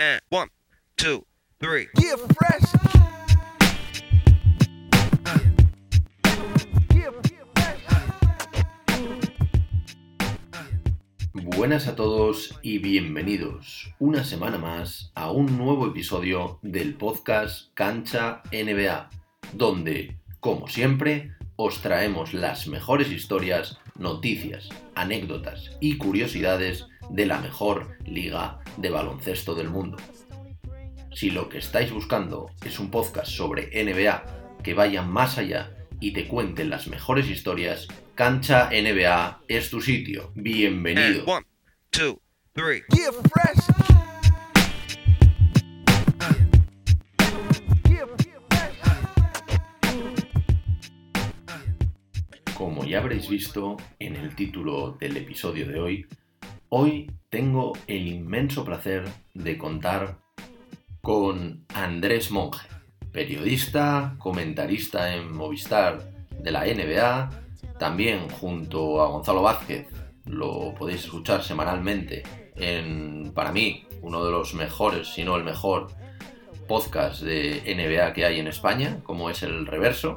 And 0.00 0.20
one, 0.28 0.46
two, 0.96 1.26
three. 1.58 1.88
Yeah, 1.98 2.14
fresh. 2.14 2.62
Yeah, 6.94 7.10
Buenas 11.32 11.88
a 11.88 11.96
todos 11.96 12.56
y 12.62 12.78
bienvenidos 12.78 13.92
una 13.98 14.22
semana 14.22 14.56
más 14.56 15.10
a 15.16 15.32
un 15.32 15.58
nuevo 15.58 15.88
episodio 15.88 16.60
del 16.62 16.94
podcast 16.94 17.74
Cancha 17.74 18.42
NBA, 18.52 19.10
donde, 19.54 20.16
como 20.38 20.68
siempre, 20.68 21.32
os 21.56 21.80
traemos 21.80 22.34
las 22.34 22.68
mejores 22.68 23.10
historias, 23.10 23.80
noticias, 23.96 24.68
anécdotas 24.94 25.72
y 25.80 25.98
curiosidades 25.98 26.86
de 27.10 27.26
la 27.26 27.38
mejor 27.40 27.96
liga 28.04 28.60
de 28.76 28.90
baloncesto 28.90 29.54
del 29.54 29.68
mundo. 29.70 29.96
Si 31.12 31.30
lo 31.30 31.48
que 31.48 31.58
estáis 31.58 31.90
buscando 31.92 32.50
es 32.64 32.78
un 32.78 32.90
podcast 32.90 33.30
sobre 33.30 33.70
NBA 33.82 34.24
que 34.62 34.74
vaya 34.74 35.02
más 35.02 35.38
allá 35.38 35.72
y 36.00 36.12
te 36.12 36.28
cuente 36.28 36.64
las 36.64 36.86
mejores 36.88 37.28
historias, 37.28 37.88
Cancha 38.14 38.70
NBA 38.70 39.42
es 39.48 39.70
tu 39.70 39.80
sitio. 39.80 40.32
Bienvenido. 40.34 41.20
And 41.20 41.28
one, 41.28 41.44
two, 41.90 42.20
three. 42.54 42.82
yeah, 42.94 43.10
fresh. 43.32 43.58
Yeah, 47.88 48.04
Como 52.56 52.84
ya 52.84 52.98
habréis 52.98 53.28
visto 53.28 53.76
en 53.98 54.16
el 54.16 54.34
título 54.34 54.96
del 55.00 55.16
episodio 55.16 55.66
de 55.68 55.78
hoy, 55.80 56.06
hoy 56.70 57.10
tengo 57.30 57.72
el 57.86 58.06
inmenso 58.06 58.64
placer 58.64 59.08
de 59.34 59.58
contar 59.58 60.18
con 61.00 61.64
Andrés 61.74 62.30
Monge, 62.30 62.66
periodista, 63.12 64.16
comentarista 64.18 65.14
en 65.14 65.32
Movistar 65.32 66.10
de 66.30 66.50
la 66.50 66.64
NBA, 66.64 67.30
también 67.78 68.28
junto 68.28 69.02
a 69.02 69.08
Gonzalo 69.08 69.42
Vázquez, 69.42 69.86
lo 70.24 70.74
podéis 70.74 71.04
escuchar 71.04 71.42
semanalmente 71.42 72.22
en, 72.56 73.32
para 73.34 73.52
mí, 73.52 73.86
uno 74.02 74.24
de 74.24 74.30
los 74.30 74.54
mejores, 74.54 75.08
si 75.08 75.24
no 75.24 75.36
el 75.36 75.44
mejor 75.44 75.88
podcast 76.66 77.22
de 77.22 77.62
NBA 77.66 78.12
que 78.12 78.24
hay 78.24 78.40
en 78.40 78.46
España, 78.46 79.00
como 79.04 79.30
es 79.30 79.42
el 79.42 79.66
Reverso. 79.66 80.14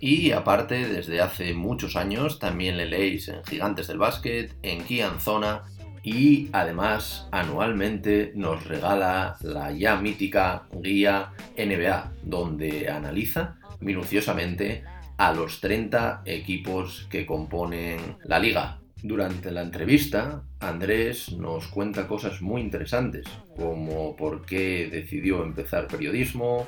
Y 0.00 0.32
aparte, 0.32 0.86
desde 0.86 1.22
hace 1.22 1.54
muchos 1.54 1.96
años 1.96 2.38
también 2.38 2.76
le 2.76 2.84
leéis 2.84 3.28
en 3.28 3.42
Gigantes 3.44 3.86
del 3.86 3.98
Básquet, 3.98 4.54
en 4.62 4.84
Kian 4.84 5.18
Zona 5.18 5.62
y 6.04 6.50
además 6.52 7.26
anualmente 7.32 8.32
nos 8.34 8.66
regala 8.66 9.38
la 9.40 9.72
ya 9.72 9.96
mítica 9.96 10.64
guía 10.70 11.32
NBA, 11.56 12.12
donde 12.22 12.90
analiza 12.90 13.56
minuciosamente 13.80 14.84
a 15.16 15.32
los 15.32 15.60
30 15.60 16.22
equipos 16.26 17.06
que 17.10 17.24
componen 17.24 17.98
la 18.24 18.38
liga. 18.38 18.80
Durante 19.02 19.50
la 19.50 19.62
entrevista, 19.62 20.42
Andrés 20.60 21.32
nos 21.32 21.68
cuenta 21.68 22.06
cosas 22.06 22.42
muy 22.42 22.60
interesantes, 22.60 23.26
como 23.56 24.14
por 24.14 24.44
qué 24.44 24.88
decidió 24.90 25.42
empezar 25.42 25.88
periodismo, 25.88 26.66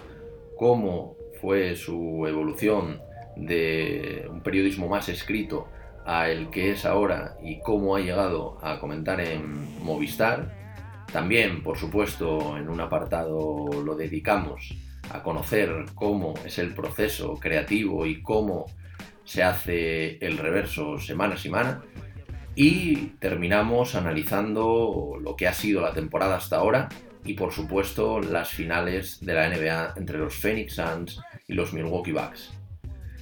cómo 0.57 1.15
fue 1.41 1.77
su 1.77 2.27
evolución 2.27 3.01
de 3.37 4.27
un 4.31 4.41
periodismo 4.41 4.89
más 4.89 5.11
escrito 5.11 5.69
a 6.07 6.31
el 6.31 6.51
que 6.51 6.71
es 6.71 6.85
ahora 6.85 7.37
y 7.43 7.61
cómo 7.61 7.97
ha 7.97 8.01
llegado 8.01 8.59
a 8.63 8.79
comentar 8.79 9.21
en 9.21 9.83
Movistar. 9.85 10.55
También, 11.13 11.63
por 11.63 11.77
supuesto, 11.77 12.57
en 12.57 12.69
un 12.69 12.81
apartado 12.81 13.69
lo 13.85 13.95
dedicamos 13.97 14.75
a 15.11 15.23
conocer 15.23 15.85
cómo 15.95 16.35
es 16.45 16.59
el 16.59 16.75
proceso 16.75 17.35
creativo 17.35 18.07
y 18.07 18.23
cómo 18.23 18.67
se 19.25 19.43
hace 19.43 20.19
el 20.25 20.39
reverso 20.39 20.99
semana 20.99 21.35
a 21.35 21.39
semana. 21.39 21.83
Y 22.55 23.09
terminamos 23.19 23.95
analizando 23.95 25.19
lo 25.21 25.37
que 25.37 25.49
ha 25.49 25.53
sido 25.53 25.83
la 25.83 25.93
temporada 25.93 26.37
hasta 26.37 26.57
ahora 26.57 26.89
y 27.25 27.35
por 27.35 27.53
supuesto 27.53 28.21
las 28.21 28.51
finales 28.51 29.19
de 29.21 29.35
la 29.35 29.49
NBA 29.49 29.95
entre 29.97 30.19
los 30.19 30.35
Phoenix 30.35 30.77
Suns 30.77 31.21
y 31.49 31.55
los 31.55 31.73
Milwaukee 31.73 32.13
Bucks. 32.13 32.53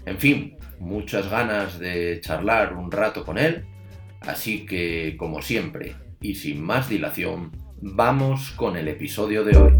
En 0.06 0.18
fin, 0.18 0.56
muchas 0.78 1.30
ganas 1.30 1.78
de 1.78 2.20
charlar 2.20 2.74
un 2.74 2.90
rato 2.90 3.24
con 3.24 3.38
él, 3.38 3.64
así 4.20 4.66
que 4.66 5.16
como 5.16 5.40
siempre 5.40 5.94
y 6.20 6.34
sin 6.34 6.62
más 6.62 6.88
dilación, 6.88 7.52
vamos 7.80 8.50
con 8.50 8.76
el 8.76 8.88
episodio 8.88 9.44
de 9.44 9.56
hoy. 9.56 9.72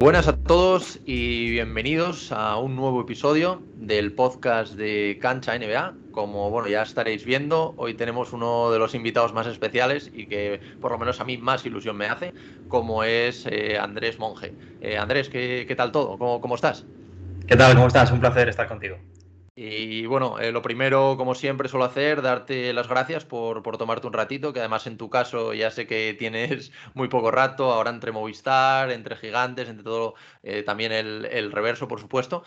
Buenas 0.00 0.28
a 0.28 0.34
todos 0.34 0.98
y 1.04 1.50
bienvenidos 1.50 2.32
a 2.32 2.56
un 2.56 2.74
nuevo 2.74 3.02
episodio 3.02 3.62
del 3.76 4.14
podcast 4.14 4.72
de 4.72 5.18
Cancha 5.20 5.58
NBA. 5.58 5.92
Como 6.10 6.48
bueno, 6.48 6.68
ya 6.68 6.80
estaréis 6.80 7.26
viendo, 7.26 7.74
hoy 7.76 7.92
tenemos 7.92 8.32
uno 8.32 8.70
de 8.70 8.78
los 8.78 8.94
invitados 8.94 9.34
más 9.34 9.46
especiales 9.46 10.10
y 10.14 10.24
que 10.24 10.58
por 10.80 10.90
lo 10.90 10.98
menos 10.98 11.20
a 11.20 11.24
mí 11.24 11.36
más 11.36 11.66
ilusión 11.66 11.98
me 11.98 12.06
hace, 12.06 12.32
como 12.68 13.04
es 13.04 13.44
eh, 13.50 13.76
Andrés 13.78 14.18
Monge. 14.18 14.54
Eh, 14.80 14.96
Andrés, 14.96 15.28
¿qué, 15.28 15.66
qué 15.68 15.76
tal 15.76 15.92
todo? 15.92 16.16
¿Cómo, 16.16 16.40
¿Cómo 16.40 16.54
estás? 16.54 16.86
¿Qué 17.46 17.56
tal? 17.56 17.74
¿Cómo 17.74 17.88
estás? 17.88 18.10
Un 18.10 18.20
placer 18.20 18.48
estar 18.48 18.68
contigo. 18.68 18.96
Y 19.62 20.06
bueno, 20.06 20.38
eh, 20.38 20.52
lo 20.52 20.62
primero, 20.62 21.18
como 21.18 21.34
siempre 21.34 21.68
suelo 21.68 21.84
hacer, 21.84 22.22
darte 22.22 22.72
las 22.72 22.88
gracias 22.88 23.26
por, 23.26 23.62
por 23.62 23.76
tomarte 23.76 24.06
un 24.06 24.14
ratito, 24.14 24.54
que 24.54 24.60
además 24.60 24.86
en 24.86 24.96
tu 24.96 25.10
caso 25.10 25.52
ya 25.52 25.70
sé 25.70 25.86
que 25.86 26.16
tienes 26.18 26.72
muy 26.94 27.08
poco 27.08 27.30
rato, 27.30 27.70
ahora 27.70 27.90
entre 27.90 28.10
Movistar, 28.10 28.90
entre 28.90 29.16
Gigantes, 29.16 29.68
entre 29.68 29.84
todo, 29.84 30.14
eh, 30.42 30.62
también 30.62 30.92
el, 30.92 31.26
el 31.26 31.52
reverso, 31.52 31.88
por 31.88 32.00
supuesto. 32.00 32.42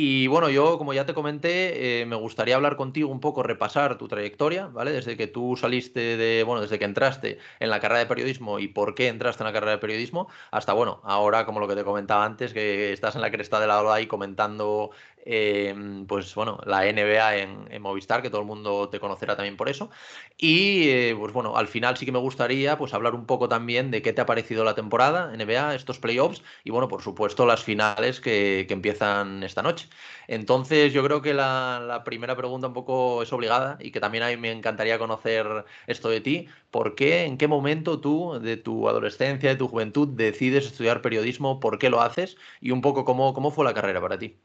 Y 0.00 0.28
bueno, 0.28 0.48
yo, 0.48 0.78
como 0.78 0.92
ya 0.92 1.06
te 1.06 1.14
comenté, 1.14 2.02
eh, 2.02 2.06
me 2.06 2.14
gustaría 2.14 2.54
hablar 2.54 2.76
contigo 2.76 3.10
un 3.10 3.18
poco, 3.18 3.42
repasar 3.42 3.98
tu 3.98 4.06
trayectoria, 4.06 4.66
¿vale? 4.66 4.92
Desde 4.92 5.16
que 5.16 5.26
tú 5.26 5.56
saliste 5.56 6.16
de, 6.16 6.44
bueno, 6.44 6.60
desde 6.60 6.78
que 6.78 6.84
entraste 6.84 7.38
en 7.58 7.70
la 7.70 7.80
carrera 7.80 7.98
de 8.00 8.06
periodismo 8.06 8.60
y 8.60 8.68
por 8.68 8.94
qué 8.94 9.08
entraste 9.08 9.42
en 9.42 9.46
la 9.48 9.52
carrera 9.52 9.72
de 9.72 9.78
periodismo, 9.78 10.28
hasta, 10.52 10.72
bueno, 10.72 11.00
ahora, 11.02 11.44
como 11.46 11.58
lo 11.58 11.66
que 11.66 11.74
te 11.74 11.82
comentaba 11.82 12.24
antes, 12.24 12.52
que 12.52 12.92
estás 12.92 13.16
en 13.16 13.22
la 13.22 13.32
cresta 13.32 13.58
de 13.58 13.66
la 13.66 13.80
ola 13.80 13.94
ahí 13.94 14.06
comentando 14.06 14.90
eh, 15.30 15.74
pues 16.08 16.34
bueno, 16.34 16.58
la 16.64 16.86
NBA 16.86 17.36
en, 17.36 17.82
Movistar, 17.82 18.22
que 18.22 18.30
todo 18.30 18.40
el 18.40 18.46
mundo 18.46 18.88
te 18.88 18.98
conocerá 18.98 19.36
también 19.36 19.58
por 19.58 19.68
eso. 19.68 19.90
Y 20.38 20.88
eh, 20.88 21.16
pues 21.18 21.34
bueno, 21.34 21.56
al 21.58 21.68
final 21.68 21.98
sí 21.98 22.06
que 22.06 22.12
me 22.12 22.18
gustaría 22.18 22.78
pues 22.78 22.94
hablar 22.94 23.14
un 23.14 23.26
poco 23.26 23.46
también 23.46 23.90
de 23.90 24.00
qué 24.00 24.14
te 24.14 24.22
ha 24.22 24.26
parecido 24.26 24.64
la 24.64 24.74
temporada 24.74 25.30
NBA, 25.34 25.74
estos 25.74 25.98
playoffs 25.98 26.42
y 26.64 26.70
bueno, 26.70 26.88
por 26.88 27.02
supuesto 27.02 27.44
las 27.44 27.62
finales 27.62 28.20
que, 28.20 28.64
que 28.66 28.72
empiezan 28.74 29.42
esta 29.42 29.62
noche. 29.62 29.88
Entonces 30.28 30.94
yo 30.94 31.04
creo 31.04 31.20
que 31.20 31.34
la, 31.34 31.82
la, 31.86 32.04
primera 32.04 32.34
pregunta 32.34 32.68
un 32.68 32.72
poco 32.72 33.22
es 33.22 33.30
obligada 33.32 33.76
y 33.80 33.90
que 33.90 34.00
también 34.00 34.24
a 34.24 34.28
mí 34.28 34.36
me 34.38 34.50
encantaría 34.50 34.98
conocer 34.98 35.66
esto 35.86 36.08
de 36.08 36.22
ti. 36.22 36.48
¿Por 36.70 36.94
qué, 36.94 37.24
en 37.24 37.36
qué 37.36 37.48
momento 37.48 38.00
tú, 38.00 38.38
de 38.40 38.56
tu 38.56 38.88
adolescencia, 38.88 39.50
de 39.50 39.56
tu 39.56 39.68
juventud, 39.68 40.08
decides 40.08 40.66
estudiar 40.66 41.02
periodismo? 41.02 41.60
¿Por 41.60 41.78
qué 41.78 41.90
lo 41.90 42.00
haces? 42.00 42.36
Y 42.62 42.70
un 42.70 42.80
poco 42.80 43.04
cómo, 43.04 43.34
cómo 43.34 43.50
fue 43.50 43.64
la 43.66 43.74
carrera 43.74 44.00
para 44.00 44.18
ti. 44.18 44.38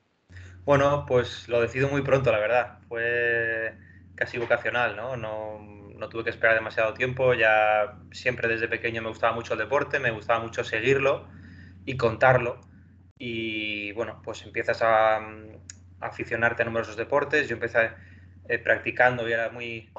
Bueno, 0.65 1.05
pues 1.07 1.47
lo 1.49 1.61
decido 1.61 1.89
muy 1.89 2.01
pronto, 2.03 2.31
la 2.31 2.39
verdad. 2.39 2.79
Fue 2.87 3.75
casi 4.15 4.37
vocacional, 4.37 4.95
¿no? 4.95 5.17
No, 5.17 6.09
tuve 6.09 6.23
que 6.25 6.29
esperar 6.29 6.55
demasiado 6.55 6.93
tiempo. 6.93 7.33
Ya 7.33 7.97
siempre 8.11 8.47
desde 8.47 8.67
pequeño 8.67 9.01
me 9.01 9.09
gustaba 9.09 9.33
mucho 9.33 9.53
el 9.53 9.59
deporte, 9.59 9.99
me 9.99 10.11
gustaba 10.11 10.39
mucho 10.39 10.63
seguirlo 10.63 11.27
y 11.85 11.97
contarlo. 11.97 12.61
Y 13.17 13.91
bueno, 13.93 14.21
pues 14.23 14.43
empiezas 14.45 14.81
a, 14.81 15.17
a 15.17 15.21
aficionarte 16.01 16.63
a 16.63 16.65
numerosos 16.65 16.97
deportes. 16.97 17.47
Yo 17.49 17.55
empecé 17.55 17.91
eh, 18.49 18.59
practicando 18.59 19.27
y 19.27 19.33
era 19.33 19.49
muy, 19.49 19.89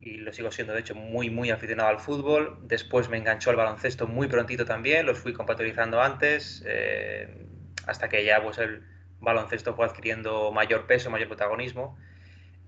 y 0.00 0.16
lo 0.18 0.32
sigo 0.32 0.50
siendo 0.50 0.72
de 0.74 0.80
hecho, 0.80 0.94
muy, 0.94 1.30
muy 1.30 1.50
aficionado 1.50 1.88
al 1.90 2.00
fútbol. 2.00 2.58
Después 2.62 3.08
me 3.08 3.18
enganchó 3.18 3.50
el 3.50 3.56
baloncesto 3.56 4.06
muy 4.06 4.28
prontito 4.28 4.64
también, 4.64 5.06
los 5.06 5.18
fui 5.18 5.32
compatibilizando 5.32 6.00
antes, 6.02 6.62
eh, 6.66 7.46
hasta 7.86 8.08
que 8.08 8.24
ya 8.24 8.42
pues 8.42 8.58
el 8.58 8.82
baloncesto 9.20 9.74
fue 9.74 9.86
adquiriendo 9.86 10.52
mayor 10.52 10.86
peso, 10.86 11.10
mayor 11.10 11.28
protagonismo. 11.28 11.96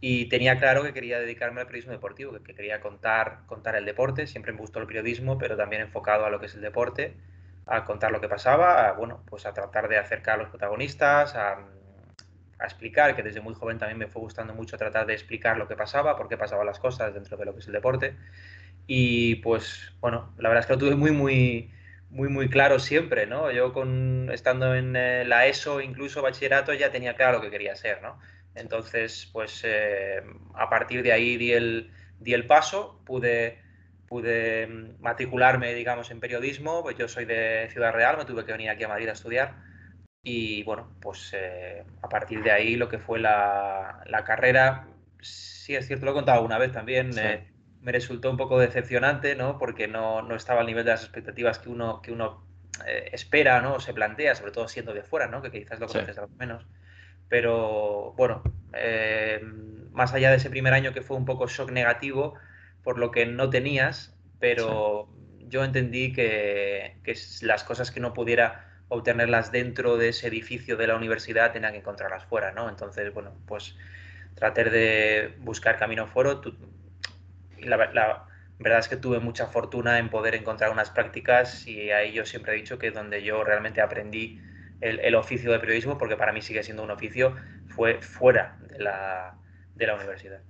Y 0.00 0.26
tenía 0.28 0.58
claro 0.58 0.82
que 0.82 0.92
quería 0.92 1.20
dedicarme 1.20 1.60
al 1.60 1.66
periodismo 1.66 1.92
deportivo, 1.92 2.32
que 2.42 2.54
quería 2.54 2.80
contar, 2.80 3.46
contar 3.46 3.76
el 3.76 3.84
deporte. 3.84 4.26
Siempre 4.26 4.52
me 4.52 4.58
gustó 4.58 4.80
el 4.80 4.86
periodismo, 4.86 5.38
pero 5.38 5.56
también 5.56 5.82
enfocado 5.82 6.26
a 6.26 6.30
lo 6.30 6.40
que 6.40 6.46
es 6.46 6.54
el 6.54 6.60
deporte, 6.60 7.14
a 7.66 7.84
contar 7.84 8.10
lo 8.10 8.20
que 8.20 8.28
pasaba, 8.28 8.88
a, 8.88 8.92
bueno, 8.92 9.22
pues 9.26 9.46
a 9.46 9.54
tratar 9.54 9.88
de 9.88 9.98
acercar 9.98 10.34
a 10.34 10.42
los 10.42 10.48
protagonistas, 10.50 11.36
a, 11.36 11.52
a 12.58 12.64
explicar, 12.64 13.14
que 13.14 13.22
desde 13.22 13.40
muy 13.40 13.54
joven 13.54 13.78
también 13.78 13.98
me 13.98 14.08
fue 14.08 14.22
gustando 14.22 14.54
mucho 14.54 14.76
tratar 14.76 15.06
de 15.06 15.14
explicar 15.14 15.56
lo 15.56 15.68
que 15.68 15.76
pasaba, 15.76 16.16
por 16.16 16.28
qué 16.28 16.36
pasaban 16.36 16.66
las 16.66 16.80
cosas 16.80 17.14
dentro 17.14 17.36
de 17.36 17.44
lo 17.44 17.52
que 17.52 17.60
es 17.60 17.66
el 17.66 17.72
deporte. 17.72 18.16
Y 18.86 19.36
pues, 19.36 19.92
bueno, 20.00 20.34
la 20.38 20.48
verdad 20.48 20.60
es 20.62 20.66
que 20.66 20.72
lo 20.74 20.78
tuve 20.78 20.96
muy, 20.96 21.12
muy, 21.12 21.72
muy, 22.12 22.28
muy 22.28 22.48
claro 22.50 22.78
siempre, 22.78 23.26
¿no? 23.26 23.50
Yo 23.50 23.72
con, 23.72 24.30
estando 24.32 24.74
en 24.74 24.94
eh, 24.96 25.24
la 25.24 25.46
ESO, 25.46 25.80
incluso 25.80 26.22
bachillerato, 26.22 26.74
ya 26.74 26.90
tenía 26.92 27.14
claro 27.16 27.38
lo 27.38 27.40
que 27.40 27.50
quería 27.50 27.74
ser, 27.74 28.02
¿no? 28.02 28.18
Entonces, 28.54 29.30
pues 29.32 29.62
eh, 29.64 30.22
a 30.54 30.68
partir 30.68 31.02
de 31.02 31.12
ahí 31.12 31.38
di 31.38 31.52
el, 31.52 31.90
di 32.20 32.34
el 32.34 32.46
paso, 32.46 33.00
pude, 33.06 33.58
pude 34.06 34.68
matricularme, 35.00 35.72
digamos, 35.74 36.10
en 36.10 36.20
periodismo, 36.20 36.82
pues 36.82 36.98
yo 36.98 37.08
soy 37.08 37.24
de 37.24 37.68
Ciudad 37.72 37.94
Real, 37.94 38.18
me 38.18 38.26
tuve 38.26 38.44
que 38.44 38.52
venir 38.52 38.68
aquí 38.68 38.84
a 38.84 38.88
Madrid 38.88 39.08
a 39.08 39.12
estudiar 39.12 39.54
y 40.22 40.62
bueno, 40.64 40.94
pues 41.00 41.32
eh, 41.34 41.82
a 42.02 42.08
partir 42.08 42.42
de 42.42 42.52
ahí 42.52 42.76
lo 42.76 42.88
que 42.88 42.98
fue 42.98 43.18
la, 43.18 44.04
la, 44.06 44.22
carrera, 44.22 44.86
sí 45.20 45.74
es 45.74 45.86
cierto, 45.86 46.04
lo 46.04 46.12
he 46.12 46.14
contado 46.14 46.44
una 46.44 46.58
vez 46.58 46.72
también, 46.72 47.10
eh, 47.18 47.51
me 47.82 47.92
resultó 47.92 48.30
un 48.30 48.36
poco 48.36 48.58
decepcionante, 48.58 49.34
¿no? 49.34 49.58
Porque 49.58 49.88
no, 49.88 50.22
no, 50.22 50.36
estaba 50.36 50.60
al 50.60 50.66
nivel 50.66 50.84
de 50.84 50.92
las 50.92 51.02
expectativas 51.02 51.58
que 51.58 51.68
uno, 51.68 52.00
que 52.00 52.12
uno 52.12 52.44
eh, 52.86 53.10
espera, 53.12 53.60
¿no? 53.60 53.74
O 53.74 53.80
se 53.80 53.92
plantea, 53.92 54.34
sobre 54.34 54.52
todo 54.52 54.68
siendo 54.68 54.94
de 54.94 55.02
fuera, 55.02 55.26
¿no? 55.26 55.42
Que 55.42 55.50
quizás 55.50 55.80
lo 55.80 55.88
conoces 55.88 56.14
sí. 56.14 56.20
algo 56.20 56.34
menos. 56.36 56.64
Pero 57.28 58.12
bueno, 58.16 58.42
más 59.92 60.12
allá 60.12 60.30
de 60.30 60.36
ese 60.36 60.50
primer 60.50 60.74
año 60.74 60.92
que 60.92 61.02
fue 61.02 61.16
un 61.16 61.24
poco 61.24 61.48
shock 61.48 61.70
negativo 61.70 62.34
por 62.82 62.98
lo 62.98 63.10
que 63.10 63.26
no 63.26 63.50
tenías, 63.50 64.14
pero 64.38 65.08
sí. 65.38 65.46
yo 65.48 65.64
entendí 65.64 66.12
que, 66.12 66.98
que 67.02 67.16
las 67.42 67.64
cosas 67.64 67.90
que 67.90 68.00
no 68.00 68.12
pudiera 68.12 68.68
obtenerlas 68.88 69.50
dentro 69.50 69.96
de 69.96 70.10
ese 70.10 70.28
edificio 70.28 70.76
de 70.76 70.86
la 70.86 70.96
universidad 70.96 71.52
tenía 71.52 71.72
que 71.72 71.78
encontrarlas 71.78 72.24
fuera, 72.26 72.52
¿no? 72.52 72.68
Entonces, 72.68 73.12
bueno, 73.14 73.32
pues 73.46 73.76
tratar 74.34 74.70
de 74.70 75.34
buscar 75.38 75.78
camino 75.78 76.06
fuera. 76.06 76.40
La, 77.62 77.76
la, 77.92 78.26
verdad 78.58 78.78
es 78.80 78.88
que 78.88 78.96
tuve 78.96 79.18
mucha 79.20 79.46
fortuna 79.48 79.98
en 79.98 80.10
poder 80.10 80.34
encontrar 80.34 80.70
unas 80.70 80.90
prácticas 80.90 81.66
y 81.66 81.90
ahí 81.90 82.12
yo 82.12 82.24
siempre 82.24 82.52
he 82.52 82.56
dicho 82.56 82.78
que 82.78 82.90
donde 82.90 83.22
yo 83.22 83.44
realmente 83.44 83.80
aprendí 83.80 84.40
el, 84.80 85.00
el 85.00 85.14
oficio 85.14 85.52
de 85.52 85.60
periodismo, 85.60 85.98
porque 85.98 86.16
para 86.16 86.32
mí 86.32 86.42
sigue 86.42 86.62
siendo 86.62 86.82
un 86.82 86.90
oficio, 86.90 87.36
fue 87.66 88.00
fuera 88.02 88.58
de 88.60 88.78
la, 88.80 89.38
de 89.74 89.86
la 89.86 89.94
universidad. 89.94 90.42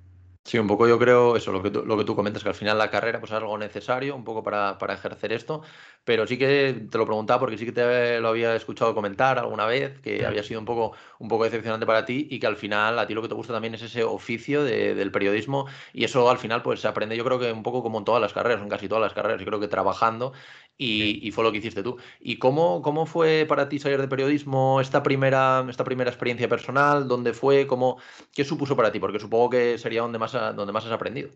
Sí, 0.44 0.58
un 0.58 0.66
poco 0.66 0.88
yo 0.88 0.98
creo 0.98 1.36
eso, 1.36 1.52
lo 1.52 1.62
que 1.62 1.70
tú, 1.70 1.84
lo 1.86 1.96
que 1.96 2.04
tú 2.04 2.16
comentas, 2.16 2.42
que 2.42 2.48
al 2.48 2.54
final 2.56 2.76
la 2.76 2.90
carrera 2.90 3.20
pues 3.20 3.30
es 3.30 3.36
algo 3.36 3.56
necesario 3.56 4.16
un 4.16 4.24
poco 4.24 4.42
para, 4.42 4.76
para, 4.76 4.94
ejercer 4.94 5.32
esto, 5.32 5.62
pero 6.04 6.26
sí 6.26 6.36
que 6.36 6.88
te 6.90 6.98
lo 6.98 7.06
preguntaba 7.06 7.38
porque 7.38 7.56
sí 7.56 7.64
que 7.64 7.70
te 7.72 8.20
lo 8.20 8.28
había 8.28 8.56
escuchado 8.56 8.92
comentar 8.92 9.38
alguna 9.38 9.66
vez, 9.66 10.00
que 10.00 10.18
sí. 10.18 10.24
había 10.24 10.42
sido 10.42 10.58
un 10.58 10.66
poco, 10.66 10.96
un 11.20 11.28
poco 11.28 11.44
decepcionante 11.44 11.86
para 11.86 12.04
ti 12.04 12.26
y 12.28 12.40
que 12.40 12.48
al 12.48 12.56
final 12.56 12.98
a 12.98 13.06
ti 13.06 13.14
lo 13.14 13.22
que 13.22 13.28
te 13.28 13.34
gusta 13.34 13.52
también 13.52 13.74
es 13.74 13.82
ese 13.82 14.02
oficio 14.02 14.64
de, 14.64 14.96
del 14.96 15.12
periodismo 15.12 15.66
y 15.92 16.04
eso 16.04 16.28
al 16.28 16.38
final 16.38 16.60
pues 16.62 16.80
se 16.80 16.88
aprende 16.88 17.16
yo 17.16 17.24
creo 17.24 17.38
que 17.38 17.52
un 17.52 17.62
poco 17.62 17.82
como 17.84 17.98
en 17.98 18.04
todas 18.04 18.20
las 18.20 18.32
carreras, 18.32 18.60
en 18.60 18.68
casi 18.68 18.88
todas 18.88 19.02
las 19.02 19.14
carreras, 19.14 19.38
yo 19.38 19.46
creo 19.46 19.60
que 19.60 19.68
trabajando 19.68 20.32
y, 20.78 21.26
y, 21.26 21.30
fue 21.30 21.44
lo 21.44 21.52
que 21.52 21.58
hiciste 21.58 21.82
tú. 21.82 21.98
¿Y 22.20 22.38
cómo, 22.38 22.82
cómo 22.82 23.06
fue 23.06 23.46
para 23.48 23.68
ti 23.68 23.78
salir 23.78 24.00
de 24.00 24.08
periodismo 24.08 24.80
esta 24.80 25.02
primera, 25.02 25.64
esta 25.68 25.84
primera 25.84 26.10
experiencia 26.10 26.48
personal? 26.48 27.06
¿Dónde 27.06 27.34
fue? 27.34 27.66
¿Cómo, 27.66 27.98
¿Qué 28.34 28.44
supuso 28.44 28.76
para 28.76 28.90
ti? 28.90 28.98
Porque 28.98 29.20
supongo 29.20 29.50
que 29.50 29.78
sería 29.78 30.02
donde 30.02 30.18
más, 30.18 30.32
donde 30.32 30.72
más 30.72 30.84
has 30.84 30.92
aprendido. 30.92 31.30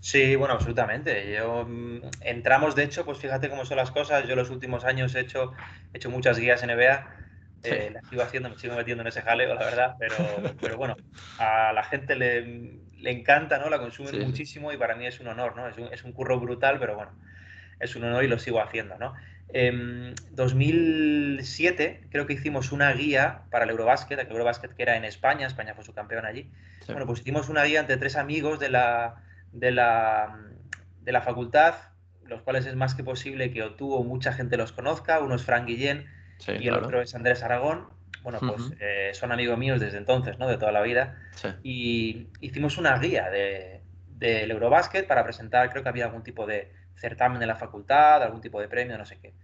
Sí, 0.00 0.36
bueno, 0.36 0.54
absolutamente. 0.54 1.32
Yo 1.34 1.64
mm, 1.66 2.00
entramos, 2.20 2.74
de 2.74 2.84
hecho, 2.84 3.04
pues 3.04 3.18
fíjate 3.18 3.48
cómo 3.48 3.64
son 3.64 3.76
las 3.76 3.90
cosas. 3.90 4.26
Yo 4.28 4.36
los 4.36 4.50
últimos 4.50 4.84
años 4.84 5.14
he 5.14 5.20
hecho, 5.20 5.52
he 5.92 5.98
hecho 5.98 6.10
muchas 6.10 6.38
guías 6.38 6.62
NBA. 6.62 7.16
Sí. 7.62 7.70
Eh, 7.70 7.90
las 7.90 8.06
sigo 8.08 8.22
haciendo, 8.22 8.50
me 8.50 8.58
sigo 8.58 8.74
metiendo 8.74 9.00
en 9.02 9.08
ese 9.08 9.22
jaleo, 9.22 9.54
la 9.54 9.64
verdad, 9.64 9.96
pero, 9.98 10.16
pero 10.60 10.76
bueno, 10.76 10.96
a 11.38 11.72
la 11.72 11.82
gente 11.84 12.14
le, 12.14 12.80
le 12.98 13.10
encanta, 13.10 13.58
¿no? 13.58 13.70
La 13.70 13.78
consumen 13.78 14.12
sí, 14.12 14.18
muchísimo 14.18 14.70
y 14.72 14.76
para 14.76 14.94
mí 14.94 15.06
es 15.06 15.20
un 15.20 15.28
honor, 15.28 15.56
¿no? 15.56 15.66
Es 15.68 15.78
un, 15.78 15.88
es 15.90 16.04
un 16.04 16.12
curro 16.12 16.38
brutal, 16.38 16.78
pero 16.78 16.94
bueno, 16.94 17.12
es 17.84 17.96
un 17.96 18.04
honor 18.04 18.24
y 18.24 18.28
lo 18.28 18.38
sigo 18.38 18.60
haciendo, 18.60 18.98
¿no? 18.98 19.14
En 19.52 20.14
2007 20.32 22.08
creo 22.10 22.26
que 22.26 22.32
hicimos 22.32 22.72
una 22.72 22.92
guía 22.92 23.42
para 23.50 23.64
el 23.64 23.70
Eurobásquet, 23.70 24.18
el 24.18 24.26
Eurobásquet 24.26 24.74
que 24.74 24.82
era 24.82 24.96
en 24.96 25.04
España, 25.04 25.46
España 25.46 25.74
fue 25.74 25.84
su 25.84 25.92
campeón 25.92 26.24
allí. 26.26 26.50
Sí. 26.80 26.92
Bueno, 26.92 27.06
pues 27.06 27.20
hicimos 27.20 27.48
una 27.48 27.62
guía 27.64 27.80
entre 27.80 27.96
tres 27.96 28.16
amigos 28.16 28.58
de 28.58 28.70
la, 28.70 29.22
de 29.52 29.70
la, 29.70 30.40
de 31.02 31.12
la 31.12 31.20
facultad, 31.20 31.74
los 32.24 32.42
cuales 32.42 32.66
es 32.66 32.74
más 32.74 32.94
que 32.94 33.04
posible 33.04 33.52
que 33.52 33.62
o 33.62 33.74
tú 33.74 33.92
o 33.94 34.02
mucha 34.02 34.32
gente 34.32 34.56
los 34.56 34.72
conozca. 34.72 35.20
Uno 35.20 35.36
es 35.36 35.44
Frank 35.44 35.66
Guillén 35.66 36.06
sí, 36.38 36.52
y 36.58 36.68
el 36.68 36.74
otro 36.74 37.00
es 37.00 37.14
Andrés 37.14 37.42
Aragón. 37.42 37.88
Bueno, 38.22 38.38
pues 38.40 38.60
uh 38.60 38.70
-huh. 38.70 38.76
eh, 38.80 39.10
son 39.12 39.32
amigos 39.32 39.58
míos 39.58 39.78
desde 39.78 39.98
entonces, 39.98 40.38
¿no? 40.38 40.48
De 40.48 40.56
toda 40.56 40.72
la 40.72 40.80
vida. 40.80 41.16
Sí. 41.34 41.48
Y 41.62 42.26
hicimos 42.40 42.78
una 42.78 42.98
guía 42.98 43.28
del 43.28 43.82
de, 44.18 44.46
de 44.46 44.50
Eurobásquet 44.50 45.06
para 45.06 45.22
presentar, 45.22 45.70
creo 45.70 45.82
que 45.82 45.90
había 45.90 46.06
algún 46.06 46.22
tipo 46.22 46.46
de 46.46 46.72
certamen 46.96 47.40
de 47.40 47.46
la 47.46 47.56
facultad, 47.56 48.22
algún 48.22 48.40
tipo 48.40 48.60
de 48.60 48.68
premio, 48.68 48.98
no 48.98 49.06
sé 49.06 49.18
qué. 49.20 49.34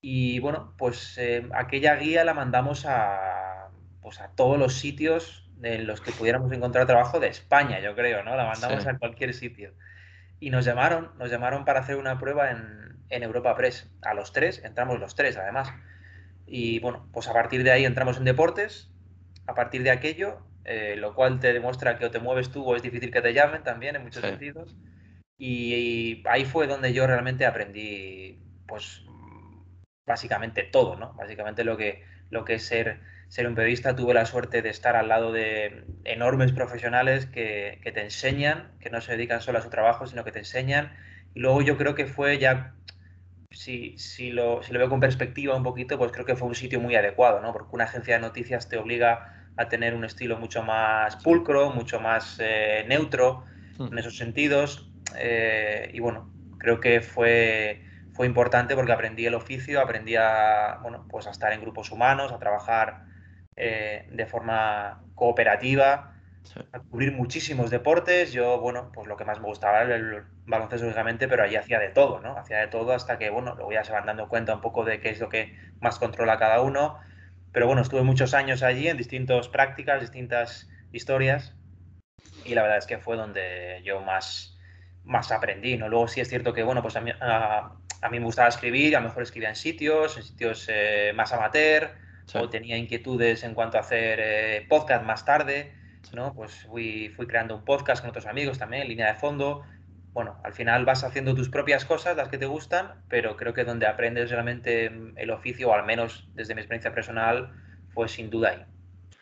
Y 0.00 0.38
bueno, 0.40 0.74
pues 0.78 1.18
eh, 1.18 1.48
aquella 1.54 1.96
guía 1.96 2.24
la 2.24 2.34
mandamos 2.34 2.86
a, 2.86 3.68
pues 4.00 4.20
a 4.20 4.28
todos 4.28 4.58
los 4.58 4.74
sitios 4.74 5.50
en 5.62 5.86
los 5.86 6.00
que 6.00 6.12
pudiéramos 6.12 6.52
encontrar 6.52 6.86
trabajo 6.86 7.18
de 7.18 7.28
España, 7.28 7.80
yo 7.80 7.94
creo, 7.94 8.22
¿no? 8.22 8.36
La 8.36 8.46
mandamos 8.46 8.84
sí. 8.84 8.88
a 8.88 8.96
cualquier 8.96 9.34
sitio. 9.34 9.74
Y 10.40 10.50
nos 10.50 10.64
llamaron, 10.64 11.10
nos 11.18 11.30
llamaron 11.30 11.64
para 11.64 11.80
hacer 11.80 11.96
una 11.96 12.18
prueba 12.18 12.50
en, 12.52 12.96
en, 13.08 13.22
Europa 13.24 13.56
Press. 13.56 13.90
A 14.02 14.14
los 14.14 14.32
tres, 14.32 14.62
entramos 14.64 15.00
los 15.00 15.16
tres 15.16 15.36
además. 15.36 15.72
Y 16.46 16.78
bueno, 16.78 17.08
pues 17.12 17.26
a 17.26 17.32
partir 17.32 17.64
de 17.64 17.72
ahí 17.72 17.84
entramos 17.84 18.18
en 18.18 18.24
deportes, 18.24 18.88
a 19.48 19.54
partir 19.54 19.82
de 19.82 19.90
aquello, 19.90 20.38
eh, 20.64 20.94
lo 20.96 21.14
cual 21.14 21.40
te 21.40 21.52
demuestra 21.52 21.98
que 21.98 22.06
o 22.06 22.10
te 22.10 22.20
mueves 22.20 22.50
tú 22.50 22.64
o 22.64 22.76
es 22.76 22.82
difícil 22.82 23.10
que 23.10 23.20
te 23.20 23.34
llamen 23.34 23.64
también 23.64 23.96
en 23.96 24.04
muchos 24.04 24.22
sí. 24.22 24.28
sentidos. 24.28 24.76
Y, 25.38 25.74
y, 25.74 26.22
ahí 26.28 26.44
fue 26.44 26.66
donde 26.66 26.92
yo 26.92 27.06
realmente 27.06 27.46
aprendí, 27.46 28.42
pues 28.66 29.04
básicamente 30.08 30.64
todo, 30.64 30.96
¿no? 30.96 31.12
Básicamente 31.14 31.62
lo 31.62 31.76
que, 31.76 32.02
lo 32.30 32.44
que 32.44 32.54
es 32.54 32.66
ser, 32.66 33.00
ser 33.28 33.46
un 33.46 33.54
periodista. 33.54 33.94
Tuve 33.94 34.14
la 34.14 34.26
suerte 34.26 34.62
de 34.62 34.70
estar 34.70 34.96
al 34.96 35.08
lado 35.08 35.30
de 35.32 35.84
enormes 36.04 36.50
profesionales 36.50 37.26
que, 37.26 37.78
que, 37.84 37.92
te 37.92 38.02
enseñan, 38.02 38.72
que 38.80 38.90
no 38.90 39.00
se 39.00 39.12
dedican 39.12 39.40
solo 39.40 39.58
a 39.58 39.62
su 39.62 39.70
trabajo, 39.70 40.06
sino 40.08 40.24
que 40.24 40.32
te 40.32 40.40
enseñan. 40.40 40.96
Y 41.34 41.40
luego 41.40 41.62
yo 41.62 41.76
creo 41.76 41.94
que 41.94 42.06
fue 42.06 42.38
ya, 42.38 42.74
si, 43.52 43.96
si, 43.98 44.32
lo, 44.32 44.62
si 44.64 44.72
lo 44.72 44.80
veo 44.80 44.88
con 44.88 44.98
perspectiva 44.98 45.54
un 45.54 45.62
poquito, 45.62 45.98
pues 45.98 46.10
creo 46.10 46.26
que 46.26 46.34
fue 46.34 46.48
un 46.48 46.56
sitio 46.56 46.80
muy 46.80 46.96
adecuado, 46.96 47.40
¿no? 47.40 47.52
Porque 47.52 47.68
una 47.72 47.84
agencia 47.84 48.14
de 48.14 48.20
noticias 48.20 48.68
te 48.68 48.78
obliga 48.78 49.34
a 49.56 49.68
tener 49.68 49.94
un 49.94 50.04
estilo 50.04 50.38
mucho 50.38 50.62
más 50.62 51.16
pulcro, 51.16 51.70
mucho 51.70 52.00
más 52.00 52.38
eh, 52.40 52.84
neutro 52.88 53.44
en 53.78 53.96
esos 53.96 54.16
sentidos 54.16 54.87
eh, 55.16 55.90
y 55.92 56.00
bueno, 56.00 56.30
creo 56.58 56.80
que 56.80 57.00
fue, 57.00 57.82
fue 58.12 58.26
importante 58.26 58.74
porque 58.74 58.92
aprendí 58.92 59.26
el 59.26 59.34
oficio, 59.34 59.80
aprendí 59.80 60.16
a, 60.16 60.78
bueno, 60.82 61.06
pues 61.08 61.26
a 61.26 61.30
estar 61.30 61.52
en 61.52 61.60
grupos 61.60 61.90
humanos, 61.90 62.32
a 62.32 62.38
trabajar 62.38 63.04
eh, 63.56 64.08
de 64.10 64.26
forma 64.26 65.02
cooperativa, 65.14 66.14
sí. 66.42 66.60
a 66.72 66.80
cubrir 66.80 67.12
muchísimos 67.12 67.70
deportes. 67.70 68.32
Yo, 68.32 68.60
bueno, 68.60 68.90
pues 68.92 69.06
lo 69.06 69.16
que 69.16 69.24
más 69.24 69.40
me 69.40 69.46
gustaba 69.46 69.82
era 69.82 69.96
el 69.96 70.24
baloncesto, 70.46 70.86
lógicamente, 70.86 71.28
pero 71.28 71.42
allí 71.42 71.56
hacía 71.56 71.78
de 71.78 71.90
todo, 71.90 72.20
¿no? 72.20 72.36
Hacía 72.36 72.58
de 72.58 72.68
todo 72.68 72.92
hasta 72.92 73.18
que, 73.18 73.30
bueno, 73.30 73.54
luego 73.54 73.72
ya 73.72 73.84
se 73.84 73.92
van 73.92 74.06
dando 74.06 74.28
cuenta 74.28 74.54
un 74.54 74.60
poco 74.60 74.84
de 74.84 75.00
qué 75.00 75.10
es 75.10 75.20
lo 75.20 75.28
que 75.28 75.56
más 75.80 75.98
controla 75.98 76.38
cada 76.38 76.60
uno. 76.60 76.98
Pero 77.52 77.66
bueno, 77.66 77.82
estuve 77.82 78.02
muchos 78.02 78.34
años 78.34 78.62
allí 78.62 78.88
en 78.88 78.96
distintas 78.96 79.48
prácticas, 79.48 80.00
distintas 80.00 80.68
historias. 80.92 81.54
Y 82.44 82.54
la 82.54 82.62
verdad 82.62 82.78
es 82.78 82.86
que 82.86 82.98
fue 82.98 83.16
donde 83.16 83.80
yo 83.84 84.00
más, 84.00 84.57
más 85.08 85.32
aprendí, 85.32 85.76
¿no? 85.76 85.88
Luego 85.88 86.06
sí 86.06 86.20
es 86.20 86.28
cierto 86.28 86.52
que, 86.52 86.62
bueno, 86.62 86.82
pues 86.82 86.94
a 86.96 87.00
mí, 87.00 87.10
a, 87.20 87.72
a 88.00 88.08
mí 88.08 88.18
me 88.18 88.24
gustaba 88.24 88.48
escribir, 88.48 88.96
a 88.96 89.00
lo 89.00 89.08
mejor 89.08 89.22
escribía 89.22 89.48
en 89.48 89.56
sitios, 89.56 90.16
en 90.16 90.22
sitios 90.22 90.66
eh, 90.68 91.12
más 91.14 91.32
amateur, 91.32 91.90
sí. 92.26 92.38
o 92.38 92.48
tenía 92.48 92.76
inquietudes 92.76 93.42
en 93.42 93.54
cuanto 93.54 93.78
a 93.78 93.80
hacer 93.80 94.20
eh, 94.22 94.66
podcast 94.68 95.04
más 95.04 95.24
tarde, 95.24 95.72
¿no? 96.12 96.34
Pues 96.34 96.66
fui, 96.66 97.08
fui 97.16 97.26
creando 97.26 97.56
un 97.56 97.64
podcast 97.64 98.02
con 98.02 98.10
otros 98.10 98.26
amigos 98.26 98.58
también, 98.58 98.82
en 98.82 98.88
línea 98.88 99.12
de 99.12 99.18
fondo. 99.18 99.64
Bueno, 100.12 100.40
al 100.44 100.52
final 100.52 100.84
vas 100.84 101.04
haciendo 101.04 101.34
tus 101.34 101.48
propias 101.48 101.84
cosas, 101.84 102.16
las 102.16 102.28
que 102.28 102.38
te 102.38 102.46
gustan, 102.46 103.02
pero 103.08 103.36
creo 103.36 103.54
que 103.54 103.64
donde 103.64 103.86
aprendes 103.86 104.30
realmente 104.30 104.90
el 105.16 105.30
oficio, 105.30 105.70
o 105.70 105.74
al 105.74 105.84
menos 105.84 106.28
desde 106.34 106.54
mi 106.54 106.60
experiencia 106.60 106.94
personal, 106.94 107.52
fue 107.94 108.08
sin 108.08 108.30
duda 108.30 108.50
ahí. 108.50 108.64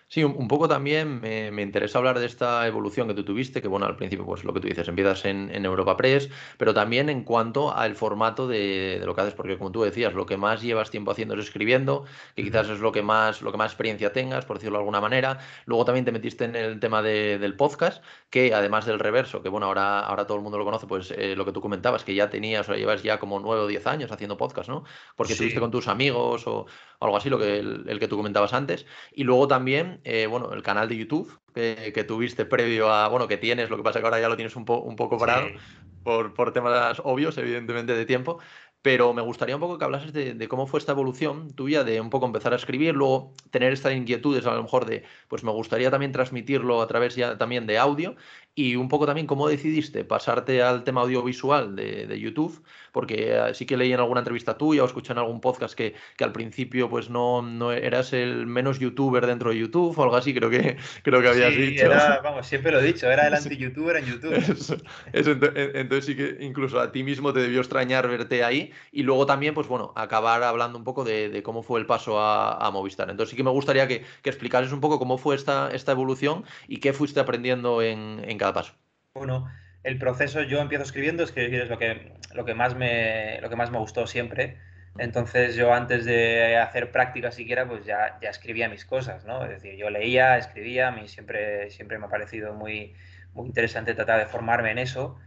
Sí, 0.08 0.22
un, 0.22 0.36
un 0.36 0.46
poco 0.46 0.68
también 0.68 1.20
me, 1.20 1.50
me, 1.50 1.62
interesa 1.62 1.98
hablar 1.98 2.20
de 2.20 2.26
esta 2.26 2.64
evolución 2.68 3.08
que 3.08 3.14
tú 3.14 3.24
tuviste, 3.24 3.60
que 3.60 3.66
bueno, 3.66 3.86
al 3.86 3.96
principio, 3.96 4.24
pues 4.24 4.44
lo 4.44 4.54
que 4.54 4.60
tú 4.60 4.68
dices, 4.68 4.86
empiezas 4.86 5.24
en, 5.24 5.50
en 5.52 5.64
Europa 5.64 5.96
Press, 5.96 6.30
pero 6.58 6.72
también 6.72 7.08
en 7.08 7.24
cuanto 7.24 7.74
al 7.74 7.96
formato 7.96 8.46
de, 8.46 8.98
de, 9.00 9.06
lo 9.06 9.16
que 9.16 9.22
haces, 9.22 9.34
porque 9.34 9.58
como 9.58 9.72
tú 9.72 9.82
decías, 9.82 10.14
lo 10.14 10.24
que 10.24 10.36
más 10.36 10.62
llevas 10.62 10.90
tiempo 10.90 11.10
haciendo 11.10 11.34
es 11.34 11.40
escribiendo, 11.40 12.04
que 12.36 12.44
quizás 12.44 12.68
es 12.68 12.78
lo 12.78 12.92
que 12.92 13.02
más, 13.02 13.42
lo 13.42 13.50
que 13.50 13.58
más 13.58 13.72
experiencia 13.72 14.12
tengas, 14.12 14.44
por 14.44 14.58
decirlo 14.58 14.78
de 14.78 14.82
alguna 14.82 15.00
manera. 15.00 15.38
Luego 15.64 15.84
también 15.84 16.04
te 16.04 16.12
metiste 16.12 16.44
en 16.44 16.54
el 16.54 16.78
tema 16.78 17.02
de, 17.02 17.38
del 17.40 17.56
podcast, 17.56 18.00
que 18.30 18.54
además 18.54 18.86
del 18.86 19.00
reverso, 19.00 19.42
que 19.42 19.48
bueno, 19.48 19.66
ahora, 19.66 19.98
ahora 19.98 20.24
todo 20.24 20.36
el 20.36 20.44
mundo 20.44 20.56
lo 20.56 20.64
conoce, 20.64 20.86
pues 20.86 21.10
eh, 21.10 21.34
lo 21.34 21.44
que 21.44 21.50
tú 21.50 21.60
comentabas, 21.60 22.04
que 22.04 22.14
ya 22.14 22.30
tenías 22.30 22.68
o 22.68 22.74
llevas 22.74 23.02
ya 23.02 23.18
como 23.18 23.40
nueve 23.40 23.62
o 23.62 23.66
diez 23.66 23.86
años 23.88 24.12
haciendo 24.12 24.36
podcast, 24.36 24.68
¿no? 24.68 24.84
Porque 25.16 25.32
sí. 25.32 25.38
tuviste 25.40 25.58
con 25.58 25.72
tus 25.72 25.88
amigos 25.88 26.46
o, 26.46 26.66
algo 27.00 27.16
así, 27.16 27.28
lo 27.28 27.38
que 27.38 27.58
el, 27.58 27.84
el, 27.88 27.98
que 27.98 28.08
tú 28.08 28.16
comentabas 28.16 28.52
antes. 28.52 28.86
Y 29.12 29.24
luego 29.24 29.48
también, 29.48 29.95
eh, 30.04 30.26
bueno, 30.26 30.52
el 30.52 30.62
canal 30.62 30.88
de 30.88 30.96
YouTube 30.96 31.38
que, 31.54 31.92
que, 31.94 32.04
tuviste 32.04 32.44
previo 32.44 32.90
a, 32.90 33.08
bueno, 33.08 33.28
que 33.28 33.36
tienes, 33.36 33.70
lo 33.70 33.76
que 33.76 33.82
pasa 33.82 34.00
que 34.00 34.04
ahora 34.04 34.20
ya 34.20 34.28
lo 34.28 34.36
tienes 34.36 34.56
un, 34.56 34.64
po, 34.64 34.78
un 34.78 34.96
poco 34.96 35.18
parado 35.18 35.48
sí. 35.48 35.54
por, 36.02 36.34
por 36.34 36.52
temas 36.52 37.00
obvios, 37.04 37.36
evidentemente, 37.38 37.94
de 37.94 38.06
tiempo. 38.06 38.38
pero 38.82 39.12
me 39.12 39.22
gustaría 39.22 39.56
un 39.56 39.60
poco 39.60 39.78
que 39.78 39.84
hablases 39.84 40.12
de, 40.12 40.48
cómo 40.48 40.68
fue 40.68 40.78
esta 40.78 40.92
evolución 40.92 41.50
tuya, 41.52 41.82
de 41.82 42.00
un 42.00 42.08
poco 42.08 42.26
empezar 42.26 42.52
a 42.52 42.56
escribir, 42.56 42.94
luego 42.94 43.34
tener 43.50 43.72
estas 43.72 43.94
inquietudes 43.94 44.46
a 44.46 44.54
lo 44.54 44.62
mejor 44.62 44.86
de, 44.86 45.02
pues 45.26 45.42
me 45.42 45.50
gustaría 45.50 45.90
también 45.90 46.12
transmitirlo 46.12 46.80
a 46.80 46.86
través 46.86 47.16
ya 47.16 47.36
también 47.36 47.66
de 47.66 47.78
audio 47.78 48.14
y 48.58 48.74
un 48.74 48.88
poco 48.88 49.04
también 49.04 49.26
cómo 49.26 49.48
decidiste 49.48 50.02
pasarte 50.02 50.62
al 50.62 50.82
tema 50.82 51.02
audiovisual 51.02 51.76
de, 51.76 52.18
YouTube, 52.18 52.64
porque 52.90 53.36
eh, 53.36 53.54
sí 53.54 53.66
que 53.66 53.76
leí 53.76 53.92
en 53.92 54.00
alguna 54.00 54.20
entrevista 54.20 54.56
tuya 54.56 54.82
o 54.82 54.86
escuché 54.86 55.12
en 55.12 55.18
algún 55.18 55.42
podcast 55.42 55.74
que, 55.74 55.94
que 56.16 56.24
al 56.24 56.32
principio 56.32 56.88
pues 56.88 57.10
no, 57.10 57.42
no, 57.42 57.70
eras 57.70 58.14
el 58.14 58.46
menos 58.46 58.78
youtuber 58.78 59.26
dentro 59.26 59.50
de 59.50 59.58
YouTube 59.58 59.96
o 59.98 60.02
algo 60.02 60.16
así, 60.16 60.32
creo 60.32 60.48
que, 60.48 60.78
creo 61.02 61.20
que 61.20 61.28
habías 61.28 61.54
dicho. 61.54 61.86
vamos, 62.24 62.46
siempre 62.46 62.72
lo 62.72 62.80
he 62.80 62.82
dicho, 62.82 63.10
era 63.10 63.28
el 63.28 63.34
anti-youtuber 63.34 63.96
en 63.98 64.04
YouTube. 64.06 64.82
entonces 65.12 66.06
sí 66.06 66.16
que 66.16 66.38
incluso 66.40 66.80
a 66.80 66.90
ti 66.90 67.02
mismo 67.02 67.34
te 67.34 67.40
debió 67.40 67.60
extrañar 67.60 68.08
verte 68.08 68.42
ahí 68.42 68.72
y 68.90 69.02
luego 69.02 69.26
también, 69.26 69.52
pues 69.52 69.68
bueno, 69.68 69.92
acabar 69.96 70.42
hablando 70.42 70.78
un 70.78 70.84
poco 70.84 71.04
de, 71.04 71.42
cómo 71.42 71.62
fue 71.62 71.78
el 71.78 71.84
paso 71.84 72.18
a, 72.18 72.70
Movistar. 72.72 73.10
Entonces 73.10 73.30
sí 73.30 73.36
que 73.36 73.44
me 73.44 73.50
gustaría 73.50 73.86
que, 73.86 74.02
que, 74.22 74.30
explicases 74.30 74.72
un 74.72 74.80
poco 74.80 74.98
cómo 74.98 75.18
fue 75.18 75.34
esta, 75.34 75.70
esta 75.72 75.92
evolución 75.92 76.44
y 76.68 76.78
qué 76.78 76.92
fuiste 76.92 77.20
aprendiendo 77.20 77.82
en, 77.82 78.22
en 78.26 78.38
Bueno, 79.14 79.50
el 79.82 79.98
proceso 79.98 80.42
yo 80.42 80.60
empiezo 80.60 80.84
escribiendo, 80.84 81.22
es 81.24 81.30
lo 81.68 81.78
que, 81.78 82.12
lo 82.34 82.44
que, 82.44 82.54
más, 82.54 82.74
me, 82.74 83.40
lo 83.40 83.48
que 83.48 83.56
más 83.56 83.70
me 83.70 83.78
gustó 83.78 84.06
siempre. 84.06 84.58
Entonces 84.98 85.56
yo 85.56 85.74
antes 85.74 86.04
de 86.04 86.56
hacer 86.56 86.90
práctica 86.90 87.30
siquiera, 87.30 87.68
pues 87.68 87.84
ya, 87.84 88.18
ya 88.20 88.30
escribía 88.30 88.68
mis 88.68 88.84
cosas, 88.84 89.24
¿no? 89.26 89.44
Es 89.44 89.50
decir, 89.50 89.76
yo 89.76 89.90
leía, 89.90 90.38
escribía, 90.38 90.88
a 90.88 90.90
mí 90.90 91.06
siempre, 91.08 91.70
siempre 91.70 91.98
me 91.98 92.06
ha 92.06 92.08
parecido 92.08 92.54
muy, 92.54 92.94
muy 93.34 93.46
interesante 93.46 93.94
tratar 93.94 94.18
de 94.18 94.26
formarme 94.26 94.70
en 94.70 94.78
eso 94.78 95.18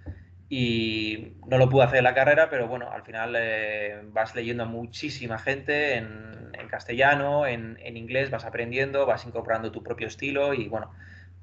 y 0.49 1.35
no 1.47 1.59
lo 1.59 1.69
pude 1.69 1.85
hacer 1.85 1.99
en 1.99 2.05
la 2.05 2.15
carrera, 2.15 2.49
pero 2.49 2.67
bueno, 2.67 2.91
al 2.91 3.03
final 3.03 3.35
eh, 3.38 4.01
vas 4.05 4.35
leyendo 4.35 4.63
a 4.63 4.65
muchísima 4.65 5.38
gente 5.38 5.95
en, 5.95 6.39
castellano, 6.67 7.47
en, 7.47 7.77
inglés, 7.97 8.29
vas 8.29 8.45
aprendiendo, 8.45 9.07
vas 9.07 9.25
incorporando 9.25 9.71
tu 9.71 9.81
propio 9.81 10.07
estilo 10.07 10.53
y 10.53 10.67
bueno, 10.67 10.91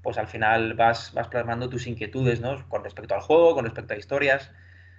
pues 0.06 0.18
al 0.18 0.28
final 0.28 0.74
vas, 0.74 1.12
vas 1.14 1.26
plasmando 1.26 1.68
tus 1.68 1.88
inquietudes, 1.88 2.40
¿no? 2.40 2.68
Con 2.68 2.84
respecto 2.84 3.16
al 3.16 3.22
juego, 3.22 3.56
con 3.56 3.64
respecto 3.64 3.92
a 3.92 3.96
historias. 3.96 4.52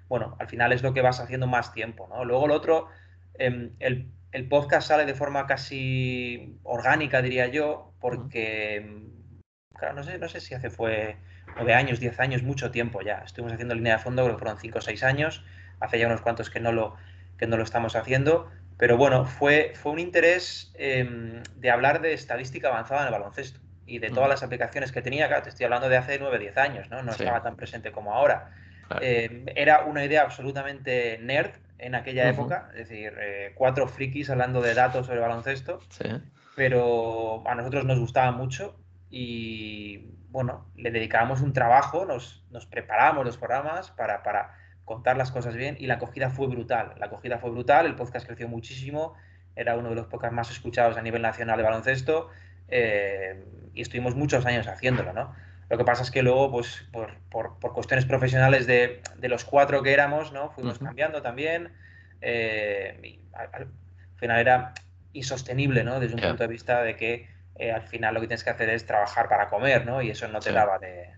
Bueno, 0.09 0.35
al 0.37 0.49
final 0.49 0.73
es 0.73 0.83
lo 0.83 0.93
que 0.93 1.01
vas 1.01 1.21
haciendo 1.21 1.47
más 1.47 1.71
tiempo, 1.71 2.09
¿no? 2.09 2.25
Luego 2.25 2.45
lo 2.45 2.53
otro, 2.53 2.89
em, 3.35 3.71
el, 3.79 4.11
el, 4.33 4.49
podcast 4.49 4.89
sale 4.89 5.05
de 5.05 5.13
forma 5.13 5.47
casi 5.47 6.59
orgánica, 6.63 7.21
diría 7.21 7.47
yo, 7.47 7.93
porque, 8.01 9.01
claro, 9.79 9.95
no 9.95 10.03
sé, 10.03 10.17
no 10.17 10.27
sé 10.27 10.41
si 10.41 10.55
hace 10.55 10.69
fue 10.69 11.15
nueve 11.55 11.73
años, 11.73 12.01
diez 12.01 12.19
años, 12.19 12.43
mucho 12.43 12.69
tiempo 12.69 13.01
ya. 13.01 13.19
Estuvimos 13.25 13.53
haciendo 13.53 13.75
línea 13.75 13.93
de 13.93 14.03
fondo, 14.03 14.25
creo 14.25 14.35
que 14.35 14.43
fueron 14.43 14.59
cinco 14.59 14.79
o 14.79 14.81
seis 14.81 15.03
años. 15.03 15.45
Hace 15.79 15.99
ya 15.99 16.07
unos 16.07 16.19
cuantos 16.19 16.49
que 16.49 16.59
no 16.59 16.73
lo, 16.73 16.97
que 17.37 17.47
no 17.47 17.55
lo 17.55 17.63
estamos 17.63 17.95
haciendo. 17.95 18.51
Pero 18.77 18.97
bueno, 18.97 19.23
fue, 19.23 19.71
fue 19.73 19.93
un 19.93 19.99
interés 19.99 20.73
em, 20.75 21.43
de 21.55 21.71
hablar 21.71 22.01
de 22.01 22.11
estadística 22.11 22.67
avanzada 22.67 23.03
en 23.03 23.07
el 23.07 23.13
baloncesto 23.13 23.66
y 23.87 23.99
de 23.99 24.09
todas 24.09 24.29
las 24.29 24.43
aplicaciones 24.43 24.91
que 24.91 25.01
tenía. 25.01 25.27
Claro, 25.27 25.43
te 25.43 25.49
estoy 25.49 25.63
hablando 25.63 25.89
de 25.89 25.97
hace 25.97 26.19
nueve, 26.19 26.37
diez 26.37 26.57
años, 26.57 26.89
¿no? 26.89 27.01
No 27.01 27.11
estaba 27.11 27.41
tan 27.41 27.55
presente 27.55 27.91
como 27.91 28.13
ahora. 28.13 28.51
Em, 29.01 29.45
era 29.55 29.85
una 29.85 30.03
idea 30.03 30.21
absolutamente 30.21 31.17
nerd 31.21 31.51
en 31.77 31.95
aquella 31.95 32.29
época, 32.29 32.69
es 32.71 32.89
decir, 32.89 33.13
eh, 33.19 33.51
cuatro 33.55 33.87
frikis 33.87 34.29
hablando 34.29 34.61
de 34.61 34.73
datos 34.73 35.07
sobre 35.07 35.19
baloncesto, 35.19 35.79
pero 36.55 37.43
a 37.47 37.55
nosotros 37.55 37.85
nos 37.85 37.99
gustaba 37.99 38.31
mucho 38.31 38.79
y 39.09 40.11
bueno, 40.29 40.65
le 40.75 40.91
dedicábamos 40.91 41.41
un 41.41 41.53
trabajo, 41.53 42.05
nos, 42.05 42.43
nos 42.49 42.65
preparábamos 42.65 43.25
los 43.25 43.37
programas 43.37 43.91
para, 43.91 44.23
para, 44.23 44.55
contar 44.85 45.17
las 45.17 45.31
cosas 45.31 45.53
bien 45.55 45.75
y 45.77 45.85
la 45.85 45.95
acogida 45.95 46.29
fue 46.29 46.47
brutal. 46.47 46.93
La 46.97 47.07
acogida 47.07 47.39
fue 47.39 47.51
brutal, 47.51 47.85
el 47.85 47.95
podcast 47.95 48.25
creció 48.25 48.47
muchísimo, 48.47 49.15
era 49.53 49.75
uno 49.75 49.89
de 49.89 49.95
los 49.95 50.07
podcasts 50.07 50.33
más 50.33 50.49
escuchados 50.49 50.95
a 50.95 51.01
nivel 51.01 51.21
nacional 51.21 51.57
de 51.57 51.63
baloncesto 51.63 52.29
eh, 52.69 53.43
y 53.77 53.81
estuvimos 53.81 54.15
muchos 54.15 54.45
años 54.45 54.67
haciéndolo, 54.67 55.13
¿no? 55.13 55.33
Lo 55.69 55.77
que 55.77 55.83
pasa 55.83 56.01
es 56.01 56.11
que 56.11 56.23
luego, 56.23 56.49
pues, 56.49 56.85
por, 56.91 57.17
por, 57.29 57.59
por 57.59 57.73
cuestiones 57.73 58.05
profesionales 58.05 58.67
de, 58.67 59.01
de, 59.17 59.29
los 59.29 59.43
cuatro 59.43 59.83
que 59.83 59.93
éramos, 59.93 60.31
¿no? 60.31 60.49
Fuimos 60.51 60.79
cambiando 60.79 61.21
también. 61.21 61.71
Eh, 62.21 62.99
y 63.03 63.19
al, 63.33 63.67
final 64.15 64.39
era 64.39 64.73
insostenible, 65.13 65.83
¿no? 65.83 65.99
Desde 65.99 66.15
un 66.15 66.21
punto 66.21 66.43
de 66.43 66.47
vista 66.47 66.81
de 66.81 66.95
que 66.95 67.29
eh, 67.55 67.71
al 67.71 67.83
final 67.83 68.13
lo 68.13 68.21
que 68.21 68.27
tienes 68.27 68.43
que 68.43 68.49
hacer 68.49 68.69
es 68.69 68.85
trabajar 68.85 69.29
para 69.29 69.49
comer, 69.49 69.85
¿no? 69.85 70.01
Y 70.01 70.09
eso 70.09 70.27
no 70.27 70.39
te 70.39 70.51
daba 70.51 70.79
de, 70.79 71.13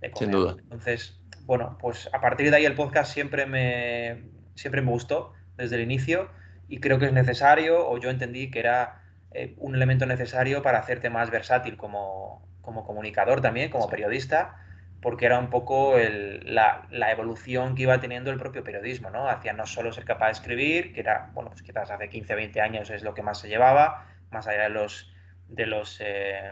comer. 0.00 0.12
Sin 0.14 0.30
duda. 0.30 0.56
Entonces, 0.58 1.20
bueno, 1.42 1.76
pues 1.80 2.08
a 2.12 2.20
partir 2.20 2.50
de 2.50 2.56
ahí 2.56 2.64
el 2.64 2.74
podcast 2.74 3.12
siempre 3.12 3.46
me, 3.46 4.24
siempre 4.54 4.80
me 4.80 4.90
gustó 4.90 5.34
desde 5.56 5.76
el 5.76 5.82
inicio 5.82 6.30
y 6.68 6.80
creo 6.80 6.98
que 6.98 7.06
es 7.06 7.12
necesario, 7.12 7.88
o 7.88 7.98
yo 7.98 8.10
entendí 8.10 8.50
que 8.50 8.58
era 8.58 9.02
eh, 9.36 9.54
un 9.58 9.74
elemento 9.74 10.06
necesario 10.06 10.62
para 10.62 10.78
hacerte 10.78 11.10
más 11.10 11.30
versátil 11.30 11.76
como, 11.76 12.48
como 12.62 12.84
comunicador 12.84 13.42
también, 13.42 13.70
como 13.70 13.86
periodista, 13.88 14.56
porque 15.02 15.26
era 15.26 15.38
un 15.38 15.50
poco 15.50 15.94
la, 16.42 16.86
la, 16.90 17.12
evolución 17.12 17.74
que 17.74 17.82
iba 17.82 18.00
teniendo 18.00 18.30
el 18.30 18.38
propio 18.38 18.64
periodismo, 18.64 19.10
¿no? 19.10 19.28
Hacia 19.28 19.52
no 19.52 19.66
solo 19.66 19.92
ser 19.92 20.06
capaz 20.06 20.26
de 20.26 20.32
escribir, 20.32 20.94
que 20.94 21.00
era, 21.00 21.30
bueno, 21.34 21.50
pues 21.50 21.62
quizás 21.62 21.90
hace 21.90 22.08
15, 22.08 22.34
20 22.34 22.60
años 22.62 22.88
es 22.88 23.02
lo 23.02 23.12
que 23.12 23.22
más 23.22 23.38
se 23.38 23.48
llevaba, 23.48 24.06
más 24.30 24.46
allá 24.46 24.62
de 24.62 24.70
los 24.70 25.12
de 25.48 25.66
los 25.66 26.00
eh, 26.00 26.50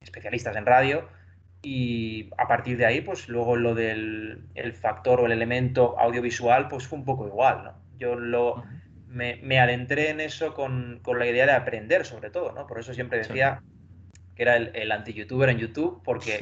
especialistas 0.00 0.56
en 0.56 0.66
radio. 0.66 1.08
Y 1.62 2.28
a 2.36 2.46
partir 2.46 2.76
de 2.76 2.84
ahí, 2.84 3.00
pues 3.00 3.30
luego 3.30 3.56
lo 3.56 3.74
del 3.74 4.44
el 4.54 4.74
factor 4.74 5.20
o 5.20 5.26
el 5.26 5.32
elemento 5.32 5.98
audiovisual, 5.98 6.68
pues 6.68 6.86
fue 6.86 6.98
un 6.98 7.06
poco 7.06 7.26
igual, 7.26 7.64
¿no? 7.64 7.74
Yo 7.96 8.14
lo, 8.14 8.62
me, 9.14 9.36
me 9.36 9.60
adentré 9.60 10.10
en 10.10 10.20
eso 10.20 10.54
con, 10.54 11.00
con, 11.02 11.18
la 11.18 11.26
idea 11.26 11.46
de 11.46 11.52
aprender, 11.52 12.04
sobre 12.04 12.30
todo, 12.30 12.52
¿no? 12.52 12.66
Por 12.66 12.80
eso 12.80 12.92
siempre 12.92 13.18
decía 13.18 13.62
que 14.34 14.42
era 14.42 14.56
el, 14.56 14.72
el 14.74 14.90
anti-youtuber 14.90 15.48
en 15.48 15.58
YouTube, 15.58 16.02
porque 16.04 16.40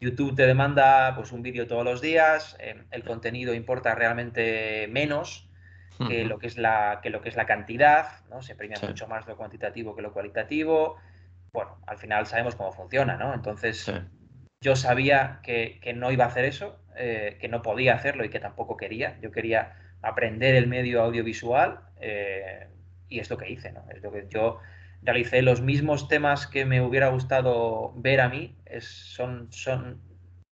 YouTube 0.00 0.34
te 0.34 0.46
demanda 0.46 1.14
pues 1.14 1.32
un 1.32 1.42
vídeo 1.42 1.66
todos 1.66 1.84
los 1.84 2.00
días, 2.00 2.56
eh, 2.58 2.82
el 2.90 3.04
contenido 3.04 3.54
importa 3.54 3.94
realmente 3.94 4.88
menos, 4.90 5.48
que, 6.08 6.24
lo 6.24 6.38
que, 6.40 6.48
es 6.48 6.58
la, 6.58 6.98
que 7.00 7.10
lo 7.10 7.20
que 7.20 7.28
es 7.28 7.36
la 7.36 7.46
cantidad, 7.46 8.24
¿no? 8.28 8.42
Se 8.42 8.56
premia 8.56 8.78
mucho 8.82 9.06
más 9.06 9.26
lo 9.28 9.36
cuantitativo 9.36 9.94
que 9.94 10.02
lo 10.02 10.12
cualitativo. 10.12 10.96
Bueno, 11.52 11.78
al 11.86 11.98
final 11.98 12.26
sabemos 12.26 12.56
cómo 12.56 12.72
funciona, 12.72 13.16
¿no? 13.16 13.32
Entonces, 13.34 13.92
yo 14.60 14.74
sabía 14.74 15.38
que, 15.44 15.78
que, 15.80 15.92
no 15.92 16.10
iba 16.10 16.24
a 16.24 16.28
hacer 16.28 16.46
eso, 16.46 16.80
eh, 16.96 17.36
que 17.40 17.46
no 17.46 17.62
podía 17.62 17.94
hacerlo 17.94 18.24
y 18.24 18.30
que 18.30 18.40
tampoco 18.40 18.76
quería. 18.76 19.20
Yo 19.20 19.30
quería 19.30 19.76
aprender 20.02 20.54
el 20.54 20.66
medio 20.66 21.02
audiovisual 21.02 21.80
eh, 22.00 22.68
y 23.08 23.20
es 23.20 23.30
lo 23.30 23.38
que 23.38 23.50
hice, 23.50 23.72
¿no? 23.72 23.84
Es 23.94 24.02
lo 24.02 24.12
que 24.12 24.26
yo 24.28 24.58
realicé 25.02 25.42
los 25.42 25.60
mismos 25.60 26.08
temas 26.08 26.46
que 26.46 26.64
me 26.64 26.80
hubiera 26.80 27.08
gustado 27.08 27.92
ver 27.96 28.20
a 28.20 28.28
mí, 28.28 28.56
es, 28.66 28.84
son, 28.84 29.52
son 29.52 30.00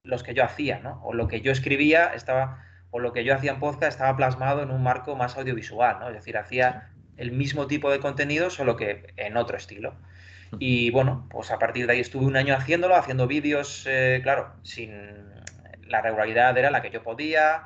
los 0.04 0.24
que 0.24 0.34
yo 0.34 0.44
hacía, 0.44 0.80
¿no? 0.80 1.02
O 1.04 1.14
lo 1.14 1.28
que 1.28 1.42
yo 1.42 1.52
escribía 1.52 2.14
estaba 2.14 2.64
o 2.92 3.00
lo 3.00 3.12
que 3.12 3.26
yo 3.26 3.36
hacía 3.36 3.52
en 3.52 3.60
podcast 3.60 3.94
estaba 3.94 4.16
plasmado 4.16 4.64
en 4.64 4.72
un 4.72 4.82
marco 4.82 5.18
más 5.18 5.38
audiovisual, 5.38 6.00
¿no? 6.00 6.08
Es 6.08 6.14
decir, 6.14 6.38
hacía 6.38 6.92
el 7.18 7.32
mismo 7.32 7.68
tipo 7.68 7.92
de 7.92 8.00
contenido, 8.00 8.50
solo 8.50 8.78
que 8.78 9.14
en 9.18 9.36
otro 9.36 9.58
estilo. 9.58 9.96
Y 10.60 10.92
bueno, 10.92 11.28
pues 11.30 11.52
a 11.52 11.60
partir 11.60 11.88
de 11.88 11.94
ahí 11.94 12.00
estuve 12.00 12.26
un 12.26 12.38
año 12.38 12.56
haciéndolo, 12.56 12.96
haciendo 12.96 13.28
vídeos, 13.28 13.86
eh, 13.90 14.22
claro, 14.24 14.54
sin 14.64 14.92
la 15.88 16.02
regularidad 16.02 16.58
era 16.58 16.72
la 16.72 16.82
que 16.82 16.90
yo 16.90 17.04
podía, 17.04 17.64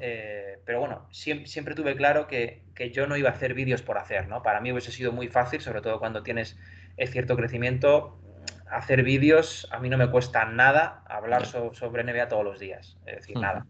eh, 0.00 0.58
pero 0.64 0.80
bueno, 0.80 1.06
siempre, 1.10 1.46
siempre, 1.46 1.74
tuve 1.74 1.96
claro 1.96 2.26
que, 2.26 2.62
que, 2.74 2.90
yo 2.90 3.06
no 3.06 3.16
iba 3.16 3.28
a 3.28 3.32
hacer 3.32 3.54
vídeos 3.54 3.82
por 3.82 3.98
hacer, 3.98 4.28
¿no? 4.28 4.42
Para 4.42 4.60
mí 4.60 4.72
hubiese 4.72 4.92
sido 4.92 5.12
muy 5.12 5.28
fácil, 5.28 5.60
sobre 5.60 5.82
todo 5.82 5.98
cuando 5.98 6.22
tienes 6.22 6.58
eh, 6.96 7.06
cierto 7.06 7.36
crecimiento, 7.36 8.18
hacer 8.70 9.02
vídeos, 9.02 9.68
a 9.70 9.78
mí 9.78 9.88
no 9.88 9.98
me 9.98 10.10
cuesta 10.10 10.44
nada 10.46 11.02
hablar 11.06 11.46
sobre 11.46 12.04
NBA 12.04 12.28
todos 12.28 12.44
los 12.44 12.58
días, 12.58 12.96
es 13.06 13.16
decir, 13.16 13.38
nada. 13.38 13.66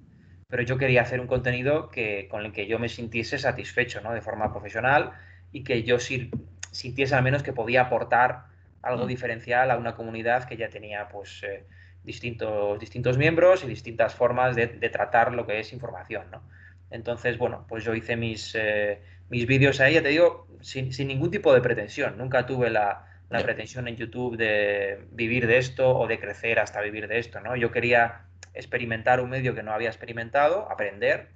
Pero 0.49 0.63
yo 0.63 0.79
quería 0.79 1.03
hacer 1.03 1.21
un 1.21 1.27
contenido 1.27 1.89
que, 1.89 2.29
con 2.31 2.45
el 2.45 2.53
que 2.53 2.67
yo 2.67 2.79
me 2.79 2.89
sintiese 2.89 3.39
satisfecho, 3.39 4.01
¿no? 4.01 4.13
De 4.13 4.21
forma 4.21 4.53
profesional 4.53 5.13
y 5.53 5.65
que 5.65 5.83
yo 5.83 5.99
sintiese 5.99 7.15
al 7.15 7.23
menos 7.23 7.43
que 7.43 7.53
podía 7.53 7.83
aportar 7.83 8.45
algo 8.83 9.07
diferencial 9.07 9.71
a 9.71 9.77
una 9.77 9.97
comunidad 9.97 10.45
que 10.45 10.57
ya 10.57 10.69
tenía, 10.69 11.09
pues, 11.09 11.43
eh, 11.43 11.65
distintos, 12.07 12.79
distintos 12.79 13.19
miembros 13.19 13.65
y 13.65 13.67
distintas 13.67 14.15
formas 14.15 14.55
de, 14.57 14.69
tratar 14.89 15.33
lo 15.33 15.47
que 15.47 15.59
es 15.61 15.73
información, 15.73 16.31
¿no? 16.31 16.49
Entonces, 16.91 17.37
bueno, 17.37 17.67
pues 17.69 17.85
yo 17.85 17.95
hice 17.95 18.17
mis, 18.17 18.55
eh, 18.55 19.03
mis 19.29 19.47
vídeos 19.47 19.81
ahí, 19.81 19.95
ya 19.95 20.03
te 20.03 20.09
digo, 20.11 20.47
sin, 20.61 20.89
ningún 21.07 21.33
tipo 21.33 21.53
de 21.53 21.61
pretensión. 21.61 22.17
Nunca 22.17 22.47
tuve 22.47 22.71
la, 22.71 23.07
la 23.29 23.43
pretensión 23.43 23.89
en 23.89 23.97
YouTube 23.97 24.37
de 24.37 25.05
vivir 25.11 25.49
de 25.49 25.59
esto 25.59 25.99
o 25.99 26.07
de 26.07 26.21
crecer 26.21 26.61
hasta 26.61 26.81
vivir 26.81 27.09
de 27.09 27.19
esto, 27.19 27.41
¿no? 27.41 27.57
Yo 27.57 27.73
quería 27.73 28.27
experimentar 28.55 29.21
un 29.21 29.31
medio 29.31 29.55
que 29.55 29.65
no 29.65 29.73
había 29.73 29.89
experimentado, 29.89 30.71
aprender, 30.71 31.31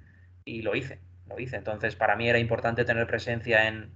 y 0.45 0.61
lo 0.61 0.73
hice, 0.73 0.99
lo 1.27 1.37
hice. 1.37 1.57
Entonces, 1.57 1.97
para 1.97 2.15
mí 2.15 2.29
era 2.29 2.39
importante 2.39 2.85
tener 2.85 3.05
presencia 3.07 3.67
en, 3.67 3.91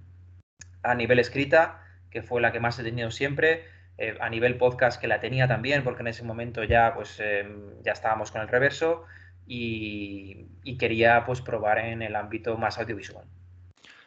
a 0.82 0.94
nivel 0.94 1.18
escrita, 1.18 1.82
que 2.10 2.22
fue 2.22 2.42
la 2.42 2.52
que 2.52 2.60
más 2.60 2.78
he 2.78 2.84
tenido 2.84 3.10
siempre, 3.10 3.64
eh, 3.98 4.16
a 4.20 4.28
nivel 4.30 4.58
podcast, 4.58 5.00
que 5.00 5.08
la 5.08 5.20
tenía 5.20 5.48
también, 5.48 5.84
porque 5.84 6.02
en 6.02 6.08
ese 6.08 6.24
momento 6.24 6.64
ya, 6.64 6.94
pues, 6.94 7.20
em, 7.20 7.82
ya 7.82 7.92
estábamos 7.92 8.30
con 8.30 8.40
el 8.42 8.48
reverso, 8.48 9.04
y, 9.46 10.48
y 10.64 10.76
quería 10.78 11.24
pues 11.24 11.40
probar 11.40 11.78
en 11.78 12.02
el 12.02 12.16
ámbito 12.16 12.56
más 12.58 12.78
audiovisual. 12.78 13.26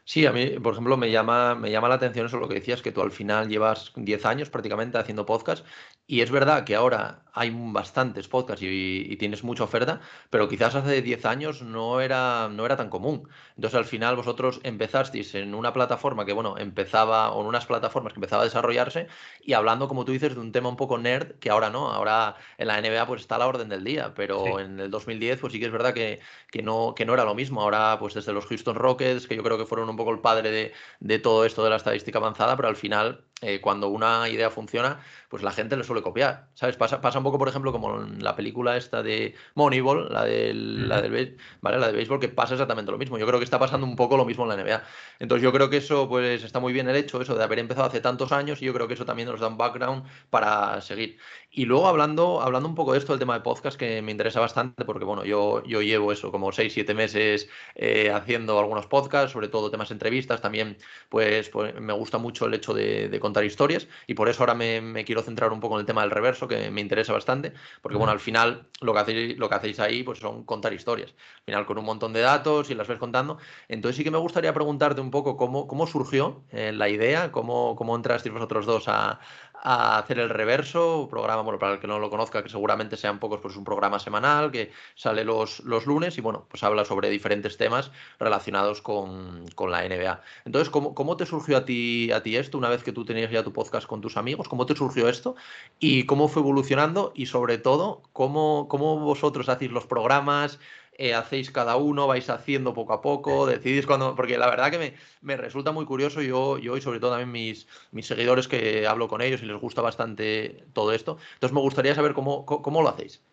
Sí, 0.10 0.26
a 0.26 0.32
mí, 0.32 0.60
por 0.60 0.74
ejemplo, 0.74 0.98
me 0.98 1.12
llama, 1.12 1.54
me 1.54 1.70
llama 1.70 1.88
la 1.88 1.94
atención 1.96 2.26
eso 2.26 2.40
lo 2.40 2.48
que 2.48 2.56
decías, 2.56 2.82
que 2.82 2.92
tú 2.92 3.02
al 3.02 3.12
final 3.12 3.48
llevas 3.48 3.92
10 3.96 4.26
años 4.26 4.50
prácticamente 4.50 4.98
haciendo 4.98 5.28
podcast 5.28 5.64
y 6.08 6.22
es 6.22 6.32
verdad 6.32 6.64
que 6.64 6.74
ahora 6.74 7.22
hay 7.34 7.52
bastantes 7.54 8.28
podcasts 8.28 8.64
y, 8.64 9.16
tienes 9.18 9.44
mucha 9.44 9.64
oferta, 9.64 10.02
pero 10.32 10.50
quizás 10.50 10.74
hace 10.74 11.04
10 11.04 11.26
años 11.26 11.62
no 11.62 12.02
era, 12.02 12.50
no 12.50 12.66
era 12.66 12.76
tan 12.76 12.90
común. 12.90 13.30
Entonces 13.56 13.78
al 13.78 13.86
final 13.86 14.16
vosotros 14.16 14.60
empezasteis 14.64 15.36
en 15.36 15.54
una 15.54 15.72
plataforma 15.72 16.26
que, 16.26 16.34
bueno, 16.34 16.58
empezaba, 16.58 17.32
o 17.32 17.42
en 17.42 17.48
unas 17.48 17.68
plataformas 17.68 18.14
que 18.14 18.18
empezaba 18.18 18.42
a 18.42 18.46
desarrollarse 18.46 19.08
y 19.44 19.54
hablando, 19.54 19.88
como 19.88 20.06
tú 20.06 20.12
dices, 20.12 20.34
de 20.34 20.42
un 20.42 20.52
tema 20.52 20.70
un 20.70 20.78
poco 20.78 20.98
nerd, 20.98 21.38
que 21.40 21.52
ahora 21.52 21.70
no, 21.70 21.92
ahora 21.92 22.36
en 22.58 22.68
la 22.68 22.82
NBA 22.82 23.06
pues 23.06 23.22
está 23.22 23.36
a 23.36 23.40
la 23.40 23.48
orden 23.48 23.70
del 23.70 23.84
día, 23.84 24.14
pero 24.16 24.60
en 24.60 24.80
el 24.80 24.90
2010 24.90 25.40
pues 25.40 25.54
sí 25.54 25.60
que 25.60 25.68
es 25.68 25.72
verdad 25.72 25.94
que, 25.94 26.22
que, 26.50 26.64
no, 26.64 26.96
que 26.96 27.06
no 27.06 27.14
era 27.14 27.26
lo 27.26 27.36
mismo. 27.36 27.62
Ahora 27.62 27.98
pues 28.00 28.16
desde 28.16 28.34
los 28.34 28.48
Houston 28.48 28.76
Rockets, 28.76 29.28
que 29.28 29.36
yo 29.36 29.44
creo 29.44 29.60
que 29.60 29.66
fueron 29.66 29.90
un 29.90 29.99
poco 30.00 30.12
el 30.12 30.22
padre 30.22 30.52
de, 30.52 30.74
de 31.00 31.20
todo 31.20 31.46
esto 31.46 31.64
de 31.64 31.70
la 31.70 31.76
estadística 31.78 32.18
avanzada, 32.20 32.56
pero 32.56 32.70
al 32.70 32.76
final 32.78 33.29
eh, 33.42 33.62
cuando 33.62 33.88
una 33.88 34.28
idea 34.28 34.50
funciona, 34.50 35.00
pues 35.30 35.44
la 35.44 35.52
gente 35.52 35.78
le 35.78 35.84
suele 35.84 36.02
copiar, 36.02 36.50
¿sabes? 36.56 36.76
Pasa, 36.76 37.00
pasa 37.02 37.20
un 37.20 37.24
poco, 37.24 37.38
por 37.38 37.48
ejemplo, 37.48 37.72
como 37.72 38.02
en 38.02 38.24
la 38.24 38.36
película 38.36 38.76
esta 38.76 39.02
de 39.02 39.36
Moneyball, 39.56 40.12
la 40.12 40.26
del, 40.26 40.90
la 40.90 41.02
del, 41.02 41.38
¿vale? 41.62 41.80
la 41.80 41.88
de 41.88 41.94
béisbol, 41.94 42.20
que 42.20 42.30
pasa 42.30 42.56
exactamente 42.56 42.92
lo 42.92 42.98
mismo. 42.98 43.18
Yo 43.18 43.26
creo 43.28 43.40
que 43.40 43.46
está 43.46 43.60
pasando 43.60 43.86
un 43.86 43.96
poco 43.96 44.18
lo 44.18 44.26
mismo 44.26 44.44
en 44.44 44.50
la 44.50 44.64
NBA. 44.64 44.84
Entonces 45.20 45.44
yo 45.44 45.54
creo 45.54 45.70
que 45.70 45.78
eso, 45.78 46.10
pues 46.10 46.44
está 46.44 46.60
muy 46.60 46.74
bien 46.74 46.90
el 46.90 46.96
hecho, 46.96 47.22
eso 47.22 47.36
de 47.36 47.44
haber 47.44 47.60
empezado 47.60 47.88
hace 47.88 48.02
tantos 48.02 48.32
años, 48.32 48.62
y 48.62 48.66
yo 48.66 48.74
creo 48.74 48.88
que 48.88 48.96
eso 48.96 49.06
también 49.06 49.30
nos 49.30 49.40
da 49.40 49.48
un 49.48 49.58
background 49.58 50.06
para 50.30 50.82
seguir. 50.82 51.18
Y 51.52 51.66
luego 51.66 51.88
hablando, 51.88 52.42
hablando 52.42 52.68
un 52.68 52.76
poco 52.76 52.94
de 52.94 53.00
esto, 53.00 53.14
el 53.14 53.20
tema 53.20 53.36
de 53.36 53.42
podcast, 53.42 53.78
que 53.78 54.02
me 54.02 54.12
interesa 54.12 54.40
bastante, 54.40 54.86
porque 54.86 55.06
bueno, 55.06 55.26
yo, 55.26 55.64
yo 55.64 55.82
llevo 55.82 56.12
eso, 56.12 56.32
como 56.32 56.52
6, 56.52 56.74
7 56.74 56.94
meses 56.94 57.50
eh, 57.76 58.12
haciendo 58.12 58.60
algunos 58.60 58.88
podcasts, 58.88 59.32
sobre 59.32 59.48
todo 59.48 59.72
temas 59.72 59.90
de 59.90 59.94
entrevistas, 59.94 60.42
también 60.42 60.78
pues, 61.10 61.50
pues 61.50 61.80
me 61.80 61.94
gusta 61.94 62.18
mucho 62.18 62.46
el 62.46 62.54
hecho 62.54 62.74
de, 62.74 63.10
de 63.10 63.20
contar 63.30 63.46
historias 63.46 63.88
y 64.08 64.16
por 64.16 64.28
eso 64.28 64.42
ahora 64.42 64.56
me, 64.56 65.06
quiero 65.06 65.22
centrar 65.22 65.54
un 65.54 65.60
poco 65.60 65.76
en 65.76 65.82
el 65.82 65.86
tema 65.86 66.02
del 66.02 66.12
reverso, 66.12 66.48
que 66.48 66.72
me 66.72 66.82
interesa 66.82 67.14
bastante, 67.14 67.54
porque 67.82 67.98
bueno, 67.98 68.12
al 68.12 68.20
final 68.20 68.68
lo 68.82 68.94
que 68.94 69.00
hacéis, 69.00 69.38
lo 69.38 69.48
que 69.50 69.56
hacéis 69.56 69.80
ahí 69.80 70.04
pues 70.04 70.20
son 70.20 70.44
contar 70.44 70.74
historias, 70.74 71.12
al 71.12 71.44
final 71.46 71.66
con 71.66 71.78
un 71.78 71.86
montón 71.86 72.12
de 72.14 72.22
datos 72.22 72.70
y 72.70 72.76
las 72.76 72.88
ves 72.88 72.98
contando. 72.98 73.38
Entonces 73.68 73.98
sí 73.98 74.04
que 74.04 74.12
me 74.12 74.18
gustaría 74.18 74.54
preguntarte 74.54 75.00
un 75.00 75.12
poco 75.12 75.38
cómo, 75.38 75.68
cómo 75.68 75.86
surgió 75.86 76.44
eh, 76.52 76.72
la 76.72 76.90
idea, 76.90 77.32
cómo, 77.32 77.76
cómo 77.76 77.96
entrasteis 77.96 78.34
vosotros 78.34 78.66
dos 78.66 78.88
a, 78.88 79.20
a 79.62 79.98
hacer 79.98 80.20
el 80.20 80.30
reverso, 80.30 81.08
programa, 81.10 81.42
bueno, 81.42 81.60
para 81.60 81.74
el 81.74 81.80
que 81.80 81.88
no 81.88 82.00
lo 82.00 82.10
conozca, 82.10 82.44
que 82.44 82.50
seguramente 82.50 82.98
sean 82.98 83.20
pocos, 83.20 83.40
pues 83.42 83.56
un 83.56 83.64
programa 83.64 84.00
semanal 84.00 84.52
que 84.52 84.72
sale 84.96 85.24
los, 85.24 85.60
los 85.62 85.86
lunes 85.86 86.18
y 86.18 86.22
bueno, 86.22 86.46
pues 86.50 86.64
habla 86.64 86.86
sobre 86.86 87.10
diferentes 87.10 87.58
temas 87.58 87.92
relacionados 88.20 88.82
con, 88.82 89.46
con 89.56 89.72
la 89.72 89.88
NBA. 89.88 90.22
Entonces, 90.46 90.70
¿cómo, 90.70 90.96
¿cómo, 90.96 91.18
te 91.18 91.26
surgió 91.26 91.58
a 91.58 91.66
ti, 91.66 92.12
a 92.12 92.24
ti 92.24 92.36
esto 92.36 92.58
una 92.58 92.70
vez 92.70 92.84
que 92.84 92.92
tú 92.92 93.06
tenías 93.06 93.32
ya 93.32 93.44
tu 93.44 93.54
podcast 93.54 93.88
con 93.88 94.02
tus 94.02 94.18
amigos? 94.18 94.48
¿Cómo 94.48 94.66
te 94.66 94.76
surgió 94.76 95.10
esto? 95.10 95.36
¿Y 95.80 96.06
cómo 96.06 96.28
fue 96.28 96.42
evolucionando? 96.42 97.12
Y 97.16 97.26
sobre 97.26 97.58
todo, 97.58 98.02
¿cómo, 98.14 98.68
cómo 98.70 99.00
vosotros 99.00 99.50
hacéis 99.50 99.72
los 99.72 99.86
programas? 99.86 100.60
Eh, 101.02 101.14
hacéis 101.14 101.50
cada 101.50 101.78
uno, 101.78 102.08
vais 102.08 102.30
haciendo 102.30 102.74
poco 102.74 102.92
a 102.92 103.02
poco, 103.02 103.46
decidís 103.46 103.86
cuando, 103.86 104.18
porque 104.18 104.38
la 104.38 104.50
verdad 104.50 104.70
que 104.70 104.94
me, 105.22 105.38
resulta 105.38 105.72
muy 105.72 105.86
curioso, 105.86 106.22
yo, 106.22 106.58
yo 106.58 106.76
y 106.76 106.82
sobre 106.82 107.00
todo 107.00 107.12
también 107.12 107.32
mis, 107.32 107.70
mis 107.94 108.06
seguidores 108.06 108.50
que 108.50 108.86
hablo 108.86 109.08
con 109.08 109.22
ellos 109.22 109.42
y 109.42 109.46
les 109.46 109.56
gusta 109.56 109.82
bastante 109.82 110.66
todo 110.74 110.92
esto, 110.92 111.18
entonces 111.36 111.54
me 111.54 111.62
gustaría 111.62 111.96
saber 111.96 112.12
cómo, 112.12 112.46
cómo, 112.46 112.82
lo 112.82 112.90
hacéis. 112.90 113.24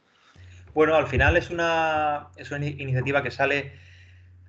Bueno, 0.75 0.95
al 0.95 1.09
final 1.09 1.37
es 1.37 1.51
una, 1.51 2.29
es 2.37 2.53
una 2.53 2.65
iniciativa 2.65 3.25
que 3.25 3.33
sale 3.33 3.73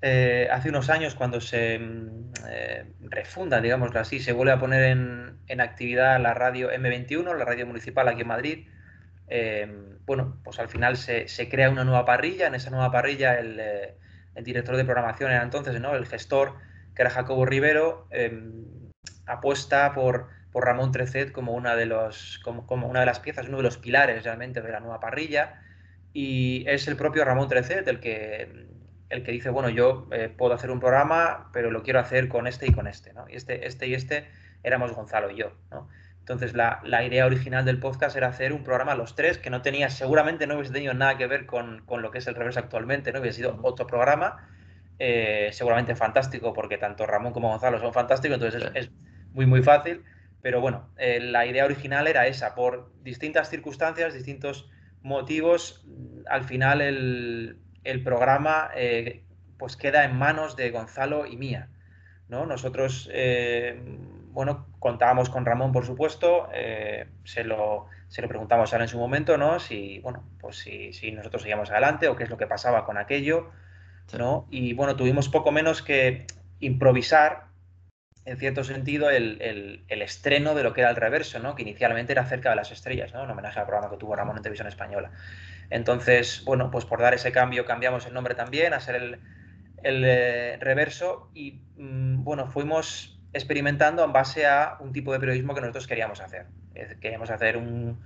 eh, 0.04 0.48
hace 0.52 0.70
unos 0.70 0.92
años 0.92 1.16
cuando 1.16 1.42
se 1.42 1.80
mm, 1.80 2.34
eh, 2.48 2.86
refunda, 3.00 3.62
digámoslo 3.62 4.00
así, 4.00 4.20
se 4.20 4.32
vuelve 4.32 4.52
a 4.52 4.60
poner 4.60 4.84
en, 4.84 5.40
en, 5.48 5.60
actividad 5.60 6.22
la 6.22 6.36
radio 6.36 6.70
M21, 6.72 7.36
la 7.36 7.46
radio 7.46 7.66
municipal 7.66 8.08
aquí 8.10 8.22
en 8.22 8.28
Madrid, 8.28 8.68
Em, 9.28 10.00
bueno, 10.06 10.40
pues 10.44 10.60
al 10.60 10.70
final 10.70 10.96
se, 10.98 11.26
crea 11.50 11.70
una 11.70 11.84
nueva 11.84 12.06
parrilla. 12.06 12.48
En 12.48 12.56
esa 12.56 12.70
nueva 12.70 12.92
parrilla 12.92 13.40
el, 13.40 13.60
eh, 13.60 13.96
director 14.42 14.76
de 14.78 14.86
programación 14.86 15.32
era 15.32 15.44
entonces, 15.44 15.80
¿no? 15.82 15.96
El 15.96 16.06
gestor, 16.06 16.56
que 16.96 17.02
era 17.02 17.12
Jacobo 17.12 17.46
Rivero, 17.46 18.08
em, 18.12 18.66
apuesta 19.26 19.94
por, 19.94 20.30
por 20.52 20.66
Ramón 20.66 20.92
Trecet 20.92 21.32
como 21.32 21.54
una, 21.54 21.76
de 21.76 21.86
los, 21.86 22.40
como, 22.44 22.88
una 22.88 23.02
de 23.02 23.06
las 23.06 23.20
piezas, 23.20 23.48
uno 23.48 23.58
de 23.58 23.64
los 23.64 23.78
pilares 23.78 24.24
realmente 24.24 24.62
de 24.62 24.72
la 24.72 24.80
nueva 24.80 25.00
parrilla. 25.00 25.62
Y 26.14 26.66
es 26.68 26.88
el 26.88 26.96
propio 26.96 27.26
Ramón 27.26 27.50
Trecet 27.50 27.88
el 27.88 28.00
que, 28.00 28.68
el 29.10 29.24
que 29.24 29.32
dice, 29.32 29.50
bueno, 29.50 29.70
yo 29.70 30.08
eh, 30.12 30.34
puedo 30.36 30.54
hacer 30.54 30.72
un 30.72 30.80
programa, 30.80 31.50
pero 31.54 31.70
lo 31.72 31.84
quiero 31.84 32.00
hacer 32.00 32.30
con 32.30 32.48
este 32.48 32.68
y 32.68 32.72
con 32.72 32.88
este, 32.88 33.14
¿no? 33.14 33.30
Y 33.30 33.36
este, 33.36 33.68
este 33.68 33.88
y 33.88 33.94
este 33.94 34.28
éramos 34.64 34.94
Gonzalo 34.94 35.30
y 35.32 35.38
yo, 35.38 35.54
¿no? 35.70 35.90
Entonces, 36.28 36.56
la, 36.56 37.06
idea 37.06 37.26
original 37.26 37.64
del 37.64 37.80
podcast 37.80 38.18
era 38.18 38.28
hacer 38.28 38.52
un 38.52 38.62
programa 38.62 38.92
a 38.92 38.96
los 38.96 39.16
tres, 39.16 39.38
que 39.38 39.50
no 39.50 39.62
tenía, 39.62 39.90
seguramente 39.90 40.46
no 40.46 40.56
hubiese 40.56 40.74
tenido 40.74 40.94
nada 40.94 41.18
que 41.18 41.26
ver 41.26 41.46
con, 41.46 41.86
lo 41.88 42.12
que 42.12 42.18
es 42.18 42.28
el 42.28 42.36
reverso 42.36 42.60
actualmente, 42.60 43.14
¿no? 43.14 43.22
Hubiese 43.22 43.38
sido 43.38 43.58
otro 43.62 43.88
programa, 43.88 44.46
eh, 45.00 45.52
seguramente 45.54 45.96
fantástico, 45.96 46.52
porque 46.52 46.78
tanto 46.78 47.06
Ramón 47.06 47.32
como 47.32 47.48
Gonzalo 47.48 47.80
son 47.80 47.94
fantásticos, 47.94 48.36
entonces 48.36 48.70
es, 48.74 48.92
muy, 49.32 49.46
muy 49.46 49.64
fácil. 49.64 50.04
Pero 50.42 50.60
bueno, 50.60 50.90
eh, 50.98 51.22
la 51.22 51.46
idea 51.46 51.64
original 51.64 52.08
era 52.08 52.28
esa, 52.28 52.56
por 52.56 52.92
distintas 53.04 53.50
circunstancias, 53.50 54.14
distintos 54.14 54.70
motivos, 55.04 55.86
al 56.30 56.44
final 56.44 56.82
el, 56.82 57.58
programa 58.04 58.70
eh, 58.76 59.24
pues 59.58 59.78
queda 59.78 60.04
en 60.04 60.18
manos 60.18 60.58
de 60.58 60.72
Gonzalo 60.72 61.26
y 61.26 61.38
mía. 61.38 61.70
¿no? 62.28 62.46
Nosotros 62.46 63.10
bueno, 64.32 64.68
contábamos 64.80 65.30
con 65.30 65.46
Ramón, 65.46 65.72
por 65.72 65.86
supuesto, 65.86 66.50
eh, 66.54 67.08
se, 67.24 67.44
lo, 67.44 67.88
se, 68.08 68.22
lo, 68.22 68.28
preguntamos 68.28 68.72
ahora 68.74 68.86
en 68.86 68.90
su 68.90 68.98
momento, 68.98 69.38
¿no? 69.38 69.60
Si, 69.60 70.00
bueno, 70.00 70.24
pues 70.40 70.58
si, 70.58 70.94
si, 70.94 71.12
nosotros 71.12 71.42
seguíamos 71.42 71.72
adelante 71.72 72.08
o 72.08 72.16
qué 72.16 72.24
es 72.24 72.30
lo 72.30 72.38
que 72.38 72.48
pasaba 72.48 72.86
con 72.86 72.98
aquello, 72.98 73.50
¿no? 74.18 74.48
Y 74.50 74.74
bueno, 74.74 74.96
tuvimos 74.96 75.30
poco 75.30 75.52
menos 75.52 75.82
que 75.82 76.28
improvisar, 76.60 77.48
en 78.26 78.38
cierto 78.38 78.64
sentido, 78.64 79.10
el, 79.10 79.42
el, 79.88 80.02
estreno 80.02 80.54
de 80.54 80.64
lo 80.64 80.74
que 80.74 80.82
era 80.82 80.90
el 80.90 80.96
reverso, 80.96 81.40
¿no? 81.40 81.56
Que 81.56 81.64
inicialmente 81.64 82.12
era 82.12 82.26
cerca 82.26 82.50
de 82.50 82.58
las 82.58 82.72
estrellas, 82.72 83.14
¿no? 83.14 83.24
En 83.24 83.30
homenaje 83.30 83.60
al 83.60 83.66
programa 83.66 83.90
que 83.90 83.98
tuvo 83.98 84.16
Ramón 84.16 84.38
en 84.38 84.44
Televisión 84.44 84.68
Española. 84.68 85.12
Entonces, 85.70 86.44
bueno, 86.46 86.72
pues 86.72 86.86
por 86.86 87.02
dar 87.02 87.14
ese 87.14 87.32
cambio 87.32 87.66
cambiamos 87.66 88.06
el 88.06 88.14
nombre 88.14 88.36
también 88.36 88.74
a 88.74 88.80
ser 88.80 88.96
el, 88.96 89.20
el 89.84 90.04
eh, 90.06 90.58
reverso 90.60 91.30
y, 91.34 91.62
mm, 91.78 92.24
bueno, 92.24 92.48
fuimos 92.48 93.17
experimentando 93.34 94.04
en 94.04 94.14
base 94.14 94.46
a 94.46 94.78
un 94.80 94.94
tipo 94.94 95.14
de 95.14 95.20
periodismo 95.20 95.54
que 95.54 95.62
nosotros 95.62 95.88
queríamos 95.88 96.22
hacer. 96.22 96.48
Queríamos 97.02 97.30
hacer 97.30 97.58
un, 97.58 98.00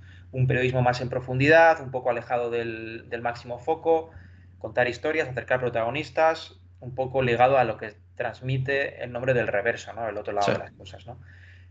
periodismo 0.46 0.82
más 0.82 1.00
en 1.00 1.08
profundidad, 1.08 1.80
un 1.80 1.90
poco 1.90 2.10
alejado 2.10 2.50
del, 2.50 3.06
máximo 3.22 3.58
foco, 3.58 4.10
contar 4.58 4.88
historias, 4.88 5.28
acercar 5.28 5.60
protagonistas, 5.60 6.58
un 6.80 6.94
poco 6.94 7.22
ligado 7.22 7.58
a 7.58 7.64
lo 7.64 7.76
que 7.76 7.94
transmite 8.16 9.02
el 9.02 9.12
nombre 9.12 9.34
del 9.34 9.46
reverso, 9.46 9.92
¿no? 9.92 10.08
El 10.08 10.16
otro 10.16 10.32
lado 10.32 10.52
de 10.52 10.58
las 10.58 10.72
cosas, 10.72 11.06
¿no? 11.06 11.18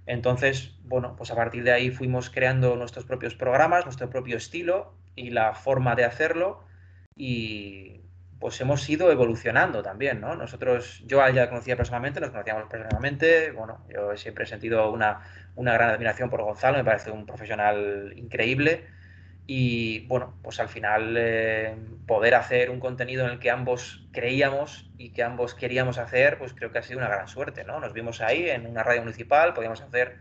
Entonces, 0.06 0.76
bueno, 0.84 1.16
pues 1.16 1.32
a 1.32 1.36
partir 1.36 1.64
de 1.64 1.72
ahí 1.72 1.92
fuimos 1.92 2.30
creando 2.30 2.76
nuestros 2.76 3.06
propios 3.06 3.36
programas, 3.36 3.86
nuestro 3.86 4.10
propio 4.10 4.38
estilo 4.38 4.94
y 5.16 5.30
la 5.30 5.54
forma 5.54 5.96
de 5.96 6.06
hacerlo 6.06 6.64
y, 7.16 8.01
pues 8.41 8.60
hemos 8.60 8.89
ido 8.89 9.12
evolucionando 9.12 9.84
también, 9.84 10.19
¿no? 10.19 10.36
Nosotros, 10.36 11.04
yo 11.06 11.25
ya 11.30 11.47
conocía 11.47 11.77
personalmente, 11.77 12.19
nos 12.19 12.32
conocíamos 12.32 12.65
personalmente, 12.67 13.51
bueno, 13.51 13.86
yo 13.88 14.17
siempre 14.17 14.45
he 14.45 14.47
sentido 14.47 14.91
una, 14.91 15.21
gran 15.56 15.91
admiración 15.91 16.32
por 16.32 16.41
Gonzalo, 16.41 16.80
me 16.80 16.84
parece 16.84 17.12
un 17.12 17.27
profesional 17.27 18.13
increíble 18.15 18.88
y, 19.45 20.08
bueno, 20.08 20.34
pues 20.41 20.60
al 20.60 20.69
final 20.69 21.15
eh, 21.17 21.75
poder 22.08 22.34
hacer 22.34 22.71
un 22.71 22.80
contenido 22.80 23.25
en 23.25 23.34
el 23.34 23.39
que 23.39 23.51
ambos 23.51 24.10
creíamos 24.12 24.89
y 24.97 25.12
que 25.12 25.21
ambos 25.21 25.54
queríamos 25.54 25.99
hacer, 25.99 26.39
pues 26.39 26.54
creo 26.54 26.71
que 26.71 26.80
ha 26.80 26.84
sido 26.84 26.97
una 26.97 27.10
gran 27.10 27.27
suerte, 27.27 27.63
¿no? 27.63 27.80
Nos 27.80 27.93
vimos 27.93 28.21
ahí 28.21 28.49
en 28.49 28.65
una 28.65 28.82
radio 28.82 29.01
municipal, 29.01 29.54
podíamos 29.54 29.82
hacer 29.82 30.17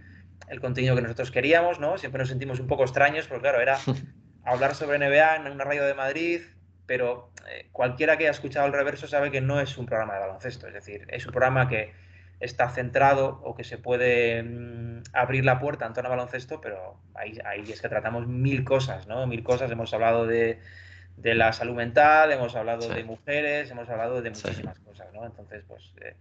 el 0.48 0.60
contenido 0.60 0.94
que 0.94 1.00
nosotros 1.00 1.30
queríamos, 1.30 1.80
¿no? 1.80 1.96
Siempre 1.96 2.18
nos 2.18 2.28
sentimos 2.28 2.60
un 2.60 2.66
poco 2.66 2.82
extraños, 2.82 3.26
porque 3.26 3.42
claro, 3.42 3.62
era 3.62 3.78
hablar 4.44 4.74
sobre 4.74 4.98
NBA 4.98 5.36
en 5.36 5.52
una 5.52 5.64
radio 5.64 5.84
de 5.84 5.94
Madrid, 5.94 6.42
pero 6.90 7.30
eh, 7.48 7.68
cualquiera 7.70 8.16
que 8.16 8.24
haya 8.24 8.32
escuchado 8.32 8.66
el 8.66 8.72
reverso 8.72 9.06
sabe 9.06 9.30
que 9.30 9.40
no 9.40 9.60
es 9.60 9.78
un 9.78 9.86
programa 9.86 10.14
de 10.14 10.20
baloncesto, 10.22 10.66
es 10.66 10.74
decir, 10.74 11.06
es 11.06 11.24
un 11.24 11.30
programa 11.30 11.68
que 11.68 11.92
está 12.40 12.68
centrado 12.68 13.40
o 13.44 13.54
que 13.54 13.62
se 13.62 13.78
puede 13.78 14.42
mm, 14.42 15.04
abrir 15.12 15.44
la 15.44 15.60
puerta 15.60 15.86
en 15.86 15.92
torno 15.92 16.08
a 16.08 16.16
baloncesto, 16.16 16.60
pero 16.60 16.96
ahí, 17.14 17.38
ahí, 17.44 17.60
es 17.70 17.80
que 17.80 17.88
tratamos 17.88 18.26
mil 18.26 18.64
cosas, 18.64 19.06
¿no? 19.06 19.24
Mil 19.28 19.44
cosas, 19.44 19.70
hemos 19.70 19.94
hablado 19.94 20.26
de, 20.26 20.58
la 21.22 21.52
salud 21.52 21.76
mental, 21.76 22.32
hemos 22.32 22.56
hablado 22.56 22.88
de 22.88 23.04
mujeres, 23.04 23.70
hemos 23.70 23.88
hablado 23.88 24.20
de 24.20 24.30
muchísimas 24.30 24.80
cosas, 24.80 25.12
¿no? 25.12 25.24
Entonces, 25.24 25.62
pues, 25.68 25.94
eh, 26.00 26.16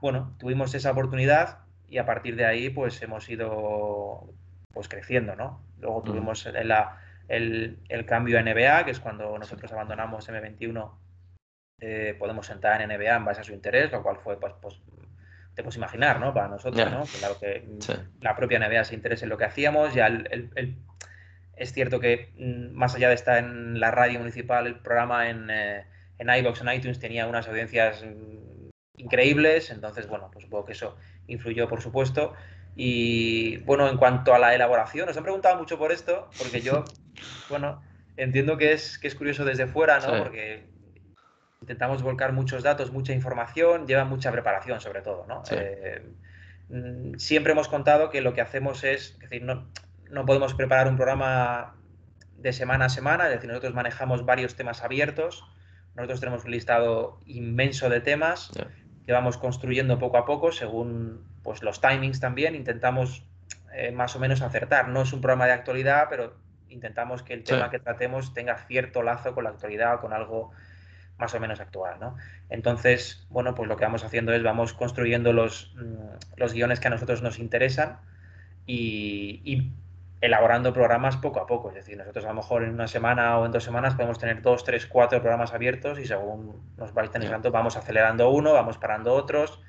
bueno, 0.00 0.36
tuvimos 0.38 0.72
esa 0.76 0.92
oportunidad 0.92 1.58
y 1.88 1.98
a 1.98 2.06
partir 2.06 2.36
de 2.36 2.46
ahí, 2.46 2.70
pues, 2.70 3.02
hemos 3.02 3.28
ido, 3.28 4.32
pues, 4.72 4.86
creciendo, 4.86 5.34
¿no? 5.34 5.60
Luego 5.80 6.04
tuvimos 6.04 6.46
la 6.46 7.01
el, 7.28 7.78
cambio 8.06 8.38
a 8.38 8.42
NBA, 8.42 8.84
que 8.84 8.90
es 8.90 9.00
cuando 9.00 9.38
nosotros 9.38 9.72
abandonamos 9.72 10.28
M21, 10.28 10.92
eh, 11.80 12.16
podemos 12.18 12.46
sentar 12.46 12.80
en 12.82 12.88
NBA 12.88 13.16
en 13.16 13.24
base 13.24 13.40
a 13.40 13.44
su 13.44 13.52
interés, 13.52 13.90
lo 13.90 14.02
cual 14.02 14.18
fue, 14.18 14.38
pues, 14.38 14.54
pues 14.60 14.80
te 15.54 15.62
puedes 15.62 15.76
imaginar, 15.76 16.20
¿no? 16.20 16.32
Para 16.32 16.48
nosotros, 16.48 16.90
¿no? 16.90 17.04
Claro 17.18 17.38
que 17.38 17.66
la 18.20 18.36
propia 18.36 18.58
NBA 18.58 18.84
se 18.84 18.94
interesa 18.94 19.24
en 19.24 19.30
lo 19.30 19.38
que 19.38 19.44
hacíamos, 19.44 19.94
ya 19.94 20.06
el, 20.06 20.78
es 21.56 21.72
cierto 21.72 22.00
que 22.00 22.32
mm, 22.36 22.74
más 22.74 22.94
allá 22.94 23.08
de 23.08 23.14
estar 23.14 23.38
en 23.38 23.78
la 23.78 23.90
radio 23.90 24.18
municipal, 24.18 24.66
el 24.66 24.76
programa 24.80 25.28
en, 25.28 25.48
eh, 25.50 25.86
en 26.18 26.28
iVoox, 26.28 26.62
en 26.62 26.72
iTunes 26.72 26.98
tenía 26.98 27.26
unas 27.26 27.46
audiencias 27.48 28.04
mm, 28.04 28.70
increíbles, 28.96 29.70
entonces, 29.70 30.08
bueno, 30.08 30.30
pues 30.32 30.44
supongo 30.44 30.64
que 30.64 30.72
eso 30.72 30.96
influyó, 31.26 31.68
por 31.68 31.82
supuesto. 31.82 32.34
Y 32.74 33.58
bueno, 33.58 33.88
en 33.88 33.98
cuanto 33.98 34.34
a 34.34 34.38
la 34.38 34.54
elaboración, 34.54 35.06
nos 35.06 35.16
han 35.16 35.24
preguntado 35.24 35.58
mucho 35.58 35.78
por 35.78 35.92
esto, 35.92 36.30
porque 36.38 36.60
yo, 36.60 36.84
bueno, 37.48 37.82
entiendo 38.16 38.56
que 38.56 38.72
es, 38.72 38.98
que 38.98 39.08
es 39.08 39.14
curioso 39.14 39.44
desde 39.44 39.66
fuera, 39.66 40.00
¿no? 40.00 40.18
Porque 40.18 40.64
intentamos 41.60 42.02
volcar 42.02 42.32
muchos 42.32 42.62
datos, 42.62 42.92
mucha 42.92 43.12
información, 43.12 43.86
lleva 43.86 44.04
mucha 44.04 44.32
preparación 44.32 44.80
sobre 44.80 45.00
todo, 45.02 45.26
¿no? 45.26 45.42
Eh, 45.50 46.02
mm, 46.68 47.14
siempre 47.18 47.52
hemos 47.52 47.68
contado 47.68 48.10
que 48.10 48.20
lo 48.20 48.34
que 48.34 48.40
hacemos 48.40 48.84
es, 48.84 49.12
es 49.12 49.18
decir, 49.20 49.42
no, 49.42 49.68
no 50.10 50.26
podemos 50.26 50.54
preparar 50.54 50.88
un 50.88 50.96
programa 50.96 51.76
de 52.36 52.52
semana 52.52 52.86
a 52.86 52.88
semana, 52.88 53.26
es 53.26 53.34
decir, 53.34 53.48
nosotros 53.48 53.74
manejamos 53.74 54.26
varios 54.26 54.56
temas 54.56 54.82
abiertos, 54.82 55.44
nosotros 55.94 56.20
tenemos 56.20 56.44
un 56.44 56.50
listado 56.50 57.20
inmenso 57.26 57.88
de 57.88 58.00
temas 58.00 58.50
que 59.06 59.12
vamos 59.12 59.36
construyendo 59.36 59.98
poco 59.98 60.16
a 60.16 60.24
poco 60.24 60.52
según 60.52 61.24
pues, 61.42 61.62
los 61.62 61.80
timings 61.80 62.20
también, 62.20 62.54
intentamos 62.54 63.24
eh, 63.74 63.90
más 63.90 64.14
o 64.16 64.18
menos 64.18 64.42
acertar. 64.42 64.88
No 64.88 65.02
es 65.02 65.12
un 65.12 65.20
programa 65.20 65.46
de 65.46 65.52
actualidad, 65.52 66.06
pero 66.08 66.34
intentamos 66.72 67.22
que 67.22 67.34
el 67.34 67.44
tema 67.44 67.70
que 67.70 67.78
tratemos 67.78 68.34
tenga 68.34 68.56
cierto 68.56 69.02
lazo 69.02 69.34
con 69.34 69.44
la 69.44 69.50
actualidad 69.50 69.94
o 69.94 70.00
con 70.00 70.12
algo 70.12 70.50
más 71.18 71.34
o 71.34 71.40
menos 71.40 71.60
actual, 71.60 72.00
¿no? 72.00 72.16
Entonces, 72.48 73.26
bueno, 73.30 73.54
pues 73.54 73.68
lo 73.68 73.76
que 73.76 73.84
vamos 73.84 74.04
haciendo 74.04 74.32
es 74.32 74.42
vamos 74.42 74.72
construyendo 74.72 75.32
los, 75.32 75.74
mm, 75.76 76.36
los 76.36 76.52
guiones 76.52 76.80
que 76.80 76.88
a 76.88 76.90
nosotros 76.90 77.22
nos 77.22 77.38
interesan 77.38 77.98
y 78.66 79.72
elaborando 80.22 80.72
programas 80.72 81.16
poco 81.16 81.40
a 81.40 81.46
poco. 81.46 81.68
Es 81.68 81.74
decir, 81.74 81.98
nosotros 81.98 82.24
a 82.24 82.28
lo 82.28 82.34
mejor 82.34 82.62
en 82.62 82.70
una 82.70 82.86
semana 82.86 83.38
o 83.38 83.44
en 83.44 83.52
dos 83.52 83.64
semanas 83.64 83.94
podemos 83.94 84.18
tener 84.18 84.40
dos, 84.40 84.64
tres, 84.64 84.86
cuatro 84.86 85.20
programas 85.20 85.52
abiertos 85.52 85.98
y 85.98 86.06
según 86.06 86.62
nos 86.78 86.94
vais 86.94 87.08
interesando 87.08 87.50
vamos 87.50 87.76
acelerando 87.76 88.30
uno, 88.30 88.52
vamos 88.52 88.78
parando 88.78 89.12
otros 89.14 89.60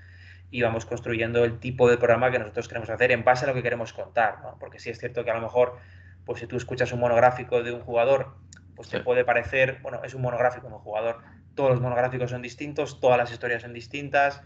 y 0.51 0.61
vamos 0.61 0.85
construyendo 0.85 1.43
el 1.43 1.59
tipo 1.59 1.89
de 1.89 1.97
programa 1.97 2.29
que 2.29 2.37
nosotros 2.37 2.67
queremos 2.67 2.91
hacer 2.91 3.11
en 3.11 3.23
base 3.23 3.45
a 3.45 3.47
lo 3.47 3.55
que 3.55 3.63
queremos 3.63 3.93
contar. 3.93 4.41
¿no? 4.43 4.55
Porque 4.59 4.79
sí 4.79 4.91
es 4.91 4.99
cierto 4.99 5.23
que 5.23 5.31
a 5.31 5.33
lo 5.33 5.41
mejor, 5.41 5.79
pues 6.25 6.39
si 6.39 6.47
tú 6.47 6.57
escuchas 6.57 6.91
un 6.91 6.99
monográfico 6.99 7.63
de 7.63 7.71
un 7.71 7.81
jugador, 7.81 8.35
pues 8.75 8.89
te 8.89 8.99
puede 8.99 9.23
parecer, 9.23 9.79
bueno, 9.81 10.03
es 10.03 10.13
un 10.13 10.21
monográfico 10.21 10.67
de 10.67 10.73
un 10.73 10.79
jugador, 10.79 11.21
todos 11.55 11.71
los 11.71 11.81
monográficos 11.81 12.31
son 12.31 12.41
distintos, 12.41 12.99
todas 12.99 13.17
las 13.17 13.31
historias 13.31 13.61
son 13.61 13.73
distintas. 13.73 14.41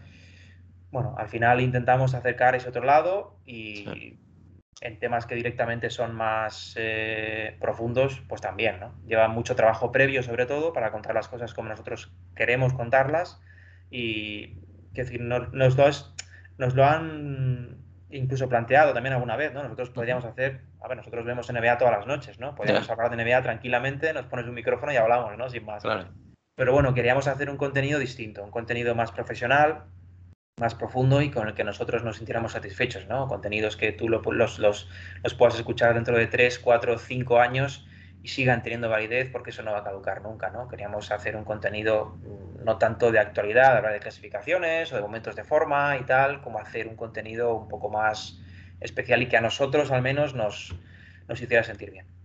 Bueno, 0.90 1.14
al 1.18 1.28
final 1.28 1.60
intentamos 1.60 2.14
acercar 2.14 2.54
ese 2.54 2.68
otro 2.68 2.84
lado 2.84 3.38
y 3.44 4.18
en 4.80 4.98
temas 4.98 5.26
que 5.26 5.34
directamente 5.34 5.90
son 5.90 6.14
más 6.14 6.74
eh, 6.76 7.56
profundos, 7.60 8.22
pues 8.28 8.40
también, 8.40 8.78
¿no? 8.80 8.94
Lleva 9.06 9.28
mucho 9.28 9.56
trabajo 9.56 9.90
previo, 9.90 10.22
sobre 10.22 10.46
todo, 10.46 10.72
para 10.72 10.92
contar 10.92 11.14
las 11.14 11.28
cosas 11.28 11.52
como 11.52 11.68
nosotros 11.68 12.12
queremos 12.36 12.72
contarlas. 12.74 13.40
Y, 13.90 14.58
es 14.94 15.06
decir, 15.06 15.20
nos, 15.20 15.52
nos 15.52 16.74
lo 16.74 16.84
han 16.84 17.87
incluso 18.10 18.48
planteado 18.48 18.92
también 18.94 19.14
alguna 19.14 19.36
vez, 19.36 19.52
¿no? 19.52 19.62
Nosotros 19.62 19.90
podríamos 19.90 20.24
hacer, 20.24 20.60
a 20.80 20.88
ver, 20.88 20.96
nosotros 20.96 21.24
vemos 21.24 21.52
NBA 21.52 21.78
todas 21.78 21.96
las 21.96 22.06
noches, 22.06 22.38
¿no? 22.38 22.54
Podríamos 22.54 22.88
hablar 22.90 23.14
de 23.14 23.22
NBA 23.22 23.42
tranquilamente, 23.42 24.12
nos 24.12 24.26
pones 24.26 24.46
un 24.46 24.54
micrófono 24.54 24.92
y 24.92 24.96
hablamos, 24.96 25.36
¿no? 25.36 25.48
Sin 25.50 25.64
más. 25.64 25.82
Pero 26.54 26.72
bueno, 26.72 26.94
queríamos 26.94 27.28
hacer 27.28 27.50
un 27.50 27.56
contenido 27.56 27.98
distinto, 27.98 28.42
un 28.42 28.50
contenido 28.50 28.94
más 28.94 29.12
profesional, 29.12 29.84
más 30.58 30.74
profundo 30.74 31.22
y 31.22 31.30
con 31.30 31.48
el 31.48 31.54
que 31.54 31.64
nosotros 31.64 32.02
nos 32.02 32.16
sintiéramos 32.16 32.52
satisfechos, 32.52 33.06
¿no? 33.06 33.28
Contenidos 33.28 33.76
que 33.76 33.92
tú 33.92 34.08
los, 34.08 34.58
los, 34.58 34.88
los 35.22 35.34
puedas 35.34 35.54
escuchar 35.54 35.94
dentro 35.94 36.16
de 36.16 36.26
3, 36.26 36.58
4, 36.58 36.98
5 36.98 37.40
años 37.40 37.87
sigan 38.28 38.62
teniendo 38.62 38.88
validez 38.88 39.30
porque 39.30 39.50
eso 39.50 39.62
no 39.62 39.72
va 39.72 39.78
a 39.78 39.84
caducar 39.84 40.22
nunca, 40.22 40.50
¿no? 40.50 40.68
Queríamos 40.68 41.10
hacer 41.10 41.36
un 41.36 41.44
contenido 41.44 42.18
mm, 42.22 42.64
no 42.64 42.78
tanto 42.78 43.10
de 43.10 43.18
actualidad, 43.18 43.76
hablar 43.76 43.92
de 43.92 44.00
clasificaciones 44.00 44.92
o 44.92 44.96
de 44.96 45.02
momentos 45.02 45.36
de 45.36 45.44
forma 45.44 45.96
y 45.96 46.04
tal, 46.04 46.40
como 46.42 46.58
hacer 46.58 46.86
un 46.88 46.96
contenido 46.96 47.54
un 47.54 47.68
poco 47.68 47.88
más 47.88 48.40
especial 48.80 49.22
y 49.22 49.26
que 49.26 49.36
a 49.36 49.40
nosotros 49.40 49.90
al 49.90 50.02
menos 50.02 50.34
nos, 50.34 50.74
nos 51.26 51.40
hiciera 51.40 51.64
sentir 51.64 51.90
bien. 51.90 52.17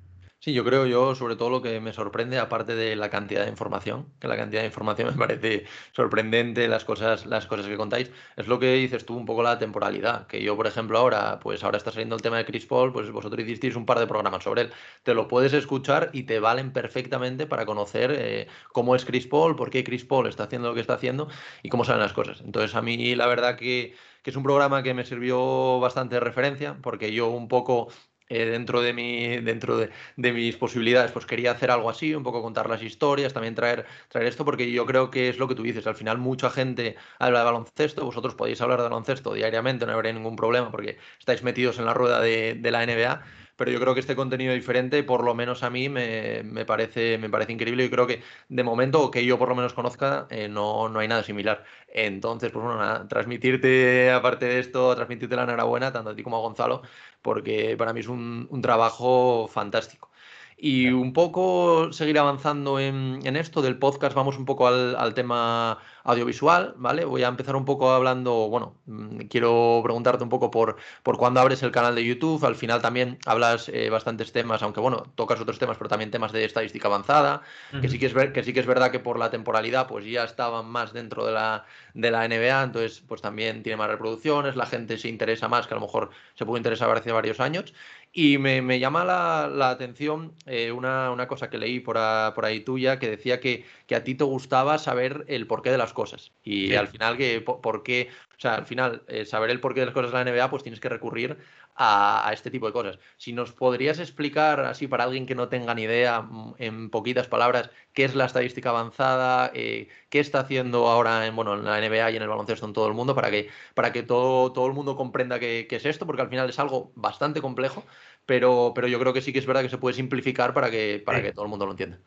Sí, 0.43 0.51
yo 0.51 0.65
creo 0.65 0.86
yo, 0.86 1.15
sobre 1.15 1.38
todo 1.38 1.49
lo 1.49 1.62
que 1.62 1.79
me 1.79 1.93
sorprende, 1.93 2.38
aparte 2.38 2.75
de 2.75 2.97
la 2.97 3.10
cantidad 3.10 3.43
de 3.45 3.49
información, 3.49 4.13
que 4.19 4.27
la 4.27 4.36
cantidad 4.36 4.60
de 4.60 4.67
información 4.67 5.08
me 5.12 5.17
parece 5.17 5.63
sorprendente, 5.93 6.67
las 6.67 6.84
cosas, 6.84 7.25
las 7.25 7.47
cosas 7.47 7.65
que 7.67 7.77
contáis, 7.77 8.12
es 8.36 8.47
lo 8.47 8.60
que 8.60 8.73
dices 8.73 9.06
tú, 9.06 9.15
un 9.15 9.25
poco 9.25 9.41
la 9.41 9.58
temporalidad, 9.58 10.27
que 10.27 10.43
yo, 10.43 10.58
por 10.58 10.67
ejemplo, 10.67 10.99
ahora, 10.99 11.39
pues 11.39 11.63
ahora 11.63 11.77
está 11.77 11.91
saliendo 11.91 12.17
el 12.17 12.21
tema 12.21 12.38
de 12.39 12.43
Chris 12.45 12.65
Paul, 12.65 12.91
pues 12.91 13.10
vosotros 13.10 13.41
hicisteis 13.41 13.77
un 13.77 13.86
par 13.86 13.99
de 13.99 14.06
programas 14.08 14.43
sobre 14.43 14.63
él, 14.63 14.73
te 15.03 15.13
lo 15.13 15.29
puedes 15.29 15.53
escuchar 15.53 16.10
y 16.12 16.23
te 16.23 16.41
valen 16.41 16.73
perfectamente 16.73 17.47
para 17.47 17.65
conocer 17.65 18.12
eh, 18.13 18.47
cómo 18.73 18.97
es 18.97 19.06
Chris 19.06 19.27
Paul, 19.27 19.56
por 19.56 19.69
qué 19.69 19.86
Chris 19.86 20.03
Paul 20.03 20.27
está 20.27 20.43
haciendo 20.43 20.67
lo 20.67 20.73
que 20.73 20.82
está 20.82 20.95
haciendo 20.95 21.29
y 21.62 21.69
cómo 21.69 21.86
salen 21.86 22.01
las 22.01 22.12
cosas. 22.12 22.41
Entonces, 22.41 22.75
a 22.75 22.82
mí 22.82 23.15
la 23.15 23.27
verdad 23.27 23.56
que 23.56 23.95
que 24.23 24.29
es 24.29 24.38
un 24.38 24.43
programa 24.43 24.84
que 24.84 24.93
me 24.93 25.03
sirvió 25.03 25.82
bastante 25.82 26.15
de 26.15 26.21
referencia, 26.21 26.77
porque 26.82 27.12
yo 27.12 27.27
un 27.27 27.49
poco 27.49 27.89
eh, 28.34 28.46
dentro, 28.46 28.82
de, 28.82 28.93
mi, 28.93 29.38
dentro 29.38 29.78
de, 29.78 29.89
mis 30.17 30.56
posibilidades, 30.56 31.12
pues 31.12 31.26
quería 31.26 31.52
hacer 31.52 31.72
algo 31.72 31.89
así, 31.89 32.13
un 32.15 32.24
poco 32.24 32.41
contar 32.41 32.69
las 32.69 32.82
historias, 32.82 33.34
también 33.34 33.56
traer, 33.56 33.86
traer 34.10 34.28
esto, 34.28 34.46
porque 34.46 34.72
yo 34.72 34.86
creo 34.86 35.12
que 35.12 35.30
es 35.30 35.38
lo 35.38 35.48
que 35.48 35.56
tú 35.56 35.63
dices, 35.63 35.86
al 35.88 35.96
final 35.96 36.17
mucha 36.17 36.50
gente 36.50 36.96
habla 37.19 37.39
de 37.39 37.46
baloncesto, 37.46 38.06
vosotros 38.06 38.36
podéis 38.36 38.62
hablar 38.62 38.80
de 38.80 38.84
baloncesto 38.86 39.34
diariamente, 39.34 39.86
no 39.86 39.93
habría 39.93 40.13
ningún 40.13 40.36
problema 40.36 40.72
porque 40.72 40.98
estáis 41.19 41.43
metidos 41.43 41.80
en 41.80 41.86
la 41.86 41.93
rueda 41.93 42.19
de, 42.22 42.56
de 42.56 42.72
la 42.72 42.86
NBA, 42.86 43.24
pero 43.56 43.72
yo 43.72 43.80
creo 43.80 43.94
que 43.94 44.00
este 44.00 44.16
contenido 44.16 44.54
diferente, 44.54 45.04
por 45.04 45.24
lo 45.24 45.36
menos 45.36 45.63
a 45.63 45.70
mí, 45.70 45.89
me, 45.89 46.66
parece, 46.66 47.18
me 47.18 47.30
parece 47.30 47.52
increíble 47.54 47.86
y 47.86 47.89
creo 47.89 48.08
que 48.08 48.22
de 48.50 48.63
momento, 48.63 49.12
que 49.12 49.26
yo 49.26 49.38
por 49.38 49.50
lo 49.50 49.56
menos 49.56 49.74
conozca, 49.74 50.28
eh, 50.30 50.48
no, 50.48 50.89
no 50.89 51.00
hay 51.00 51.08
nada 51.08 51.24
similar. 51.24 51.63
Entonces, 51.88 52.52
pues 52.52 52.66
bueno, 52.66 53.08
transmitirte, 53.08 54.12
aparte 54.12 54.46
de 54.46 54.60
esto, 54.60 54.96
transmitirte 54.96 55.36
la 55.36 55.44
enhorabuena, 55.44 55.92
tanto 55.92 56.12
a 56.12 56.16
ti 56.16 56.24
como 56.24 56.38
a 56.38 56.39
Gonzalo, 56.42 56.82
porque 57.22 57.76
para 57.78 57.94
mí 57.94 58.00
es 58.02 58.08
un, 58.08 58.48
un 58.50 58.62
trabajo 58.62 59.48
fantástico. 59.48 60.12
Y 60.58 60.89
un 60.89 61.13
poco 61.13 61.92
seguir 61.92 62.18
avanzando 62.20 62.80
en, 62.80 63.20
en, 63.26 63.36
esto 63.36 63.62
del 63.62 63.78
podcast, 63.80 64.16
vamos 64.16 64.38
un 64.38 64.46
poco 64.46 64.68
al, 64.68 64.96
al, 64.96 65.13
tema 65.13 65.80
audiovisual, 66.04 66.74
¿vale? 66.78 67.06
Voy 67.06 67.24
a 67.24 67.28
empezar 67.28 67.56
un 67.56 67.66
poco 67.66 67.92
hablando, 67.92 68.50
bueno, 68.50 68.76
mm, 68.86 69.22
quiero 69.30 69.82
preguntarte 69.84 70.24
un 70.24 70.30
poco 70.30 70.52
por, 70.52 70.78
por 71.02 71.18
cuándo 71.18 71.39
abres 71.39 71.63
el 71.63 71.72
canal 71.72 71.96
de 71.96 72.06
YouTube, 72.06 72.44
al 72.46 72.56
final 72.56 72.82
también 72.82 73.18
hablas 73.26 73.70
eh, 73.70 73.89
bastantes 73.89 74.32
temas, 74.32 74.62
aunque 74.63 74.80
bueno, 74.80 75.04
tocas 75.16 75.39
otros 75.39 75.60
temas, 75.60 75.78
pero 75.78 75.89
también 75.89 76.12
temas 76.12 76.32
de 76.32 76.46
estadística 76.46 76.88
avanzada, 76.88 77.42
que, 77.82 77.88
sí 77.88 78.00
que, 78.00 78.08
es 78.08 78.13
ver, 78.13 78.34
que 78.34 78.44
sí 78.44 78.54
que 78.54 78.60
es 78.60 78.66
verdad 78.66 78.92
que 78.92 79.00
por 79.00 79.18
la 79.18 79.30
temporalidad 79.30 79.88
pues 79.88 80.06
ya 80.06 80.24
estaban 80.24 80.66
más 80.66 80.94
dentro 80.94 81.26
de 81.26 81.32
la, 81.32 81.66
de 81.94 82.12
la 82.12 82.28
NBA, 82.28 82.63
entonces 82.63 83.02
pues 83.08 83.22
también 83.22 83.63
tiene 83.63 83.78
más 83.78 83.89
reproducciones, 83.89 84.56
la 84.56 84.66
gente 84.66 84.98
se 84.98 85.08
interesa 85.08 85.48
más, 85.48 85.68
que 85.68 85.74
a 85.74 85.78
lo 85.78 85.82
mejor 85.82 86.10
se 86.36 86.46
puede 86.46 86.60
interesar 86.60 86.89
hace 86.96 87.12
varios 87.12 87.39
años, 87.39 87.74
y 88.16 88.38
me, 88.38 88.62
me 88.62 88.80
llama 88.80 89.04
la, 89.04 89.50
la 89.52 89.72
atención 89.72 90.34
eh, 90.46 90.72
una, 90.72 91.10
una, 91.10 91.28
cosa 91.28 91.50
que 91.50 91.58
leí 91.58 91.80
por, 91.80 91.98
a, 91.98 92.34
por 92.36 92.46
ahí 92.46 92.60
tuya 92.60 93.00
que 93.00 93.10
decía 93.10 93.39
que, 93.39 93.66
que, 93.88 93.96
a 93.96 94.04
ti 94.04 94.13
te 94.13 94.24
gustaba 94.24 94.78
saber 94.78 95.26
el 95.28 95.48
porqué 95.48 95.72
de 95.72 95.80
las 95.80 95.92
cosas. 95.93 96.32
Y 96.43 96.75
al 96.75 96.88
final, 96.88 97.17
que 97.17 97.41
por, 97.41 97.84
qué, 97.84 98.10
o 98.38 98.39
sea, 98.39 98.56
al 98.56 98.65
final, 98.65 99.03
eh, 99.08 99.25
saber 99.25 99.49
el 99.49 99.60
porqué 99.60 99.79
de 99.79 99.88
las 99.88 99.95
cosas 99.95 100.12
de 100.12 100.17
la 100.17 100.32
NBA, 100.32 100.49
pues 100.49 100.63
tienes 100.63 100.79
que 100.79 100.89
recurrir 100.89 101.38
a, 101.75 102.27
a, 102.27 102.34
este 102.34 102.51
tipo 102.51 102.67
de 102.67 102.73
cosas. 102.73 102.99
Si 103.17 103.34
nos 103.34 103.51
podrías 103.51 103.99
explicar, 103.99 104.60
así 104.62 104.88
para 104.88 105.06
alguien 105.06 105.25
que 105.25 105.36
no 105.36 105.49
tenga 105.49 105.73
ni 105.73 105.84
idea, 105.84 106.21
mm, 106.21 106.56
en 106.58 106.89
poquitas 106.89 107.27
palabras, 107.27 107.69
qué 107.93 108.03
es 108.06 108.15
la 108.15 108.25
estadística 108.25 108.69
avanzada, 108.69 109.51
eh, 109.53 109.88
qué 110.10 110.19
está 110.19 110.41
haciendo 110.41 110.88
ahora 110.88 111.25
en, 111.25 111.36
bueno, 111.36 111.53
en 111.56 111.65
la 111.65 111.79
NBA 111.79 112.12
y 112.12 112.15
en 112.17 112.23
el 112.23 112.29
baloncesto 112.29 112.65
en 112.65 112.73
todo 112.73 112.88
el 112.88 112.93
mundo, 112.93 113.15
para 113.15 113.32
que, 113.32 113.49
para 113.73 113.93
que 113.93 114.03
todo, 114.03 114.51
todo 114.51 114.67
el 114.67 114.73
mundo 114.73 114.95
comprenda 114.95 115.39
qué, 115.39 115.67
qué 115.69 115.77
es 115.77 115.86
esto, 115.86 116.06
porque 116.06 116.21
al 116.21 116.29
final 116.29 116.49
es 116.49 116.60
algo 116.60 116.91
bastante 116.95 117.41
complejo 117.41 117.84
pero, 118.25 118.71
pero 118.73 118.88
yo 118.88 118.99
creo 118.99 119.13
que 119.13 119.21
sí 119.21 119.34
que 119.34 119.39
es 119.39 119.45
verdad 119.45 119.62
que 119.62 119.69
se 119.69 119.77
puede 119.77 119.95
simplificar 119.95 120.53
para 120.53 120.71
que, 120.71 121.01
para 121.06 121.21
que 121.21 121.34
todo 121.34 121.45
el 121.45 121.49
mundo 121.49 121.65
lo 121.65 121.71
entienda. 121.71 121.99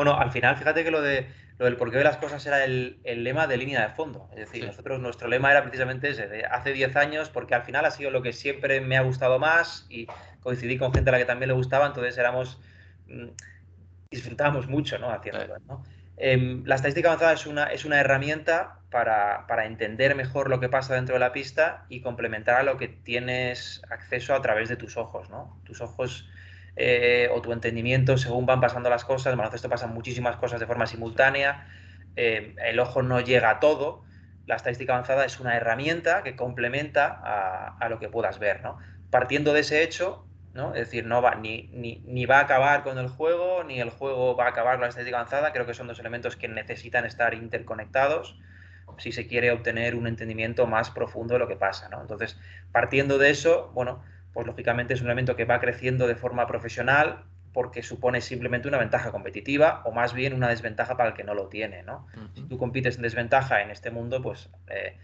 Bueno, 0.00 0.18
al 0.18 0.32
final, 0.32 0.56
fíjate 0.56 0.82
que 0.82 0.90
lo, 0.90 1.02
de, 1.02 1.26
lo 1.58 1.66
del 1.66 1.76
porqué 1.76 1.98
de 1.98 2.04
las 2.04 2.16
cosas 2.16 2.46
era 2.46 2.64
el, 2.64 3.00
el 3.04 3.22
lema 3.22 3.46
de 3.46 3.58
línea 3.58 3.86
de 3.86 3.90
fondo. 3.90 4.30
Es 4.30 4.38
decir, 4.38 4.64
nosotros, 4.64 4.98
nuestro 4.98 5.28
lema 5.28 5.50
era 5.50 5.60
precisamente 5.60 6.08
ese, 6.08 6.26
de 6.26 6.46
hace 6.46 6.72
10 6.72 6.96
años, 6.96 7.28
porque 7.28 7.54
al 7.54 7.64
final 7.64 7.84
ha 7.84 7.90
sido 7.90 8.10
lo 8.10 8.22
que 8.22 8.32
siempre 8.32 8.80
me 8.80 8.96
ha 8.96 9.02
gustado 9.02 9.38
más 9.38 9.84
y 9.90 10.06
coincidí 10.40 10.78
con 10.78 10.94
gente 10.94 11.10
a 11.10 11.12
la 11.12 11.18
que 11.18 11.26
también 11.26 11.48
le 11.48 11.54
gustaba, 11.54 11.86
entonces 11.86 12.16
éramos, 12.16 12.58
mm, 13.08 13.26
disfrutábamos 14.10 14.68
mucho, 14.68 14.98
¿no? 14.98 15.10
Haciéndolo, 15.10 15.58
¿no? 15.68 15.84
Em, 16.16 16.64
la 16.64 16.76
estadística 16.76 17.08
avanzada 17.08 17.34
es 17.34 17.44
una, 17.44 17.64
es 17.64 17.84
una 17.84 18.00
herramienta 18.00 18.78
para, 18.90 19.46
para, 19.46 19.66
entender 19.66 20.14
mejor 20.14 20.48
lo 20.48 20.60
que 20.60 20.70
pasa 20.70 20.94
dentro 20.94 21.16
de 21.16 21.20
la 21.20 21.32
pista 21.32 21.84
y 21.90 22.00
complementar 22.00 22.56
a 22.56 22.62
lo 22.62 22.78
que 22.78 22.88
tienes 22.88 23.82
acceso 23.90 24.34
a 24.34 24.40
través 24.40 24.70
de 24.70 24.76
tus 24.76 24.96
ojos. 24.96 25.28
¿no? 25.28 25.60
Tus 25.64 25.82
ojos 25.82 26.26
eh, 26.76 27.28
o 27.32 27.42
tu 27.42 27.52
entendimiento 27.52 28.16
según 28.16 28.46
van 28.46 28.60
pasando 28.60 28.90
las 28.90 29.04
cosas. 29.04 29.32
En 29.32 29.38
baloncesto 29.38 29.68
pasan 29.68 29.94
muchísimas 29.94 30.36
cosas 30.36 30.60
de 30.60 30.66
forma 30.66 30.86
simultánea, 30.86 31.66
eh, 32.16 32.54
el 32.64 32.78
ojo 32.80 33.02
no 33.02 33.20
llega 33.20 33.50
a 33.50 33.60
todo. 33.60 34.04
La 34.46 34.56
estadística 34.56 34.92
avanzada 34.92 35.24
es 35.24 35.38
una 35.38 35.56
herramienta 35.56 36.22
que 36.22 36.34
complementa 36.34 37.06
a, 37.78 37.88
lo 37.88 37.98
que 37.98 38.08
puedas 38.08 38.38
ver. 38.38 38.62
¿no? 38.62 38.78
Partiendo 39.10 39.52
de 39.52 39.60
ese 39.60 39.82
hecho, 39.82 40.26
¿no? 40.54 40.74
Es 40.74 40.86
decir, 40.86 41.06
no 41.06 41.22
va, 41.22 41.36
ni, 41.36 41.68
ni, 41.72 42.26
va 42.26 42.38
a 42.38 42.42
acabar 42.42 42.82
con 42.82 42.98
el 42.98 43.08
juego, 43.08 43.62
ni 43.62 43.80
el 43.80 43.90
juego 43.90 44.34
va 44.34 44.46
a 44.46 44.48
acabar 44.48 44.74
con 44.74 44.82
la 44.82 44.88
estadística 44.88 45.18
avanzada. 45.18 45.52
Creo 45.52 45.66
que 45.66 45.74
son 45.74 45.86
dos 45.86 46.00
elementos 46.00 46.34
que 46.34 46.48
necesitan 46.48 47.04
estar 47.04 47.34
interconectados 47.34 48.36
si 48.98 49.12
se 49.12 49.26
quiere 49.26 49.50
obtener 49.50 49.94
un 49.94 50.06
entendimiento 50.06 50.66
más 50.66 50.90
profundo 50.90 51.34
de 51.34 51.40
lo 51.40 51.48
que 51.48 51.56
pasa. 51.56 51.88
¿no? 51.88 52.00
Entonces, 52.00 52.38
partiendo 52.72 53.18
de 53.18 53.30
eso, 53.30 53.70
bueno, 53.74 54.02
pues 54.32 54.46
lógicamente 54.46 54.94
es 54.94 55.00
un 55.00 55.06
elemento 55.06 55.36
que 55.36 55.44
va 55.44 55.60
creciendo 55.60 56.06
de 56.06 56.14
forma 56.14 56.46
profesional 56.46 57.24
porque 57.52 57.82
supone 57.82 58.20
simplemente 58.20 58.68
una 58.68 58.78
ventaja 58.78 59.10
competitiva 59.10 59.82
o 59.84 59.92
más 59.92 60.14
bien 60.14 60.34
una 60.34 60.48
desventaja 60.48 60.96
para 60.96 61.10
el 61.10 61.14
que 61.16 61.24
no 61.24 61.34
lo 61.34 61.48
tiene. 61.48 61.82
¿no? 61.82 62.06
Si 62.34 62.42
tú 62.42 62.58
compites 62.58 62.96
en 62.96 63.02
desventaja 63.02 63.62
en 63.62 63.70
este 63.70 63.90
mundo, 63.90 64.22
pues 64.22 64.48
eh, 64.68 64.96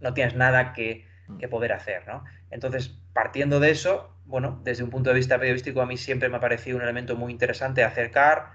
no 0.00 0.14
tienes 0.14 0.34
nada 0.34 0.72
que, 0.72 1.06
que, 1.38 1.48
poder 1.48 1.72
hacer. 1.72 2.06
¿no? 2.06 2.24
Entonces, 2.50 2.98
partiendo 3.12 3.60
de 3.60 3.70
eso, 3.70 4.16
bueno, 4.24 4.60
desde 4.64 4.82
un 4.82 4.90
punto 4.90 5.10
de 5.10 5.16
vista 5.16 5.38
periodístico 5.38 5.82
a 5.82 5.86
mí 5.86 5.96
siempre 5.96 6.28
me 6.28 6.38
ha 6.38 6.40
parecido 6.40 6.78
un 6.78 6.82
elemento 6.82 7.16
muy 7.16 7.32
interesante 7.32 7.84
acercar. 7.84 8.52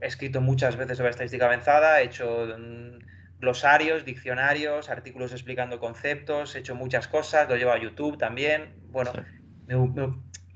He 0.00 0.06
escrito 0.06 0.40
muchas 0.40 0.76
veces 0.76 0.98
sobre 0.98 1.10
estadística 1.10 1.46
avanzada, 1.46 2.00
he 2.00 2.04
hecho 2.04 2.46
mm, 2.58 2.98
glosarios, 3.40 4.04
diccionarios, 4.04 4.90
artículos 4.90 5.32
explicando 5.32 5.78
conceptos, 5.78 6.54
he 6.54 6.60
hecho 6.60 6.74
muchas 6.74 7.08
cosas, 7.08 7.48
lo 7.48 7.56
llevo 7.56 7.72
a 7.72 7.78
YouTube 7.78 8.18
también. 8.18 8.74
Bueno, 8.90 9.12
me, 9.66 9.76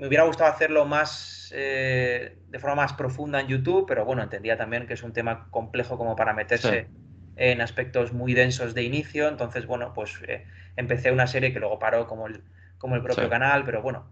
hubiera 0.07 0.25
gustado 0.25 0.51
hacerlo 0.51 0.85
más 0.85 1.53
eh, 1.55 2.39
de 2.49 2.59
forma 2.59 2.77
más 2.77 2.95
profunda 2.95 3.41
en 3.41 3.49
YouTube, 3.49 3.87
pero 3.87 4.05
bueno, 4.05 4.23
entendía 4.23 4.57
también 4.57 4.87
que 4.87 4.95
es 4.95 5.03
un 5.03 5.13
tema 5.13 5.49
complejo 5.51 5.97
como 5.97 6.17
para 6.17 6.33
meterse 6.33 6.89
en 7.37 7.61
aspectos 7.61 8.13
muy 8.13 8.35
densos 8.35 8.75
de 8.75 8.83
inicio. 8.83 9.29
Entonces, 9.29 9.67
bueno, 9.67 9.93
pues 9.95 10.19
eh, 10.27 10.45
empecé 10.77 11.13
una 11.13 11.27
serie 11.27 11.53
que 11.53 11.61
luego 11.61 11.79
paró 11.79 12.07
como 12.07 12.27
el, 12.27 12.43
como 12.79 12.97
el 12.97 13.03
propio 13.03 13.29
canal, 13.29 13.65
pero 13.65 13.81
bueno, 13.81 14.11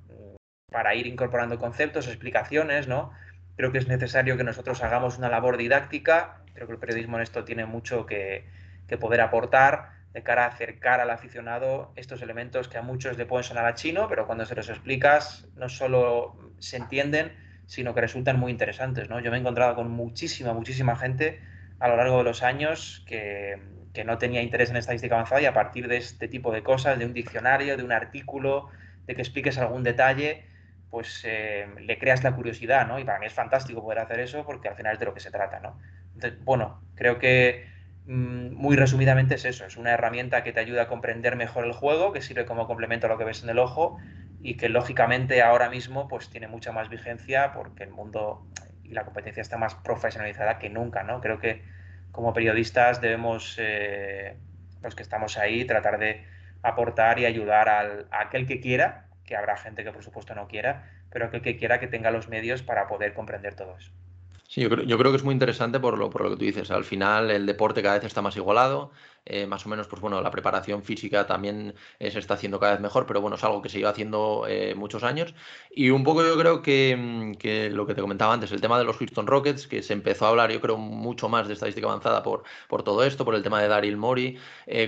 para 0.71 0.95
ir 0.95 1.07
incorporando 1.07 1.59
conceptos, 1.59 2.07
explicaciones, 2.07 2.87
¿no? 2.87 3.11
Creo 3.57 3.73
que 3.73 3.79
es 3.79 3.89
necesario 3.89 4.37
que 4.37 4.45
nosotros 4.45 4.83
hagamos 4.83 5.19
una 5.19 5.29
labor 5.29 5.57
didáctica. 5.57 6.43
Creo 6.55 6.67
que 6.67 6.75
el 6.75 6.79
periodismo 6.79 7.17
en 7.17 7.25
esto 7.25 7.45
tiene 7.45 7.67
mucho 7.67 8.07
que, 8.07 8.47
que 8.91 8.99
poder 8.99 9.21
aportar 9.21 9.93
de 10.13 10.25
cara 10.25 10.45
a 10.45 10.49
acercar 10.49 10.99
al 11.01 11.11
aficionado 11.11 11.93
estos 11.95 12.21
elementos 12.23 12.67
que 12.67 12.77
a 12.77 12.83
muchos 12.83 13.17
le 13.17 13.25
pueden 13.25 13.45
sonar 13.45 13.65
a 13.67 13.75
chino, 13.75 14.09
pero 14.09 14.27
cuando 14.27 14.45
se 14.45 14.57
los 14.57 14.69
explicas 14.69 15.47
no 15.55 15.69
solo 15.69 16.37
se 16.59 16.77
entienden, 16.77 17.33
sino 17.67 17.95
que 17.95 18.01
resultan 18.01 18.37
muy 18.37 18.51
interesantes. 18.51 19.09
¿no? 19.09 19.21
Yo 19.21 19.31
me 19.31 19.37
he 19.37 19.41
encontrado 19.41 19.77
con 19.77 19.89
muchísima, 19.93 20.53
muchísima 20.53 20.97
gente 20.97 21.41
a 21.79 21.87
lo 21.87 21.97
largo 21.97 22.19
de 22.19 22.25
los 22.25 22.43
años 22.43 23.05
que, 23.07 23.63
que 23.95 24.03
no 24.03 24.19
tenía 24.19 24.43
interés 24.43 24.71
en 24.71 24.77
estadística 24.77 25.15
avanzada 25.15 25.41
y 25.41 25.47
a 25.47 25.55
partir 25.55 25.87
de 25.87 25.99
este 25.99 26.27
tipo 26.27 26.51
de 26.51 26.65
cosas, 26.65 26.99
de 26.99 27.07
un 27.07 27.15
diccionario, 27.15 27.77
de 27.77 27.85
un 27.85 27.93
artículo, 27.93 28.71
de 29.07 29.15
que 29.15 29.23
expliques 29.23 29.57
algún 29.59 29.85
detalle, 29.85 30.45
pues 30.91 31.23
eh, 31.25 31.69
le 31.79 31.97
creas 31.97 32.25
la 32.25 32.35
curiosidad, 32.35 32.89
¿no? 32.89 32.99
Y 32.99 33.05
para 33.05 33.21
mí 33.21 33.27
es 33.27 33.33
fantástico 33.33 33.83
poder 33.83 34.01
hacer 34.01 34.19
eso 34.19 34.45
porque 34.45 34.69
al 34.69 34.75
final 34.75 34.95
es 34.95 34.99
de 34.99 35.07
lo 35.07 35.15
que 35.15 35.21
se 35.21 35.31
trata, 35.31 35.61
¿no? 35.61 35.79
Entonces, 36.15 36.45
bueno, 36.45 36.83
creo 36.97 37.21
que 37.21 37.70
muy 38.11 38.75
resumidamente 38.75 39.37
es 39.37 39.45
eso, 39.45 39.65
es 39.65 39.77
una 39.77 39.93
herramienta 39.93 40.43
que 40.43 40.53
te 40.53 40.59
ayuda 40.59 40.83
a 40.83 40.89
comprender 40.89 41.37
mejor 41.37 41.65
el 41.65 41.73
juego, 41.73 42.13
que 42.13 42.23
sirve 42.23 42.45
como 42.45 42.67
complemento 42.67 43.07
a 43.07 43.11
lo 43.11 43.19
que 43.19 43.25
ves 43.25 43.45
en 43.45 43.51
el 43.51 43.59
ojo 43.61 43.99
y 44.43 44.57
que 44.57 44.69
lógicamente 44.69 45.43
ahora 45.43 45.71
mismo 45.71 46.09
pues 46.09 46.29
tiene 46.29 46.49
mucha 46.49 46.73
más 46.73 46.89
vigencia 46.89 47.53
porque 47.53 47.85
el 47.85 47.91
mundo 47.91 48.45
y 48.83 48.95
la 48.95 49.05
competencia 49.05 49.41
está 49.41 49.59
más 49.59 49.77
profesionalizada 49.77 50.59
que 50.59 50.71
nunca, 50.71 51.05
¿no? 51.05 51.21
Creo 51.21 51.39
que 51.39 51.63
como 52.11 52.33
periodistas 52.33 53.01
debemos, 53.01 53.55
eh, 53.59 54.37
los 54.83 54.97
que 54.97 55.03
estamos 55.05 55.39
ahí, 55.39 55.65
tratar 55.65 56.01
de 56.01 56.25
aportar 56.63 57.21
y 57.21 57.27
ayudar 57.27 57.69
al, 57.69 58.09
a 58.11 58.23
aquel 58.23 58.47
que 58.47 58.61
quiera, 58.61 59.07
que 59.25 59.37
habrá 59.37 59.57
gente 59.57 59.85
que 59.85 59.93
por 59.93 60.03
supuesto 60.03 60.35
no 60.35 60.49
quiera, 60.49 60.91
pero 61.11 61.27
aquel 61.27 61.43
que 61.43 61.57
quiera 61.57 61.79
que 61.79 61.87
tenga 61.87 62.11
los 62.11 62.29
medios 62.29 62.63
para 62.63 62.89
poder 62.89 63.15
comprender 63.15 63.55
todo 63.55 63.77
eso. 63.79 63.93
Sí, 64.51 64.61
yo 64.63 64.69
creo, 64.69 64.85
yo 64.85 64.99
creo, 64.99 65.13
que 65.13 65.17
es 65.17 65.23
muy 65.23 65.33
interesante 65.33 65.79
por 65.79 65.97
lo, 65.97 66.11
por 66.11 66.23
lo 66.23 66.31
que 66.31 66.37
tú 66.37 66.45
dices. 66.45 66.71
Al 66.73 66.85
final 66.85 67.31
el 67.31 67.47
deporte 67.47 67.83
cada 67.83 67.95
vez 67.95 68.05
está 68.05 68.21
más 68.21 68.37
igualado, 68.37 68.91
eh, 69.25 69.47
más 69.47 69.67
o 69.67 69.69
menos, 69.69 69.87
pues 69.87 70.01
bueno, 70.01 70.21
la 70.21 70.31
preparación 70.31 70.83
física 70.83 71.27
también 71.27 71.75
eh, 71.99 72.11
se 72.11 72.19
está 72.19 72.35
haciendo 72.35 72.59
cada 72.59 72.73
vez 72.73 72.81
mejor, 72.81 73.07
pero 73.07 73.21
bueno, 73.21 73.37
es 73.37 73.45
algo 73.45 73.63
que 73.63 73.69
se 73.69 73.79
lleva 73.79 73.91
haciendo 73.91 74.47
eh, 74.49 74.75
muchos 74.75 75.03
años. 75.03 75.35
Y 75.71 75.91
un 75.91 76.05
poco 76.05 76.25
yo 76.25 76.37
creo 76.39 76.63
que, 76.63 76.97
mm, 76.97 77.35
que, 77.35 77.71
lo 77.71 77.87
que 77.87 77.95
te 77.95 78.01
comentaba 78.01 78.35
antes, 78.35 78.53
el 78.53 78.61
tema 78.61 78.79
de 78.79 78.85
los 78.85 78.97
Houston 78.97 79.27
Rockets, 79.27 79.67
que 79.67 79.83
se 79.83 79.93
empezó 79.93 80.27
a 80.27 80.31
hablar, 80.31 80.53
yo 80.53 80.61
creo, 80.61 80.77
mucho 80.79 81.29
más 81.29 81.47
de 81.49 81.55
estadística 81.55 81.87
avanzada 81.87 82.23
por, 82.23 82.45
por 82.69 82.83
todo 82.83 83.05
esto, 83.05 83.25
por 83.25 83.35
el 83.35 83.43
tema 83.43 83.61
de 83.63 83.69
Daryl 83.69 83.97
Mori. 83.97 84.39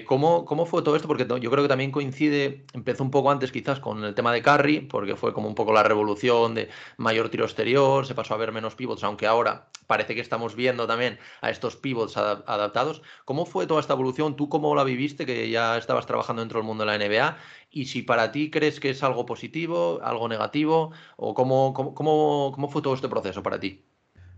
¿cómo, 0.07 0.45
¿Cómo 0.45 0.67
fue 0.67 0.83
todo 0.83 0.97
esto? 0.97 1.09
Porque 1.09 1.27
yo 1.41 1.51
creo 1.51 1.63
que 1.63 1.69
también 1.69 1.91
coincide, 1.91 2.65
empezó 2.73 3.03
un 3.05 3.11
poco 3.11 3.31
antes 3.31 3.53
quizás 3.53 3.81
con 3.81 4.05
el 4.05 4.15
tema 4.15 4.33
de 4.33 4.43
Curry, 4.43 4.81
porque 4.81 5.17
fue 5.17 5.33
como 5.33 5.49
un 5.49 5.55
poco 5.55 5.73
la 5.73 5.83
revolución 5.83 6.55
de 6.55 6.69
mayor 6.97 7.29
tiro 7.29 7.45
exterior, 7.45 8.07
se 8.07 8.15
pasó 8.15 8.35
a 8.35 8.37
ver 8.37 8.53
menos 8.53 8.75
pivots, 8.75 9.05
aunque 9.05 9.27
ahora 9.27 9.69
parece 9.87 10.15
que 10.15 10.21
estamos 10.21 10.55
viendo 10.55 10.87
también 10.87 11.19
a 11.41 11.51
estos 11.51 11.77
pivots 11.77 12.17
adaptados. 12.17 13.03
¿Cómo 13.25 13.45
fue 13.45 13.67
toda 13.67 13.81
esta 13.81 13.93
evolución? 13.93 14.22
¿Tú 14.37 14.49
cómo 14.49 14.75
la 14.75 14.85
viviste, 14.85 15.27
que 15.27 15.51
ya 15.51 15.77
estabas 15.77 16.07
trabajando 16.07 16.43
dentro 16.43 16.59
del 16.59 16.67
mundo 16.67 16.85
de 16.85 16.97
la 16.97 17.05
NBA? 17.05 17.37
Y 17.71 17.87
si 17.87 18.03
para 18.03 18.33
ti 18.33 18.51
crees 18.51 18.81
que 18.81 18.91
es 18.91 19.03
algo 19.03 19.27
positivo, 19.27 20.01
algo 20.03 20.29
negativo, 20.29 20.93
o 21.17 21.35
cómo, 21.35 21.73
cómo, 21.75 22.69
fue 22.69 22.83
todo 22.83 22.95
este 22.95 23.09
proceso 23.09 23.43
para 23.43 23.59
ti? 23.59 23.85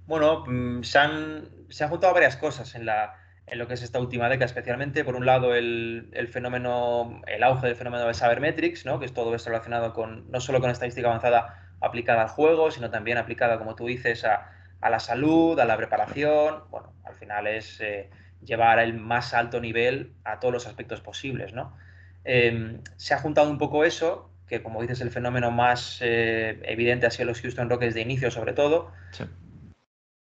Bueno, 0.07 0.44
mm, 0.47 0.83
se 0.83 0.99
han, 0.99 1.49
se 1.68 1.85
han 1.85 1.90
juntado 1.90 2.14
varias 2.14 2.37
cosas 2.37 2.75
en, 2.75 2.87
la, 2.87 3.14
en 3.47 3.59
lo 3.59 3.66
que 3.68 3.75
es 3.75 3.83
esta 3.83 4.01
última 4.01 4.29
década, 4.29 4.47
especialmente 4.47 5.05
por 5.05 5.16
un 5.16 5.27
lado 5.27 5.55
el, 5.55 6.09
el, 6.12 6.29
fenómeno, 6.29 7.20
el 7.27 7.42
auge 7.42 7.66
del 7.66 7.77
fenómeno 7.77 8.07
de 8.07 8.14
Sabermetrics, 8.14 8.87
¿no? 8.87 8.99
que 8.99 9.07
es 9.07 9.12
todo 9.12 9.35
esto 9.35 9.51
relacionado 9.51 9.92
con 9.92 10.31
no 10.31 10.40
solo 10.40 10.61
con 10.61 10.70
estadística 10.70 11.09
avanzada 11.09 11.77
aplicada 11.81 12.23
al 12.23 12.29
juego, 12.29 12.70
sino 12.70 12.90
también 12.90 13.18
aplicada, 13.18 13.59
como 13.59 13.75
tú 13.75 13.87
dices, 13.87 14.25
a, 14.25 14.51
a 14.81 14.90
la 14.90 15.01
salud, 15.01 15.59
a 15.59 15.64
la 15.64 15.77
preparación. 15.77 16.64
Bueno, 16.70 16.92
al 17.05 17.14
final 17.14 17.47
es 17.47 17.81
eh, 17.81 18.11
llevar 18.44 18.78
el 18.78 18.94
más 18.94 19.35
alto 19.35 19.61
nivel 19.61 20.14
a 20.24 20.40
todos 20.40 20.52
los 20.54 20.66
aspectos 20.66 21.00
posibles, 21.00 21.52
¿no? 21.52 21.76
Em, 22.24 22.80
se 22.96 23.14
ha 23.14 23.18
juntado 23.18 23.50
un 23.50 23.59
poco 23.59 23.85
eso, 23.85 24.30
que 24.46 24.62
como 24.62 24.80
dices, 24.80 25.00
el 25.00 25.11
fenómeno 25.11 25.50
más 25.50 25.98
eh, 26.00 26.61
evidente 26.64 27.07
ha 27.07 27.11
sido 27.11 27.26
los 27.26 27.40
Houston 27.40 27.68
Rockets 27.68 27.94
de 27.94 28.00
inicio, 28.00 28.30
sobre 28.30 28.52
todo. 28.52 28.92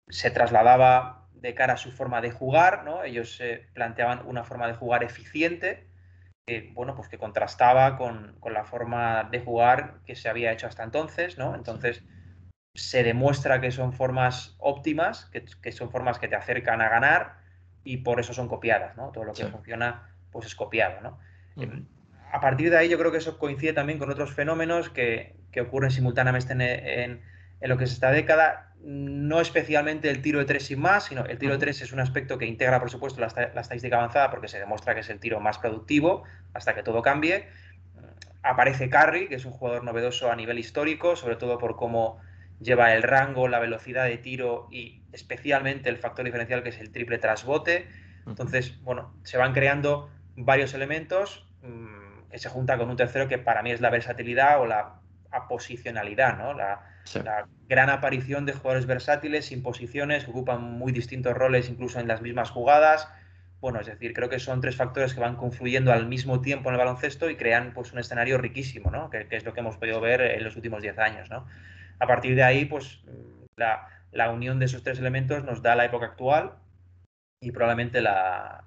Se 0.08 0.30
trasladaba 0.30 1.28
de 1.34 1.54
cara 1.54 1.74
a 1.74 1.76
su 1.76 1.92
forma 1.92 2.20
de 2.20 2.30
jugar, 2.30 2.84
¿no? 2.84 3.04
Ellos 3.04 3.40
planteaban 3.74 4.26
una 4.26 4.44
forma 4.44 4.66
de 4.66 4.74
jugar 4.74 5.04
eficiente, 5.04 5.86
que, 6.46 6.70
bueno, 6.72 6.94
pues 6.96 7.08
que 7.08 7.18
contrastaba 7.18 7.96
con, 7.96 8.38
la 8.50 8.64
forma 8.64 9.24
de 9.30 9.40
jugar 9.40 10.00
que 10.06 10.16
se 10.16 10.28
había 10.28 10.52
hecho 10.52 10.66
hasta 10.66 10.82
entonces, 10.82 11.36
¿no? 11.36 11.54
Entonces 11.54 12.02
se 12.74 13.02
demuestra 13.02 13.60
que 13.60 13.70
son 13.70 13.92
formas 13.92 14.56
óptimas, 14.58 15.26
que, 15.26 15.44
que 15.44 15.72
son 15.72 15.90
formas 15.90 16.18
que 16.18 16.28
te 16.28 16.36
acercan 16.36 16.80
a 16.80 16.88
ganar, 16.88 17.36
y 17.88 17.96
por 17.96 18.20
eso 18.20 18.34
son 18.34 18.48
copiadas, 18.48 18.98
¿no? 18.98 19.10
Todo 19.12 19.24
lo 19.24 19.32
que 19.32 19.46
funciona, 19.46 20.10
pues 20.30 20.44
es 20.44 20.54
copiado, 20.54 21.00
¿no? 21.00 21.18
Em, 21.56 21.86
a 22.30 22.38
partir 22.38 22.68
de 22.68 22.76
ahí 22.76 22.90
yo 22.90 22.98
creo 22.98 23.10
que 23.10 23.16
eso 23.16 23.38
coincide 23.38 23.72
también 23.72 23.98
con 23.98 24.10
otros 24.10 24.34
fenómenos 24.34 24.90
que, 24.90 25.36
ocurren 25.58 25.90
simultáneamente 25.90 26.52
en, 27.02 27.22
lo 27.62 27.78
que 27.78 27.84
es 27.84 27.92
esta 27.92 28.12
década, 28.12 28.74
no 28.84 29.40
especialmente 29.40 30.10
el 30.10 30.20
tiro 30.20 30.38
de 30.38 30.44
tres 30.44 30.66
sin 30.66 30.80
más, 30.80 31.04
sino 31.04 31.24
el 31.24 31.38
tiro 31.38 31.54
de 31.54 31.58
tres 31.58 31.80
es 31.80 31.92
un 31.92 31.98
aspecto 31.98 32.36
que 32.36 32.44
integra, 32.44 32.78
por 32.78 32.90
supuesto, 32.90 33.20
la, 33.20 33.26
estadística 33.26 33.96
avanzada 33.96 34.30
porque 34.30 34.46
se 34.48 34.58
demuestra 34.58 34.94
que 34.94 35.00
es 35.00 35.08
el 35.08 35.18
tiro 35.18 35.40
más 35.40 35.58
productivo 35.58 36.24
hasta 36.52 36.74
que 36.74 36.82
todo 36.82 37.00
cambie. 37.00 37.48
Aparece 38.42 38.90
Curry, 38.90 39.28
que 39.28 39.36
es 39.36 39.46
un 39.46 39.52
jugador 39.52 39.82
novedoso 39.82 40.30
a 40.30 40.36
nivel 40.36 40.58
histórico, 40.58 41.16
sobre 41.16 41.36
todo 41.36 41.58
por 41.58 41.74
cómo 41.74 42.20
lleva 42.60 42.94
el 42.94 43.02
rango, 43.02 43.48
la 43.48 43.58
velocidad 43.58 44.04
de 44.04 44.18
tiro 44.18 44.68
y 44.70 45.02
especialmente 45.12 45.88
el 45.88 45.98
factor 45.98 46.24
diferencial 46.24 46.62
que 46.62 46.70
es 46.70 46.78
el 46.78 46.90
triple 46.90 47.18
trasbote. 47.18 47.88
Entonces, 48.26 48.82
bueno, 48.82 49.14
se 49.22 49.38
van 49.38 49.52
creando 49.52 50.10
varios 50.36 50.74
elementos 50.74 51.46
mm, 51.62 52.30
que 52.30 52.38
se 52.38 52.48
junta 52.48 52.76
con 52.76 52.90
un 52.90 52.96
tercero 52.96 53.28
que 53.28 53.38
para 53.38 53.62
mí 53.62 53.70
es 53.70 53.80
la 53.80 53.90
versatilidad 53.90 54.60
o 54.60 54.66
la 54.66 55.00
aposicionalidad, 55.30 56.38
¿no? 56.38 56.54
La, 56.54 56.82
la, 57.22 57.46
gran 57.68 57.90
aparición 57.90 58.46
de 58.46 58.54
jugadores 58.54 58.86
versátiles 58.86 59.46
sin 59.46 59.62
posiciones 59.62 60.24
que 60.24 60.30
ocupan 60.30 60.62
muy 60.62 60.90
distintos 60.90 61.34
roles 61.34 61.68
incluso 61.68 62.00
en 62.00 62.08
las 62.08 62.22
mismas 62.22 62.50
jugadas. 62.50 63.08
Bueno, 63.60 63.80
es 63.80 63.86
decir, 63.86 64.14
creo 64.14 64.28
que 64.28 64.38
son 64.38 64.60
tres 64.60 64.76
factores 64.76 65.12
que 65.12 65.20
van 65.20 65.36
confluyendo 65.36 65.92
al 65.92 66.06
mismo 66.06 66.40
tiempo 66.40 66.68
en 66.68 66.76
el 66.76 66.78
baloncesto 66.78 67.28
y 67.28 67.36
crean 67.36 67.72
pues 67.74 67.92
un 67.92 67.98
escenario 67.98 68.38
riquísimo, 68.38 68.90
¿no? 68.90 69.10
Que, 69.10 69.26
que 69.26 69.36
es 69.36 69.44
lo 69.44 69.52
que 69.52 69.60
hemos 69.60 69.76
podido 69.76 70.00
ver 70.00 70.20
en 70.20 70.44
los 70.44 70.56
últimos 70.56 70.80
10 70.80 70.98
años, 70.98 71.28
¿no? 71.28 71.46
A 71.98 72.06
partir 72.06 72.34
de 72.34 72.42
ahí, 72.42 72.64
pues 72.64 73.00
la, 73.56 74.30
unión 74.30 74.58
de 74.58 74.66
esos 74.66 74.82
tres 74.82 74.98
elementos 74.98 75.44
nos 75.44 75.62
da 75.62 75.74
la 75.74 75.84
época 75.84 76.06
actual 76.06 76.54
y 77.40 77.52
probablemente 77.52 78.00
la, 78.00 78.64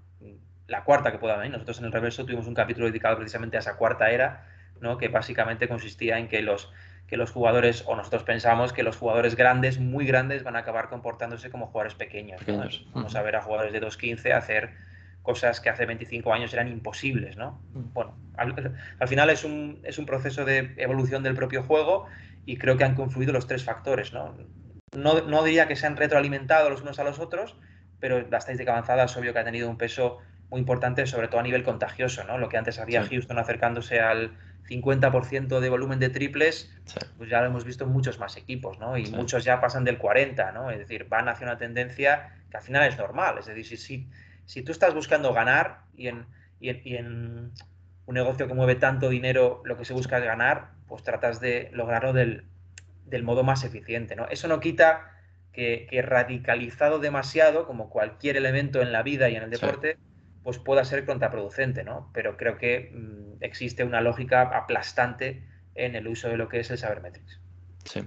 cuarta 0.85 1.11
que 1.11 1.17
pueda 1.17 1.37
venir. 1.37 1.51
Nosotros 1.51 1.79
en 1.79 1.85
el 1.85 1.91
reverso 1.91 2.25
tuvimos 2.25 2.47
un 2.47 2.53
capítulo 2.53 2.87
dedicado 2.87 3.17
precisamente 3.17 3.57
a 3.57 3.59
esa 3.59 3.77
cuarta 3.77 4.09
era, 4.09 4.47
¿no? 4.79 4.97
que 4.97 5.07
básicamente 5.07 5.67
consistía 5.67 6.17
en 6.17 6.27
que 6.27 6.41
los, 6.41 6.71
que 7.07 7.17
los 7.17 7.31
jugadores, 7.31 7.83
o 7.87 7.95
nosotros 7.95 8.23
pensamos 8.23 8.73
que 8.73 8.83
los 8.83 8.97
jugadores 8.97 9.35
grandes, 9.35 9.79
muy 9.79 10.05
grandes, 10.05 10.43
van 10.43 10.55
a 10.55 10.59
acabar 10.59 10.89
comportándose 10.89 11.49
como 11.49 11.67
jugadores 11.67 11.95
pequeños. 11.95 12.41
Vamos 12.93 13.15
a 13.15 13.21
ver 13.21 13.35
a 13.35 13.41
jugadores 13.41 13.73
de 13.73 13.81
2.15 13.81 14.33
hacer 14.33 14.71
cosas 15.21 15.59
que 15.59 15.69
hace 15.69 15.85
25 15.85 16.33
años 16.33 16.53
eran 16.53 16.67
imposibles, 16.67 17.37
¿no? 17.37 17.61
Bueno, 17.73 18.15
al, 18.37 18.55
final 19.07 19.29
es 19.29 19.43
un, 19.43 19.79
es 19.83 19.99
un, 19.99 20.05
proceso 20.05 20.45
de 20.45 20.73
evolución 20.77 21.21
del 21.21 21.35
propio 21.35 21.63
juego 21.63 22.07
y 22.45 22.57
creo 22.57 22.77
que 22.77 22.83
han 22.83 22.95
confluido 22.95 23.33
los 23.33 23.47
tres 23.47 23.63
factores, 23.63 24.13
¿no? 24.13 24.35
No, 24.95 25.21
no 25.21 25.43
diría 25.43 25.67
que 25.67 25.75
se 25.75 25.87
han 25.87 25.95
retroalimentado 25.95 26.69
los 26.69 26.81
unos 26.81 26.99
a 26.99 27.03
los 27.03 27.19
otros, 27.19 27.55
pero 27.99 28.27
la 28.29 28.37
estadística 28.37 28.71
avanzada 28.71 29.05
es 29.05 29.15
obvio 29.15 29.31
que 29.31 29.39
ha 29.39 29.45
tenido 29.45 29.69
un 29.69 29.77
peso 29.77 30.19
muy 30.49 30.59
importante, 30.59 31.05
sobre 31.07 31.29
todo 31.29 31.39
a 31.39 31.43
nivel 31.43 31.63
contagioso, 31.63 32.25
¿no? 32.25 32.37
Lo 32.37 32.49
que 32.49 32.57
antes 32.57 32.77
había 32.77 33.05
Houston 33.05 33.39
acercándose 33.39 34.01
al 34.01 34.37
50% 34.67 35.59
de 35.59 35.69
volumen 35.69 35.99
de 35.99 36.09
triples, 36.09 36.69
pues 37.17 37.29
ya 37.29 37.39
lo 37.39 37.47
hemos 37.47 37.63
visto 37.63 37.85
en 37.85 37.91
muchos 37.91 38.19
más 38.19 38.35
equipos, 38.35 38.77
¿no? 38.79 38.97
Y 38.97 39.09
muchos 39.11 39.45
ya 39.45 39.61
pasan 39.61 39.85
del 39.85 39.97
40, 39.97 40.51
¿no? 40.51 40.69
Es 40.69 40.79
decir, 40.79 41.05
van 41.07 41.29
hacia 41.29 41.47
una 41.47 41.57
tendencia 41.57 42.35
que 42.49 42.57
al 42.57 42.63
final 42.63 42.87
es 42.87 42.97
normal. 42.97 43.37
Es 43.39 43.45
decir, 43.45 43.77
si, 43.77 44.09
si, 44.45 44.61
tú 44.61 44.71
estás 44.73 44.93
buscando 44.93 45.33
ganar 45.33 45.83
y 45.95 46.07
en, 46.07 46.25
y 46.59 46.95
en, 46.95 47.51
un 48.05 48.15
negocio 48.15 48.47
que 48.47 48.53
mueve 48.53 48.75
tanto 48.75 49.09
dinero, 49.09 49.61
lo 49.63 49.77
que 49.77 49.85
se 49.85 49.93
busca 49.93 50.17
es 50.17 50.25
ganar, 50.25 50.71
pues 50.91 51.03
tratas 51.03 51.39
de 51.39 51.69
lograrlo 51.71 52.11
del, 52.11 52.43
del 53.05 53.23
modo 53.23 53.45
más 53.45 53.63
eficiente, 53.63 54.17
¿no? 54.17 54.27
Eso 54.27 54.49
no 54.49 54.59
quita 54.59 55.17
que, 55.53 55.87
que, 55.89 56.01
radicalizado 56.01 56.99
demasiado, 56.99 57.65
como 57.65 57.89
cualquier 57.89 58.35
elemento 58.35 58.81
en 58.81 58.91
la 58.91 59.01
vida 59.01 59.29
y 59.29 59.37
en 59.37 59.43
el 59.43 59.49
deporte, 59.49 59.97
pues 60.43 60.59
pueda 60.59 60.83
ser 60.83 61.05
contraproducente, 61.05 61.85
¿no? 61.85 62.11
Pero 62.13 62.35
creo 62.35 62.57
que 62.57 62.91
mm, 62.93 63.41
existe 63.41 63.85
una 63.85 64.01
lógica 64.01 64.41
aplastante 64.41 65.47
en 65.75 65.95
el 65.95 66.09
uso 66.09 66.27
de 66.27 66.35
lo 66.35 66.49
que 66.49 66.59
es 66.59 66.69
el 66.71 66.77
sabermetrics. 66.77 67.39
Sí. 67.85 68.01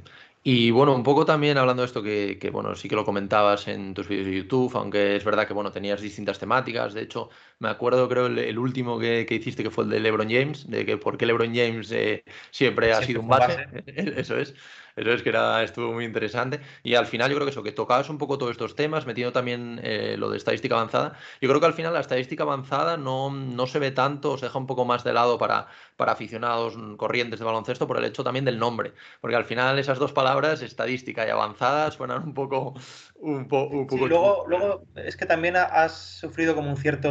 Y 0.46 0.70
bueno, 0.72 0.94
un 0.94 1.02
poco 1.02 1.24
también 1.24 1.56
hablando 1.56 1.80
de 1.80 1.86
esto 1.86 2.02
que, 2.02 2.50
bueno, 2.52 2.74
sí 2.74 2.86
que 2.86 2.96
lo 2.96 3.06
comentabas 3.06 3.66
en 3.66 3.94
tus 3.94 4.06
vídeos 4.06 4.26
de 4.26 4.36
YouTube, 4.36 4.76
aunque 4.76 5.16
es 5.16 5.24
verdad 5.24 5.46
que 5.46 5.54
bueno, 5.54 5.72
tenías 5.72 6.02
distintas 6.02 6.38
temáticas. 6.38 6.92
De 6.92 7.00
hecho, 7.00 7.30
me 7.58 7.68
acuerdo, 7.68 8.08
creo, 8.08 8.26
el, 8.26 8.58
último 8.58 8.98
que, 8.98 9.26
hiciste 9.30 9.62
que 9.62 9.70
fue 9.70 9.84
el 9.84 9.90
de 9.90 10.00
LeBron 10.00 10.30
James, 10.30 10.68
de 10.68 10.84
que 10.84 10.96
por 10.96 11.16
qué 11.16 11.26
LeBron 11.26 11.54
James 11.54 11.90
eh, 11.92 12.24
siempre 12.50 12.92
ha 12.92 13.02
sido 13.02 13.20
un 13.20 13.28
base. 13.28 13.66
Eso 13.86 14.38
es. 14.38 14.54
Eso 14.96 15.10
es 15.10 15.22
que 15.22 15.30
era, 15.30 15.62
estuvo 15.62 15.92
muy 15.92 16.04
interesante. 16.04 16.60
Y 16.82 16.94
al 16.94 17.06
final 17.06 17.30
yo 17.30 17.36
creo 17.36 17.46
que 17.46 17.50
eso, 17.50 17.62
que 17.62 17.72
tocabas 17.72 18.08
un 18.10 18.18
poco 18.18 18.38
todos 18.38 18.52
estos 18.52 18.76
temas, 18.76 19.06
metiendo 19.06 19.32
también 19.32 19.80
eh, 19.82 20.16
lo 20.18 20.30
de 20.30 20.36
estadística 20.36 20.76
avanzada. 20.76 21.14
Yo 21.40 21.48
creo 21.48 21.60
que 21.60 21.66
al 21.66 21.74
final 21.74 21.92
la 21.92 22.00
estadística 22.00 22.44
avanzada 22.44 22.96
no, 22.96 23.30
no 23.30 23.66
se 23.66 23.80
ve 23.80 23.90
tanto, 23.90 24.38
se 24.38 24.46
deja 24.46 24.58
un 24.58 24.66
poco 24.66 24.84
más 24.84 25.02
de 25.02 25.12
lado 25.12 25.36
para, 25.36 25.66
para 25.96 26.12
aficionados 26.12 26.76
corrientes 26.96 27.40
de 27.40 27.44
baloncesto 27.44 27.88
por 27.88 27.98
el 27.98 28.04
hecho 28.04 28.22
también 28.22 28.44
del 28.44 28.58
nombre. 28.58 28.92
Porque 29.20 29.36
al 29.36 29.44
final 29.44 29.78
esas 29.78 29.98
dos 29.98 30.12
palabras, 30.12 30.62
estadística 30.62 31.26
y 31.26 31.30
avanzada, 31.30 31.90
suenan 31.90 32.22
un 32.22 32.34
poco... 32.34 32.74
Un, 33.16 33.48
poco 33.48 34.06
luego, 34.06 34.44
luego 34.46 34.84
es 34.96 35.16
que 35.16 35.24
también 35.24 35.56
has 35.56 36.18
sufrido 36.20 36.54
como 36.54 36.68
un 36.68 36.76
cierto, 36.76 37.08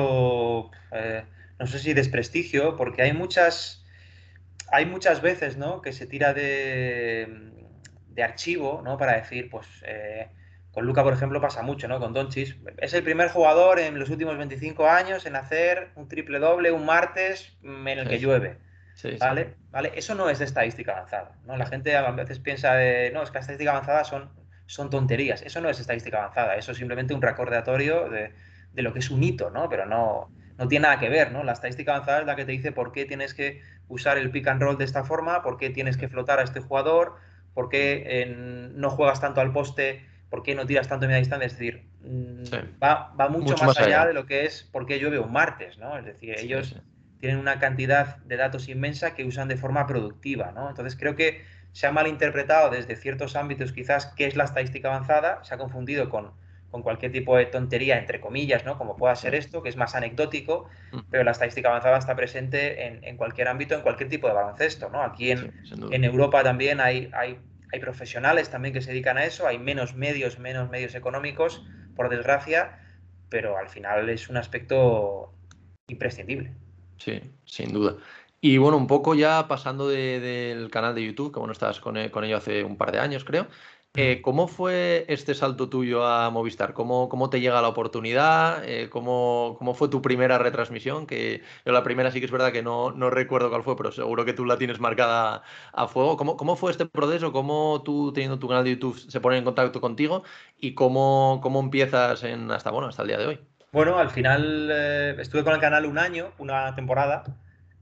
eh, 0.91 1.23
no 1.59 1.67
sé 1.67 1.79
si 1.79 1.93
desprestigio, 1.93 2.75
porque 2.75 3.01
hay 3.01 3.13
muchas... 3.13 3.79
Hay 4.71 4.85
muchas 4.87 5.21
veces, 5.21 5.57
¿no? 5.57 5.81
Que 5.81 5.93
se 5.93 6.07
tira 6.07 6.33
de, 6.33 7.51
de 8.07 8.23
archivo, 8.23 8.81
¿no? 8.83 8.97
Para 8.97 9.13
decir, 9.17 9.49
pues, 9.49 9.67
eh, 9.85 10.29
con 10.71 10.85
Luca, 10.85 11.03
por 11.03 11.13
ejemplo, 11.13 11.39
pasa 11.39 11.61
mucho, 11.61 11.87
¿no? 11.87 11.99
Con 11.99 12.13
Donchis. 12.13 12.55
Es 12.77 12.93
el 12.95 13.03
primer 13.03 13.29
jugador 13.29 13.79
en 13.79 13.99
los 13.99 14.09
últimos 14.09 14.35
25 14.37 14.87
años 14.87 15.25
en 15.27 15.35
hacer 15.35 15.89
un 15.95 16.07
triple 16.07 16.39
doble 16.39 16.71
un 16.71 16.85
martes 16.85 17.55
en 17.61 17.87
el 17.87 18.07
que 18.07 18.17
llueve. 18.19 18.57
¿Vale? 19.19 19.55
¿Vale? 19.71 19.91
Eso 19.95 20.15
no 20.15 20.29
es 20.29 20.39
de 20.39 20.45
estadística 20.45 20.93
avanzada, 20.93 21.35
¿no? 21.45 21.57
La 21.57 21.65
gente 21.65 21.95
a 21.95 22.09
veces 22.11 22.39
piensa 22.39 22.73
de, 22.75 23.11
no, 23.11 23.23
es 23.23 23.29
que 23.29 23.35
la 23.35 23.41
estadística 23.41 23.71
avanzada 23.71 24.03
son, 24.03 24.31
son 24.65 24.89
tonterías. 24.89 25.41
Eso 25.41 25.61
no 25.61 25.69
es 25.69 25.79
estadística 25.79 26.17
avanzada, 26.17 26.55
eso 26.55 26.71
es 26.71 26.77
simplemente 26.77 27.13
un 27.13 27.21
recordatorio 27.21 28.09
de, 28.09 28.33
de 28.73 28.81
lo 28.81 28.93
que 28.93 28.99
es 28.99 29.09
un 29.09 29.23
hito, 29.23 29.49
¿no? 29.49 29.69
Pero 29.69 29.85
no, 29.85 30.29
no 30.57 30.67
tiene 30.67 30.83
nada 30.83 30.99
que 30.99 31.09
ver, 31.09 31.31
¿no? 31.31 31.43
La 31.43 31.53
estadística 31.53 31.93
avanzada 31.93 32.21
es 32.21 32.25
la 32.25 32.35
que 32.35 32.45
te 32.45 32.51
dice 32.51 32.71
por 32.71 32.91
qué 32.91 33.05
tienes 33.05 33.33
que 33.33 33.61
usar 33.87 34.17
el 34.17 34.31
pick 34.31 34.47
and 34.47 34.61
roll 34.61 34.77
de 34.77 34.85
esta 34.85 35.03
forma, 35.03 35.41
por 35.41 35.57
qué 35.57 35.69
tienes 35.69 35.97
que 35.97 36.07
flotar 36.07 36.39
a 36.39 36.43
este 36.43 36.59
jugador, 36.59 37.15
¿Por 37.53 37.69
qué 37.69 38.71
no 38.75 38.89
juegas 38.89 39.21
tanto 39.21 39.41
al 39.41 39.51
poste? 39.51 40.05
¿Por 40.29 40.41
qué 40.41 40.55
no 40.55 40.65
tiras 40.65 40.87
tanto 40.87 41.05
en 41.05 41.09
media 41.09 41.19
distancia? 41.19 41.45
Es 41.45 41.53
decir, 41.53 41.83
mm, 42.01 42.81
va, 42.81 43.13
mucho, 43.29 43.55
más, 43.63 43.77
allá, 43.79 44.07
de 44.07 44.13
lo 44.13 44.25
que 44.25 44.45
es 44.45 44.63
por 44.63 44.85
qué 44.87 44.99
llueve 44.99 45.19
un 45.19 45.31
martes, 45.31 45.77
¿no? 45.77 45.97
Es 45.97 46.05
decir, 46.05 46.35
ellos 46.37 46.75
tienen 47.19 47.39
una 47.39 47.59
cantidad 47.59 48.17
de 48.17 48.37
datos 48.37 48.67
inmensa 48.67 49.13
que 49.13 49.23
usan 49.23 49.47
de 49.47 49.55
forma 49.55 49.85
productiva, 49.85 50.51
¿no? 50.51 50.69
Entonces 50.69 50.97
creo 50.99 51.15
que 51.15 51.45
se 51.71 51.87
ha 51.87 51.91
malinterpretado 51.91 52.69
desde 52.69 52.95
ciertos 52.95 53.35
ámbitos 53.35 53.71
quizás 53.71 54.07
qué 54.17 54.25
es 54.25 54.35
la 54.35 54.43
estadística 54.43 54.89
avanzada, 54.89 55.43
se 55.43 55.53
ha 55.53 55.57
confundido 55.57 56.09
con 56.09 56.31
con 56.73 56.81
cualquier 56.81 57.11
tipo 57.11 57.37
de 57.37 57.45
tontería, 57.45 57.99
entre 57.99 58.19
comillas, 58.19 58.65
¿no? 58.65 58.79
Como 58.79 58.95
pueda 58.95 59.15
ser 59.15 59.35
esto, 59.35 59.61
que 59.61 59.69
es 59.69 59.77
más 59.77 59.93
anecdótico, 59.93 60.67
pero 61.11 61.23
la 61.23 61.29
estadística 61.29 61.69
avanzada 61.69 61.99
está 61.99 62.15
presente 62.15 63.07
en, 63.07 63.15
cualquier 63.15 63.47
ámbito, 63.47 63.75
en 63.75 63.81
cualquier 63.81 64.09
tipo 64.09 64.27
de 64.27 64.33
baloncesto, 64.33 64.89
¿no? 64.89 65.03
Aquí 65.03 65.29
en, 65.29 65.53
en 65.91 66.03
Europa 66.03 66.41
también 66.41 66.81
hay, 66.81 67.11
hay, 67.13 67.37
hay, 67.71 67.79
profesionales 67.79 68.49
también 68.49 68.73
que 68.73 68.81
se 68.81 68.89
dedican 68.89 69.19
a 69.19 69.25
eso, 69.25 69.45
hay 69.45 69.59
menos 69.59 69.93
medios, 69.93 70.39
menos 70.39 70.71
medios 70.71 70.95
económicos, 70.95 71.63
por 71.95 72.09
desgracia, 72.09 72.79
pero 73.29 73.55
al 73.55 73.69
final 73.69 74.09
es 74.09 74.27
un 74.27 74.37
aspecto 74.37 75.31
imprescindible. 75.85 76.55
Sí, 76.97 77.21
sin 77.45 77.71
duda. 77.71 77.97
Y 78.41 78.57
bueno, 78.57 78.77
un 78.77 78.87
poco 78.87 79.13
ya 79.13 79.47
pasando 79.47 79.89
del 79.89 80.71
canal 80.71 80.95
de 80.95 81.05
YouTube, 81.05 81.31
que 81.31 81.37
bueno, 81.37 81.53
estás 81.53 81.79
con, 81.79 82.09
con 82.09 82.23
ello 82.23 82.37
hace 82.37 82.63
un 82.63 82.77
par 82.77 82.91
de 82.91 82.99
años, 82.99 83.23
creo. 83.23 83.45
Eh, 83.95 84.21
¿Cómo 84.23 84.47
fue 84.47 85.05
este 85.07 85.35
salto 85.35 85.69
tuyo 85.69 86.03
a 86.03 86.31
Movistar? 86.31 86.73
¿Cómo, 86.73 87.29
te 87.29 87.39
llega 87.39 87.61
la 87.61 87.67
oportunidad? 87.67 88.67
Eh, 88.67 88.89
¿cómo, 88.89 89.55
¿cómo, 89.59 89.75
fue 89.75 89.87
tu 89.87 90.01
primera 90.01 90.39
retransmisión? 90.39 91.05
Que 91.05 91.43
la 91.63 91.83
primera 91.83 92.09
sí 92.09 92.19
que 92.19 92.25
es 92.25 92.31
verdad 92.31 92.51
que 92.51 92.63
no, 92.63 92.89
recuerdo 93.11 93.51
cuál 93.51 93.61
fue, 93.61 93.77
pero 93.77 93.91
seguro 93.91 94.25
que 94.25 94.33
tú 94.33 94.45
la 94.45 94.57
tienes 94.57 94.79
marcada 94.79 95.43
a 95.73 95.87
fuego. 95.87 96.17
¿Cómo, 96.17 96.37
¿Cómo, 96.37 96.55
fue 96.55 96.71
este 96.71 96.87
proceso? 96.87 97.31
¿Cómo 97.31 97.83
tú, 97.85 98.11
teniendo 98.13 98.39
tu 98.39 98.47
canal 98.47 98.63
de 98.63 98.71
YouTube, 98.71 98.97
se 98.97 99.21
pone 99.21 99.37
en 99.37 99.43
contacto 99.43 99.79
contigo? 99.79 100.23
¿Y 100.57 100.73
cómo, 100.73 101.39
empiezas 101.61 102.23
hasta, 102.23 102.71
bueno, 102.71 102.87
hasta 102.87 103.03
el 103.03 103.09
día 103.09 103.19
de 103.19 103.27
hoy? 103.27 103.39
Bueno, 103.71 103.99
al 103.99 104.09
final 104.09 104.69
eh, 104.71 105.15
estuve 105.19 105.43
con 105.43 105.53
el 105.53 105.59
canal 105.59 105.85
un 105.85 105.99
año, 105.99 106.31
una 106.39 106.73
temporada, 106.73 107.25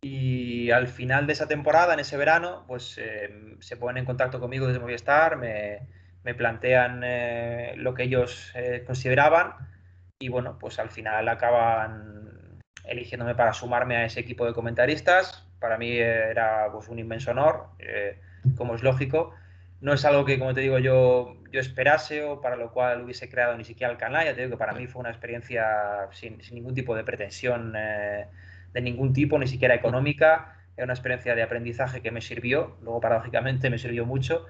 y 0.01 0.71
al 0.71 0.89
final 0.89 1.25
de 1.25 1.31
esa 1.31 1.47
temporada, 1.47 1.93
en 1.93 2.01
ese 2.01 2.17
verano, 2.17 2.65
pues 2.67 2.99
se 3.59 3.77
ponen 3.77 3.99
en 3.99 4.05
contacto 4.05 4.41
conmigo 4.41 4.67
desde 4.67 4.81
Movistar, 4.81 5.37
me 5.37 6.00
me 6.23 6.35
plantean 6.35 7.01
eh, 7.03 7.73
lo 7.77 7.93
que 7.93 8.03
ellos 8.03 8.51
eh, 8.55 8.83
consideraban 8.85 9.53
y 10.19 10.29
bueno, 10.29 10.57
pues 10.59 10.79
al 10.79 10.89
final 10.89 11.27
acaban 11.27 12.59
eligiéndome 12.85 13.35
para 13.35 13.53
sumarme 13.53 13.97
a 13.97 14.05
ese 14.05 14.19
equipo 14.19 14.45
de 14.45 14.53
comentaristas. 14.53 15.47
Para 15.59 15.77
mí 15.77 15.97
era 15.97 16.69
pues, 16.71 16.89
un 16.89 16.99
inmenso 16.99 17.31
honor, 17.31 17.69
eh, 17.79 18.19
como 18.55 18.75
es 18.75 18.83
lógico. 18.83 19.33
No 19.79 19.93
es 19.93 20.05
algo 20.05 20.25
que, 20.25 20.37
como 20.37 20.53
te 20.53 20.61
digo, 20.61 20.77
yo, 20.77 21.37
yo 21.51 21.59
esperase 21.59 22.23
o 22.23 22.39
para 22.39 22.55
lo 22.55 22.71
cual 22.71 23.03
hubiese 23.03 23.29
creado 23.29 23.57
ni 23.57 23.63
siquiera 23.63 23.91
el 23.91 23.97
canal. 23.97 24.25
Ya 24.25 24.35
te 24.35 24.41
digo 24.41 24.51
que 24.51 24.59
para 24.59 24.73
mí 24.73 24.85
fue 24.85 24.99
una 24.99 25.09
experiencia 25.09 26.07
sin, 26.11 26.41
sin 26.43 26.55
ningún 26.55 26.75
tipo 26.75 26.95
de 26.95 27.03
pretensión 27.03 27.73
de 27.73 28.81
ningún 28.81 29.13
tipo, 29.13 29.39
ni 29.39 29.47
siquiera 29.47 29.73
económica. 29.73 30.55
Era 30.77 30.85
una 30.85 30.93
experiencia 30.93 31.33
de 31.33 31.41
aprendizaje 31.41 32.01
que 32.01 32.11
me 32.11 32.21
sirvió, 32.21 32.77
luego 32.81 33.01
paradójicamente 33.01 33.71
me 33.71 33.79
sirvió 33.79 34.05
mucho 34.05 34.45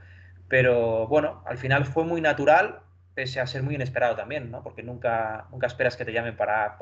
pero 0.52 1.08
bueno, 1.08 1.42
al 1.48 1.58
final 1.58 1.86
fue 1.86 2.04
muy 2.04 2.20
natural, 2.20 2.82
pese 3.14 3.40
a 3.40 3.48
ser 3.48 3.64
muy 3.64 3.76
inesperado 3.76 4.18
también, 4.18 4.52
¿no? 4.52 4.62
Porque 4.62 4.84
nunca, 4.84 5.48
nunca 5.50 5.66
esperas 5.66 5.96
que 5.96 6.04
te 6.04 6.12
llamen 6.12 6.36
para, 6.36 6.78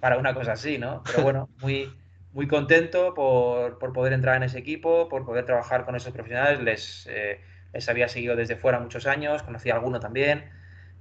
para, 0.00 0.16
una 0.16 0.32
cosa 0.32 0.52
así, 0.52 0.78
¿no? 0.78 1.02
Pero 1.04 1.22
bueno, 1.22 1.50
muy, 1.60 1.94
muy 2.32 2.48
contento 2.48 3.12
por, 3.12 3.78
poder 3.92 4.14
entrar 4.14 4.36
en 4.36 4.44
ese 4.44 4.58
equipo, 4.58 5.10
por 5.10 5.26
poder 5.26 5.44
trabajar 5.44 5.84
con 5.84 5.94
esos 5.96 6.14
profesionales. 6.14 6.60
Les, 6.62 7.06
eh, 7.10 7.42
les 7.74 7.86
había 7.90 8.08
seguido 8.08 8.36
desde 8.36 8.56
fuera 8.56 8.80
muchos 8.80 9.06
años, 9.06 9.42
conocí 9.42 9.68
a 9.68 9.74
alguno 9.74 10.00
también. 10.00 10.50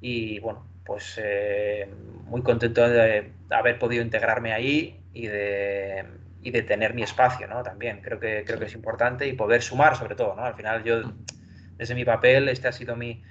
Y 0.01 0.39
bueno, 0.39 0.67
pues 0.83 1.17
eh, 1.23 1.87
muy 2.25 2.41
contento 2.41 2.85
de 2.85 3.31
haber 3.49 3.79
podido 3.79 4.03
integrarme 4.03 4.51
ahí 4.51 4.99
y 5.13 5.27
de, 5.27 6.03
y 6.41 6.51
de 6.51 6.63
tener 6.63 6.95
mi 6.95 7.03
espacio, 7.03 7.47
¿no? 7.47 7.63
También 7.63 8.01
creo 8.01 8.19
que, 8.19 8.43
creo 8.45 8.59
que 8.59 8.65
es 8.65 8.73
importante 8.73 9.25
y 9.25 9.31
poder 9.31 9.61
sumar 9.61 9.95
sobre 9.95 10.15
todo, 10.15 10.35
¿no? 10.35 10.43
Al 10.43 10.55
final 10.55 10.83
yo 10.83 11.07
mm 11.07 11.42
desde 11.83 11.95
mi 11.95 12.05
papel, 12.05 12.47
este 12.47 12.69
ha 12.69 12.71
sido 12.71 12.95
mi, 12.95 13.21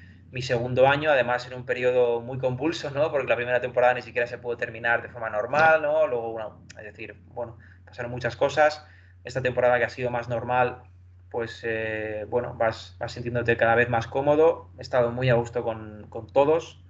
segundo 0.42 0.86
año, 0.86 1.10
además 1.10 1.46
en 1.46 1.54
un 1.54 1.64
periodo 1.64 2.20
muy 2.20 2.38
convulso, 2.38 2.90
¿no? 2.90 3.10
Porque 3.10 3.28
la 3.28 3.36
primera 3.36 3.62
temporada 3.62 3.94
ni 3.94 4.02
siquiera 4.02 4.26
se 4.26 4.36
pudo 4.36 4.58
terminar 4.58 5.00
de 5.00 5.08
forma 5.08 5.30
normal, 5.30 5.80
¿no? 5.80 6.06
Luego, 6.06 6.32
bueno, 6.32 6.66
es 6.76 6.84
decir, 6.84 7.14
bueno, 7.28 7.56
pasaron 7.86 8.10
muchas 8.10 8.36
cosas. 8.36 8.86
Esta 9.24 9.40
temporada 9.40 9.78
que 9.78 9.86
ha 9.86 9.88
sido 9.88 10.10
más 10.10 10.28
normal, 10.28 10.82
pues, 11.30 11.62
eh, 11.64 12.26
bueno, 12.28 12.54
vas, 12.58 12.94
vas, 12.98 13.12
sintiéndote 13.12 13.56
cada 13.56 13.74
vez 13.74 13.88
más 13.88 14.06
cómodo. 14.06 14.70
He 14.76 14.82
estado 14.82 15.12
muy 15.12 15.30
a 15.30 15.34
gusto 15.34 15.62
con, 15.62 16.10
todos 16.34 16.84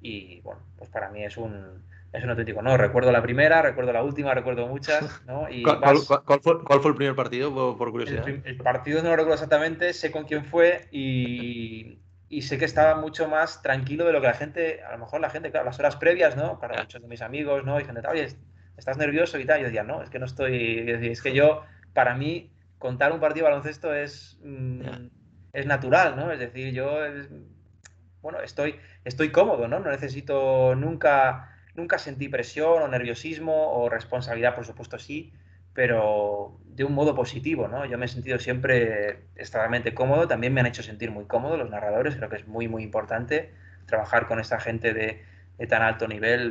y, 0.00 0.40
bueno, 0.40 0.62
pues 0.78 0.88
para 0.88 1.10
mí 1.10 1.24
es 1.24 1.36
un, 1.36 1.84
es 2.12 2.22
un 2.22 2.30
auténtico 2.30 2.62
no. 2.62 2.76
Recuerdo 2.76 3.10
la 3.10 3.22
primera, 3.22 3.62
recuerdo 3.62 3.92
la 3.92 4.02
última, 4.02 4.34
recuerdo 4.34 4.66
muchas. 4.66 5.22
¿no? 5.26 5.48
Y 5.48 5.62
¿Cuál, 5.62 5.98
fue, 5.98 6.90
el 6.90 6.96
primer 6.96 7.14
partido, 7.14 7.76
por, 7.76 7.90
curiosidad? 7.90 8.28
El, 8.28 8.56
partido 8.58 9.02
no 9.02 9.10
lo 9.10 9.16
recuerdo 9.16 9.34
exactamente, 9.34 9.92
sé 9.92 10.10
con 10.10 10.24
quién 10.24 10.44
fue 10.44 10.88
y, 10.90 11.98
sé 12.42 12.58
que 12.58 12.64
estaba 12.64 13.00
mucho 13.00 13.28
más 13.28 13.62
tranquilo 13.62 14.04
de 14.04 14.12
lo 14.12 14.20
que 14.20 14.26
la 14.26 14.34
gente, 14.34 14.82
a 14.82 14.92
lo 14.92 14.98
mejor 14.98 15.20
la 15.20 15.30
gente, 15.30 15.50
claro, 15.50 15.66
las 15.66 15.78
horas 15.78 15.96
previas, 15.96 16.36
¿no? 16.36 16.58
Para 16.58 16.82
muchos 16.82 17.00
de 17.00 17.08
mis 17.08 17.22
amigos, 17.22 17.64
¿no? 17.64 17.80
Y 17.80 17.84
gente, 17.84 18.06
oye, 18.06 18.28
estás 18.76 18.98
nervioso 18.98 19.38
y 19.38 19.46
tal. 19.46 19.60
Yo 19.60 19.66
decía, 19.66 19.82
no, 19.82 20.02
es 20.02 20.10
que 20.10 20.18
no 20.18 20.26
estoy. 20.26 20.90
Es 20.90 21.22
que 21.22 21.32
yo, 21.32 21.62
para 21.94 22.14
mí, 22.14 22.50
contar 22.78 23.12
un 23.12 23.20
partido 23.20 23.46
de 23.46 23.52
baloncesto 23.52 23.94
es, 23.94 24.38
mm, 24.42 24.82
es 25.52 25.66
natural, 25.66 26.16
¿no? 26.16 26.32
Es 26.32 26.38
decir, 26.38 26.72
yo, 26.72 26.98
bueno, 28.22 28.40
estoy, 28.40 28.76
estoy 29.04 29.30
cómodo, 29.30 29.68
¿no? 29.68 29.80
No 29.80 29.90
necesito 29.90 30.74
nunca 30.74 31.51
Nunca 31.74 31.98
sentí 31.98 32.28
presión 32.28 32.82
o 32.82 32.88
nerviosismo 32.88 33.72
o 33.72 33.88
responsabilidad, 33.88 34.54
por 34.54 34.66
supuesto 34.66 34.98
sí, 34.98 35.32
pero 35.74 36.58
de 36.66 36.84
un 36.84 36.92
modo 36.92 37.14
positivo, 37.14 37.68
¿no? 37.68 37.86
Yo 37.86 37.96
me 37.98 38.06
he 38.06 38.08
sentido 38.08 38.38
siempre 38.38 39.24
extremadamente 39.36 39.94
cómodo, 39.94 40.28
también 40.28 40.52
me 40.52 40.60
han 40.60 40.66
hecho 40.66 40.82
sentir 40.82 41.10
muy 41.10 41.24
cómodo 41.24 41.56
los 41.56 41.70
narradores, 41.70 42.16
creo 42.16 42.28
que 42.28 42.36
es 42.36 42.46
muy, 42.46 42.68
muy 42.68 42.82
importante 42.82 43.54
trabajar 43.86 44.26
con 44.26 44.38
esta 44.38 44.60
gente 44.60 44.92
de, 44.92 45.24
tan 45.68 45.82
alto 45.82 46.08
nivel, 46.08 46.50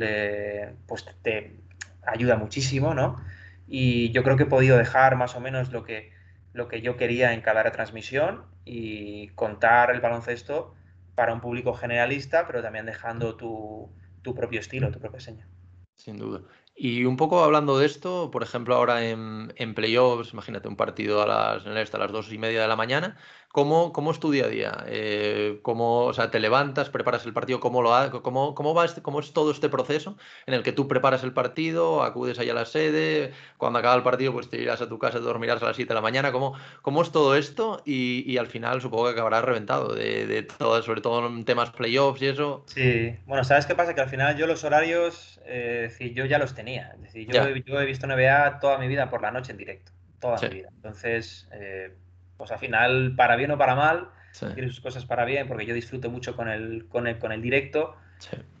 pues 0.86 1.04
te 1.22 1.56
ayuda 2.04 2.36
muchísimo, 2.36 2.94
¿no? 2.94 3.22
Y 3.68 4.10
yo 4.12 4.22
creo 4.24 4.36
que 4.36 4.44
he 4.44 4.46
podido 4.46 4.76
dejar 4.76 5.16
más 5.16 5.36
o 5.36 5.40
menos 5.40 5.70
lo 5.70 5.84
que, 5.84 6.12
lo 6.52 6.68
que 6.68 6.82
yo 6.82 6.96
quería 6.96 7.32
en 7.32 7.42
cada 7.42 7.62
retransmisión 7.62 8.44
y 8.64 9.28
contar 9.28 9.90
el 9.90 10.00
baloncesto 10.00 10.74
para 11.14 11.32
un 11.32 11.40
público 11.40 11.74
generalista, 11.74 12.46
pero 12.46 12.62
también 12.62 12.86
dejando 12.86 13.36
tu, 13.36 13.92
tu 14.22 14.34
propio 14.34 14.60
estilo, 14.60 14.90
tu 14.90 14.98
propia 14.98 15.20
seña. 15.20 15.48
Sin 15.96 16.18
duda. 16.18 16.42
Y 16.74 17.04
un 17.04 17.16
poco 17.16 17.44
hablando 17.44 17.78
de 17.78 17.86
esto, 17.86 18.30
por 18.30 18.42
ejemplo, 18.42 18.74
ahora 18.74 19.06
en, 19.08 19.52
en 19.56 19.74
playoffs, 19.74 20.32
imagínate 20.32 20.68
un 20.68 20.76
partido 20.76 21.22
a 21.22 21.26
las, 21.26 21.94
a 21.94 21.98
las 21.98 22.12
dos 22.12 22.32
y 22.32 22.38
media 22.38 22.62
de 22.62 22.68
la 22.68 22.76
mañana, 22.76 23.18
¿Cómo, 23.52 23.92
¿Cómo, 23.92 24.12
es 24.12 24.18
tu 24.18 24.30
día 24.30 24.46
a 24.46 24.48
día? 24.48 24.84
Eh, 24.86 25.58
¿cómo, 25.60 26.06
o 26.06 26.14
sea, 26.14 26.30
¿Te 26.30 26.40
levantas, 26.40 26.88
preparas 26.88 27.26
el 27.26 27.34
partido? 27.34 27.60
¿Cómo, 27.60 27.82
lo 27.82 28.22
cómo, 28.22 28.54
cómo, 28.54 28.72
va 28.72 28.86
este, 28.86 29.02
¿Cómo 29.02 29.20
es 29.20 29.34
todo 29.34 29.50
este 29.50 29.68
proceso 29.68 30.16
en 30.46 30.54
el 30.54 30.62
que 30.62 30.72
tú 30.72 30.88
preparas 30.88 31.22
el 31.22 31.34
partido, 31.34 32.02
acudes 32.02 32.38
allá 32.38 32.52
a 32.52 32.54
la 32.54 32.64
sede, 32.64 33.34
cuando 33.58 33.78
acaba 33.78 33.94
el 33.94 34.02
partido 34.02 34.32
pues 34.32 34.48
te 34.48 34.56
irás 34.56 34.80
a 34.80 34.88
tu 34.88 34.98
casa, 34.98 35.18
te 35.18 35.24
dormirás 35.24 35.62
a 35.62 35.66
las 35.66 35.76
7 35.76 35.86
de 35.86 35.94
la 35.94 36.00
mañana? 36.00 36.32
¿Cómo, 36.32 36.54
cómo 36.80 37.02
es 37.02 37.12
todo 37.12 37.36
esto? 37.36 37.82
Y, 37.84 38.24
y, 38.26 38.38
al 38.38 38.46
final 38.46 38.80
supongo 38.80 39.04
que 39.04 39.10
acabarás 39.10 39.44
reventado, 39.44 39.94
de, 39.94 40.26
de 40.26 40.44
todo, 40.44 40.82
sobre 40.82 41.02
todo 41.02 41.26
en 41.26 41.44
temas 41.44 41.72
playoffs 41.72 42.22
y 42.22 42.28
eso. 42.28 42.64
Sí, 42.68 43.18
bueno, 43.26 43.44
¿sabes 43.44 43.66
qué 43.66 43.74
pasa? 43.74 43.94
Que 43.94 44.00
al 44.00 44.08
final 44.08 44.34
yo 44.34 44.46
los 44.46 44.64
horarios, 44.64 45.42
eh, 45.44 45.88
decir, 45.90 46.14
yo 46.14 46.24
ya 46.24 46.38
los 46.38 46.54
tenía. 46.54 46.92
Es 46.94 47.02
decir, 47.02 47.28
yo, 47.30 47.42
he, 47.42 47.62
yo, 47.66 47.78
he, 47.78 47.84
visto 47.84 48.06
NBA 48.06 48.60
toda 48.60 48.78
mi 48.78 48.88
vida 48.88 49.10
por 49.10 49.20
la 49.20 49.30
noche 49.30 49.52
en 49.52 49.58
directo, 49.58 49.92
toda 50.20 50.40
mi 50.40 50.48
vida. 50.48 50.70
Entonces... 50.74 51.46
Eh, 51.52 51.92
pues 52.36 52.50
al 52.50 52.58
final, 52.58 53.14
para 53.16 53.36
bien 53.36 53.50
o 53.50 53.58
para 53.58 53.74
mal, 53.74 54.08
tiene 54.54 54.68
sus 54.68 54.80
cosas 54.80 55.04
para 55.04 55.24
bien, 55.24 55.46
porque 55.46 55.66
yo 55.66 55.74
disfruto 55.74 56.10
mucho 56.10 56.34
con 56.34 56.48
el, 56.48 56.86
con 56.88 57.06
el, 57.06 57.18
con 57.18 57.32
el 57.32 57.42
directo. 57.42 57.96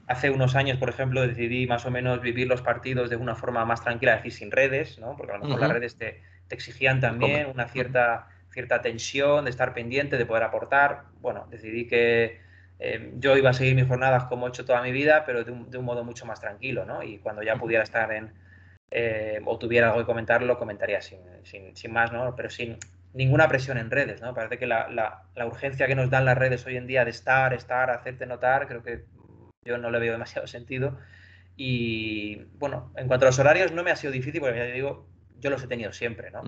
Hace 0.06 0.30
unos 0.30 0.56
años, 0.56 0.76
por 0.78 0.88
ejemplo, 0.88 1.26
decidí 1.26 1.66
más 1.66 1.86
o 1.86 1.90
menos 1.90 2.20
vivir 2.20 2.46
los 2.46 2.62
partidos 2.62 3.08
de 3.08 3.16
una 3.16 3.34
forma 3.34 3.64
más 3.64 3.82
tranquila, 3.82 4.14
es 4.14 4.18
decir, 4.18 4.32
sin 4.32 4.50
redes, 4.50 4.98
¿no? 4.98 5.16
porque 5.16 5.32
a 5.32 5.38
lo 5.38 5.44
mejor 5.44 5.60
las 5.60 5.70
redes 5.70 5.96
te, 5.96 6.22
te 6.48 6.54
exigían 6.54 7.00
también 7.00 7.46
una 7.46 7.68
cierta, 7.68 8.28
cierta 8.50 8.82
tensión 8.82 9.44
de 9.44 9.50
estar 9.50 9.72
pendiente, 9.72 10.18
de 10.18 10.26
poder 10.26 10.42
aportar. 10.42 11.04
Bueno, 11.20 11.46
decidí 11.50 11.86
que 11.86 12.40
eh, 12.78 13.12
yo 13.18 13.36
iba 13.36 13.50
a 13.50 13.54
seguir 13.54 13.74
mis 13.74 13.86
jornadas 13.86 14.24
como 14.24 14.46
he 14.46 14.48
hecho 14.50 14.64
toda 14.64 14.82
mi 14.82 14.92
vida, 14.92 15.24
pero 15.24 15.44
de 15.44 15.52
un, 15.52 15.70
de 15.70 15.78
un 15.78 15.84
modo 15.84 16.04
mucho 16.04 16.26
más 16.26 16.40
tranquilo, 16.40 16.84
¿no? 16.84 17.02
Y 17.02 17.18
cuando 17.18 17.42
ya 17.42 17.56
pudiera 17.56 17.84
estar 17.84 18.12
en, 18.12 18.32
eh, 18.90 19.40
o 19.44 19.58
tuviera 19.58 19.88
algo 19.88 20.00
que 20.00 20.06
comentar, 20.06 20.42
lo 20.42 20.58
comentaría 20.58 21.00
sin, 21.00 21.20
sin, 21.44 21.74
sin, 21.76 21.92
más, 21.92 22.12
¿no? 22.12 22.34
Pero 22.36 22.50
sin, 22.50 22.78
ninguna 23.14 23.48
presión 23.48 23.78
en 23.78 23.90
redes, 23.90 24.22
¿no? 24.22 24.34
Parece 24.34 24.58
que 24.58 24.66
la, 24.66 24.88
la, 24.88 25.46
urgencia 25.46 25.86
que 25.86 25.94
nos 25.94 26.10
dan 26.10 26.24
las 26.24 26.38
redes 26.38 26.64
hoy 26.66 26.76
en 26.76 26.86
día 26.86 27.04
de 27.04 27.10
estar, 27.10 27.52
estar, 27.52 27.90
hacerte 27.90 28.26
notar, 28.26 28.66
creo 28.66 28.82
que 28.82 29.04
yo 29.64 29.78
no 29.78 29.90
le 29.90 29.98
veo 29.98 30.12
demasiado 30.12 30.46
sentido. 30.46 30.98
Y 31.56 32.44
bueno, 32.58 32.92
en 32.96 33.08
cuanto 33.08 33.26
a 33.26 33.28
los 33.28 33.38
horarios, 33.38 33.72
no 33.72 33.82
me 33.82 33.90
ha 33.90 33.96
sido 33.96 34.12
difícil, 34.12 34.40
porque 34.40 34.58
ya 34.58 34.64
digo, 34.64 35.06
yo 35.38 35.50
los 35.50 35.62
he 35.62 35.66
tenido 35.66 35.92
siempre, 35.92 36.30
¿no? 36.30 36.42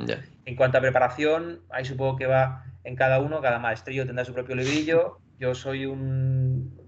En 0.45 0.57
cuanto 0.57 0.79
a 0.79 0.81
preparación, 0.81 1.63
ahí 1.71 1.85
supongo 1.85 2.17
que 2.17 2.27
va 2.27 2.65
en 2.85 2.97
cada 2.97 3.21
uno, 3.21 3.41
cada 3.41 3.59
maestrillo 3.59 4.07
tendrá 4.07 4.25
su 4.25 4.33
propio 4.33 4.55
librillo. 4.55 5.19
Yo 5.39 5.55
soy 5.55 5.85
un 5.87 6.81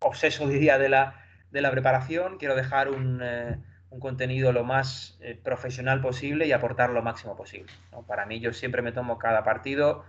obseso, 0.00 0.46
diría, 0.46 0.78
de 0.78 0.88
la, 0.88 1.20
de 1.50 1.60
la 1.62 1.70
preparación. 1.70 2.38
Quiero 2.38 2.54
dejar 2.54 2.90
un, 2.90 3.20
eh, 3.22 3.58
un 3.96 4.00
contenido 4.00 4.52
lo 4.52 4.62
más 4.62 5.16
eh, 5.20 5.38
profesional 5.42 6.02
posible 6.02 6.46
y 6.46 6.52
aportar 6.52 6.90
lo 6.90 7.02
máximo 7.02 7.34
posible. 7.34 7.72
Para 8.06 8.26
mí 8.26 8.40
yo 8.40 8.52
siempre 8.52 8.82
me 8.82 8.92
tomo 8.92 9.18
cada 9.18 9.42
partido, 9.42 10.04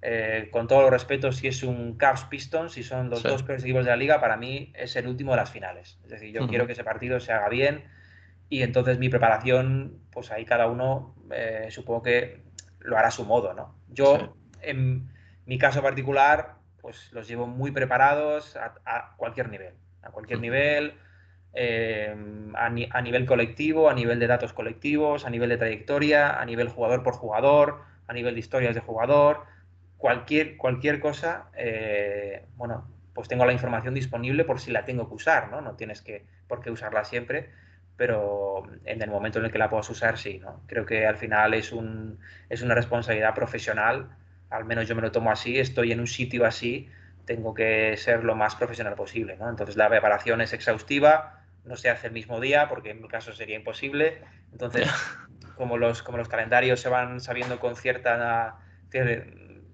eh, 0.00 0.48
con 0.52 0.68
todo 0.68 0.82
los 0.82 0.90
respeto, 0.90 1.32
si 1.32 1.48
es 1.48 1.64
un 1.64 1.96
Cavs 1.96 2.24
Pistons, 2.24 2.72
si 2.72 2.84
son 2.84 3.10
los 3.10 3.22
dos 3.22 3.42
peores 3.42 3.64
equipos 3.64 3.84
de 3.84 3.90
la 3.90 3.96
liga, 3.96 4.20
para 4.20 4.36
mí 4.36 4.72
es 4.74 4.94
el 4.94 5.08
último 5.08 5.32
de 5.32 5.38
las 5.38 5.50
finales. 5.50 5.98
Es 6.04 6.10
decir, 6.10 6.32
yo 6.32 6.46
quiero 6.46 6.66
que 6.66 6.72
ese 6.72 6.84
partido 6.84 7.18
se 7.18 7.32
haga 7.32 7.48
bien 7.48 7.84
y 8.48 8.62
entonces 8.62 8.98
mi 8.98 9.08
preparación, 9.08 9.98
pues 10.12 10.30
ahí 10.30 10.44
cada 10.44 10.68
uno 10.68 11.16
eh, 11.32 11.66
supongo 11.70 12.02
que 12.02 12.42
lo 12.78 12.96
hará 12.96 13.08
a 13.08 13.12
su 13.12 13.24
modo. 13.24 13.54
¿no? 13.54 13.74
Yo, 13.88 14.36
en 14.60 15.10
mi 15.46 15.58
caso 15.58 15.82
particular, 15.82 16.54
pues 16.80 17.12
los 17.12 17.26
llevo 17.26 17.48
muy 17.48 17.72
preparados 17.72 18.56
a, 18.56 19.14
cualquier 19.16 19.48
nivel. 19.48 19.74
A 20.02 20.10
cualquier 20.10 20.40
nivel 20.40 20.94
eh, 21.54 22.14
a, 22.54 22.70
nivel 22.70 23.26
colectivo, 23.26 23.90
a 23.90 23.94
nivel 23.94 24.18
de 24.18 24.26
datos 24.26 24.52
colectivos, 24.52 25.26
a 25.26 25.30
nivel 25.30 25.50
de 25.50 25.58
trayectoria, 25.58 26.40
a 26.40 26.44
nivel 26.44 26.68
jugador 26.68 27.02
por 27.02 27.14
jugador, 27.14 27.82
a 28.06 28.12
nivel 28.12 28.34
de 28.34 28.40
historias 28.40 28.74
de 28.74 28.80
jugador, 28.80 29.44
cualquier, 29.98 30.56
cualquier 30.56 31.00
cosa, 31.00 31.50
eh, 31.56 32.46
bueno, 32.56 32.88
pues 33.14 33.28
tengo 33.28 33.44
la 33.44 33.52
información 33.52 33.94
disponible 33.94 34.44
por 34.44 34.60
si 34.60 34.70
la 34.70 34.84
tengo 34.84 35.08
que 35.08 35.14
usar, 35.14 35.50
¿no? 35.50 35.60
No 35.60 35.76
tienes 35.76 36.00
que, 36.00 36.24
por 36.48 36.62
qué 36.62 36.70
usarla 36.70 37.04
siempre, 37.04 37.50
pero 37.96 38.62
en 38.84 39.02
el 39.02 39.10
momento 39.10 39.38
en 39.38 39.44
el 39.44 39.52
que 39.52 39.58
la 39.58 39.68
puedas 39.68 39.88
usar, 39.90 40.16
sí, 40.18 40.38
¿no? 40.38 40.62
Creo 40.66 40.86
que 40.86 41.06
al 41.06 41.16
final 41.16 41.52
es, 41.54 41.72
un, 41.72 42.18
es 42.48 42.62
una 42.62 42.74
responsabilidad 42.74 43.34
profesional, 43.34 44.16
al 44.48 44.64
menos 44.64 44.88
yo 44.88 44.94
me 44.94 45.02
lo 45.02 45.12
tomo 45.12 45.30
así, 45.30 45.58
estoy 45.58 45.92
en 45.92 46.00
un 46.00 46.06
sitio 46.06 46.46
así, 46.46 46.88
tengo 47.26 47.54
que 47.54 47.96
ser 47.96 48.24
lo 48.24 48.34
más 48.34 48.56
profesional 48.56 48.94
posible, 48.94 49.36
¿no? 49.36 49.48
Entonces 49.48 49.76
la 49.76 49.88
preparación 49.88 50.40
es 50.40 50.52
exhaustiva, 50.52 51.41
no 51.64 51.76
se 51.76 51.90
hace 51.90 52.08
el 52.08 52.12
mismo 52.12 52.40
día, 52.40 52.68
porque 52.68 52.90
en 52.90 53.02
mi 53.02 53.08
caso 53.08 53.32
sería 53.32 53.56
imposible. 53.56 54.22
Entonces, 54.52 54.88
como 55.56 55.76
los, 55.78 56.02
como 56.02 56.18
los 56.18 56.28
calendarios 56.28 56.80
se 56.80 56.88
van 56.88 57.20
sabiendo 57.20 57.60
con 57.60 57.76
cierta, 57.76 58.56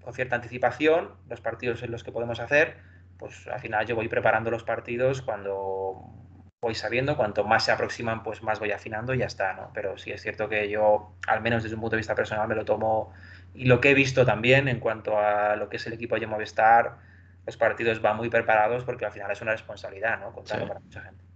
con 0.01 0.13
cierta 0.13 0.35
anticipación, 0.35 1.15
los 1.27 1.41
partidos 1.41 1.83
en 1.83 1.91
los 1.91 2.03
que 2.03 2.11
podemos 2.11 2.39
hacer, 2.39 2.77
pues 3.17 3.47
al 3.47 3.59
final 3.59 3.85
yo 3.85 3.95
voy 3.95 4.07
preparando 4.07 4.49
los 4.49 4.63
partidos 4.63 5.21
cuando 5.21 6.19
voy 6.61 6.75
sabiendo, 6.75 7.15
cuanto 7.15 7.43
más 7.45 7.63
se 7.65 7.71
aproximan, 7.71 8.23
pues 8.23 8.43
más 8.43 8.59
voy 8.59 8.71
afinando 8.71 9.13
y 9.13 9.19
ya 9.19 9.25
está, 9.25 9.53
¿no? 9.53 9.71
Pero 9.73 9.97
sí 9.97 10.11
es 10.11 10.21
cierto 10.21 10.49
que 10.49 10.69
yo, 10.69 11.15
al 11.27 11.41
menos 11.41 11.63
desde 11.63 11.75
un 11.75 11.81
punto 11.81 11.95
de 11.95 12.01
vista 12.01 12.15
personal, 12.15 12.47
me 12.47 12.55
lo 12.55 12.65
tomo 12.65 13.13
y 13.53 13.65
lo 13.65 13.79
que 13.79 13.91
he 13.91 13.93
visto 13.93 14.25
también 14.25 14.67
en 14.67 14.79
cuanto 14.79 15.17
a 15.17 15.55
lo 15.55 15.69
que 15.69 15.77
es 15.77 15.87
el 15.87 15.93
equipo 15.93 16.19
de 16.19 16.27
Movistar, 16.27 16.97
los 17.45 17.57
partidos 17.57 18.01
van 18.01 18.17
muy 18.17 18.29
preparados 18.29 18.83
porque 18.83 19.05
al 19.05 19.11
final 19.11 19.31
es 19.31 19.41
una 19.41 19.53
responsabilidad, 19.53 20.19
¿no? 20.19 20.33
Contarlo 20.33 20.67
para 20.67 20.79
mucha 20.81 21.01
gente. 21.01 21.28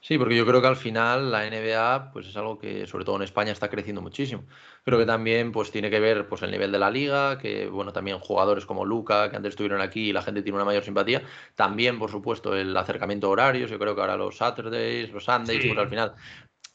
Sí, 0.00 0.18
porque 0.18 0.36
yo 0.36 0.46
creo 0.46 0.60
que 0.60 0.68
al 0.68 0.76
final 0.76 1.32
la 1.32 1.46
NBA 1.46 2.12
pues 2.12 2.28
es 2.28 2.36
algo 2.36 2.58
que 2.58 2.86
sobre 2.86 3.04
todo 3.04 3.16
en 3.16 3.22
España 3.22 3.50
está 3.50 3.68
creciendo 3.68 4.00
muchísimo. 4.00 4.44
Creo 4.84 4.98
que 4.98 5.06
también 5.06 5.50
pues 5.50 5.72
tiene 5.72 5.90
que 5.90 5.98
ver 5.98 6.28
pues 6.28 6.42
el 6.42 6.52
nivel 6.52 6.70
de 6.70 6.78
la 6.78 6.90
liga, 6.90 7.38
que 7.38 7.66
bueno, 7.66 7.92
también 7.92 8.20
jugadores 8.20 8.66
como 8.66 8.84
Luca, 8.84 9.30
que 9.30 9.36
antes 9.36 9.50
estuvieron 9.50 9.80
aquí 9.80 10.10
y 10.10 10.12
la 10.12 10.22
gente 10.22 10.42
tiene 10.42 10.56
una 10.56 10.64
mayor 10.64 10.84
simpatía. 10.84 11.22
También, 11.56 11.98
por 11.98 12.10
supuesto, 12.10 12.54
el 12.54 12.76
acercamiento 12.76 13.26
a 13.26 13.30
horarios. 13.30 13.70
Yo 13.70 13.78
creo 13.80 13.96
que 13.96 14.00
ahora 14.00 14.16
los 14.16 14.36
Saturdays, 14.36 15.10
los 15.10 15.24
Sundays, 15.24 15.66
pues 15.66 15.78
al 15.78 15.88
final 15.88 16.14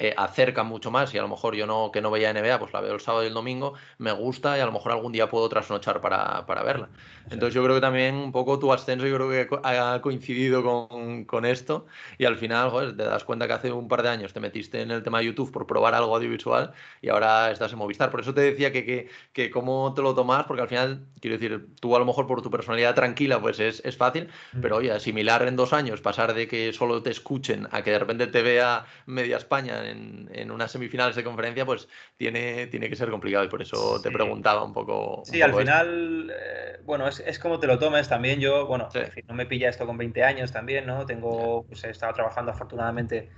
eh, 0.04 0.16
acerca 0.18 0.64
mucho 0.64 0.90
más 0.90 1.14
y 1.14 1.20
a 1.20 1.22
lo 1.22 1.28
mejor 1.28 1.54
yo 1.54 1.68
no 1.68 1.92
que 1.92 2.02
no 2.02 2.10
veía 2.10 2.34
NBA, 2.34 2.58
pues 2.58 2.74
la 2.74 2.82
veo 2.82 2.96
el 2.96 3.02
sábado 3.02 3.24
y 3.24 3.28
el 3.28 3.36
domingo, 3.36 3.76
me 4.00 4.12
gusta 4.12 4.58
y 4.58 4.60
a 4.60 4.66
lo 4.66 4.72
mejor 4.72 4.94
algún 4.94 5.12
día 5.12 5.30
puedo 5.30 5.48
trasnochar 5.48 6.02
para, 6.02 6.48
para 6.48 6.64
verla. 6.64 6.90
Entonces 7.30 7.54
yo 7.54 7.64
creo 7.64 7.76
que 7.76 7.82
también 7.82 8.16
un 8.16 8.32
poco 8.32 8.58
tu 8.58 8.74
ascenso 8.74 9.06
yo 9.06 9.16
creo 9.16 9.30
que 9.30 9.60
ha 9.64 10.02
coincidido 10.02 10.64
con, 10.64 11.26
con 11.26 11.46
esto 11.46 11.86
y 12.18 12.26
al 12.26 12.36
final 12.36 12.72
joder, 12.72 12.98
te 12.98 13.04
das 13.04 13.24
cuenta 13.24 13.46
que 13.46 13.54
hace 13.54 13.72
un 13.72 13.88
par 13.88 14.02
de 14.02 14.10
años 14.10 14.34
te 14.34 14.40
metiste 14.40 14.82
en 14.82 14.90
el 14.90 15.04
tema 15.04 15.20
de 15.20 15.26
YouTube 15.26 15.52
por 15.52 15.68
probar 15.68 15.94
algo 15.94 16.16
audiovisual 16.16 16.74
y 17.04 17.10
ahora 17.10 17.52
estás 17.52 17.72
en 17.72 17.78
Movistar. 17.78 18.10
Por 18.10 18.22
eso 18.22 18.34
te 18.34 18.42
decía 18.42 18.72
que, 18.72 18.84
que, 18.84 19.10
que 19.34 19.52
cómo 19.52 19.94
te 19.94 20.02
lo 20.02 20.16
tomas, 20.16 20.46
porque 20.46 20.64
al 20.64 20.68
final, 20.68 21.06
quiero 21.20 21.38
decir, 21.38 21.68
tú 21.80 21.96
a 21.96 22.00
lo 22.00 22.06
mejor 22.06 22.26
por 22.26 22.42
tu 22.42 22.50
personalidad 22.50 22.96
tranquila 22.96 23.40
pues 23.40 23.60
es, 23.60 23.84
es 23.86 23.96
fácil, 23.96 24.30
mm. 24.54 24.62
pero 24.62 24.78
oye, 24.78 24.92
asimilar 24.92 25.48
en 25.48 25.56
dos 25.56 25.74
años, 25.74 26.02
pasar 26.02 26.34
de 26.34 26.48
que 26.48 26.74
solo 26.74 27.04
te 27.04 27.12
escuchen 27.12 27.68
a 27.72 27.84
que 27.84 27.92
de 27.92 28.00
repente 28.00 28.26
te 28.26 28.42
vea 28.42 28.86
media 29.06 29.38
España 29.38 29.91
en, 29.92 30.52
unas 30.52 30.72
semifinales 30.72 31.16
de 31.16 31.24
conferencia, 31.24 31.66
pues 31.66 31.88
tiene, 32.18 32.68
tiene 32.68 32.90
que 32.90 32.96
ser 32.96 33.10
complicado 33.10 33.46
y 33.46 33.50
por 33.50 33.62
eso 33.62 34.02
te 34.02 34.12
preguntaba 34.12 34.64
un 34.64 34.74
poco. 34.74 35.24
Sí, 35.26 35.42
al 35.42 35.54
final, 35.54 36.34
eh, 36.34 36.80
bueno, 36.84 37.08
es, 37.08 37.20
es, 37.20 37.40
como 37.40 37.60
te 37.60 37.68
lo 37.68 37.78
tomes 37.78 38.10
también. 38.10 38.40
Yo, 38.40 38.66
bueno, 38.66 38.90
no 39.28 39.34
me 39.34 39.46
pilla 39.46 39.70
esto 39.70 39.86
con 39.86 39.98
20 39.98 40.24
años 40.24 40.52
también, 40.52 40.86
¿no? 40.86 41.06
Tengo, 41.06 41.64
pues 41.68 41.84
he 41.84 41.90
estado 41.90 42.14
trabajando 42.14 42.52
afortunadamente 42.52 43.30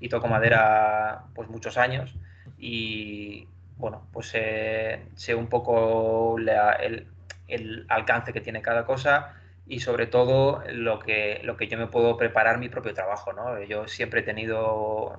y 0.00 0.08
toco 0.08 0.26
madera 0.26 1.24
pues 1.34 1.48
muchos 1.48 1.76
años 1.76 2.14
y 2.58 3.46
bueno, 3.76 4.06
pues 4.12 4.28
sé 4.28 5.34
un 5.34 5.46
poco 5.48 6.36
el, 6.38 7.06
el, 7.48 7.86
alcance 7.88 8.32
que 8.32 8.40
tiene 8.40 8.62
cada 8.62 8.84
cosa 8.84 9.34
y 9.66 9.80
sobre 9.80 10.06
todo 10.06 10.62
lo 10.72 10.98
que, 10.98 11.40
lo 11.44 11.56
que 11.56 11.68
yo 11.68 11.78
me 11.78 11.86
puedo 11.86 12.16
preparar 12.16 12.58
mi 12.58 12.68
propio 12.68 12.92
trabajo, 12.92 13.32
¿no? 13.32 13.62
Yo 13.62 13.86
siempre 13.86 14.20
he 14.20 14.22
tenido 14.24 15.16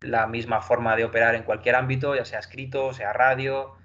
la 0.00 0.26
misma 0.26 0.62
forma 0.62 0.96
de 0.96 1.04
operar 1.04 1.34
en 1.34 1.42
cualquier 1.42 1.74
ámbito, 1.76 2.14
ya 2.14 2.24
sea 2.24 2.38
escrito, 2.38 2.92
sea 2.92 3.12
radio. 3.12 3.76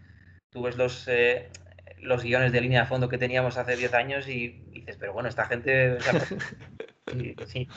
Tú 0.49 0.63
ves 0.63 0.77
los, 0.77 1.07
eh, 1.07 1.49
los 1.97 2.23
guiones 2.23 2.51
de 2.51 2.61
línea 2.61 2.81
de 2.81 2.87
fondo 2.87 3.09
que 3.09 3.17
teníamos 3.17 3.57
hace 3.57 3.75
10 3.75 3.93
años 3.93 4.27
y, 4.27 4.63
dices, 4.71 4.97
pero 4.97 5.13
bueno, 5.13 5.29
esta 5.29 5.45
gente... 5.45 5.97
sí, 7.47 7.67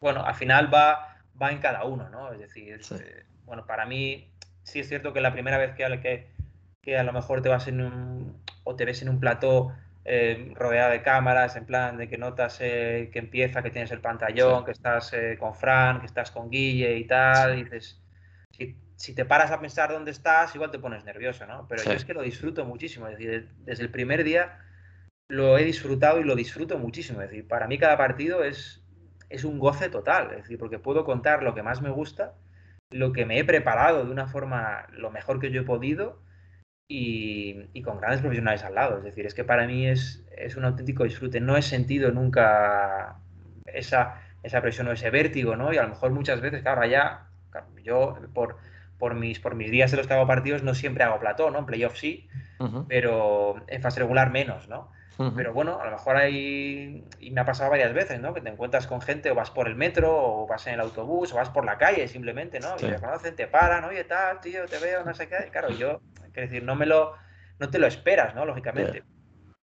Bueno, 0.00 0.24
al 0.24 0.34
final 0.34 0.72
va, 0.72 1.16
va 1.40 1.50
en 1.50 1.58
cada 1.58 1.84
uno, 1.84 2.08
¿no? 2.08 2.32
Es 2.32 2.38
decir, 2.38 2.80
eh, 3.00 3.26
bueno, 3.44 3.66
para 3.66 3.86
mí 3.86 4.32
sí 4.62 4.80
es 4.80 4.88
cierto 4.88 5.12
que 5.12 5.20
la 5.20 5.32
primera 5.32 5.58
vez 5.58 5.74
que, 5.74 5.84
que, 6.00 6.30
que 6.80 6.96
a 6.96 7.02
lo 7.02 7.12
mejor 7.12 7.42
te 7.42 7.48
vas 7.48 7.66
en 7.66 7.80
un, 7.80 8.42
o 8.64 8.76
te 8.76 8.84
ves 8.84 9.02
en 9.02 9.08
un 9.08 9.18
plató 9.18 9.72
eh, 10.04 10.52
rodeado 10.56 10.90
de 10.90 11.02
cámaras, 11.02 11.54
en 11.56 11.64
plan 11.64 11.96
de 11.96 12.08
que 12.08 12.18
notas 12.18 12.58
eh, 12.60 13.08
que 13.12 13.20
empieza, 13.20 13.62
que 13.62 13.70
tienes 13.70 13.92
el 13.92 14.00
pantallón, 14.00 14.64
que 14.64 14.72
estás 14.72 15.12
eh, 15.12 15.36
con 15.38 15.54
Fran, 15.54 16.00
que 16.00 16.06
estás 16.06 16.30
con 16.32 16.50
Guille 16.50 16.96
y 16.96 17.06
tal, 17.06 17.58
y 17.58 17.64
dices, 17.64 18.02
si, 18.96 19.14
te 19.14 19.24
paras 19.24 19.50
a 19.50 19.60
pensar 19.60 19.92
dónde 19.92 20.10
estás, 20.10 20.54
igual 20.54 20.70
te 20.70 20.78
pones 20.78 21.04
nervioso, 21.04 21.46
¿no? 21.46 21.66
Pero 21.68 21.84
yo 21.84 21.92
es 21.92 22.04
que 22.04 22.14
lo 22.14 22.22
disfruto 22.22 22.64
muchísimo, 22.64 23.06
es 23.08 23.18
decir, 23.18 23.48
desde 23.58 23.82
el 23.82 23.90
primer 23.90 24.24
día 24.24 24.58
lo 25.28 25.56
he 25.56 25.64
disfrutado 25.64 26.20
y 26.20 26.24
lo 26.24 26.34
disfruto 26.34 26.78
muchísimo, 26.78 27.20
es 27.22 27.30
decir, 27.30 27.48
para 27.48 27.66
mí 27.66 27.78
cada 27.78 27.96
partido 27.96 28.44
es, 28.44 28.84
es 29.28 29.44
un 29.44 29.58
goce 29.58 29.88
total, 29.88 30.30
es 30.32 30.42
decir, 30.42 30.58
porque 30.58 30.78
puedo 30.78 31.04
contar 31.04 31.42
lo 31.42 31.54
que 31.54 31.62
más 31.62 31.80
me 31.80 31.90
gusta, 31.90 32.34
lo 32.90 33.12
que 33.12 33.24
me 33.24 33.38
he 33.38 33.44
preparado 33.44 34.04
de 34.04 34.10
una 34.10 34.26
forma 34.26 34.86
lo 34.92 35.10
mejor 35.10 35.40
que 35.40 35.50
yo 35.50 35.62
he 35.62 35.64
podido, 35.64 36.21
y, 36.94 37.82
con 37.82 37.98
grandes 37.98 38.20
profesionales 38.20 38.62
al 38.64 38.74
lado. 38.74 38.98
Es 38.98 39.04
decir, 39.04 39.24
es 39.26 39.34
que 39.34 39.44
para 39.44 39.66
mí 39.66 39.86
es, 39.86 40.24
es 40.36 40.56
un 40.56 40.64
auténtico 40.64 41.04
disfrute. 41.04 41.40
No 41.40 41.56
he 41.56 41.62
sentido 41.62 42.10
nunca 42.10 43.16
esa, 43.66 44.20
esa 44.42 44.60
presión 44.60 44.88
o 44.88 44.92
ese 44.92 45.10
vértigo, 45.10 45.56
¿no? 45.56 45.72
Y 45.72 45.78
a 45.78 45.82
lo 45.82 45.88
mejor 45.88 46.10
muchas 46.12 46.40
veces, 46.40 46.62
claro, 46.62 46.84
ya 46.84 47.28
yo 47.82 48.18
por, 48.34 48.56
por, 48.98 49.14
mis, 49.14 49.40
por 49.40 49.54
mis 49.54 49.70
días 49.70 49.92
en 49.92 49.98
los 49.98 50.06
que 50.06 50.14
hago 50.14 50.26
partidos 50.26 50.62
no 50.62 50.74
siempre 50.74 51.04
hago 51.04 51.18
plató, 51.18 51.50
¿no? 51.50 51.60
En 51.60 51.66
playoff 51.66 51.96
sí, 51.96 52.28
pero 52.88 53.56
en 53.66 53.82
fase 53.82 54.00
regular 54.00 54.30
menos, 54.30 54.68
¿no? 54.68 54.90
Pero 55.36 55.52
bueno, 55.52 55.78
a 55.80 55.84
lo 55.84 55.92
mejor 55.92 56.16
hay, 56.16 57.04
y 57.20 57.30
me 57.30 57.42
ha 57.42 57.44
pasado 57.44 57.70
varias 57.70 57.92
veces, 57.92 58.20
¿no? 58.20 58.34
Que 58.34 58.40
te 58.40 58.48
encuentras 58.48 58.88
con 58.88 59.00
gente 59.00 59.30
o 59.30 59.36
vas 59.36 59.50
por 59.50 59.68
el 59.68 59.76
metro 59.76 60.10
o 60.10 60.46
vas 60.48 60.66
en 60.66 60.74
el 60.74 60.80
autobús 60.80 61.32
o 61.32 61.36
vas 61.36 61.50
por 61.50 61.64
la 61.64 61.78
calle 61.78 62.08
simplemente, 62.08 62.58
¿no? 62.58 62.74
Y 62.76 62.86
te 62.86 62.98
conocen, 62.98 63.36
te 63.36 63.46
paran, 63.46 63.84
oye, 63.84 64.02
tal, 64.02 64.40
tío, 64.40 64.64
te 64.66 64.78
veo, 64.78 65.04
no 65.04 65.14
sé 65.14 65.28
qué. 65.28 65.48
Claro, 65.52 65.70
yo 65.70 66.00
es 66.34 66.50
decir, 66.50 66.62
no 66.62 66.74
me 66.74 66.86
lo, 66.86 67.14
no 67.58 67.70
te 67.70 67.78
lo 67.78 67.86
esperas, 67.86 68.34
¿no? 68.34 68.44
Lógicamente. 68.44 69.02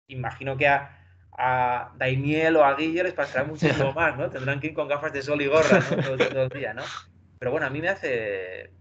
Imagino 0.07 0.57
que 0.57 0.67
a, 0.67 1.01
a 1.37 1.91
Daimiel 1.97 2.57
o 2.57 2.65
a 2.65 2.75
Guille 2.75 3.03
les 3.03 3.13
pasará 3.13 3.43
muchísimo 3.43 3.93
más, 3.95 4.17
¿no? 4.17 4.29
Tendrán 4.29 4.59
que 4.59 4.67
ir 4.67 4.73
con 4.73 4.87
gafas 4.87 5.13
de 5.13 5.21
sol 5.21 5.41
y 5.41 5.47
gorra, 5.47 5.79
¿no? 5.79 6.17
Todo, 6.17 6.43
el 6.43 6.49
día, 6.49 6.73
¿no? 6.73 6.83
Pero 7.39 7.51
bueno, 7.51 7.65
a 7.65 7.69
mí 7.69 7.81
me 7.81 7.89
hace, 7.89 8.71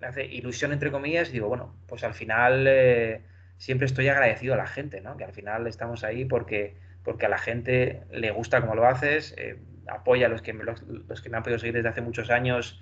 me 0.00 0.06
hace 0.06 0.24
ilusión, 0.26 0.72
entre 0.72 0.90
comillas, 0.90 1.30
y 1.30 1.32
digo, 1.32 1.48
bueno, 1.48 1.74
pues 1.86 2.04
al 2.04 2.14
final 2.14 2.66
eh, 2.68 3.22
siempre 3.56 3.86
estoy 3.86 4.08
agradecido 4.08 4.54
a 4.54 4.58
la 4.58 4.66
gente, 4.66 5.00
¿no? 5.00 5.16
Que 5.16 5.24
al 5.24 5.32
final 5.32 5.66
estamos 5.66 6.04
ahí 6.04 6.24
porque, 6.24 6.76
porque 7.02 7.26
a 7.26 7.28
la 7.28 7.38
gente 7.38 8.04
le 8.10 8.30
gusta 8.30 8.60
como 8.60 8.74
lo 8.74 8.86
haces, 8.86 9.34
eh, 9.36 9.58
apoya 9.88 10.26
a 10.26 10.28
los 10.28 10.42
que, 10.42 10.52
los, 10.52 10.82
los 10.82 11.20
que 11.20 11.28
me 11.30 11.38
han 11.38 11.42
podido 11.42 11.58
seguir 11.58 11.74
desde 11.74 11.88
hace 11.88 12.02
muchos 12.02 12.30
años 12.30 12.80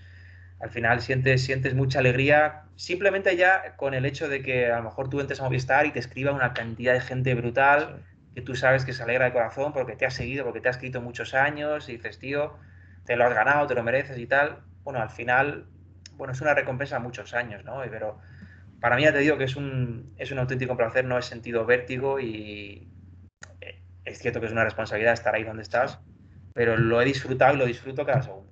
al 0.61 0.71
final 0.71 1.01
sientes, 1.01 1.45
sientes 1.45 1.75
mucha 1.75 1.99
alegría 1.99 2.63
simplemente 2.77 3.37
ya 3.37 3.77
con 3.77 3.95
el 3.95 4.07
hecho 4.07 4.29
de 4.29 4.43
que 4.43 4.71
a 4.71 4.79
lo 4.79 4.85
mejor 4.85 5.09
tú 5.09 5.21
entres 5.21 5.41
a 5.41 5.45
Movistar 5.45 5.87
y 5.87 5.93
te 5.93 5.99
escriba 5.99 6.33
una 6.33 6.55
cantidad 6.55 6.93
de 6.93 7.01
gente 7.01 7.35
brutal 7.35 8.05
que 8.35 8.43
tú 8.43 8.55
sabes 8.55 8.85
que 8.85 8.93
se 8.93 9.03
alegra 9.03 9.27
de 9.27 9.33
corazón 9.33 9.73
porque 9.73 9.97
te 9.97 10.05
ha 10.07 10.11
seguido, 10.11 10.45
porque 10.45 10.61
te 10.61 10.69
ha 10.69 10.71
escrito 10.71 11.01
muchos 11.01 11.35
años 11.35 11.89
y 11.89 11.93
dices, 11.93 12.19
tío, 12.19 12.59
te 13.05 13.17
lo 13.17 13.25
has 13.25 13.35
ganado, 13.35 13.67
te 13.67 13.75
lo 13.75 13.83
mereces 13.83 14.19
y 14.19 14.27
tal. 14.27 14.63
Bueno, 14.85 15.01
al 15.01 15.11
final, 15.11 15.67
bueno, 16.13 16.33
es 16.35 16.41
una 16.43 16.53
recompensa 16.55 16.97
a 16.97 17.01
muchos 17.01 17.33
años, 17.33 17.65
¿no? 17.65 17.81
Pero 17.91 18.19
para 18.81 18.97
mí 18.97 19.05
ya 19.05 19.13
te 19.13 19.21
digo 19.21 19.39
que 19.39 19.45
es 19.45 19.57
un, 19.57 20.13
es 20.19 20.31
un 20.33 20.39
auténtico 20.39 20.77
placer, 20.77 21.05
no 21.07 21.19
he 21.19 21.23
sentido 21.23 21.65
vértigo 21.65 22.21
y 22.21 22.93
eh, 23.61 23.83
es 24.05 24.19
cierto 24.19 24.41
que 24.41 24.47
es 24.47 24.53
una 24.53 24.65
responsabilidad 24.65 25.15
estar 25.15 25.35
ahí 25.35 25.45
donde 25.45 25.63
estás, 25.63 25.99
pero 26.53 26.77
lo 26.77 27.01
he 27.01 27.05
disfrutado 27.07 27.55
y 27.55 27.59
lo 27.59 27.67
disfruto 27.67 28.05
cada 28.05 28.23
segundo. 28.23 28.46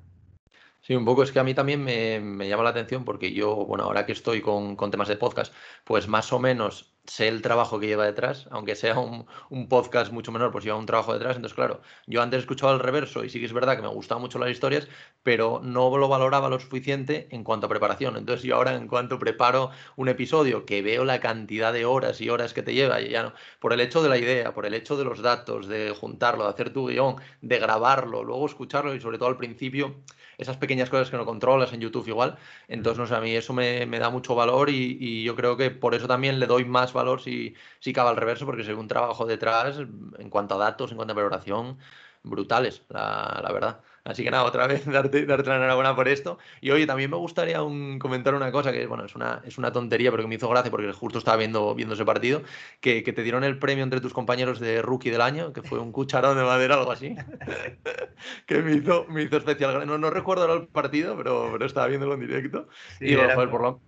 Sí, 0.87 0.95
un 0.95 1.07
poco 1.07 1.23
es 1.23 1.33
que 1.33 1.39
a 1.39 1.45
mí 1.45 1.55
también 1.55 1.83
me, 1.83 2.21
me 2.21 2.47
llama 2.47 2.63
la 2.63 2.69
atención 2.69 3.07
porque 3.07 3.33
yo, 3.33 3.55
bueno, 3.65 3.85
ahora 3.85 4.05
que 4.05 4.13
estoy 4.13 4.43
con, 4.43 4.77
con, 4.77 4.91
temas 4.91 5.09
de 5.09 5.17
podcast, 5.17 5.55
pues 5.83 6.09
más 6.09 6.31
o 6.31 6.39
menos 6.39 6.93
sé 7.07 7.29
el 7.29 7.41
trabajo 7.41 7.81
que 7.81 7.87
lleva 7.87 8.05
detrás, 8.05 8.47
aunque 8.51 8.77
sea 8.77 8.99
un, 8.99 9.27
un, 9.49 9.69
podcast 9.69 10.13
mucho 10.13 10.31
menor, 10.31 10.53
pues 10.53 10.63
lleva 10.63 10.77
un 10.77 10.85
trabajo 10.85 11.15
detrás. 11.15 11.37
Entonces, 11.37 11.55
claro, 11.55 11.81
yo 12.07 12.21
antes 12.21 12.41
escuchaba 12.41 12.73
el 12.75 12.81
reverso 12.81 13.25
y 13.25 13.31
sí 13.31 13.41
que 13.41 13.47
es 13.47 13.55
verdad 13.55 13.77
que 13.77 13.83
me 13.83 13.89
gustaban 13.89 14.21
mucho 14.21 14.39
las 14.39 14.51
historias, 14.51 14.87
pero 15.23 15.59
no 15.65 15.97
lo 15.97 16.07
valoraba 16.07 16.51
lo 16.51 16.61
suficiente 16.61 17.29
en 17.31 17.45
cuanto 17.45 17.65
a 17.65 17.71
preparación. 17.71 18.19
Entonces, 18.19 18.45
yo 18.45 18.57
ahora 18.57 18.75
en 18.75 18.87
cuanto 18.87 19.19
preparo 19.19 19.71
un 19.97 20.11
episodio 20.11 20.67
que 20.67 20.83
veo 20.83 21.07
la 21.07 21.19
cantidad 21.19 21.73
de 21.73 21.87
horas 21.87 22.21
y 22.21 22.29
horas 22.29 22.53
que 22.53 22.63
te 22.63 22.75
lleva, 22.75 23.01
y 23.01 23.09
ya 23.09 23.23
no, 23.23 23.33
por 23.59 23.73
el 23.73 23.81
hecho 23.81 24.03
de 24.03 24.11
la 24.11 24.19
idea, 24.19 24.53
por 24.53 24.67
el 24.67 24.75
hecho 24.75 24.99
de 24.99 25.05
los 25.05 25.23
datos, 25.23 25.67
de 25.67 25.95
juntarlo, 25.99 26.45
de 26.45 26.51
hacer 26.51 26.75
tu 26.75 26.89
guion, 26.89 27.17
de 27.41 27.59
grabarlo, 27.59 28.23
luego 28.23 28.45
escucharlo 28.45 28.95
y 28.95 29.01
sobre 29.01 29.17
todo 29.17 29.31
al 29.31 29.39
principio 29.39 29.95
esas 30.39 30.57
pequeñas 30.57 30.91
cosas 30.91 31.11
que 31.11 31.17
no 31.17 31.25
controlas 31.25 31.73
en 31.73 31.81
YouTube 31.81 32.09
igual. 32.09 32.37
Entonces, 32.69 32.99
no 32.99 33.07
sé, 33.07 33.15
a 33.15 33.21
mí 33.21 33.35
eso 33.35 33.53
me, 33.53 33.87
me 33.87 33.99
da 33.99 34.11
mucho 34.11 34.35
valor 34.35 34.71
y, 34.71 34.97
y, 35.01 35.25
yo 35.25 35.35
creo 35.37 35.57
que 35.57 35.71
por 35.71 35.95
eso 35.95 36.07
también 36.09 36.39
le 36.41 36.47
doy 36.47 36.65
más 36.65 36.93
valor 36.93 37.21
si, 37.23 37.55
si 37.81 37.93
cabe 37.93 38.11
al 38.11 38.17
reverso, 38.17 38.47
porque 38.47 38.75
un 38.75 38.89
trabajo 38.89 39.27
detrás 39.27 39.79
en 39.79 40.31
cuanto 40.31 40.55
a 40.55 40.59
datos, 40.59 40.91
en 40.91 40.97
cuanto 40.97 41.13
a 41.13 41.17
preparación, 41.17 41.79
brutales, 42.23 42.83
la, 42.89 43.41
la 43.43 43.53
verdad. 43.53 43.81
Así 44.05 44.23
que 44.23 44.31
nada, 44.31 44.45
otra 44.45 44.67
vez 44.67 44.85
darte, 44.87 45.25
darte 45.25 45.49
la 45.49 45.57
enhorabuena 45.57 45.97
por 45.97 46.09
esto. 46.09 46.39
Y 46.61 46.71
oye, 46.71 46.87
también 46.87 47.11
me 47.11 47.17
gustaría 47.17 47.63
un, 47.63 47.99
comentar 47.99 48.35
una 48.35 48.53
cosa 48.53 48.71
que, 48.71 48.87
bueno, 48.87 49.07
es 49.07 49.15
una, 49.15 49.41
es 49.45 49.57
una 49.57 49.73
tontería, 49.73 50.11
pero 50.11 50.23
que 50.23 50.29
me 50.29 50.35
hizo 50.35 50.49
gracia 50.49 50.71
porque 50.71 50.93
justo 50.93 51.19
estaba 51.19 51.39
viendo, 51.39 51.75
viendo 51.75 51.95
ese 51.95 52.05
partido, 52.05 52.43
que, 52.81 53.03
que 53.03 53.13
te 53.15 53.23
dieron 53.23 53.45
el 53.45 53.59
premio 53.59 53.83
entre 53.83 54.03
tus 54.03 54.13
compañeros 54.13 54.61
de 54.61 54.83
rookie 54.83 55.11
del 55.11 55.23
año, 55.23 55.55
que 55.55 55.63
fue 55.63 55.79
un 55.79 55.91
cucharón 55.91 56.37
de 56.37 56.45
madera 56.45 56.75
algo 56.75 56.93
así, 56.93 57.17
que 58.47 58.59
me 58.59 58.75
hizo, 58.75 59.07
me 59.09 59.23
hizo 59.23 59.39
especial. 59.39 59.87
No, 59.87 59.97
no 59.97 60.11
recuerdo 60.11 60.53
el 60.55 60.69
partido, 60.69 61.17
pero, 61.17 61.49
pero 61.53 61.65
estaba 61.65 61.87
viéndolo 61.87 62.15
en 62.15 62.21
directo. 62.21 62.69
y 63.01 63.07
digo, 63.07 63.23
joder, 63.35 63.49
por 63.49 63.63
lo, 63.63 63.81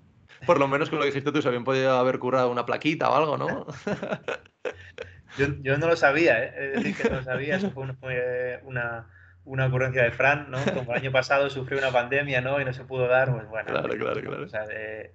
por 0.46 0.58
lo 0.58 0.66
menos 0.66 0.88
con 0.88 0.98
lo 0.98 1.02
que 1.02 1.10
dijiste 1.10 1.30
tú, 1.30 1.42
se 1.42 1.48
habían 1.48 1.64
podido 1.64 1.94
haber 1.94 2.18
currado 2.18 2.50
una 2.50 2.64
plaquita 2.64 3.10
o 3.10 3.14
algo, 3.14 3.36
¿no? 3.36 3.66
yo, 5.38 5.48
yo, 5.60 5.76
no 5.76 5.88
lo 5.88 5.96
sabía, 5.96 6.42
¿eh? 6.42 6.54
es 6.56 6.72
decir, 6.76 6.96
que 6.96 7.10
no 7.10 7.16
lo 7.16 7.22
sabía, 7.22 7.56
eso 7.56 7.70
fue 7.70 7.84
una 8.64 9.06
una 9.46 9.66
ocurrencia 9.66 10.02
de 10.02 10.10
Fran, 10.10 10.50
¿no? 10.50 10.58
Como 10.74 10.92
el 10.92 11.00
año 11.00 11.12
pasado 11.12 11.48
sufrió 11.48 11.78
una 11.78 11.90
pandemia, 11.90 12.40
¿no? 12.40 12.60
Y 12.60 12.64
no 12.64 12.72
se 12.72 12.84
pudo 12.84 13.08
dar, 13.08 13.32
pues 13.32 13.48
bueno. 13.48 13.68
Claro, 13.68 13.88
claro, 13.88 14.20
claro. 14.20 14.44
O 14.44 14.48
sea, 14.48 14.66
de, 14.66 15.12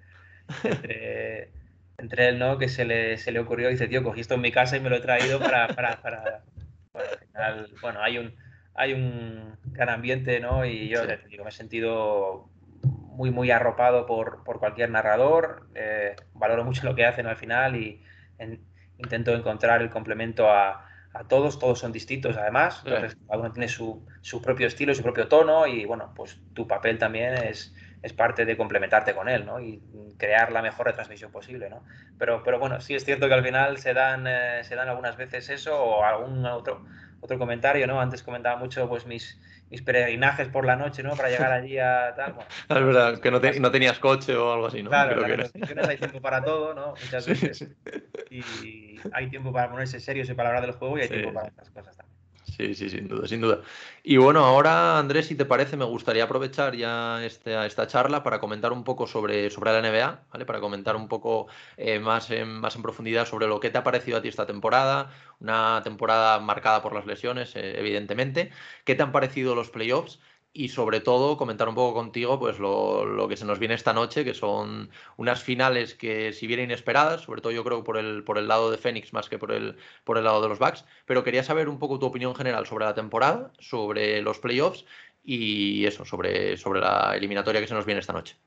entre, 0.63 1.51
entre, 1.97 2.29
él, 2.29 2.39
¿no? 2.39 2.57
Que 2.57 2.69
se 2.69 2.85
le, 2.85 3.17
se 3.17 3.31
le 3.31 3.39
ocurrió, 3.39 3.69
dice, 3.69 3.87
tío, 3.87 4.03
cogí 4.03 4.21
esto 4.21 4.35
en 4.35 4.41
mi 4.41 4.51
casa 4.51 4.77
y 4.77 4.79
me 4.79 4.89
lo 4.89 4.95
he 4.95 5.01
traído 5.01 5.39
para... 5.39 5.67
para, 5.67 6.01
para... 6.01 6.43
Bueno, 6.93 7.09
al 7.11 7.19
final, 7.19 7.67
bueno, 7.81 8.01
hay 8.01 8.17
un, 8.17 8.35
hay 8.73 8.93
un 8.93 9.57
gran 9.65 9.89
ambiente, 9.89 10.39
¿no? 10.39 10.65
Y 10.65 10.89
yo 10.89 11.03
sí. 11.03 11.11
digo, 11.29 11.43
me 11.43 11.49
he 11.49 11.53
sentido 11.53 12.49
muy, 12.83 13.31
muy 13.31 13.51
arropado 13.51 14.05
por, 14.05 14.43
por 14.43 14.59
cualquier 14.59 14.89
narrador. 14.89 15.67
Eh, 15.75 16.15
valoro 16.33 16.63
mucho 16.63 16.85
lo 16.85 16.95
que 16.95 17.05
hacen 17.05 17.27
al 17.27 17.35
final 17.35 17.75
y 17.75 18.01
en, 18.39 18.61
intento 18.97 19.33
encontrar 19.33 19.81
el 19.81 19.89
complemento 19.89 20.49
a 20.49 20.87
a 21.13 21.23
todos, 21.25 21.59
todos 21.59 21.79
son 21.79 21.91
distintos 21.91 22.37
además, 22.37 22.81
entonces 22.85 23.17
cada 23.27 23.39
uno 23.39 23.51
tiene 23.51 23.67
su, 23.67 24.05
su, 24.21 24.41
propio 24.41 24.67
estilo, 24.67 24.95
su 24.95 25.03
propio 25.03 25.27
tono 25.27 25.67
y 25.67 25.85
bueno, 25.85 26.13
pues 26.15 26.39
tu 26.53 26.67
papel 26.67 26.97
también 26.97 27.33
es, 27.33 27.73
es 28.01 28.13
parte 28.13 28.45
de 28.45 28.55
complementarte 28.55 29.13
con 29.13 29.27
él, 29.27 29.45
¿no? 29.45 29.59
Y 29.59 29.81
crear 30.17 30.51
la 30.51 30.61
mejor 30.61 30.85
retransmisión 30.85 31.31
posible, 31.31 31.69
¿no? 31.69 31.83
Pero, 32.17 32.43
pero 32.43 32.59
bueno, 32.59 32.79
sí 32.79 32.95
es 32.95 33.03
cierto 33.03 33.27
que 33.27 33.33
al 33.33 33.43
final 33.43 33.77
se 33.77 33.93
dan, 33.93 34.25
eh, 34.25 34.63
se 34.63 34.75
dan 34.75 34.87
algunas 34.87 35.17
veces 35.17 35.49
eso 35.49 35.83
o 35.83 36.03
algún 36.03 36.45
otro, 36.45 36.85
otro 37.21 37.39
comentario, 37.39 37.87
¿no? 37.87 38.01
Antes 38.01 38.23
comentaba 38.23 38.57
mucho 38.57 38.89
pues 38.89 39.05
mis, 39.05 39.39
mis 39.69 39.81
peregrinajes 39.81 40.49
por 40.49 40.65
la 40.65 40.75
noche, 40.75 41.03
¿no? 41.03 41.15
Para 41.15 41.29
llegar 41.29 41.51
allí 41.51 41.77
a 41.77 42.13
tal. 42.15 42.33
Bueno, 42.33 42.49
es 42.69 42.85
verdad, 42.85 43.19
que 43.19 43.31
no, 43.31 43.39
te, 43.39 43.59
no, 43.59 43.71
tenías 43.71 43.99
coche 43.99 44.35
o 44.35 44.53
algo 44.53 44.67
así, 44.67 44.83
¿no? 44.83 44.89
Claro, 44.89 45.21
Creo 45.23 45.49
que 45.49 45.87
hay 45.87 45.97
tiempo 45.97 46.21
para 46.21 46.43
todo, 46.43 46.73
¿no? 46.73 46.89
Muchas 46.89 47.25
veces. 47.27 47.57
Sí. 47.57 47.67
Y 48.29 48.99
hay 49.13 49.29
tiempo 49.29 49.53
para 49.53 49.69
ponerse 49.69 49.99
serios 49.99 50.29
y 50.29 50.33
para 50.33 50.49
hablar 50.49 50.65
del 50.65 50.75
juego 50.75 50.97
y 50.97 51.01
hay 51.01 51.07
sí. 51.07 51.13
tiempo 51.13 51.33
para 51.33 51.47
estas 51.47 51.69
cosas 51.69 51.95
también. 51.95 52.10
Sí, 52.43 52.73
sí, 52.75 52.89
sin 52.89 53.07
duda, 53.07 53.27
sin 53.27 53.39
duda. 53.39 53.61
Y 54.03 54.17
bueno, 54.17 54.43
ahora, 54.43 54.97
Andrés, 54.97 55.27
si 55.27 55.35
te 55.35 55.45
parece, 55.45 55.77
me 55.77 55.85
gustaría 55.85 56.23
aprovechar 56.23 56.75
ya 56.75 57.23
esta, 57.23 57.65
esta 57.67 57.87
charla 57.87 58.23
para 58.23 58.39
comentar 58.39 58.73
un 58.73 58.83
poco 58.83 59.05
sobre, 59.07 59.49
sobre 59.51 59.71
la 59.71 59.79
NBA, 59.79 60.25
¿vale? 60.31 60.45
Para 60.45 60.59
comentar 60.59 60.95
un 60.95 61.07
poco 61.07 61.47
eh, 61.77 61.99
más, 61.99 62.29
en, 62.31 62.49
más 62.59 62.75
en 62.75 62.81
profundidad 62.81 63.25
sobre 63.27 63.47
lo 63.47 63.59
que 63.59 63.69
te 63.69 63.77
ha 63.77 63.83
parecido 63.83 64.17
a 64.17 64.21
ti 64.21 64.27
esta 64.27 64.47
temporada, 64.47 65.11
una 65.39 65.81
temporada 65.83 66.39
marcada 66.39 66.81
por 66.81 66.93
las 66.93 67.05
lesiones, 67.05 67.55
eh, 67.55 67.79
evidentemente. 67.79 68.51
¿Qué 68.85 68.95
te 68.95 69.03
han 69.03 69.11
parecido 69.11 69.55
los 69.55 69.69
playoffs? 69.69 70.19
Y 70.53 70.69
sobre 70.69 70.99
todo 70.99 71.37
comentar 71.37 71.69
un 71.69 71.75
poco 71.75 71.93
contigo 71.93 72.39
pues 72.39 72.59
lo, 72.59 73.27
que 73.29 73.37
se 73.37 73.45
nos 73.45 73.59
viene 73.59 73.75
esta 73.75 73.93
noche, 73.93 74.25
que 74.25 74.33
son 74.33 74.89
unas 75.17 75.41
finales 75.41 75.95
que 75.95 76.33
si 76.33 76.47
bien 76.47 76.59
inesperadas, 76.59 77.21
sobre 77.21 77.41
todo 77.41 77.51
yo 77.53 77.63
creo 77.63 77.83
por 77.83 77.97
el, 77.97 78.23
por 78.23 78.37
el 78.37 78.47
lado 78.47 78.69
de 78.69 78.77
Fénix 78.77 79.13
más 79.13 79.29
que 79.29 79.37
por 79.37 79.51
el, 79.51 79.77
por 80.03 80.17
el 80.17 80.25
lado 80.25 80.41
de 80.41 80.49
los 80.49 80.59
Bucks, 80.59 80.85
pero 81.05 81.23
quería 81.23 81.43
saber 81.43 81.69
un 81.69 81.79
poco 81.79 81.99
tu 81.99 82.05
opinión 82.05 82.35
general 82.35 82.65
sobre 82.65 82.85
la 82.85 82.93
temporada, 82.93 83.51
sobre 83.59 84.21
los 84.21 84.39
playoffs 84.39 84.85
y 85.23 85.85
eso, 85.85 86.03
sobre, 86.05 86.57
sobre 86.57 86.81
la 86.81 87.15
eliminatoria 87.15 87.61
que 87.61 87.67
se 87.67 87.73
nos 87.73 87.85
viene 87.85 87.99
esta 87.99 88.13
noche. 88.13 88.37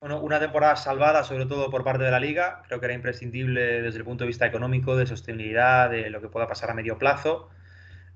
Bueno, 0.00 0.18
una 0.20 0.40
temporada 0.40 0.76
salvada, 0.76 1.24
sobre 1.24 1.44
todo 1.44 1.68
por 1.70 1.84
parte 1.84 2.04
de 2.04 2.10
la 2.10 2.20
liga. 2.20 2.62
Creo 2.66 2.80
que 2.80 2.86
era 2.86 2.94
imprescindible 2.94 3.82
desde 3.82 3.98
el 3.98 4.04
punto 4.04 4.24
de 4.24 4.28
vista 4.28 4.46
económico, 4.46 4.96
de 4.96 5.06
sostenibilidad, 5.06 5.90
de 5.90 6.08
lo 6.08 6.22
que 6.22 6.28
pueda 6.28 6.46
pasar 6.46 6.70
a 6.70 6.74
medio 6.74 6.96
plazo. 6.96 7.50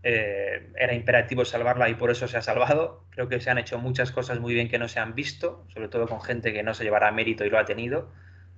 Eh, 0.06 0.70
era 0.76 0.92
imperativo 0.92 1.46
salvarla 1.46 1.88
y 1.88 1.94
por 1.94 2.10
eso 2.10 2.28
se 2.28 2.36
ha 2.36 2.42
salvado. 2.42 3.06
Creo 3.10 3.28
que 3.28 3.40
se 3.40 3.50
han 3.50 3.56
hecho 3.56 3.78
muchas 3.78 4.12
cosas 4.12 4.38
muy 4.38 4.52
bien 4.52 4.68
que 4.68 4.78
no 4.78 4.86
se 4.86 5.00
han 5.00 5.14
visto, 5.14 5.64
sobre 5.72 5.88
todo 5.88 6.06
con 6.06 6.20
gente 6.20 6.52
que 6.52 6.62
no 6.62 6.74
se 6.74 6.84
llevará 6.84 7.10
mérito 7.10 7.46
y 7.46 7.50
lo 7.50 7.58
ha 7.58 7.64
tenido, 7.64 8.12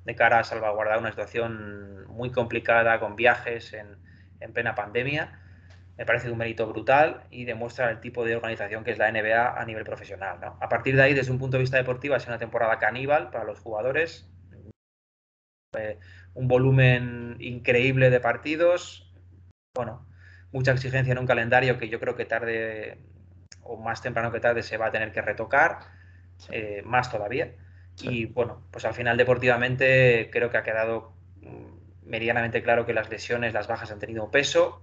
de 0.04 0.16
cara 0.16 0.40
a 0.40 0.44
salvaguardar 0.44 0.98
una 0.98 1.10
situación 1.10 2.04
muy 2.08 2.32
complicada 2.32 2.98
con 2.98 3.14
viajes 3.14 3.72
en, 3.74 3.96
en 4.40 4.52
plena 4.52 4.74
pandemia. 4.74 5.40
Me 5.96 6.04
parece 6.04 6.30
un 6.32 6.38
mérito 6.38 6.66
brutal 6.66 7.22
y 7.30 7.44
demuestra 7.44 7.90
el 7.90 8.00
tipo 8.00 8.24
de 8.24 8.34
organización 8.34 8.82
que 8.82 8.90
es 8.90 8.98
la 8.98 9.10
NBA 9.12 9.60
a 9.60 9.64
nivel 9.64 9.84
profesional. 9.84 10.40
A 10.60 10.68
partir 10.68 10.96
de 10.96 11.02
ahí, 11.02 11.14
desde 11.14 11.30
un 11.30 11.38
punto 11.38 11.58
de 11.58 11.62
vista 11.62 11.76
deportivo, 11.76 12.16
ha 12.16 12.20
sido 12.20 12.32
una 12.32 12.40
temporada 12.40 12.78
caníbal 12.80 13.30
para 13.30 13.44
los 13.44 13.60
jugadores. 13.60 14.28
Un 16.34 16.48
volumen 16.48 17.36
increíble 17.38 18.10
de 18.10 18.20
partidos. 18.20 19.14
Bueno, 19.74 20.05
mucha 20.56 20.72
exigencia 20.72 21.12
en 21.12 21.18
un 21.18 21.26
calendario 21.26 21.78
que 21.78 21.90
yo 21.90 22.00
creo 22.00 22.16
que 22.16 22.24
tarde 22.24 22.96
o 23.62 23.76
más 23.76 24.00
temprano 24.00 24.32
que 24.32 24.40
tarde 24.40 24.62
se 24.62 24.78
va 24.78 24.86
a 24.86 24.90
tener 24.90 25.12
que 25.12 25.20
retocar, 25.20 25.80
eh, 26.50 26.82
más 26.84 27.10
todavía. 27.10 27.52
Y 28.00 28.24
bueno, 28.24 28.62
pues 28.70 28.86
al 28.86 28.94
final 28.94 29.18
deportivamente 29.18 30.30
creo 30.32 30.50
que 30.50 30.56
ha 30.56 30.62
quedado 30.62 31.12
mm, 31.42 32.08
medianamente 32.08 32.62
claro 32.62 32.86
que 32.86 32.94
las 32.94 33.10
lesiones, 33.10 33.52
las 33.52 33.66
bajas 33.68 33.90
han 33.90 33.98
tenido 33.98 34.30
peso, 34.30 34.80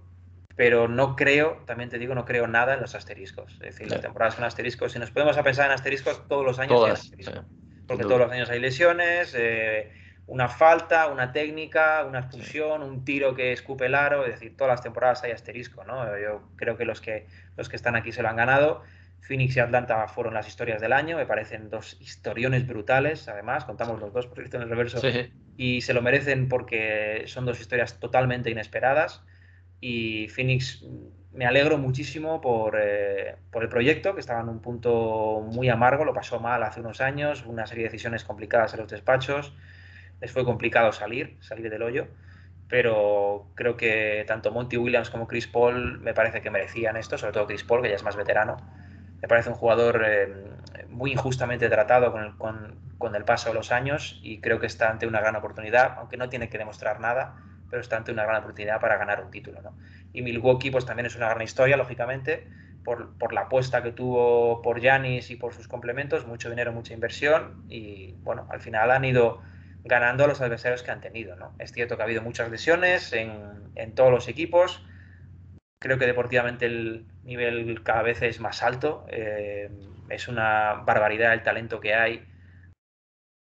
pero 0.54 0.86
no 0.86 1.16
creo, 1.16 1.62
también 1.66 1.90
te 1.90 1.98
digo, 1.98 2.14
no 2.14 2.24
creo 2.24 2.46
nada 2.46 2.74
en 2.74 2.80
los 2.80 2.94
asteriscos. 2.94 3.52
Es 3.54 3.58
decir, 3.58 3.90
las 3.90 4.00
temporadas 4.00 4.34
son 4.34 4.44
asteriscos. 4.44 4.92
Si 4.92 5.00
nos 5.00 5.10
podemos 5.10 5.36
a 5.36 5.42
pensar 5.42 5.66
en 5.66 5.72
asteriscos, 5.72 6.28
todos 6.28 6.44
los 6.44 6.60
años 6.60 6.84
hay 6.84 6.92
asteriscos. 6.92 7.44
Porque 7.88 8.04
todos 8.04 8.20
los 8.20 8.30
años 8.30 8.48
hay 8.48 8.60
lesiones. 8.60 9.34
Eh, 9.36 9.90
una 10.26 10.48
falta, 10.48 11.08
una 11.08 11.32
técnica, 11.32 12.04
una 12.08 12.20
expulsión, 12.20 12.82
un 12.82 13.04
tiro 13.04 13.34
que 13.34 13.52
escupe 13.52 13.86
el 13.86 13.94
aro, 13.94 14.24
es 14.24 14.32
decir, 14.32 14.56
todas 14.56 14.72
las 14.72 14.82
temporadas 14.82 15.22
hay 15.22 15.32
asterisco, 15.32 15.84
¿no? 15.84 16.06
Yo 16.18 16.42
creo 16.56 16.76
que 16.76 16.84
los 16.84 17.00
que, 17.00 17.26
los 17.56 17.68
que 17.68 17.76
están 17.76 17.94
aquí 17.94 18.10
se 18.12 18.22
lo 18.22 18.28
han 18.28 18.36
ganado. 18.36 18.82
Phoenix 19.20 19.56
y 19.56 19.60
Atlanta 19.60 20.06
fueron 20.06 20.34
las 20.34 20.46
historias 20.48 20.80
del 20.80 20.92
año, 20.92 21.16
me 21.16 21.26
parecen 21.26 21.70
dos 21.70 21.96
historiones 22.00 22.66
brutales, 22.66 23.26
además, 23.28 23.64
contamos 23.64 23.98
los 23.98 24.12
dos 24.12 24.26
por 24.26 24.38
en 24.40 24.62
el 24.62 24.68
reverso, 24.68 25.00
y 25.56 25.80
se 25.80 25.94
lo 25.94 26.02
merecen 26.02 26.48
porque 26.48 27.24
son 27.26 27.46
dos 27.46 27.58
historias 27.60 27.98
totalmente 28.00 28.50
inesperadas. 28.50 29.22
Y 29.80 30.28
Phoenix, 30.28 30.84
me 31.32 31.46
alegro 31.46 31.78
muchísimo 31.78 32.40
por, 32.40 32.78
eh, 32.78 33.36
por 33.50 33.62
el 33.62 33.68
proyecto, 33.70 34.14
que 34.14 34.20
estaba 34.20 34.40
en 34.40 34.48
un 34.48 34.60
punto 34.60 35.40
muy 35.40 35.70
amargo, 35.70 36.04
lo 36.04 36.12
pasó 36.12 36.38
mal 36.38 36.62
hace 36.62 36.80
unos 36.80 37.00
años, 37.00 37.44
una 37.46 37.66
serie 37.66 37.84
de 37.84 37.90
decisiones 37.90 38.24
complicadas 38.24 38.74
en 38.74 38.80
los 38.80 38.90
despachos 38.90 39.54
fue 40.32 40.44
complicado 40.44 40.92
salir, 40.92 41.36
salir 41.40 41.70
del 41.70 41.82
hoyo, 41.82 42.08
pero 42.68 43.50
creo 43.54 43.76
que 43.76 44.24
tanto 44.26 44.50
Monty 44.50 44.76
Williams 44.76 45.10
como 45.10 45.28
Chris 45.28 45.46
Paul 45.46 46.00
me 46.00 46.14
parece 46.14 46.40
que 46.40 46.50
merecían 46.50 46.96
esto, 46.96 47.18
sobre 47.18 47.32
todo 47.32 47.46
Chris 47.46 47.64
Paul, 47.64 47.82
que 47.82 47.90
ya 47.90 47.96
es 47.96 48.02
más 48.02 48.16
veterano. 48.16 48.56
Me 49.20 49.28
parece 49.28 49.50
un 49.50 49.54
jugador 49.54 50.02
eh, 50.06 50.32
muy 50.88 51.12
injustamente 51.12 51.68
tratado 51.68 52.12
con 52.12 52.24
el, 52.24 52.36
con, 52.36 53.14
el 53.14 53.24
paso 53.24 53.50
de 53.50 53.54
los 53.54 53.70
años 53.70 54.18
y 54.22 54.40
creo 54.40 54.60
que 54.60 54.66
está 54.66 54.90
ante 54.90 55.06
una 55.06 55.20
gran 55.20 55.36
oportunidad, 55.36 55.96
aunque 55.98 56.16
no 56.16 56.30
tiene 56.30 56.48
que 56.48 56.56
demostrar 56.56 57.00
nada, 57.00 57.36
pero 57.68 57.82
está 57.82 57.96
ante 57.96 58.12
una 58.12 58.24
gran 58.24 58.42
oportunidad 58.42 58.80
para 58.80 58.96
ganar 58.96 59.22
un 59.22 59.30
título. 59.30 59.60
Y 60.12 60.22
Milwaukee 60.22 60.70
pues 60.70 60.86
también 60.86 61.06
es 61.06 61.16
una 61.16 61.28
gran 61.28 61.42
historia, 61.42 61.76
lógicamente, 61.76 62.48
por, 62.82 63.16
por, 63.18 63.32
la 63.34 63.42
apuesta 63.42 63.82
que 63.82 63.92
tuvo 63.92 64.62
por 64.62 64.80
Yanis 64.80 65.30
y 65.30 65.36
por 65.36 65.52
sus 65.52 65.68
complementos, 65.68 66.26
mucho 66.26 66.48
dinero, 66.48 66.72
mucha 66.72 66.94
inversión 66.94 67.64
y 67.68 68.14
bueno, 68.22 68.46
al 68.50 68.60
final 68.60 68.90
han 68.90 69.04
ido 69.04 69.42
ganando 69.84 70.24
a 70.24 70.26
los 70.26 70.40
adversarios 70.40 70.82
que 70.82 70.90
han 70.90 71.00
tenido. 71.00 71.36
¿no? 71.36 71.54
Es 71.58 71.72
cierto 71.72 71.96
que 71.96 72.02
ha 72.02 72.06
habido 72.06 72.22
muchas 72.22 72.50
lesiones 72.50 73.12
en, 73.12 73.70
en, 73.74 73.94
todos 73.94 74.10
los 74.10 74.28
equipos. 74.28 74.84
Creo 75.80 75.98
que 75.98 76.06
deportivamente 76.06 76.66
el 76.66 77.06
nivel 77.22 77.82
cada 77.82 78.02
vez 78.02 78.22
es 78.22 78.40
más 78.40 78.62
alto. 78.62 79.06
Eh, 79.08 79.70
es 80.08 80.28
una 80.28 80.82
barbaridad 80.86 81.34
el 81.34 81.42
talento 81.42 81.80
que 81.80 81.94
hay 81.94 82.26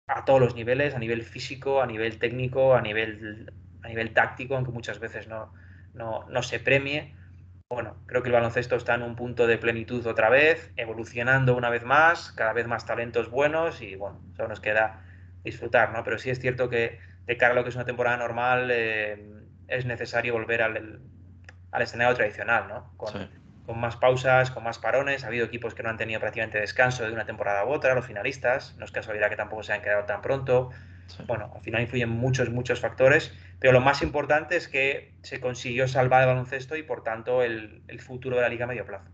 a 0.07 0.25
todos 0.25 0.39
los 0.41 0.55
niveles, 0.55 0.95
a 0.95 0.99
nivel 0.99 1.21
físico, 1.21 1.81
a 1.81 1.85
nivel 1.85 2.17
técnico, 2.19 2.75
a 2.75 2.81
nivel, 2.81 3.53
a 3.83 3.87
nivel 3.87 4.13
táctico, 4.13 4.55
aunque 4.55 4.71
muchas 4.71 4.99
veces 4.99 5.27
no, 5.27 5.53
no, 5.93 6.25
no 6.27 6.43
se 6.43 6.59
premie. 6.59 7.15
Bueno, 7.69 7.95
creo 8.05 8.21
que 8.21 8.27
el 8.27 8.33
baloncesto 8.33 8.75
está 8.75 8.95
en 8.95 9.03
un 9.03 9.15
punto 9.15 9.47
de 9.47 9.57
plenitud 9.57 10.05
otra 10.05 10.29
vez, 10.29 10.73
evolucionando 10.75 11.55
una 11.55 11.69
vez 11.69 11.85
más, 11.85 12.33
cada 12.33 12.51
vez 12.51 12.67
más 12.67 12.85
talentos 12.85 13.29
buenos 13.29 13.81
y 13.81 13.95
bueno, 13.95 14.19
solo 14.35 14.49
nos 14.49 14.59
queda 14.59 15.05
disfrutar, 15.43 15.91
¿no? 15.91 16.03
Pero 16.03 16.17
sí 16.17 16.29
es 16.29 16.39
cierto 16.39 16.69
que 16.69 16.99
de 17.25 17.37
cara 17.37 17.53
a 17.53 17.55
lo 17.55 17.63
que 17.63 17.69
es 17.69 17.75
una 17.75 17.85
temporada 17.85 18.17
normal 18.17 18.69
eh, 18.71 19.23
es 19.67 19.85
necesario 19.85 20.33
volver 20.33 20.61
al, 20.61 21.01
al, 21.71 21.81
escenario 21.81 22.15
tradicional, 22.15 22.67
¿no? 22.67 22.93
Con, 22.97 23.29
con, 23.65 23.79
más 23.79 23.95
pausas, 23.95 24.51
con 24.51 24.63
más 24.63 24.79
parones. 24.79 25.23
Ha 25.23 25.27
habido 25.27 25.45
equipos 25.45 25.73
que 25.73 25.83
no 25.83 25.89
han 25.89 25.97
tenido 25.97 26.19
prácticamente 26.19 26.59
descanso 26.59 27.05
de 27.05 27.11
una 27.11 27.25
temporada 27.25 27.65
u 27.65 27.69
otra, 27.69 27.95
los 27.95 28.05
finalistas. 28.05 28.75
No 28.77 28.85
es 28.85 28.91
casualidad 28.91 29.29
que 29.29 29.35
tampoco 29.35 29.63
se 29.63 29.73
han 29.73 29.81
quedado 29.81 30.05
tan 30.05 30.21
pronto. 30.21 30.71
Bueno, 31.27 31.51
al 31.53 31.61
final 31.61 31.81
influyen 31.81 32.09
muchos, 32.09 32.49
muchos 32.49 32.79
factores, 32.79 33.33
pero 33.59 33.73
lo 33.73 33.81
más 33.81 34.01
importante 34.01 34.55
es 34.55 34.67
que 34.67 35.13
se 35.23 35.41
consiguió 35.41 35.87
salvar 35.87 36.21
el 36.21 36.29
baloncesto 36.29 36.77
y 36.77 36.83
por 36.83 37.03
tanto 37.03 37.41
el, 37.41 37.81
el 37.87 37.99
futuro 37.99 38.37
de 38.37 38.43
la 38.43 38.49
liga 38.49 38.63
a 38.63 38.67
medio 38.67 38.85
plazo. 38.85 39.09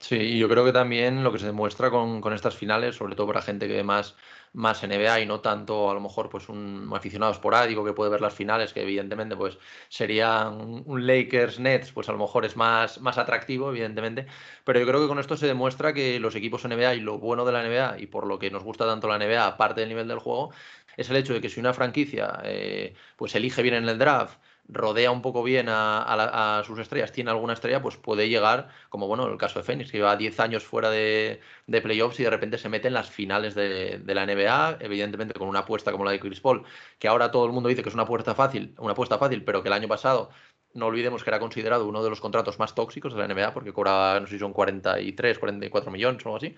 Sí, 0.00 0.16
y 0.16 0.38
yo 0.38 0.48
creo 0.48 0.64
que 0.64 0.72
también 0.72 1.24
lo 1.24 1.32
que 1.32 1.38
se 1.38 1.46
demuestra 1.46 1.90
con, 1.90 2.20
con 2.20 2.32
estas 2.32 2.56
finales, 2.56 2.96
sobre 2.96 3.14
todo 3.14 3.26
para 3.26 3.42
gente 3.42 3.68
que 3.68 3.82
más 3.82 4.16
más 4.54 4.82
NBA 4.82 5.20
y 5.20 5.26
no 5.26 5.40
tanto 5.40 5.90
a 5.90 5.94
lo 5.94 6.00
mejor 6.00 6.30
pues 6.30 6.48
un 6.48 6.90
aficionado 6.94 7.32
esporádico 7.32 7.84
que 7.84 7.92
puede 7.92 8.10
ver 8.10 8.20
las 8.20 8.34
finales, 8.34 8.72
que 8.72 8.82
evidentemente 8.82 9.36
pues 9.36 9.58
sería 9.88 10.48
un, 10.48 11.06
Lakers 11.06 11.58
Nets, 11.60 11.92
pues 11.92 12.08
a 12.08 12.12
lo 12.12 12.18
mejor 12.18 12.44
es 12.44 12.56
más, 12.56 13.00
más 13.00 13.18
atractivo, 13.18 13.70
evidentemente, 13.70 14.26
pero 14.64 14.80
yo 14.80 14.86
creo 14.86 15.02
que 15.02 15.08
con 15.08 15.18
esto 15.18 15.36
se 15.36 15.46
demuestra 15.46 15.92
que 15.92 16.20
los 16.20 16.34
equipos 16.36 16.64
NBA 16.64 16.94
y 16.94 17.00
lo 17.00 17.18
bueno 17.18 17.44
de 17.44 17.52
la 17.52 17.62
NBA 17.62 17.98
y 18.00 18.06
por 18.06 18.26
lo 18.26 18.38
que 18.38 18.50
nos 18.50 18.62
gusta 18.62 18.86
tanto 18.86 19.08
la 19.08 19.18
NBA, 19.18 19.44
aparte 19.46 19.80
del 19.80 19.90
nivel 19.90 20.08
del 20.08 20.20
juego, 20.20 20.52
es 20.96 21.10
el 21.10 21.16
hecho 21.16 21.34
de 21.34 21.40
que 21.40 21.48
si 21.50 21.60
una 21.60 21.74
franquicia 21.74 22.40
eh, 22.44 22.94
pues 23.16 23.34
elige 23.34 23.62
bien 23.62 23.74
en 23.74 23.88
el 23.88 23.98
draft, 23.98 24.38
rodea 24.68 25.10
un 25.10 25.22
poco 25.22 25.42
bien 25.42 25.66
a, 25.68 26.62
sus 26.66 26.78
estrellas, 26.78 27.12
tiene 27.12 27.30
alguna 27.30 27.52
estrella, 27.52 27.82
pues 27.82 27.96
puede 27.96 28.28
llegar, 28.28 28.68
como 28.88 29.06
bueno, 29.06 29.26
el 29.26 29.36
caso 29.36 29.58
de 29.58 29.64
Phoenix, 29.64 29.90
que 29.90 29.98
lleva 29.98 30.16
10 30.16 30.40
años 30.40 30.64
fuera 30.64 30.90
de, 30.90 31.40
playoffs 31.66 32.20
y 32.20 32.24
de 32.24 32.30
repente 32.30 32.58
se 32.58 32.68
mete 32.68 32.88
en 32.88 32.94
las 32.94 33.10
finales 33.10 33.54
de, 33.54 34.00
la 34.06 34.26
NBA, 34.26 34.78
evidentemente 34.80 35.34
con 35.34 35.48
una 35.48 35.60
apuesta 35.60 35.92
como 35.92 36.04
la 36.04 36.12
de 36.12 36.20
Chris 36.20 36.40
Paul, 36.40 36.64
que 36.98 37.08
ahora 37.08 37.30
todo 37.30 37.46
el 37.46 37.52
mundo 37.52 37.68
dice 37.68 37.82
que 37.82 37.88
es 37.88 37.94
una 37.94 38.04
apuesta 38.04 38.34
fácil, 38.34 38.74
una 38.78 38.92
apuesta 38.92 39.18
fácil, 39.18 39.44
pero 39.44 39.62
que 39.62 39.68
el 39.68 39.74
año 39.74 39.88
pasado 39.88 40.30
no 40.72 40.86
olvidemos 40.86 41.22
que 41.22 41.30
era 41.30 41.38
considerado 41.38 41.86
uno 41.86 42.02
de 42.02 42.10
los 42.10 42.20
contratos 42.20 42.58
más 42.58 42.74
tóxicos 42.74 43.14
de 43.14 43.20
la 43.20 43.32
NBA, 43.32 43.54
porque 43.54 43.72
cobraba, 43.72 44.18
no 44.20 44.26
sé 44.26 44.34
si 44.34 44.38
son 44.40 44.52
43, 44.52 45.38
44 45.38 45.90
millones 45.90 46.24
o 46.24 46.28
algo 46.28 46.36
así. 46.36 46.56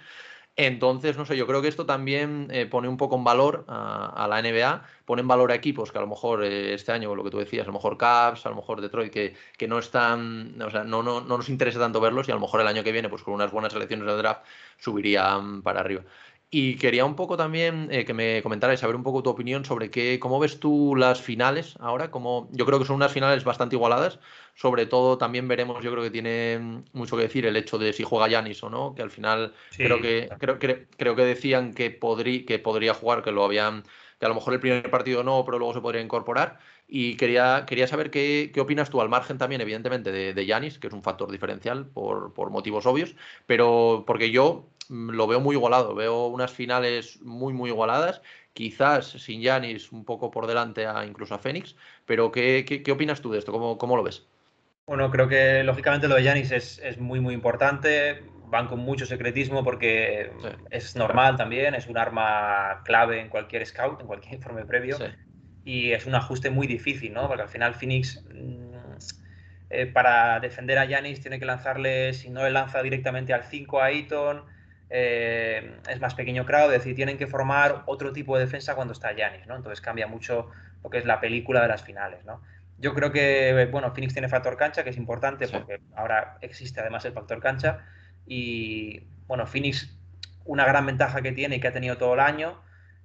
Entonces, 0.59 1.19
no 1.19 1.27
sé, 1.27 1.37
yo 1.37 1.47
creo 1.47 1.61
que 1.61 1.69
esto 1.69 1.85
también 1.85 2.49
eh, 2.51 2.65
pone 2.65 2.89
un 2.89 2.97
poco 2.97 3.17
en 3.17 3.25
valor 3.25 3.67
a, 3.69 4.27
la 4.27 4.41
NBA, 4.41 4.85
pone 5.05 5.21
en 5.21 5.29
valor 5.29 5.53
a 5.53 5.55
equipos 5.55 5.93
que 5.93 5.99
a 5.99 6.01
lo 6.01 6.07
mejor 6.07 6.45
eh, 6.45 6.73
este 6.73 6.93
año, 6.93 7.15
lo 7.15 7.23
que 7.23 7.31
tú 7.31 7.39
decías, 7.39 7.65
a 7.65 7.67
lo 7.67 7.75
mejor 7.75 7.99
Cavs, 7.99 8.47
a 8.47 8.49
lo 8.49 8.57
mejor 8.57 8.81
Detroit, 8.81 9.13
que, 9.13 9.69
no 9.69 9.79
están, 9.79 10.61
o 10.63 10.71
sea, 10.71 10.83
no, 10.85 11.03
no, 11.03 11.21
no, 11.21 11.37
nos 11.37 11.51
interesa 11.51 11.79
tanto 11.79 12.01
verlos 12.01 12.27
y 12.29 12.31
a 12.31 12.35
lo 12.35 12.41
mejor 12.41 12.63
el 12.63 12.69
año 12.69 12.83
que 12.83 12.93
viene, 12.93 13.11
pues 13.11 13.23
con 13.23 13.35
unas 13.35 13.53
buenas 13.53 13.75
selecciones 13.75 14.07
de 14.07 14.17
draft, 14.17 14.47
subirían 14.79 15.61
para 15.61 15.81
arriba. 15.81 16.03
Y 16.49 16.77
quería 16.77 17.05
un 17.05 17.17
poco 17.17 17.37
también 17.37 17.89
eh, 17.91 18.05
que 18.05 18.15
me 18.15 18.41
comentarais, 18.43 18.79
saber 18.79 18.95
un 18.95 19.03
poco 19.03 19.23
tu 19.23 19.31
opinión 19.31 19.65
sobre 19.65 19.91
qué, 19.91 20.21
cómo 20.21 20.39
ves 20.39 20.61
tú 20.61 20.95
las 20.97 21.21
finales 21.21 21.75
ahora. 21.81 22.13
Como, 22.13 22.49
yo 22.53 22.65
creo 22.65 22.79
que 22.79 22.85
son 22.85 22.97
unas 22.97 23.13
finales 23.13 23.43
bastante 23.43 23.75
igualadas. 23.75 24.21
Sobre 24.55 24.87
todo 24.87 25.19
también 25.19 25.49
veremos, 25.49 25.83
yo 25.83 25.91
creo 25.91 26.05
que 26.05 26.11
tiene 26.11 26.85
mucho 26.93 27.17
que 27.17 27.25
decir 27.25 27.47
el 27.47 27.57
hecho 27.57 27.79
de 27.79 27.93
si 27.93 28.05
juega 28.05 28.29
Yanis 28.29 28.63
o 28.63 28.71
no, 28.71 28.95
que 28.95 29.03
al 29.03 29.11
final 29.11 29.55
creo, 29.77 30.01
que, 30.01 30.29
creo, 30.39 30.59
creo, 30.59 31.17
que 31.17 31.25
decían 31.25 31.75
que, 31.75 31.91
podría 31.91 32.47
que 32.47 32.59
podría 32.59 32.95
jugar, 32.95 33.23
que 33.23 33.33
lo 33.33 33.45
habían 33.45 33.83
que 34.19 34.25
a 34.25 34.29
lo 34.31 34.35
mejor 34.35 34.55
el 34.55 34.61
primer 34.61 34.91
partido 34.91 35.23
no, 35.23 35.45
pero 35.45 35.59
luego 35.59 35.75
se 35.75 35.81
podría 35.81 36.01
incorporar. 36.01 36.59
Y 36.89 37.17
quería, 37.17 37.65
quería 37.67 37.87
saber 37.89 38.11
qué, 38.11 38.51
qué 38.55 38.61
opinas 38.61 38.89
tú 38.89 39.01
al 39.01 39.09
margen 39.09 39.37
también, 39.37 39.61
evidentemente, 39.61 40.13
de 40.13 40.47
Yanis, 40.47 40.79
que 40.79 40.87
es 40.87 40.93
un 40.95 41.03
factor 41.03 41.31
diferencial 41.31 41.87
por, 41.87 42.33
por 42.33 42.51
motivos 42.51 42.87
obvios, 42.87 43.15
pero 43.47 44.05
porque 44.07 44.31
yo 44.31 44.71
lo 44.91 45.27
veo 45.27 45.41
muy 45.41 45.57
igualado, 45.57 45.95
veo 45.95 46.27
unas 46.27 46.53
finales 46.53 47.21
muy, 47.23 47.53
muy 47.53 47.71
igualadas, 47.71 48.23
quizás 48.53 49.07
sin 49.07 49.43
Yanis 49.43 49.93
un 49.93 50.05
poco 50.05 50.31
por 50.31 50.47
delante 50.47 50.87
a 50.87 51.05
incluso 51.05 51.35
a 51.35 51.39
Fénix, 51.39 51.77
pero 52.07 52.33
¿qué, 52.33 52.65
qué, 52.65 52.93
opinas 52.93 53.21
tú 53.21 53.31
de 53.31 53.39
esto? 53.39 53.53
¿Cómo, 53.53 53.79
¿Cómo, 53.79 53.97
lo 53.97 54.03
ves? 54.03 54.27
Bueno, 54.87 55.11
creo 55.11 55.29
que 55.29 55.63
lógicamente 55.63 56.09
lo 56.09 56.15
de 56.15 56.23
Yanis 56.23 56.51
es, 56.53 56.79
es, 56.79 56.99
muy, 56.99 57.21
muy 57.21 57.35
importante. 57.35 58.23
van 58.47 58.69
con 58.69 58.79
mucho 58.79 59.05
secretismo 59.05 59.63
porque 59.63 60.31
es 60.71 60.97
normal 60.97 61.37
también, 61.37 61.75
es 61.75 61.87
un 61.87 61.99
arma 61.99 62.83
clave 62.85 63.21
en 63.21 63.29
cualquier 63.29 63.67
scout, 63.67 64.01
en 64.01 64.07
cualquier 64.07 64.35
informe 64.35 64.65
previo. 64.65 64.97
Y 65.65 65.93
es 65.93 66.07
un 66.07 66.15
ajuste 66.15 66.49
muy 66.49 66.69
difícil, 66.69 67.13
¿no? 67.13 67.27
Porque 67.27 67.43
al 67.43 67.49
final 67.49 67.75
Phoenix, 67.75 68.25
mm, 68.33 68.77
eh, 69.71 69.87
para 69.87 70.39
defender 70.39 70.79
a 70.79 70.85
Yanis, 70.85 71.21
tiene 71.21 71.41
que 71.41 71.45
lanzarle, 71.45 72.15
si 72.15 72.31
no 72.31 72.45
le 72.45 72.53
lanza 72.53 72.81
directamente 72.83 73.35
al 73.35 73.43
5 73.43 73.83
a 73.83 73.91
Eaton, 73.91 74.45
eh, 74.89 75.81
es 75.89 76.01
más 76.01 76.15
pequeño 76.15 76.47
crowd, 76.47 76.73
es 76.73 76.79
decir, 76.79 76.95
tienen 76.95 77.19
que 77.19 77.27
formar 77.27 77.83
otro 77.87 78.13
tipo 78.13 78.37
de 78.37 78.45
defensa 78.45 78.75
cuando 78.75 78.93
está 78.93 79.13
Yanis, 79.13 79.47
¿no? 79.47 79.57
Entonces 79.57 79.81
cambia 79.81 80.07
mucho 80.07 80.51
lo 80.83 80.91
que 80.91 80.99
es 80.99 81.05
la 81.05 81.21
película 81.21 81.61
de 81.63 81.69
las 81.69 81.83
finales, 81.83 82.25
¿no? 82.25 82.41
Yo 82.79 82.95
creo 82.95 83.11
que, 83.11 83.69
bueno, 83.73 83.93
Phoenix 83.93 84.13
tiene 84.13 84.29
factor 84.29 84.57
cancha, 84.57 84.85
que 84.85 84.91
es 84.91 84.97
importante 84.97 85.49
porque 85.49 85.81
ahora 85.97 86.37
existe 86.43 86.81
además 86.81 87.05
el 87.07 87.13
factor 87.13 87.41
cancha. 87.41 87.87
Y, 88.27 89.05
bueno, 89.27 89.47
Phoenix, 89.47 89.97
una 90.45 90.67
gran 90.67 90.85
ventaja 90.85 91.23
que 91.23 91.33
tiene 91.33 91.57
y 91.57 91.61
que 91.61 91.69
ha 91.69 91.73
tenido 91.73 91.97
todo 91.97 92.15
el 92.15 92.21
año 92.21 92.61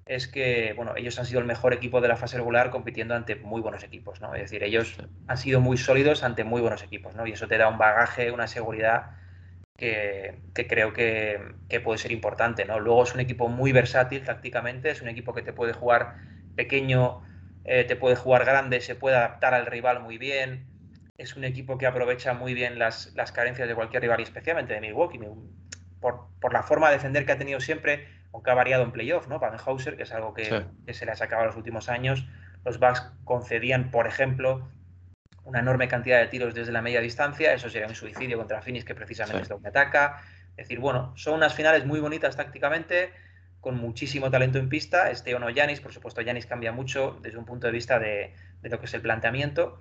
es 0.05 0.27
que, 0.27 0.73
bueno, 0.75 0.93
ellos 0.97 1.17
han 1.19 1.25
sido 1.25 1.39
el 1.39 1.45
mejor 1.45 1.73
equipo 1.73 2.01
de 2.01 2.09
la 2.09 2.17
fase 2.17 2.35
regular 2.35 2.69
compitiendo 2.69 3.15
ante 3.15 3.37
muy 3.37 3.61
buenos 3.61 3.83
equipos, 3.83 4.19
¿no? 4.19 4.35
Es 4.35 4.41
decir, 4.41 4.61
ellos 4.63 4.97
han 5.27 5.37
sido 5.37 5.61
muy 5.61 5.77
sólidos 5.77 6.23
ante 6.23 6.43
muy 6.43 6.59
buenos 6.59 6.83
equipos, 6.83 7.15
¿no? 7.15 7.25
Y 7.25 7.31
eso 7.31 7.47
te 7.47 7.57
da 7.57 7.69
un 7.69 7.77
bagaje, 7.77 8.31
una 8.31 8.47
seguridad 8.47 9.11
que, 9.81 10.67
creo 10.67 10.93
que, 10.93 11.39
que, 11.67 11.79
puede 11.79 11.97
ser 11.97 12.11
importante, 12.11 12.65
¿no? 12.65 12.79
Luego 12.79 13.03
es 13.03 13.13
un 13.13 13.19
equipo 13.19 13.49
muy 13.49 13.71
versátil 13.71 14.23
tácticamente, 14.23 14.91
es 14.91 15.01
un 15.01 15.09
equipo 15.09 15.33
que 15.33 15.41
te 15.41 15.53
puede 15.53 15.73
jugar 15.73 16.15
pequeño 16.55 17.23
eh, 17.63 17.83
te 17.83 17.95
puede 17.95 18.15
jugar 18.15 18.45
grande, 18.45 18.81
se 18.81 18.95
puede 18.95 19.15
adaptar 19.15 19.53
al 19.53 19.65
rival 19.65 20.01
muy 20.01 20.17
bien. 20.17 20.65
Es 21.17 21.35
un 21.35 21.43
equipo 21.43 21.77
que 21.77 21.85
aprovecha 21.85 22.33
muy 22.33 22.53
bien 22.53 22.79
las, 22.79 23.13
carencias 23.33 23.67
de 23.67 23.75
cualquier 23.75 24.01
rival, 24.01 24.19
y 24.19 24.23
especialmente 24.23 24.73
de 24.73 24.81
Milwaukee, 24.81 25.19
por, 25.99 26.27
la 26.51 26.63
forma 26.63 26.89
de 26.89 26.95
defender 26.95 27.25
que 27.25 27.33
ha 27.33 27.37
tenido 27.37 27.59
siempre, 27.59 28.07
aunque 28.33 28.49
ha 28.49 28.55
variado 28.55 28.83
en 28.83 28.91
playoff, 28.91 29.27
¿no? 29.27 29.39
Hauser, 29.65 29.95
que 29.95 30.03
es 30.03 30.11
algo 30.11 30.33
que, 30.33 30.65
se 30.91 31.05
le 31.05 31.11
ha 31.11 31.15
sacado 31.15 31.43
en 31.43 31.47
los 31.47 31.55
últimos 31.55 31.89
años. 31.89 32.27
Los 32.65 32.79
Bucks 32.79 33.11
concedían, 33.23 33.91
por 33.91 34.07
ejemplo, 34.07 34.67
una 35.43 35.59
enorme 35.59 35.87
cantidad 35.87 36.19
de 36.19 36.27
tiros 36.27 36.53
desde 36.53 36.71
la 36.71 36.81
media 36.81 37.01
distancia. 37.01 37.53
Eso 37.53 37.69
sería 37.69 37.87
un 37.87 37.95
suicidio 37.95 38.37
contra 38.37 38.61
Phoenix, 38.61 38.85
que 38.85 38.95
precisamente 38.95 39.43
es 39.43 39.49
lo 39.49 39.59
que 39.59 39.67
ataca. 39.67 40.21
Es 40.51 40.67
decir, 40.67 40.79
bueno, 40.79 41.13
son 41.15 41.35
unas 41.35 41.53
finales 41.53 41.85
muy 41.85 41.99
bonitas 41.99 42.35
tácticamente 42.35 43.11
con 43.61 43.77
muchísimo 43.77 44.29
talento 44.31 44.57
en 44.57 44.67
pista, 44.67 45.11
este 45.11 45.33
o 45.35 45.39
no 45.39 45.49
Yanis, 45.49 45.79
por 45.79 45.93
supuesto 45.93 46.21
Yanis 46.21 46.47
cambia 46.47 46.71
mucho 46.71 47.19
desde 47.21 47.37
un 47.37 47.45
punto 47.45 47.67
de 47.67 47.73
vista 47.73 47.99
de, 47.99 48.33
lo 48.63 48.79
que 48.79 48.87
es 48.87 48.93
el 48.95 49.01
planteamiento, 49.01 49.77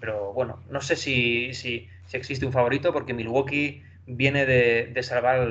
pero 0.00 0.32
bueno, 0.32 0.62
no 0.70 0.80
sé 0.80 0.94
si, 0.94 1.52
si, 1.52 1.88
existe 2.12 2.46
un 2.46 2.52
favorito 2.52 2.92
porque 2.92 3.12
Milwaukee 3.12 3.82
viene 4.06 4.46
de, 4.46 5.02
salvar 5.02 5.48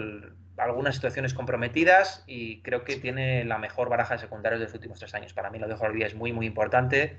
algunas 0.57 0.95
situaciones 0.95 1.33
comprometidas 1.33 2.23
y 2.25 2.61
creo 2.61 2.85
que 2.85 2.95
tiene 2.95 3.43
la 3.43 3.57
mejor 3.57 3.89
baraja 3.89 4.15
de 4.15 4.21
secundarios 4.21 4.59
de 4.59 4.65
los 4.65 4.73
últimos 4.73 4.99
tres 4.99 5.13
años. 5.13 5.33
Para 5.33 5.51
mí 5.51 5.59
lo 5.59 5.67
de 5.67 5.75
Horby 5.75 6.03
es 6.03 6.15
muy, 6.15 6.31
muy 6.31 6.45
importante 6.45 7.17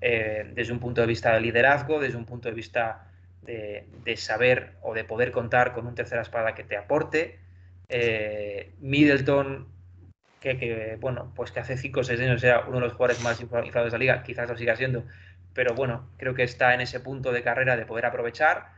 eh, 0.00 0.50
desde 0.54 0.72
un 0.72 0.80
punto 0.80 1.00
de 1.00 1.06
vista 1.06 1.34
de 1.34 1.40
liderazgo, 1.40 2.00
desde 2.00 2.16
un 2.16 2.26
punto 2.26 2.48
de 2.48 2.54
vista 2.54 3.06
de, 3.42 3.86
de 4.04 4.16
saber 4.16 4.72
o 4.82 4.94
de 4.94 5.04
poder 5.04 5.32
contar 5.32 5.72
con 5.72 5.86
un 5.86 5.94
tercera 5.94 6.22
espada 6.22 6.54
que 6.54 6.64
te 6.64 6.76
aporte. 6.76 7.38
Eh, 7.88 8.72
Middleton 8.80 9.66
que, 10.40 10.96
bueno, 11.00 11.32
pues 11.36 11.52
que 11.52 11.60
hace 11.60 11.76
5 11.76 12.00
o 12.00 12.04
6 12.04 12.20
años 12.20 12.42
era 12.42 12.60
uno 12.60 12.76
de 12.76 12.80
los 12.82 12.92
jugadores 12.94 13.22
más 13.22 13.40
inflados 13.40 13.72
de 13.72 13.90
la 13.90 13.98
liga, 13.98 14.22
quizás 14.22 14.48
lo 14.48 14.56
siga 14.56 14.74
siendo, 14.74 15.04
pero 15.52 15.74
bueno, 15.74 16.08
creo 16.16 16.34
que 16.34 16.42
está 16.42 16.74
en 16.74 16.80
ese 16.80 17.00
punto 17.00 17.30
de 17.32 17.42
carrera 17.42 17.76
de 17.76 17.84
poder 17.84 18.06
aprovechar. 18.06 18.68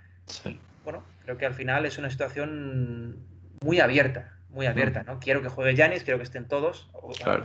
Bueno, 0.84 1.04
creo 1.24 1.38
que 1.38 1.46
al 1.46 1.54
final 1.54 1.86
es 1.86 1.98
una 1.98 2.10
situación 2.10 3.24
muy 3.60 3.78
abierta, 3.78 4.32
muy 4.50 4.66
abierta, 4.66 5.04
¿no? 5.04 5.20
Quiero 5.20 5.40
que 5.40 5.48
juegue 5.48 5.76
Janis, 5.76 6.02
quiero 6.02 6.18
que 6.18 6.24
estén 6.24 6.48
todos, 6.48 6.90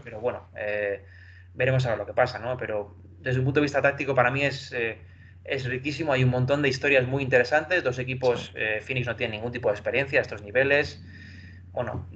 pero 0.03 0.19
bueno, 0.19 0.47
eh, 0.55 1.05
veremos 1.53 1.85
a 1.85 1.89
ver 1.89 1.99
lo 1.99 2.05
que 2.07 2.13
pasa, 2.13 2.39
¿no? 2.39 2.57
Pero 2.57 2.95
desde 3.19 3.39
un 3.39 3.45
punto 3.45 3.59
de 3.59 3.63
vista 3.63 3.81
táctico 3.81 4.15
para 4.15 4.31
mí 4.31 4.43
es, 4.43 4.71
eh, 4.73 4.97
es 5.43 5.65
riquísimo, 5.65 6.13
hay 6.13 6.23
un 6.23 6.29
montón 6.29 6.61
de 6.61 6.69
historias 6.69 7.07
muy 7.07 7.23
interesantes, 7.23 7.83
dos 7.83 7.99
equipos, 7.99 8.51
eh, 8.55 8.81
Phoenix 8.81 9.07
no 9.07 9.15
tiene 9.15 9.35
ningún 9.35 9.51
tipo 9.51 9.69
de 9.69 9.75
experiencia 9.75 10.19
a 10.19 10.21
estos 10.21 10.41
niveles, 10.41 11.03
bueno... 11.71 12.07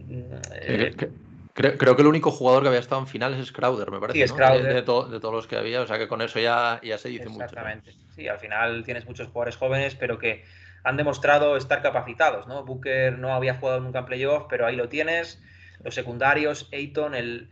Creo, 1.54 1.96
que 1.98 2.02
el 2.02 2.08
único 2.08 2.32
jugador 2.32 2.64
que 2.64 2.70
había 2.70 2.80
estado 2.80 3.02
en 3.02 3.08
finales 3.08 3.38
es 3.38 3.52
Crowder, 3.52 3.92
me 3.92 4.00
parece. 4.00 4.20
Sí, 4.20 4.24
es 4.24 4.64
De, 4.64 4.84
todos 4.84 5.34
los 5.34 5.48
que 5.48 5.58
había, 5.58 5.82
o 5.82 5.88
sea 5.88 5.98
que 5.98 6.08
con 6.08 6.22
eso 6.22 6.40
ya, 6.40 6.80
ya 6.82 6.98
se 6.98 7.10
dice 7.10 7.28
mucho. 7.28 7.44
Exactamente. 7.44 7.92
Sí, 8.16 8.28
al 8.30 8.40
final 8.40 8.84
tienes 8.86 9.06
muchos 9.06 9.28
jugadores 9.28 9.58
jóvenes, 9.58 9.96
pero 9.96 10.18
que 10.18 10.46
han 10.84 10.98
demostrado 10.98 11.58
estar 11.58 11.82
capacitados, 11.82 12.48
¿no? 12.48 12.64
Booker 12.64 13.20
no 13.20 13.34
había 13.34 13.56
jugado 13.56 13.82
nunca 13.82 14.00
en 14.00 14.06
playoff, 14.06 14.46
pero 14.50 14.66
ahí 14.66 14.76
lo 14.76 14.88
tienes. 14.88 15.42
Los 15.84 15.94
secundarios, 15.94 16.70
Ayton, 16.72 17.16
el, 17.16 17.48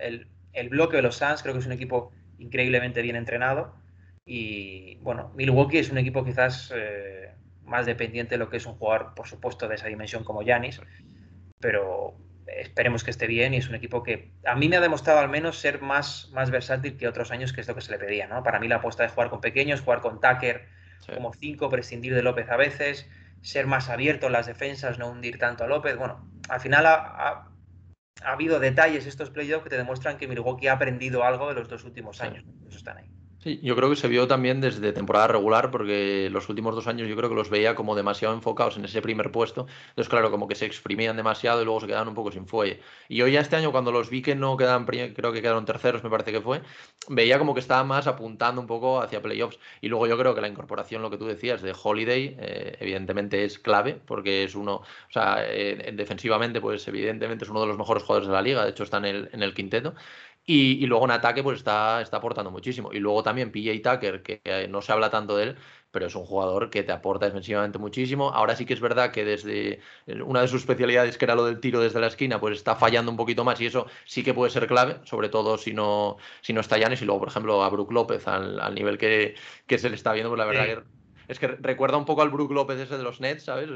el, 0.53 0.69
bloque 0.69 0.97
de 0.97 1.03
los 1.03 1.17
Suns, 1.17 1.41
creo 1.41 1.53
que 1.53 1.59
es 1.59 1.65
un 1.65 1.71
equipo 1.71 2.11
increíblemente 2.39 3.01
bien 3.01 3.15
entrenado. 3.15 3.75
Y 4.25 4.95
bueno, 4.97 5.31
Milwaukee 5.35 5.79
es 5.79 5.91
un 5.91 5.97
equipo 5.97 6.23
quizás 6.23 6.73
eh, 6.75 7.33
más 7.63 7.85
dependiente 7.85 8.35
de 8.35 8.39
lo 8.39 8.49
que 8.49 8.57
es 8.57 8.65
un 8.65 8.75
jugador, 8.75 9.13
por 9.15 9.27
supuesto, 9.27 9.67
de 9.67 9.75
esa 9.75 9.87
dimensión 9.87 10.23
como 10.23 10.41
Yanis. 10.41 10.81
Pero 11.59 12.15
esperemos 12.47 13.03
que 13.03 13.11
esté 13.11 13.27
bien 13.27 13.53
y 13.53 13.57
es 13.57 13.69
un 13.69 13.75
equipo 13.75 14.03
que 14.03 14.31
a 14.45 14.55
mí 14.55 14.69
me 14.69 14.77
ha 14.77 14.81
demostrado 14.81 15.19
al 15.19 15.29
menos 15.29 15.57
ser 15.57 15.81
más, 15.81 16.29
más 16.33 16.49
versátil 16.51 16.97
que 16.97 17.07
otros 17.07 17.31
años, 17.31 17.53
que 17.53 17.61
es 17.61 17.67
lo 17.67 17.75
que 17.75 17.81
se 17.81 17.91
le 17.91 17.99
pedía. 17.99 18.27
¿no? 18.27 18.43
Para 18.43 18.59
mí 18.59 18.67
la 18.67 18.77
apuesta 18.77 19.03
de 19.03 19.09
jugar 19.09 19.29
con 19.29 19.41
pequeños, 19.41 19.81
jugar 19.81 20.01
con 20.01 20.19
Tucker 20.19 20.67
como 21.13 21.33
cinco, 21.33 21.69
prescindir 21.69 22.13
de 22.13 22.21
López 22.21 22.49
a 22.49 22.57
veces, 22.57 23.09
ser 23.41 23.67
más 23.67 23.89
abierto 23.89 24.27
en 24.27 24.33
las 24.33 24.47
defensas, 24.47 24.99
no 24.99 25.09
hundir 25.09 25.37
tanto 25.37 25.63
a 25.63 25.67
López. 25.67 25.97
Bueno, 25.97 26.29
al 26.49 26.59
final 26.59 26.85
ha, 26.85 27.48
habido 28.23 28.59
detalles 28.59 29.05
estos 29.05 29.29
playoffs 29.29 29.63
que 29.63 29.69
te 29.69 29.77
demuestran 29.77 30.17
que 30.17 30.27
Milwaukee 30.27 30.67
ha 30.67 30.73
aprendido 30.73 31.23
algo 31.23 31.47
de 31.47 31.55
los 31.55 31.67
dos 31.67 31.83
últimos 31.83 32.21
años. 32.21 32.43
Eso 32.67 32.77
están 32.77 32.97
ahí. 32.97 33.18
Sí, 33.41 33.57
yo 33.63 33.73
creo 33.77 33.89
que 33.89 33.95
se 33.95 34.09
vio 34.09 34.27
también 34.27 34.59
desde 34.59 34.91
temporada 34.91 35.27
regular, 35.27 35.71
porque 35.71 36.27
los 36.29 36.49
últimos 36.49 36.75
dos 36.75 36.87
años 36.87 37.07
yo 37.07 37.15
creo 37.15 37.29
que 37.29 37.35
los 37.35 37.49
veía 37.49 37.73
como 37.73 37.95
demasiado 37.95 38.33
enfocados 38.35 38.75
en 38.75 38.83
ese 38.83 39.01
primer 39.01 39.31
puesto. 39.31 39.65
Entonces, 39.91 40.09
claro, 40.09 40.29
como 40.29 40.45
que 40.49 40.55
se 40.55 40.65
exprimían 40.65 41.15
demasiado 41.15 41.61
y 41.61 41.63
luego 41.63 41.79
se 41.79 41.87
quedaban 41.87 42.09
un 42.09 42.15
poco 42.15 42.33
sin 42.33 42.47
fuelle. 42.47 42.81
Y 43.07 43.21
hoy, 43.21 43.31
ya 43.31 43.39
este 43.39 43.55
año, 43.55 43.71
cuando 43.71 43.93
los 43.93 44.09
vi 44.09 44.21
que 44.21 44.35
no 44.35 44.57
quedaban, 44.57 44.85
creo 44.85 45.31
que 45.31 45.41
quedaron 45.41 45.63
terceros, 45.63 46.03
me 46.03 46.09
parece 46.09 46.33
que 46.33 46.41
fue, 46.41 46.63
veía 47.07 47.39
como 47.39 47.53
que 47.53 47.61
estaba 47.61 47.85
más 47.85 48.07
apuntando 48.07 48.59
un 48.59 48.67
poco 48.67 49.01
hacia 49.01 49.21
playoffs. 49.21 49.57
Y 49.79 49.87
luego 49.87 50.05
yo 50.05 50.17
creo 50.17 50.35
que 50.35 50.41
la 50.41 50.49
incorporación, 50.49 51.01
lo 51.01 51.09
que 51.09 51.17
tú 51.17 51.25
decías, 51.25 51.61
de 51.61 51.73
Holiday, 51.81 52.35
eh, 52.37 52.77
evidentemente 52.81 53.45
es 53.45 53.57
clave, 53.57 54.01
porque 54.05 54.43
es 54.43 54.53
uno, 54.55 54.75
o 54.75 55.11
sea, 55.11 55.37
eh, 55.47 55.93
defensivamente, 55.93 56.59
pues 56.59 56.85
evidentemente 56.89 57.45
es 57.45 57.49
uno 57.49 57.61
de 57.61 57.67
los 57.67 57.77
mejores 57.77 58.03
jugadores 58.03 58.27
de 58.27 58.33
la 58.33 58.41
liga, 58.41 58.65
de 58.65 58.71
hecho 58.71 58.83
está 58.83 58.97
en 58.97 59.05
el, 59.05 59.29
en 59.31 59.43
el 59.43 59.53
quinteto. 59.53 59.95
Y, 60.45 60.85
luego 60.87 61.05
en 61.05 61.11
ataque 61.11 61.43
pues 61.43 61.59
está, 61.59 62.01
está 62.01 62.17
aportando 62.17 62.49
muchísimo. 62.49 62.91
Y 62.91 62.99
luego 62.99 63.21
también 63.21 63.51
PJ 63.51 63.81
Tucker, 63.83 64.23
que 64.23 64.67
no 64.67 64.81
se 64.81 64.91
habla 64.91 65.11
tanto 65.11 65.37
de 65.37 65.43
él, 65.43 65.55
pero 65.91 66.07
es 66.07 66.15
un 66.15 66.25
jugador 66.25 66.69
que 66.69 66.83
te 66.83 66.91
aporta 66.91 67.25
defensivamente 67.25 67.77
muchísimo. 67.77 68.31
Ahora 68.31 68.55
sí 68.55 68.65
que 68.65 68.73
es 68.73 68.79
verdad 68.79 69.11
que 69.11 69.25
desde 69.25 69.79
una 70.25 70.41
de 70.41 70.47
sus 70.47 70.61
especialidades, 70.61 71.17
que 71.17 71.25
era 71.25 71.35
lo 71.35 71.45
del 71.45 71.59
tiro 71.59 71.79
desde 71.81 71.99
la 71.99 72.07
esquina, 72.07 72.39
pues 72.39 72.57
está 72.57 72.75
fallando 72.75 73.11
un 73.11 73.17
poquito 73.17 73.43
más 73.43 73.59
y 73.61 73.67
eso 73.67 73.87
sí 74.05 74.23
que 74.23 74.33
puede 74.33 74.51
ser 74.51 74.67
clave, 74.67 74.99
sobre 75.03 75.29
todo 75.29 75.57
si 75.57 75.73
no, 75.73 76.17
si 76.41 76.53
no 76.53 76.61
está 76.61 76.77
Yanis 76.77 77.01
y 77.01 77.05
luego, 77.05 77.19
por 77.19 77.29
ejemplo, 77.29 77.63
a 77.63 77.69
Brook 77.69 77.91
López 77.91 78.27
al, 78.27 78.73
nivel 78.73 78.97
que, 78.97 79.35
que, 79.67 79.77
se 79.77 79.89
le 79.89 79.95
está 79.95 80.13
viendo, 80.13 80.29
pues 80.29 80.39
la 80.39 80.45
verdad 80.45 80.65
que 80.65 80.98
es 81.29 81.37
que 81.37 81.47
recuerda 81.47 81.95
un 81.95 82.05
poco 82.05 82.23
al 82.23 82.29
Brook 82.29 82.51
López 82.51 82.79
ese 82.79 82.97
de 82.97 83.03
los 83.03 83.21
Nets, 83.21 83.43
¿sabes? 83.43 83.69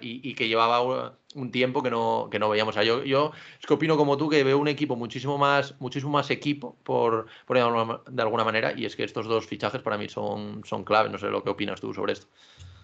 y, 0.00 0.34
que 0.34 0.46
llevaba 0.46 1.16
un 1.34 1.50
tiempo 1.50 1.82
que 1.82 1.90
no, 1.90 2.28
que 2.30 2.38
no 2.38 2.48
veíamos. 2.48 2.76
yo, 2.76 3.02
yo 3.02 3.32
es 3.60 3.66
que 3.66 3.74
opino 3.74 3.96
como 3.96 4.16
tú 4.16 4.30
que 4.30 4.44
veo 4.44 4.56
un 4.56 4.68
equipo 4.68 4.94
muchísimo 4.94 5.36
más, 5.36 5.74
muchísimo 5.80 6.12
más 6.12 6.30
equipo, 6.30 6.76
por, 6.84 7.26
por 7.44 7.56
de 7.56 8.22
alguna 8.22 8.44
manera, 8.44 8.72
y 8.72 8.86
es 8.86 8.94
que 8.94 9.02
estos 9.02 9.26
dos 9.26 9.46
fichajes 9.46 9.82
para 9.82 9.98
mí 9.98 10.08
son, 10.08 10.62
son 10.64 10.84
clave. 10.84 11.10
No 11.10 11.18
sé 11.18 11.26
lo 11.26 11.42
que 11.42 11.50
opinas 11.50 11.80
tú 11.80 11.92
sobre 11.92 12.12
esto. 12.12 12.28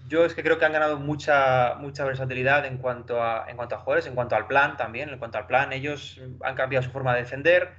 Yo 0.09 0.25
es 0.25 0.35
que 0.35 0.43
creo 0.43 0.59
que 0.59 0.65
han 0.65 0.73
ganado 0.73 0.99
mucha, 0.99 1.77
mucha 1.77 2.05
versatilidad 2.05 2.67
en 2.67 2.79
cuanto, 2.79 3.23
a, 3.23 3.47
en 3.49 3.57
cuanto 3.57 3.77
a 3.77 3.79
jugadores, 3.79 4.07
en 4.07 4.17
cuanto 4.17 4.35
al 4.35 4.49
plan 4.49 4.77
también. 4.77 5.11
En 5.11 5.19
cuanto 5.21 5.39
al 5.39 5.47
plan, 5.47 5.73
ellos 5.73 6.21
han 6.43 6.57
cambiado 6.57 6.85
su 6.85 6.91
forma 6.91 7.15
de 7.15 7.21
defender. 7.21 7.71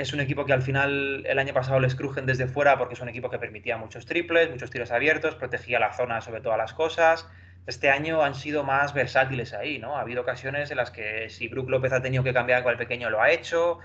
Es 0.00 0.12
un 0.12 0.20
equipo 0.20 0.44
que 0.44 0.52
al 0.52 0.62
final 0.62 1.24
el 1.26 1.38
año 1.38 1.52
pasado 1.52 1.78
les 1.80 1.94
crujen 1.94 2.26
desde 2.26 2.46
fuera 2.46 2.78
porque 2.78 2.94
es 2.94 3.00
un 3.00 3.08
equipo 3.08 3.30
que 3.30 3.38
permitía 3.38 3.76
muchos 3.76 4.06
triples, 4.06 4.50
muchos 4.50 4.70
tiros 4.70 4.90
abiertos, 4.90 5.34
protegía 5.34 5.78
la 5.78 5.92
zona 5.92 6.20
sobre 6.20 6.40
todas 6.40 6.58
las 6.58 6.72
cosas. 6.72 7.28
Este 7.66 7.90
año 7.90 8.22
han 8.22 8.34
sido 8.34 8.64
más 8.64 8.94
versátiles 8.94 9.52
ahí, 9.52 9.78
¿no? 9.78 9.96
Ha 9.96 10.00
habido 10.00 10.22
ocasiones 10.22 10.70
en 10.70 10.78
las 10.78 10.90
que 10.90 11.28
si 11.28 11.48
Brook 11.48 11.68
López 11.68 11.92
ha 11.92 12.00
tenido 12.00 12.24
que 12.24 12.32
cambiar 12.32 12.62
con 12.62 12.72
el 12.72 12.78
pequeño, 12.78 13.10
lo 13.10 13.20
ha 13.20 13.30
hecho. 13.30 13.78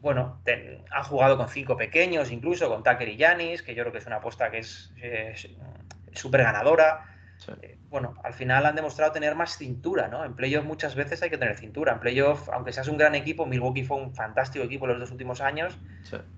Bueno, 0.00 0.40
ha 0.90 1.04
jugado 1.04 1.36
con 1.36 1.48
cinco 1.48 1.76
pequeños, 1.76 2.30
incluso 2.30 2.68
con 2.68 2.82
Tucker 2.82 3.08
y 3.08 3.16
Yanis, 3.16 3.62
que 3.62 3.74
yo 3.74 3.82
creo 3.82 3.92
que 3.92 3.98
es 3.98 4.06
una 4.06 4.16
apuesta 4.16 4.50
que 4.50 4.58
es 4.58 4.90
súper 6.12 6.42
ganadora. 6.42 7.04
Eh, 7.62 7.78
bueno, 7.88 8.14
al 8.22 8.34
final 8.34 8.66
han 8.66 8.76
demostrado 8.76 9.12
tener 9.12 9.34
más 9.34 9.56
cintura, 9.56 10.08
¿no? 10.08 10.24
En 10.24 10.34
playoff 10.34 10.64
muchas 10.64 10.94
veces 10.94 11.22
hay 11.22 11.30
que 11.30 11.38
tener 11.38 11.56
cintura. 11.56 11.92
En 11.92 12.00
playoff, 12.00 12.48
aunque 12.50 12.72
seas 12.72 12.88
un 12.88 12.96
gran 12.96 13.14
equipo, 13.14 13.46
Milwaukee 13.46 13.84
fue 13.84 13.96
un 13.96 14.14
fantástico 14.14 14.64
equipo 14.64 14.86
los 14.86 14.98
dos 14.98 15.10
últimos 15.10 15.40
años, 15.40 15.78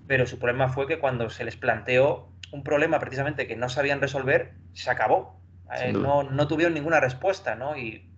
pero 0.07 0.25
su 0.27 0.39
problema 0.39 0.69
fue 0.69 0.87
que 0.87 0.99
cuando 0.99 1.29
se 1.29 1.43
les 1.43 1.55
planteó 1.55 2.29
un 2.51 2.63
problema 2.63 2.99
precisamente 2.99 3.47
que 3.47 3.55
no 3.55 3.69
sabían 3.69 4.01
resolver, 4.01 4.53
se 4.73 4.89
acabó. 4.89 5.41
Eh, 5.79 5.93
no, 5.93 6.23
no, 6.23 6.47
tuvieron 6.47 6.73
ninguna 6.73 6.99
respuesta, 6.99 7.55
¿no? 7.55 7.75
Y 7.75 8.11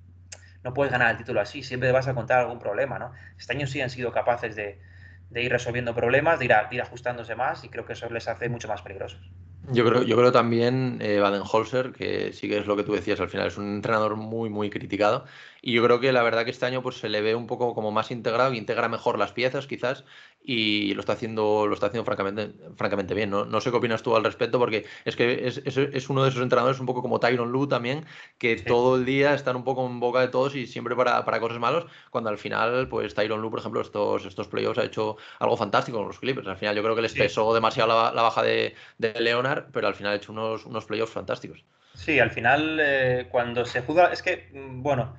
no 0.63 0.73
puedes 0.73 0.91
ganar 0.91 1.11
el 1.11 1.17
título 1.17 1.39
así, 1.39 1.63
siempre 1.63 1.91
vas 1.91 2.07
a 2.07 2.13
contar 2.13 2.39
algún 2.39 2.59
problema, 2.59 2.99
¿no? 2.99 3.13
Este 3.37 3.53
año 3.53 3.67
sí 3.67 3.81
han 3.81 3.89
sido 3.89 4.11
capaces 4.11 4.55
de, 4.55 4.79
de 5.29 5.43
ir 5.43 5.51
resolviendo 5.51 5.93
problemas, 5.95 6.39
de 6.39 6.45
ir, 6.45 6.53
de 6.69 6.75
ir 6.75 6.81
ajustándose 6.81 7.35
más 7.35 7.63
y 7.63 7.69
creo 7.69 7.85
que 7.85 7.93
eso 7.93 8.09
les 8.09 8.27
hace 8.27 8.49
mucho 8.49 8.67
más 8.67 8.81
peligrosos. 8.81 9.31
Yo 9.69 9.85
creo, 9.85 10.03
yo 10.03 10.15
creo 10.15 10.31
también 10.31 10.97
eh, 11.01 11.19
Baden-Holzer, 11.19 11.91
que 11.91 12.31
sí 12.31 12.47
que 12.47 12.57
es 12.57 12.67
lo 12.67 12.77
que 12.77 12.83
tú 12.83 12.93
decías 12.93 13.19
al 13.19 13.29
final, 13.29 13.47
es 13.47 13.57
un 13.57 13.67
entrenador 13.75 14.15
muy, 14.15 14.49
muy 14.49 14.69
criticado. 14.69 15.25
Y 15.61 15.73
yo 15.73 15.83
creo 15.83 15.99
que 15.99 16.13
la 16.13 16.23
verdad 16.23 16.45
que 16.45 16.51
este 16.51 16.65
año 16.65 16.81
pues, 16.81 16.97
se 16.99 17.09
le 17.09 17.21
ve 17.21 17.35
un 17.35 17.47
poco 17.47 17.73
como 17.75 17.91
más 17.91 18.09
integrado, 18.09 18.53
integra 18.53 18.87
mejor 18.87 19.19
las 19.19 19.33
piezas 19.33 19.67
quizás 19.67 20.05
y 20.49 20.93
lo 20.93 21.01
está 21.01 21.11
haciendo, 21.13 21.67
lo 21.67 21.73
está 21.73 21.87
haciendo 21.87 22.05
francamente, 22.05 22.53
francamente 22.77 23.13
bien. 23.13 23.29
¿no? 23.29 23.43
no 23.43 23.59
sé 23.59 23.69
qué 23.69 23.75
opinas 23.75 24.01
tú 24.01 24.15
al 24.15 24.23
respecto, 24.23 24.57
porque 24.59 24.85
es 25.03 25.17
que 25.17 25.45
es, 25.45 25.61
es, 25.65 25.75
es 25.77 26.09
uno 26.09 26.23
de 26.23 26.29
esos 26.29 26.41
entrenadores 26.41 26.79
un 26.79 26.85
poco 26.85 27.01
como 27.01 27.19
Tyron 27.19 27.51
Lu 27.51 27.67
también, 27.67 28.05
que 28.37 28.57
sí. 28.57 28.63
todo 28.65 28.95
el 28.95 29.03
día 29.03 29.33
están 29.33 29.57
un 29.57 29.65
poco 29.65 29.85
en 29.85 29.99
boca 29.99 30.21
de 30.21 30.29
todos 30.29 30.55
y 30.55 30.65
siempre 30.65 30.95
para, 30.95 31.25
para 31.25 31.41
cosas 31.41 31.59
malos, 31.59 31.85
cuando 32.11 32.29
al 32.29 32.37
final, 32.37 32.87
pues 32.87 33.13
Tyron 33.13 33.41
Lu, 33.41 33.49
por 33.51 33.59
ejemplo, 33.59 33.81
estos, 33.81 34.25
estos 34.25 34.47
playoffs 34.47 34.79
ha 34.79 34.85
hecho 34.85 35.17
algo 35.39 35.57
fantástico 35.57 35.97
con 35.97 36.07
los 36.07 36.19
Clippers. 36.19 36.47
Al 36.47 36.57
final 36.57 36.77
yo 36.77 36.81
creo 36.81 36.95
que 36.95 37.01
les 37.01 37.11
sí. 37.11 37.19
pesó 37.19 37.53
demasiado 37.53 37.89
la, 37.89 38.13
la 38.13 38.21
baja 38.21 38.41
de, 38.41 38.73
de 38.97 39.13
Leonard 39.19 39.65
pero 39.73 39.87
al 39.87 39.95
final 39.95 40.13
ha 40.13 40.15
hecho 40.15 40.31
unos, 40.31 40.65
unos 40.65 40.85
playoffs 40.85 41.13
fantásticos. 41.13 41.65
Sí, 41.93 42.19
al 42.19 42.31
final, 42.31 42.79
eh, 42.79 43.27
cuando 43.31 43.65
se 43.65 43.81
juzga, 43.81 44.13
es 44.13 44.21
que, 44.21 44.49
mm, 44.53 44.81
bueno, 44.83 45.17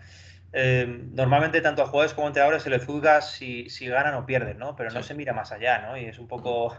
eh, 0.52 0.86
normalmente 1.12 1.60
tanto 1.60 1.82
a 1.82 1.86
jugadores 1.86 2.14
como 2.14 2.26
a 2.26 2.30
entrenadores 2.30 2.62
se 2.62 2.70
les 2.70 2.84
juzga 2.84 3.20
si, 3.20 3.68
si 3.68 3.86
ganan 3.86 4.14
o 4.14 4.26
pierden, 4.26 4.58
¿no? 4.58 4.76
Pero 4.76 4.90
no 4.90 5.02
sí. 5.02 5.08
se 5.08 5.14
mira 5.14 5.32
más 5.32 5.52
allá, 5.52 5.80
¿no? 5.80 5.96
Y 5.96 6.06
es 6.06 6.18
un 6.18 6.26
poco, 6.26 6.76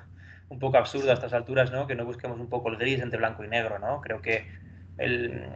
un 0.49 0.59
poco 0.59 0.78
absurdo 0.78 1.11
a 1.11 1.13
estas 1.13 1.34
alturas, 1.34 1.72
¿no? 1.72 1.88
Que 1.88 1.95
no 1.95 2.05
busquemos 2.05 2.39
un 2.39 2.49
poco 2.49 2.70
el 2.70 2.78
gris 2.78 2.99
entre 2.99 3.20
blanco 3.20 3.43
y 3.43 3.47
negro, 3.47 3.78
¿no? 3.80 4.01
Creo 4.01 4.22
que 4.22 4.47
el, 4.97 5.49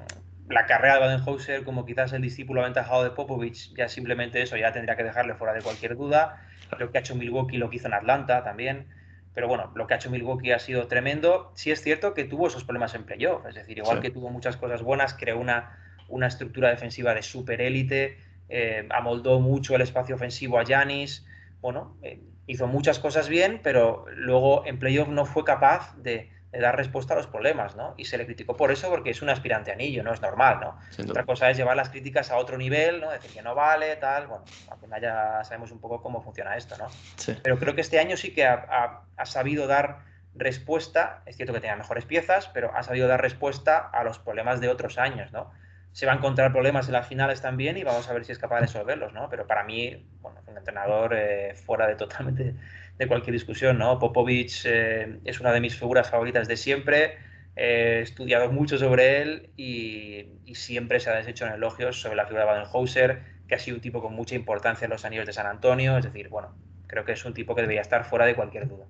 la 0.47 0.66
carrera 0.66 0.95
de 0.95 0.99
Baden-Holzer, 1.01 1.64
como 1.64 1.86
quizás 1.86 2.14
el 2.14 2.22
discípulo 2.22 2.61
aventajado 2.61 3.03
de 3.03 3.11
Popovich, 3.11 3.74
ya 3.76 3.89
simplemente 3.89 4.41
eso 4.41 4.57
ya 4.57 4.72
tendría 4.72 4.95
que 4.95 5.03
dejarle 5.03 5.34
fuera 5.34 5.53
de 5.53 5.61
cualquier 5.61 5.95
duda. 5.95 6.41
Creo 6.70 6.91
que 6.91 6.97
ha 6.97 7.01
hecho 7.01 7.16
Milwaukee 7.16 7.57
lo 7.57 7.70
que 7.70 7.78
hizo 7.78 7.88
en 7.88 7.93
Atlanta 7.93 8.43
también. 8.43 8.88
Pero 9.34 9.47
bueno, 9.47 9.72
lo 9.76 9.88
que 9.88 9.95
ha 9.95 9.97
hecho 9.97 10.11
Milwaukee 10.11 10.51
ha 10.51 10.59
sido 10.59 10.88
tremendo. 10.88 11.51
Sí 11.55 11.72
es 11.72 11.82
cierto 11.82 12.14
que 12.14 12.24
tuvo 12.24 12.47
esos 12.47 12.64
problemas 12.64 12.93
en 12.93 13.03
playoff, 13.03 13.45
es 13.47 13.55
decir, 13.55 13.80
igual 13.80 13.97
sí. 13.97 14.03
que 14.03 14.11
tuvo 14.11 14.30
muchas 14.30 14.57
cosas 14.57 14.84
buenas, 14.84 15.16
creó 15.16 15.39
una, 15.39 15.83
una 16.14 16.28
estructura 16.28 16.70
defensiva 16.70 17.14
de 17.14 17.24
super 17.24 17.59
élite, 17.59 18.18
eh, 18.49 18.88
amoldó 18.91 19.39
mucho 19.39 19.76
el 19.76 19.82
espacio 19.82 20.16
ofensivo 20.16 20.59
a 20.59 20.64
Yanis, 20.64 21.26
bueno, 21.59 21.97
eh, 22.03 22.22
hizo 22.45 22.68
muchas 22.68 22.99
cosas 22.99 23.30
bien, 23.30 23.59
pero 23.64 24.05
luego 24.16 24.64
en 24.66 24.78
playoff 24.78 25.07
no 25.07 25.26
fue 25.26 25.43
capaz 25.43 25.95
de, 25.97 26.30
de, 26.51 26.59
dar 26.59 26.76
respuesta 26.76 27.16
a 27.16 27.18
los 27.18 27.26
problemas, 27.26 27.76
¿no? 27.76 27.95
Y 27.97 28.05
se 28.05 28.18
le 28.18 28.26
criticó 28.28 28.55
por 28.55 28.72
eso 28.72 28.89
porque 28.89 29.09
es 29.09 29.24
un 29.24 29.30
aspirante 29.30 29.72
anillo, 29.72 30.03
no 30.03 30.14
es 30.14 30.22
normal, 30.22 30.59
¿no? 30.61 30.78
Sin 30.91 31.09
Otra 31.09 31.26
cosa 31.26 31.49
es 31.49 31.57
llevar 31.57 31.76
las 31.76 31.89
críticas 31.89 32.30
a 32.30 32.38
otro 32.38 32.57
nivel, 32.57 33.01
¿no? 33.01 33.09
Decir 33.09 33.32
que 33.32 33.41
no 33.41 33.55
vale, 33.55 33.95
tal, 33.95 34.28
bueno, 34.28 34.43
al 34.70 34.78
final 34.78 35.01
ya 35.01 35.43
sabemos 35.43 35.72
un 35.72 35.80
poco 35.80 36.01
cómo 36.01 36.22
funciona 36.22 36.55
esto, 36.55 36.78
¿no? 36.78 36.89
Sí. 37.16 37.36
Pero 37.41 37.57
creo 37.57 37.74
que 37.74 37.82
este 37.82 37.97
año 37.97 38.18
sí 38.18 38.36
que 38.36 38.45
ha, 38.45 38.53
ha, 38.70 39.01
ha 39.18 39.26
sabido 39.26 39.66
dar 39.66 40.14
respuesta, 40.36 41.22
es 41.26 41.38
cierto 41.38 41.53
que 41.53 41.59
tenía 41.59 41.76
mejores 41.76 42.05
piezas, 42.05 42.49
pero 42.53 42.76
ha 42.76 42.84
sabido 42.84 43.07
dar 43.07 43.22
respuesta 43.22 43.78
a 43.78 44.03
los 44.03 44.20
problemas 44.20 44.59
de 44.61 44.70
otros 44.70 44.97
años, 44.97 45.32
¿no? 45.32 45.51
Se 45.94 46.08
va 46.08 46.14
a 46.14 46.16
encontrar 46.16 46.52
problemas 46.52 46.88
en 46.88 46.94
las 46.94 47.08
finales 47.08 47.41
también 47.41 47.78
y 47.78 47.84
vamos 47.84 48.10
a 48.10 48.14
ver 48.14 48.26
si 48.26 48.32
es 48.32 48.39
capaz 48.39 48.56
de 48.56 48.62
resolverlos, 48.62 49.14
¿no? 49.14 49.30
Pero 49.30 49.46
para 49.46 49.64
mí, 49.64 50.06
bueno, 50.22 50.41
un 50.48 50.58
entrenador 50.58 51.14
eh, 51.16 51.54
fuera 51.56 51.88
de 51.88 51.96
totalmente 51.96 52.56
de 52.98 53.08
cualquier 53.08 53.34
discusión, 53.34 53.78
¿no? 53.78 54.00
Popovich 54.00 54.64
eh, 54.66 55.20
es 55.24 55.39
una 55.39 55.52
de 55.52 55.62
mis 55.62 55.78
figuras 55.78 56.10
favoritas 56.10 56.48
de 56.48 56.58
siempre, 56.58 57.18
eh, 57.56 57.98
he 58.00 58.02
estudiado 58.02 58.52
mucho 58.52 58.78
sobre 58.78 59.22
él 59.22 59.50
y, 59.56 60.30
siempre 60.56 61.00
se 61.00 61.10
ha 61.10 61.16
deshecho 61.16 61.48
en 61.48 61.54
elogios 61.54 62.00
sobre 62.00 62.16
la 62.16 62.28
figura 62.28 62.46
de 62.46 62.52
Baden-Hauser, 62.52 63.24
que 63.48 63.56
ha 63.56 63.60
sido 63.60 63.78
un 63.78 63.82
tipo 63.82 64.04
con 64.04 64.14
mucha 64.14 64.36
importancia 64.36 64.86
en 64.86 64.91
los 64.91 65.04
anillos 65.04 65.26
de 65.26 65.34
San 65.34 65.48
Antonio, 65.48 65.98
es 65.98 66.06
decir, 66.06 66.30
bueno, 66.30 66.56
creo 66.86 67.06
que 67.06 67.14
es 67.14 67.26
un 67.26 67.34
tipo 67.34 67.56
que 67.56 67.62
debería 67.62 67.82
estar 67.82 68.06
fuera 68.06 68.26
de 68.28 68.36
cualquier 68.36 68.68
duda. 68.68 68.86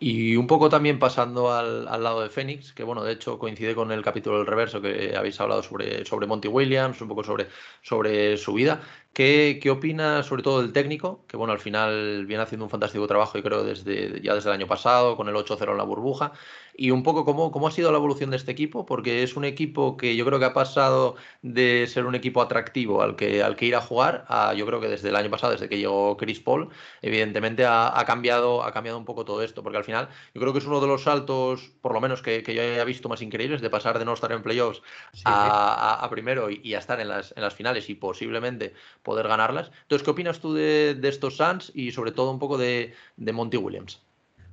Y 0.00 0.36
un 0.36 0.46
poco 0.46 0.68
también 0.68 1.00
pasando 1.00 1.52
al, 1.52 1.88
al, 1.88 2.04
lado 2.04 2.20
de 2.22 2.30
Fénix, 2.30 2.72
que 2.72 2.84
bueno, 2.84 3.02
de 3.02 3.12
hecho 3.12 3.36
coincide 3.38 3.74
con 3.74 3.90
el 3.90 4.02
capítulo 4.02 4.38
del 4.38 4.46
reverso 4.46 4.80
que 4.80 5.16
habéis 5.16 5.40
hablado 5.40 5.60
sobre, 5.62 6.04
sobre 6.04 6.28
Monty 6.28 6.46
Williams, 6.46 7.00
un 7.00 7.08
poco 7.08 7.24
sobre, 7.24 7.48
sobre 7.82 8.36
su 8.36 8.54
vida. 8.54 8.80
¿Qué, 9.12 9.58
¿Qué 9.60 9.70
opina 9.70 10.22
sobre 10.22 10.44
todo 10.44 10.62
del 10.62 10.72
técnico? 10.72 11.26
Que 11.26 11.36
bueno, 11.36 11.52
al 11.52 11.58
final 11.58 12.24
viene 12.26 12.44
haciendo 12.44 12.64
un 12.66 12.70
fantástico 12.70 13.08
trabajo 13.08 13.36
y 13.36 13.42
creo 13.42 13.64
desde, 13.64 14.20
ya 14.22 14.34
desde 14.34 14.48
el 14.48 14.54
año 14.54 14.68
pasado, 14.68 15.16
con 15.16 15.28
el 15.28 15.34
8-0 15.34 15.72
en 15.72 15.76
la 15.76 15.82
burbuja. 15.82 16.32
Y 16.80 16.92
un 16.92 17.02
poco 17.02 17.24
cómo, 17.24 17.50
cómo 17.50 17.66
ha 17.66 17.72
sido 17.72 17.90
la 17.90 17.98
evolución 17.98 18.30
de 18.30 18.36
este 18.36 18.52
equipo, 18.52 18.86
porque 18.86 19.24
es 19.24 19.34
un 19.34 19.44
equipo 19.44 19.96
que 19.96 20.14
yo 20.14 20.24
creo 20.24 20.38
que 20.38 20.44
ha 20.44 20.54
pasado 20.54 21.16
de 21.42 21.88
ser 21.88 22.06
un 22.06 22.14
equipo 22.14 22.40
atractivo 22.40 23.02
al 23.02 23.16
que, 23.16 23.42
al 23.42 23.56
que 23.56 23.66
ir 23.66 23.74
a 23.74 23.80
jugar, 23.80 24.24
a 24.28 24.54
yo 24.54 24.64
creo 24.66 24.80
que 24.80 24.86
desde 24.86 25.08
el 25.08 25.16
año 25.16 25.30
pasado, 25.30 25.50
desde 25.52 25.68
que 25.68 25.78
llegó 25.78 26.16
Chris 26.16 26.38
Paul, 26.38 26.68
evidentemente 27.02 27.64
ha, 27.64 27.98
ha 27.98 28.04
cambiado, 28.04 28.62
ha 28.62 28.72
cambiado 28.72 28.96
un 28.98 29.04
poco 29.04 29.24
todo 29.24 29.42
esto, 29.42 29.64
porque 29.64 29.78
al 29.78 29.84
final 29.84 30.08
yo 30.32 30.40
creo 30.40 30.52
que 30.52 30.60
es 30.60 30.66
uno 30.66 30.80
de 30.80 30.86
los 30.86 31.02
saltos, 31.02 31.72
por 31.80 31.92
lo 31.92 32.00
menos 32.00 32.22
que, 32.22 32.44
que 32.44 32.54
yo 32.54 32.62
haya 32.62 32.84
visto 32.84 33.08
más 33.08 33.22
increíbles, 33.22 33.60
de 33.60 33.70
pasar 33.70 33.98
de 33.98 34.04
no 34.04 34.12
estar 34.12 34.30
en 34.30 34.42
playoffs 34.44 34.80
sí, 35.12 35.22
a, 35.24 35.94
a, 35.94 36.04
a, 36.04 36.10
primero 36.10 36.48
y, 36.48 36.60
y, 36.62 36.74
a 36.74 36.78
estar 36.78 37.00
en 37.00 37.08
las, 37.08 37.34
en 37.36 37.42
las 37.42 37.54
finales 37.54 37.90
y 37.90 37.96
posiblemente 37.96 38.74
poder 39.08 39.26
ganarlas. 39.26 39.70
Entonces, 39.82 40.04
¿qué 40.04 40.10
opinas 40.10 40.38
tú 40.38 40.52
de, 40.52 40.94
de 40.94 41.08
estos 41.08 41.38
Suns 41.38 41.72
y 41.74 41.92
sobre 41.92 42.12
todo 42.12 42.30
un 42.30 42.38
poco 42.38 42.58
de, 42.58 42.92
de 43.16 43.32
Monty 43.32 43.56
Williams? 43.56 44.02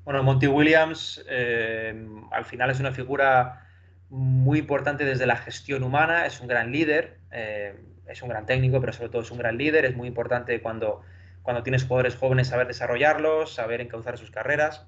Bueno, 0.05 0.23
Monty 0.23 0.47
Williams 0.47 1.21
eh, 1.27 2.07
al 2.31 2.45
final 2.45 2.69
es 2.69 2.79
una 2.79 2.93
figura 2.93 3.67
muy 4.09 4.59
importante 4.59 5.03
desde 5.03 5.25
la 5.25 5.35
gestión 5.35 5.83
humana, 5.83 6.25
es 6.25 6.39
un 6.39 6.47
gran 6.47 6.71
líder, 6.71 7.17
eh, 7.31 7.75
es 8.07 8.21
un 8.21 8.29
gran 8.29 8.45
técnico, 8.45 8.79
pero 8.79 8.93
sobre 8.93 9.09
todo 9.09 9.23
es 9.23 9.31
un 9.31 9.39
gran 9.39 9.57
líder, 9.57 9.83
es 9.83 9.95
muy 9.97 10.07
importante 10.07 10.61
cuando, 10.61 11.01
cuando 11.41 11.63
tienes 11.63 11.83
jugadores 11.83 12.15
jóvenes 12.15 12.47
saber 12.47 12.67
desarrollarlos, 12.67 13.53
saber 13.53 13.81
encauzar 13.81 14.17
sus 14.17 14.31
carreras 14.31 14.87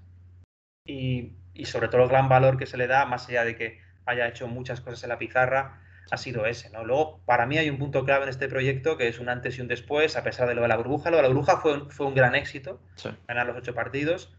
y, 0.86 1.34
y, 1.54 1.66
sobre 1.66 1.90
todo 1.90 2.04
el 2.04 2.10
gran 2.10 2.30
valor 2.30 2.58
que 2.58 2.68
se 2.68 2.78
le 2.78 2.88
da, 2.88 3.06
más 3.06 3.28
allá 3.28 3.44
de 3.44 3.58
que 3.58 3.82
haya 4.06 4.30
hecho 4.30 4.48
muchas 4.48 4.80
cosas 4.80 5.04
en 5.04 5.10
la 5.10 5.18
pizarra, 5.18 5.82
ha 6.12 6.18
sido 6.18 6.46
ese. 6.46 6.70
¿no? 6.70 6.84
Luego, 6.84 7.20
para 7.26 7.46
mí 7.46 7.58
hay 7.58 7.70
un 7.70 7.78
punto 7.78 8.06
clave 8.06 8.24
en 8.24 8.30
este 8.30 8.48
proyecto 8.48 8.98
que 8.98 9.08
es 9.08 9.20
un 9.20 9.30
antes 9.30 9.58
y 9.58 9.62
un 9.62 9.68
después, 9.68 10.16
a 10.18 10.24
pesar 10.24 10.48
de 10.48 10.56
lo 10.56 10.62
de 10.62 10.68
la 10.68 10.78
burbuja. 10.78 11.10
Lo 11.10 11.18
de 11.18 11.24
la 11.24 11.30
burbuja 11.30 11.58
fue, 11.58 11.74
un, 11.74 11.92
fue 11.92 12.06
un 12.06 12.16
gran 12.16 12.36
éxito, 12.36 12.80
sí. 12.96 13.10
ganar 13.28 13.48
los 13.48 13.58
ocho 13.58 13.74
partidos 13.74 14.34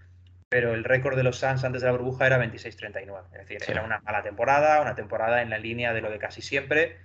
pero 0.48 0.72
el 0.72 0.84
récord 0.84 1.16
de 1.16 1.22
los 1.22 1.38
Suns 1.38 1.64
antes 1.64 1.82
de 1.82 1.86
la 1.86 1.92
burbuja 1.92 2.26
era 2.26 2.38
26-39. 2.38 3.24
Es 3.32 3.38
decir, 3.38 3.60
sí. 3.60 3.72
era 3.72 3.82
una 3.82 4.00
mala 4.00 4.22
temporada, 4.22 4.80
una 4.80 4.94
temporada 4.94 5.42
en 5.42 5.50
la 5.50 5.58
línea 5.58 5.92
de 5.92 6.00
lo 6.00 6.10
de 6.10 6.18
casi 6.18 6.40
siempre. 6.40 6.96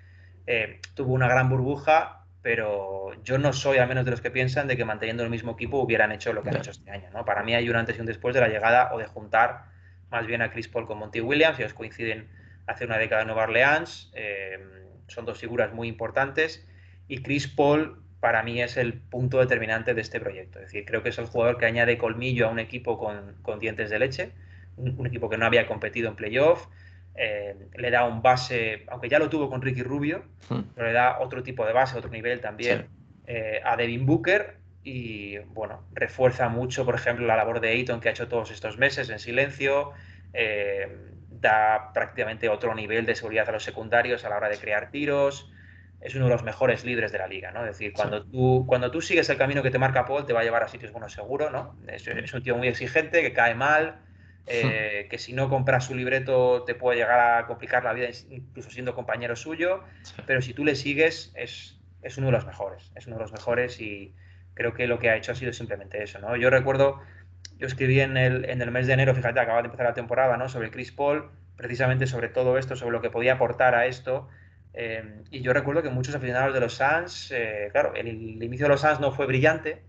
Eh, 0.47 0.80
tuvo 0.93 1.14
una 1.14 1.28
gran 1.28 1.49
burbuja, 1.49 2.26
pero 2.41 3.11
yo 3.24 3.38
no 3.38 3.51
soy 3.51 3.80
a 3.80 3.86
menos 3.86 4.05
de 4.05 4.11
los 4.11 4.22
que 4.22 4.32
piensan 4.32 4.68
de 4.68 4.78
que 4.78 4.86
manteniendo 4.86 5.24
el 5.24 5.30
mismo 5.30 5.53
equipo 5.53 5.80
hubieran 5.80 6.11
hecho 6.11 6.32
lo 6.32 6.41
que 6.41 6.49
han 6.49 6.57
hecho 6.57 6.72
este 6.72 6.89
año. 6.89 7.09
¿no? 7.11 7.26
Para 7.26 7.43
mí 7.43 7.53
hay 7.53 7.70
un 7.70 7.76
antes 7.76 7.97
y 7.97 7.99
un 7.99 8.05
después 8.05 8.34
de 8.34 8.41
la 8.41 8.47
llegada 8.47 8.93
o 8.93 8.97
de 8.97 9.07
juntar 9.07 9.66
más 10.09 10.26
bien 10.26 10.41
a 10.41 10.51
Chris 10.51 10.70
Paul 10.70 10.88
con 10.88 10.99
Monty 10.99 11.20
Williams. 11.20 11.59
Ellos 11.59 11.74
coinciden 11.74 12.30
hace 12.68 12.86
una 12.86 12.97
década 12.97 13.22
en 13.22 13.28
Nueva 13.28 13.43
Orleans. 13.43 14.11
Eh, 14.16 14.59
son 15.07 15.26
dos 15.26 15.38
figuras 15.39 15.74
muy 15.74 15.88
importantes. 15.88 16.68
Y 17.07 17.22
Chris 17.22 17.47
Paul 17.47 18.01
para 18.20 18.41
mí 18.43 18.61
es 18.61 18.78
el 18.78 18.93
punto 18.93 19.39
determinante 19.39 19.93
de 19.93 20.01
este 20.01 20.20
proyecto. 20.20 20.59
Es 20.59 20.66
decir, 20.66 20.86
creo 20.86 21.03
que 21.03 21.09
es 21.09 21.18
el 21.18 21.26
jugador 21.26 21.57
que 21.57 21.66
añade 21.66 21.97
colmillo 21.97 22.47
a 22.47 22.51
un 22.51 22.59
equipo 22.59 22.97
con, 22.97 23.36
con 23.41 23.59
dientes 23.59 23.89
de 23.89 23.99
leche, 23.99 24.32
un, 24.78 24.95
un, 24.97 25.07
equipo 25.07 25.30
que 25.30 25.38
no 25.38 25.45
había 25.45 25.68
competido 25.68 26.07
en 26.07 26.16
playoff, 26.16 26.68
eh, 27.16 27.55
le 27.76 27.91
da 27.91 28.05
un 28.05 28.22
base, 28.22 28.86
aunque 28.88 29.07
ya 29.07 29.20
lo 29.20 29.30
tuvo 29.30 29.49
con 29.49 29.61
Ricky 29.61 29.84
Rubio, 29.84 30.24
mm. 30.49 30.61
pero 30.74 30.88
le 30.88 30.93
da 30.93 31.20
otro 31.20 31.43
tipo 31.43 31.66
de 31.66 31.74
base, 31.74 31.97
otro 31.97 32.09
nivel 32.09 32.41
también 32.41 32.82
sí. 32.82 32.86
eh, 33.28 33.61
a 33.64 33.78
Devin 33.78 34.05
Booker 34.05 34.55
y, 34.84 35.38
bueno, 35.38 35.84
refuerza 35.93 36.49
mucho, 36.49 36.86
por 36.86 36.95
ejemplo, 36.95 37.26
la 37.26 37.36
labor 37.36 37.59
de 37.59 37.70
Ayton 37.70 38.01
que 38.01 38.09
ha 38.09 38.11
hecho 38.11 38.28
todos 38.28 38.49
estos 38.51 38.78
meses 38.78 39.09
en 39.09 39.20
silencio, 39.20 39.91
eh, 40.34 40.88
da 41.44 41.91
prácticamente 41.94 42.50
otro 42.50 42.74
nivel 42.74 43.06
de 43.06 43.14
seguridad 43.14 43.48
a 43.50 43.52
los 43.52 43.64
secundarios 43.64 44.26
a 44.26 44.30
la 44.30 44.38
hora 44.38 44.50
de 44.50 44.58
crear 44.58 44.89
tiros, 44.89 45.52
es 46.02 46.16
uno 46.16 46.26
de 46.26 46.32
los 46.32 46.44
mejores 46.44 46.84
líderes 46.84 47.12
de 47.12 47.20
la 47.20 47.28
liga, 47.28 47.52
¿no? 47.52 47.62
Es 47.62 47.78
decir, 47.78 47.94
cuando, 47.94 48.24
sí. 48.24 48.30
tú, 48.32 48.66
cuando 48.68 48.89
tú 48.89 49.02
sigues 49.02 49.30
el 49.30 49.38
camino 49.38 49.62
que 49.62 49.72
te 49.72 49.78
marca 49.78 50.06
Paul, 50.06 50.26
te 50.26 50.34
va 50.34 50.41
a 50.41 50.44
llevar 50.44 50.64
a 50.64 50.68
sitios 50.68 50.91
buenos 50.91 51.14
seguro, 51.14 51.52
¿no? 51.52 51.78
Es, 51.88 52.08
es 52.08 52.34
un 52.34 52.41
tío 52.41 52.58
muy 52.58 52.68
exigente, 52.68 53.22
que 53.22 53.32
cae 53.32 53.56
mal, 53.56 54.02
eh, 54.48 55.08
que 55.10 55.18
si 55.18 55.32
no 55.32 55.50
compras 55.50 55.86
su 55.86 55.96
libreto 55.96 56.64
te 56.64 56.76
puede 56.76 56.98
llegar 56.98 57.20
a 57.20 57.46
complicar 57.46 57.84
la 57.84 57.94
vida, 57.94 58.08
incluso 58.30 58.70
siendo 58.72 58.96
compañero 58.96 59.36
suyo, 59.36 59.84
sí. 60.02 60.16
pero 60.26 60.41
si 60.41 60.54
tú 60.54 60.66
le 60.66 60.76
sigues, 60.76 61.32
es, 61.36 61.80
es 62.02 62.18
uno 62.18 62.28
de 62.28 62.34
los 62.34 62.46
mejores, 62.46 62.91
es 62.96 63.08
uno 63.08 63.16
de 63.18 63.22
los 63.22 63.32
mejores 63.32 63.80
y 63.80 64.14
creo 64.54 64.74
que 64.74 64.88
lo 64.88 65.00
que 65.00 65.10
ha 65.10 65.16
hecho 65.16 65.32
ha 65.32 65.36
sido 65.36 65.54
simplemente 65.54 66.04
eso, 66.04 66.20
¿no? 66.20 66.36
Yo 66.36 66.50
recuerdo, 66.50 67.02
yo 67.64 67.68
escribí 67.68 68.01
en 68.01 68.18
el, 68.18 68.43
en 68.49 68.61
el 68.61 68.72
mes 68.72 68.88
de 68.88 68.93
enero, 68.93 69.16
fíjate, 69.16 69.39
acaba 69.39 69.61
de 69.61 69.68
empezar 69.68 69.86
la 69.86 69.93
temporada, 69.93 70.36
¿no? 70.36 70.49
Sobre 70.49 70.70
Chris 70.70 70.91
Paul, 70.91 71.32
precisamente 71.55 72.07
sobre 72.07 72.28
todo 72.28 72.57
esto, 72.57 72.76
sobre 72.76 72.91
lo 72.91 73.01
que 73.01 73.09
podía 73.09 73.36
aportar 73.36 73.74
a 73.74 73.86
esto, 73.86 74.28
eh, 74.74 75.22
y 75.32 75.39
yo 75.39 75.53
recuerdo 75.53 75.82
que 75.82 75.89
muchos 75.89 76.14
aficionados 76.14 76.53
de 76.53 76.59
los 76.59 76.74
Suns, 76.74 77.32
eh, 77.32 77.70
claro, 77.72 77.93
el, 77.95 78.07
el, 78.07 78.43
inicio 78.43 78.66
de 78.66 78.70
los 78.70 78.82
Suns 78.82 78.99
no 78.99 79.14
fue 79.14 79.28
brillante 79.28 79.82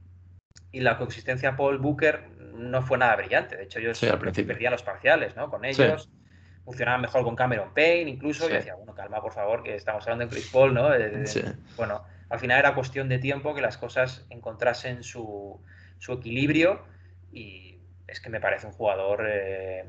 y 0.71 0.83
la 0.83 0.99
coexistencia 0.99 1.57
Paul 1.57 1.79
Booker 1.79 2.29
no 2.55 2.81
fue 2.81 2.97
nada 2.97 3.17
brillante. 3.17 3.57
De 3.57 3.65
hecho, 3.65 3.81
ellos 3.81 3.99
sí, 3.99 4.07
perdían 4.45 4.71
los 4.71 4.85
parciales 4.85 5.35
¿no? 5.35 5.51
con 5.51 5.65
ellos. 5.65 6.05
Sí. 6.05 6.63
funcionaba 6.65 6.99
mejor 6.99 7.25
con 7.25 7.35
Cameron 7.35 7.75
Payne, 7.75 8.09
incluso. 8.09 8.49
Y 8.49 8.53
decía, 8.53 8.77
bueno, 8.77 8.95
calma, 8.95 9.21
por 9.21 9.33
favor, 9.33 9.65
que 9.65 9.75
estamos 9.75 10.05
hablando 10.05 10.27
de 10.27 10.31
Chris 10.31 10.49
Paul, 10.53 10.75
¿no? 10.75 10.91
Bueno, 11.77 12.05
al 12.29 12.39
final 12.39 12.61
era 12.61 12.73
cuestión 12.77 13.09
de 13.09 13.19
tiempo 13.19 13.53
que 13.53 13.63
las 13.63 13.79
cosas 13.79 14.25
encontrasen 14.31 15.03
su, 15.03 15.61
equilibrio 16.09 16.85
y 17.35 17.81
es 18.07 18.21
que 18.21 18.31
me 18.31 18.41
parece 18.41 18.67
un 18.67 18.73
jugador 18.73 19.27
eh, 19.29 19.85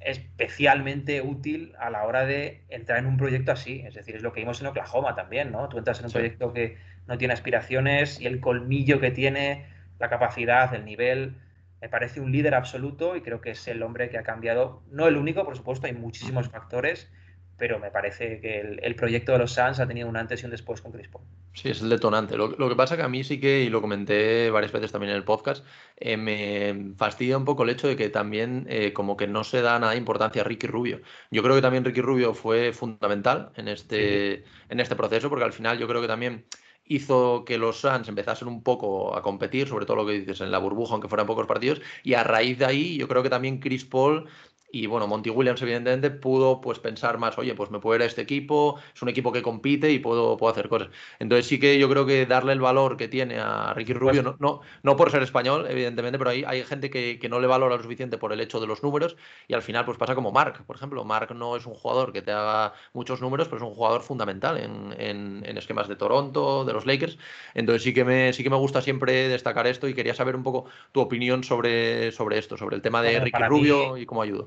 especialmente 0.00 1.22
útil 1.22 1.74
a 1.78 1.90
la 1.90 2.04
hora 2.04 2.26
de 2.26 2.64
entrar 2.68 2.98
en 2.98 3.06
un 3.06 3.16
proyecto 3.16 3.52
así. 3.52 3.82
Es 3.86 3.94
decir, 3.94 4.16
es 4.16 4.22
lo 4.22 4.32
que 4.32 4.40
vimos 4.40 4.60
en 4.60 4.66
Oklahoma 4.66 5.14
también, 5.14 5.52
¿no? 5.52 5.68
Tú 5.68 5.78
entras 5.78 6.00
en 6.00 6.06
un 6.06 6.12
proyecto 6.12 6.52
que 6.52 6.76
no 7.06 7.18
tiene 7.18 7.34
aspiraciones 7.34 8.20
y 8.20 8.26
el 8.26 8.40
colmillo 8.40 9.00
que 9.00 9.10
tiene, 9.10 9.66
la 9.98 10.08
capacidad, 10.08 10.74
el 10.74 10.84
nivel, 10.84 11.36
me 11.80 11.88
parece 11.88 12.20
un 12.20 12.32
líder 12.32 12.54
absoluto 12.54 13.16
y 13.16 13.22
creo 13.22 13.40
que 13.40 13.50
es 13.50 13.68
el 13.68 13.82
hombre 13.82 14.08
que 14.08 14.18
ha 14.18 14.22
cambiado, 14.22 14.82
no 14.90 15.06
el 15.06 15.16
único, 15.16 15.44
por 15.44 15.56
supuesto, 15.56 15.86
hay 15.86 15.92
muchísimos 15.92 16.48
factores, 16.48 17.10
pero 17.58 17.78
me 17.78 17.90
parece 17.90 18.40
que 18.40 18.60
el, 18.60 18.94
proyecto 18.94 19.32
de 19.32 19.38
los 19.38 19.52
Suns 19.52 19.80
ha 19.80 19.86
tenido 19.86 20.08
un 20.08 20.16
antes 20.16 20.42
y 20.42 20.44
un 20.44 20.50
después 20.50 20.80
con 20.80 20.92
Chris 20.92 21.08
Paul. 21.08 21.24
Sí, 21.54 21.70
es 21.70 21.80
el 21.80 21.88
detonante. 21.88 22.36
Lo, 22.36 22.50
que 22.68 22.76
pasa 22.76 22.96
que 22.96 23.02
a 23.02 23.08
mí 23.08 23.24
sí 23.24 23.40
que, 23.40 23.62
y 23.62 23.70
lo 23.70 23.80
comenté 23.80 24.50
varias 24.50 24.72
veces 24.72 24.92
también 24.92 25.10
en 25.10 25.16
el 25.16 25.24
podcast, 25.24 25.64
eh, 25.96 26.16
me 26.16 26.94
fastidia 26.96 27.38
un 27.38 27.46
poco 27.46 27.62
el 27.62 27.70
hecho 27.70 27.88
de 27.88 27.96
que 27.96 28.10
también 28.10 28.66
eh, 28.68 28.92
como 28.92 29.16
que 29.16 29.26
no 29.26 29.42
se 29.42 29.62
da 29.62 29.78
nada 29.78 29.92
de 29.92 29.98
importancia 29.98 30.42
a 30.42 30.44
Ricky 30.44 30.66
Rubio. 30.66 31.00
Yo 31.30 31.42
creo 31.42 31.54
que 31.54 31.62
también 31.62 31.84
Ricky 31.84 32.02
Rubio 32.02 32.34
fue 32.34 32.72
fundamental 32.72 33.52
en 33.56 33.68
este, 33.68 34.44
en 34.68 34.80
este 34.80 34.96
proceso, 34.96 35.30
porque 35.30 35.44
al 35.44 35.52
final 35.52 35.78
yo 35.78 35.88
creo 35.88 36.02
que 36.02 36.08
también 36.08 36.44
hizo 36.86 37.44
que 37.44 37.58
los 37.58 37.80
Suns 37.80 38.08
empezasen 38.08 38.48
un 38.48 38.62
poco 38.62 39.16
a 39.16 39.22
competir, 39.22 39.66
sobre 39.66 39.86
todo 39.86 39.96
lo 39.96 40.06
que 40.06 40.20
dices 40.20 40.40
en 40.40 40.50
la 40.50 40.58
burbuja, 40.58 40.92
aunque 40.92 41.08
fueran 41.08 41.26
pocos 41.26 41.46
partidos, 41.46 41.80
y 42.02 42.14
a 42.14 42.22
raíz 42.22 42.58
de 42.58 42.66
ahí 42.66 42.96
yo 42.96 43.08
creo 43.08 43.22
que 43.22 43.30
también 43.30 43.58
Chris 43.58 43.84
Paul 43.84 44.28
y 44.82 44.86
bueno, 44.86 45.06
Monty 45.06 45.30
Williams 45.30 45.62
evidentemente 45.62 46.10
pudo 46.10 46.60
pues 46.60 46.78
pensar 46.78 47.18
más, 47.18 47.38
oye, 47.38 47.54
pues 47.54 47.70
me 47.70 47.78
puedo 47.78 47.96
ir 47.96 48.02
a 48.02 48.04
este 48.04 48.22
equipo, 48.22 48.78
es 48.94 49.00
un 49.02 49.08
equipo 49.08 49.32
que 49.32 49.42
compite 49.42 49.90
y 49.90 49.98
puedo, 49.98 50.36
puedo 50.36 50.52
hacer 50.52 50.68
cosas. 50.68 50.88
Entonces 51.18 51.46
sí 51.46 51.58
que 51.58 51.78
yo 51.78 51.88
creo 51.88 52.04
que 52.04 52.26
darle 52.26 52.52
el 52.52 52.60
valor 52.60 52.96
que 52.96 53.08
tiene 53.08 53.38
a 53.38 53.72
Ricky 53.74 53.92
pues 53.92 54.00
Rubio, 54.00 54.22
no, 54.22 54.36
no, 54.38 54.60
no 54.82 54.96
por 54.96 55.10
ser 55.10 55.22
español, 55.22 55.66
evidentemente, 55.68 56.18
pero 56.18 56.30
hay, 56.30 56.44
hay 56.44 56.62
gente 56.64 56.90
que, 56.90 57.18
que, 57.18 57.28
no 57.28 57.40
le 57.40 57.46
valora 57.46 57.76
lo 57.76 57.82
suficiente 57.82 58.18
por 58.18 58.32
el 58.32 58.40
hecho 58.40 58.60
de 58.60 58.66
los 58.66 58.82
números 58.82 59.16
y 59.48 59.54
al 59.54 59.62
final 59.62 59.84
pues 59.84 59.98
pasa 59.98 60.14
como 60.14 60.32
Mark, 60.32 60.64
por 60.66 60.76
ejemplo. 60.76 61.04
Mark 61.04 61.34
no 61.34 61.56
es 61.56 61.66
un 61.66 61.74
jugador 61.74 62.12
que 62.12 62.22
te 62.22 62.32
haga 62.32 62.74
muchos 62.92 63.20
números, 63.20 63.48
pero 63.48 63.58
es 63.58 63.62
un 63.62 63.74
jugador 63.74 64.02
fundamental 64.02 64.58
en, 64.58 64.94
en, 64.98 65.42
en 65.46 65.58
esquemas 65.58 65.88
de 65.88 65.96
Toronto, 65.96 66.64
de 66.64 66.72
los 66.72 66.86
Lakers. 66.86 67.18
Entonces 67.54 67.82
sí 67.82 67.94
que, 67.94 68.04
me, 68.04 68.32
sí 68.32 68.42
que 68.42 68.50
me 68.50 68.56
gusta 68.56 68.82
siempre 68.82 69.28
destacar 69.28 69.66
esto 69.66 69.88
y 69.88 69.94
quería 69.94 70.14
saber 70.14 70.36
un 70.36 70.42
poco 70.42 70.66
tu 70.92 71.00
opinión 71.00 71.44
sobre, 71.44 72.12
sobre 72.12 72.38
esto, 72.38 72.56
sobre 72.56 72.76
el 72.76 72.82
tema 72.82 73.02
de 73.02 73.20
Ricky 73.20 73.42
Rubio 73.42 73.96
y 73.96 74.06
cómo 74.06 74.22
ayuda 74.22 74.46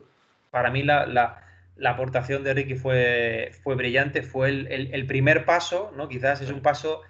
para 0.52 0.72
mí 0.72 0.84
la, 0.84 1.44
aportación 1.86 2.44
de 2.44 2.54
Ricky 2.54 2.76
fue, 2.76 3.52
fue 3.64 3.76
brillante, 3.76 4.22
fue 4.22 4.50
el, 4.50 5.08
primer 5.08 5.46
paso, 5.46 5.92
¿no? 5.96 6.08
Quizás 6.10 6.42
es 6.42 6.50
un 6.50 6.62
paso 6.62 7.02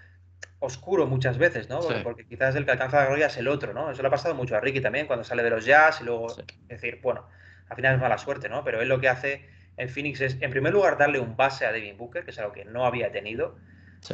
oscuro 0.59 1.07
muchas 1.07 1.37
veces, 1.37 1.69
¿no? 1.69 1.79
Porque, 2.03 2.25
quizás 2.25 2.55
el 2.55 2.65
que 2.65 2.71
alcanza 2.71 2.97
la 2.97 3.05
gloria 3.07 3.27
es 3.27 3.37
el 3.37 3.47
otro, 3.47 3.73
¿no? 3.73 3.91
Eso 3.91 4.01
le 4.01 4.07
ha 4.07 4.11
pasado 4.11 4.35
mucho 4.35 4.55
a 4.55 4.59
Ricky 4.59 4.81
también 4.81 5.07
cuando 5.07 5.23
sale 5.23 5.43
de 5.43 5.49
los 5.49 5.65
jazz 5.65 6.01
y 6.01 6.03
luego 6.03 6.27
decir, 6.67 6.99
bueno, 7.01 7.27
al 7.69 7.75
final 7.75 7.95
es 7.95 8.01
mala 8.01 8.17
suerte, 8.17 8.49
¿no? 8.49 8.63
Pero 8.63 8.81
él 8.81 8.89
lo 8.89 8.99
que 8.99 9.09
hace 9.09 9.49
en 9.77 9.89
Phoenix 9.89 10.19
es, 10.21 10.37
en 10.41 10.51
primer 10.51 10.73
lugar, 10.73 10.97
darle 10.97 11.19
un 11.19 11.37
base 11.37 11.65
a 11.65 11.71
Devin 11.71 11.97
Booker, 11.97 12.25
que 12.25 12.31
es 12.31 12.39
algo 12.39 12.51
que 12.51 12.65
no 12.65 12.85
había 12.85 13.11
tenido. 13.11 13.57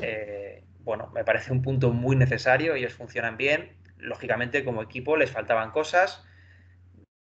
Eh, 0.02 0.64
bueno, 0.84 1.12
me 1.14 1.24
parece 1.24 1.52
un 1.52 1.62
punto 1.64 1.92
muy 1.92 2.16
necesario, 2.16 2.76
ellos 2.76 2.94
funcionan 2.94 3.38
bien. 3.38 3.72
Lógicamente, 3.98 4.64
como 4.64 4.84
equipo 4.84 5.18
les 5.18 5.32
faltaban 5.32 5.72
cosas 5.72 6.24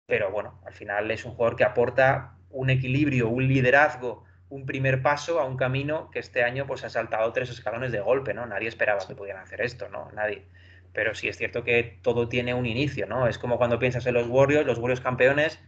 pero 0.06 0.32
bueno, 0.32 0.60
al 0.66 0.74
final 0.74 1.10
es 1.12 1.26
un 1.26 1.34
jugador 1.34 1.56
que 1.56 1.64
aporta 1.64 2.36
un 2.50 2.70
equilibrio, 2.70 3.30
un 3.30 3.48
liderazgo, 3.48 4.24
un 4.50 4.66
primer 4.66 5.02
paso 5.02 5.40
a 5.40 5.46
un 5.46 5.58
camino 5.58 6.12
que 6.12 6.20
este 6.20 6.44
año 6.44 6.68
pues 6.68 6.84
ha 6.84 6.90
saltado 6.90 7.32
tres 7.34 7.50
escalones 7.50 7.92
de 7.92 8.00
golpe, 8.00 8.34
¿no? 8.34 8.46
Nadie 8.46 8.68
esperaba 8.68 9.00
que 9.08 9.16
pudieran 9.16 9.42
hacer 9.42 9.62
esto, 9.62 9.90
¿no? 9.90 10.12
Nadie. 10.14 10.46
Pero 10.94 11.16
sí 11.16 11.28
es 11.28 11.38
cierto 11.38 11.64
que 11.64 12.00
todo 12.04 12.30
tiene 12.30 12.54
un 12.54 12.68
inicio, 12.68 13.08
¿no? 13.08 13.28
Es 13.28 13.40
como 13.40 13.58
cuando 13.58 13.80
piensas 13.80 14.06
en 14.06 14.14
los 14.14 14.28
Warriors, 14.28 14.68
los 14.68 14.78
Warriors 14.78 15.02
campeones, 15.02 15.60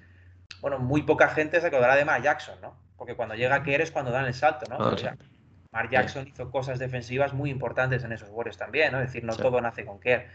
bueno, 0.61 0.77
muy 0.77 1.01
poca 1.01 1.29
gente 1.29 1.59
se 1.59 1.67
acordará 1.67 1.95
de 1.95 2.05
Mark 2.05 2.23
Jackson, 2.23 2.59
¿no? 2.61 2.77
Porque 2.97 3.15
cuando 3.15 3.36
llega 3.36 3.63
Kerr 3.63 3.81
es 3.81 3.91
cuando 3.91 4.11
dan 4.11 4.25
el 4.25 4.33
salto, 4.33 4.65
¿no? 4.69 4.77
o 4.77 4.97
sea, 4.97 5.17
Mark 5.71 5.89
Jackson 5.89 6.27
hizo 6.27 6.51
cosas 6.51 6.79
defensivas 6.79 7.33
muy 7.33 7.49
importantes 7.49 8.03
en 8.03 8.11
esos 8.11 8.29
Warriors 8.29 8.57
también, 8.57 8.91
¿no? 8.91 8.99
Es 8.99 9.07
decir, 9.07 9.23
no 9.23 9.36
todo 9.36 9.59
nace 9.59 9.83
con 9.83 9.99
Kerr. 9.99 10.27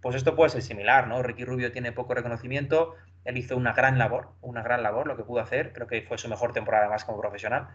Pues 0.00 0.14
esto 0.14 0.36
puede 0.36 0.50
ser 0.50 0.62
similar, 0.62 1.08
¿no? 1.08 1.22
Ricky 1.22 1.44
Rubio 1.44 1.72
tiene 1.72 1.92
poco 1.92 2.14
reconocimiento, 2.14 2.94
él 3.26 3.36
hizo 3.36 3.56
una 3.56 3.72
gran 3.72 3.98
labor, 3.98 4.28
una 4.40 4.62
gran 4.62 4.82
labor 4.82 5.06
lo 5.06 5.16
que 5.16 5.24
pudo 5.24 5.40
hacer, 5.40 5.72
creo 5.72 5.86
que 5.86 6.02
fue 6.02 6.16
su 6.16 6.28
mejor 6.28 6.52
temporada 6.52 6.88
más 6.88 7.04
como 7.04 7.20
profesional. 7.20 7.68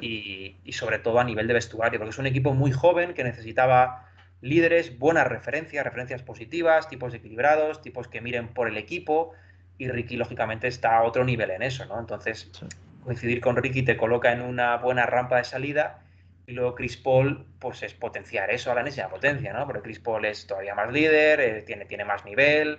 Y, 0.00 0.56
sobre 0.72 0.98
todo 0.98 1.20
a 1.20 1.24
nivel 1.24 1.46
de 1.46 1.54
vestuario, 1.54 2.00
porque 2.00 2.10
es 2.10 2.18
un 2.18 2.26
equipo 2.26 2.52
muy 2.52 2.72
joven 2.72 3.14
que 3.14 3.22
necesitaba 3.22 4.08
líderes, 4.40 4.98
buenas 4.98 5.28
referencias, 5.28 5.84
referencias 5.84 6.22
positivas, 6.22 6.88
tipos 6.88 7.14
equilibrados, 7.14 7.80
tipos 7.80 8.08
que 8.08 8.20
miren 8.20 8.48
por 8.48 8.66
el 8.68 8.76
equipo. 8.76 9.32
Y 9.78 9.88
Ricky 9.88 10.16
lógicamente 10.16 10.66
está 10.66 10.98
a 10.98 11.04
otro 11.04 11.24
nivel 11.24 11.50
en 11.52 11.62
eso, 11.62 11.86
¿no? 11.86 12.00
Entonces 12.00 12.50
coincidir 13.04 13.40
con 13.40 13.56
Ricky 13.56 13.82
te 13.82 13.96
coloca 13.96 14.32
en 14.32 14.42
una 14.42 14.76
buena 14.78 15.06
rampa 15.06 15.36
de 15.36 15.44
salida. 15.44 16.00
Y 16.46 16.52
luego 16.52 16.74
Chris 16.74 16.96
Paul, 16.96 17.46
pues 17.60 17.82
es 17.84 17.94
potenciar 17.94 18.50
eso. 18.50 18.72
A 18.72 18.74
la 18.74 18.80
enésima 18.80 19.08
potencia, 19.08 19.52
¿no? 19.52 19.64
Pero 19.68 19.80
Chris 19.80 20.00
Paul 20.00 20.24
es 20.24 20.46
todavía 20.46 20.74
más 20.74 20.92
líder, 20.92 21.40
eh, 21.40 21.62
tiene, 21.62 21.84
tiene 21.84 22.04
más 22.04 22.24
nivel. 22.24 22.78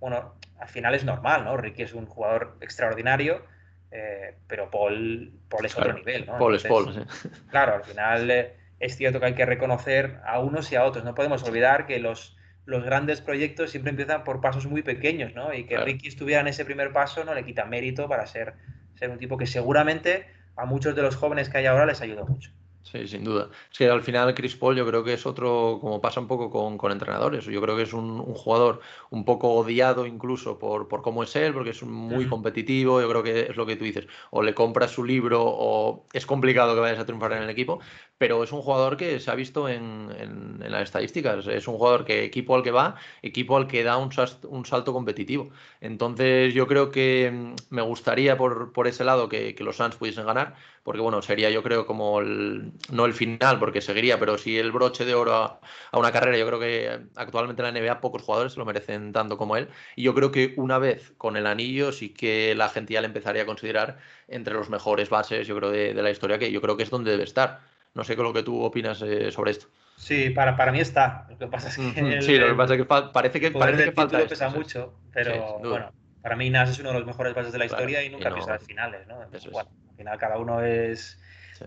Bueno, 0.00 0.34
al 0.58 0.68
final 0.68 0.94
es 0.94 1.04
normal, 1.04 1.44
¿no? 1.44 1.56
Ricky 1.56 1.82
es 1.82 1.92
un 1.92 2.06
jugador 2.06 2.56
extraordinario, 2.60 3.44
eh, 3.90 4.34
pero 4.46 4.70
Paul, 4.70 5.32
Paul 5.48 5.66
es 5.66 5.76
otro 5.76 5.92
nivel, 5.92 6.26
¿no? 6.26 6.38
Paul 6.38 6.56
es 6.56 6.64
Paul, 6.64 6.94
sí. 6.94 7.28
Claro, 7.50 7.74
al 7.74 7.84
final 7.84 8.30
eh, 8.30 8.56
es 8.78 8.96
cierto 8.96 9.20
que 9.20 9.26
hay 9.26 9.34
que 9.34 9.46
reconocer 9.46 10.20
a 10.24 10.40
unos 10.40 10.72
y 10.72 10.76
a 10.76 10.84
otros. 10.84 11.04
No 11.04 11.14
podemos 11.14 11.42
olvidar 11.44 11.86
que 11.86 11.98
los, 11.98 12.36
los 12.64 12.84
grandes 12.84 13.20
proyectos 13.20 13.70
siempre 13.70 13.90
empiezan 13.90 14.24
por 14.24 14.40
pasos 14.40 14.66
muy 14.66 14.82
pequeños, 14.82 15.34
¿no? 15.34 15.52
Y 15.52 15.64
que 15.64 15.76
Ricky 15.76 16.08
estuviera 16.08 16.40
en 16.40 16.48
ese 16.48 16.64
primer 16.64 16.92
paso 16.92 17.24
no 17.24 17.34
le 17.34 17.44
quita 17.44 17.64
mérito 17.66 18.08
para 18.08 18.26
ser, 18.26 18.54
ser 18.94 19.10
un 19.10 19.18
tipo 19.18 19.36
que 19.36 19.46
seguramente 19.46 20.26
a 20.56 20.64
muchos 20.66 20.94
de 20.94 21.02
los 21.02 21.16
jóvenes 21.16 21.48
que 21.48 21.58
hay 21.58 21.66
ahora 21.66 21.86
les 21.86 22.00
ayuda 22.00 22.24
mucho. 22.24 22.50
Sí, 22.82 23.06
sin 23.06 23.24
duda. 23.24 23.50
Es 23.70 23.78
que 23.78 23.88
al 23.88 24.02
final 24.02 24.34
Chris 24.34 24.56
Paul 24.56 24.74
yo 24.74 24.86
creo 24.86 25.04
que 25.04 25.12
es 25.12 25.26
otro, 25.26 25.78
como 25.80 26.00
pasa 26.00 26.18
un 26.18 26.26
poco 26.26 26.50
con, 26.50 26.90
entrenadores, 26.90 27.44
yo 27.44 27.60
creo 27.60 27.76
que 27.76 27.82
es 27.82 27.92
un, 27.92 28.20
jugador 28.34 28.80
un 29.10 29.24
poco 29.24 29.52
odiado 29.52 30.06
incluso 30.06 30.58
por, 30.58 30.88
por 30.88 31.02
cómo 31.02 31.22
es 31.22 31.36
él, 31.36 31.52
porque 31.52 31.70
es 31.70 31.82
muy 31.82 32.26
competitivo, 32.26 33.00
yo 33.00 33.08
creo 33.08 33.22
que 33.22 33.40
es 33.50 33.56
lo 33.56 33.66
que 33.66 33.76
tú 33.76 33.84
dices, 33.84 34.06
o 34.30 34.42
le 34.42 34.54
compras 34.54 34.90
su 34.90 35.04
libro 35.04 35.42
o 35.44 36.06
es 36.12 36.26
complicado 36.26 36.74
que 36.74 36.80
vayas 36.80 36.98
a 36.98 37.04
triunfar 37.06 37.32
en 37.34 37.42
el 37.42 37.50
equipo, 37.50 37.80
pero 38.20 38.44
es 38.44 38.52
un 38.52 38.60
jugador 38.60 38.98
que 38.98 39.18
se 39.18 39.30
ha 39.30 39.34
visto 39.34 39.66
en, 39.66 40.10
en, 40.18 40.70
las 40.70 40.82
estadísticas. 40.82 41.46
Es 41.46 41.66
un 41.66 41.78
jugador 41.78 42.04
que 42.04 42.22
equipo 42.22 42.54
al 42.54 42.62
que 42.62 42.70
va, 42.70 42.96
equipo 43.22 43.56
al 43.56 43.66
que 43.66 43.82
da 43.82 43.96
un, 43.96 44.10
un 44.50 44.66
salto 44.66 44.92
competitivo. 44.92 45.48
Entonces 45.80 46.52
yo 46.52 46.66
creo 46.66 46.90
que 46.90 47.30
mm, 47.32 47.54
me 47.74 47.80
gustaría 47.80 48.36
por, 48.36 48.74
por 48.74 48.86
ese 48.88 49.04
lado 49.04 49.30
que, 49.30 49.54
que, 49.54 49.64
los 49.64 49.76
Suns 49.76 49.96
pudiesen 49.96 50.26
ganar, 50.26 50.54
porque 50.82 51.00
bueno, 51.00 51.22
sería 51.22 51.50
yo 51.50 51.62
creo 51.62 51.86
como 51.86 52.20
el, 52.20 52.72
no 52.90 53.04
el 53.06 53.14
final, 53.14 53.58
porque 53.58 53.80
seguiría, 53.80 54.18
pero 54.18 54.38
sí 54.38 54.58
el 54.58 54.72
broche 54.72 55.04
de 55.04 55.14
oro 55.14 55.34
a, 55.34 55.60
a, 55.92 55.98
una 55.98 56.12
carrera. 56.12 56.38
Yo 56.38 56.46
creo 56.46 56.60
que 56.60 57.00
actualmente 57.16 57.62
en 57.62 57.74
la 57.74 57.80
NBA 57.80 58.00
pocos 58.00 58.22
jugadores 58.22 58.52
se 58.54 58.58
lo 58.58 58.64
merecen 58.64 59.12
tanto 59.12 59.36
como 59.36 59.56
él. 59.56 59.68
Y 59.96 60.02
yo 60.02 60.14
creo 60.14 60.32
que 60.32 60.54
una 60.56 60.78
vez 60.78 61.12
con 61.18 61.36
el 61.36 61.46
anillo 61.46 61.92
sí 61.92 62.10
que 62.10 62.54
la 62.54 62.68
gente 62.68 62.94
ya 62.94 63.00
le 63.00 63.06
empezaría 63.06 63.42
a 63.42 63.46
considerar 63.46 63.98
entre 64.28 64.54
los 64.54 64.70
mejores 64.70 65.10
bases, 65.10 65.46
yo 65.46 65.56
creo, 65.56 65.70
de, 65.70 65.94
de 65.94 66.02
la 66.02 66.10
historia, 66.10 66.38
que 66.38 66.52
yo 66.52 66.60
creo 66.60 66.76
que 66.76 66.84
es 66.84 66.90
donde 66.90 67.10
debe 67.10 67.24
estar 67.24 67.60
no 67.94 68.04
sé 68.04 68.16
qué 68.16 68.22
lo 68.22 68.32
que 68.32 68.42
tú 68.42 68.62
opinas 68.62 69.02
eh, 69.02 69.32
sobre 69.32 69.52
esto. 69.52 69.66
Sí, 69.96 70.30
para, 70.30 70.56
para 70.56 70.72
mí 70.72 70.80
está. 70.80 71.26
Lo 71.28 71.38
que 71.38 71.46
pasa 71.46 71.68
es 71.68 71.76
que. 71.76 72.22
sí, 72.22 72.38
lo 72.38 72.48
que 72.48 72.54
pasa 72.54 72.74
es 72.74 72.80
que 72.80 72.84
parece 72.86 73.40
que, 73.40 73.50
parece 73.50 73.84
que 73.84 73.92
falta. 73.92 74.26
pesa 74.26 74.48
mucho, 74.48 74.94
pero 75.12 75.58
bueno, 75.58 75.92
para 76.22 76.36
mí 76.36 76.50
Nas 76.50 76.70
es 76.70 76.78
uno 76.78 76.90
de 76.90 76.98
los 76.98 77.06
mejores 77.06 77.34
bases 77.34 77.52
de 77.52 77.58
la 77.58 77.66
historia 77.66 78.02
y 78.02 78.10
nunca 78.10 78.32
piensa 78.32 78.54
en 78.54 78.60
finales, 78.60 79.06
¿no? 79.06 79.16
bueno, 79.52 79.70
al 79.90 79.96
final 79.96 80.18
cada 80.18 80.38
uno 80.38 80.62
es 80.62 81.18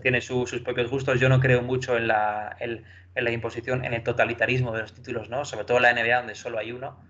tiene 0.02 0.20
sus 0.20 0.52
propios 0.60 0.90
gustos. 0.90 1.20
Yo 1.20 1.28
no 1.28 1.40
creo 1.40 1.62
mucho 1.62 1.96
en 1.96 2.08
la, 2.08 2.56
en, 2.58 2.84
la 3.14 3.30
imposición, 3.30 3.84
en 3.84 3.94
el 3.94 4.02
totalitarismo 4.02 4.72
de 4.72 4.80
los 4.80 4.92
títulos, 4.92 5.28
¿no? 5.28 5.44
Sobre 5.44 5.64
todo 5.64 5.76
en 5.76 5.84
la 5.84 5.92
NBA, 5.92 6.16
donde 6.16 6.34
solo 6.34 6.58
hay 6.58 6.72
uno. 6.72 7.00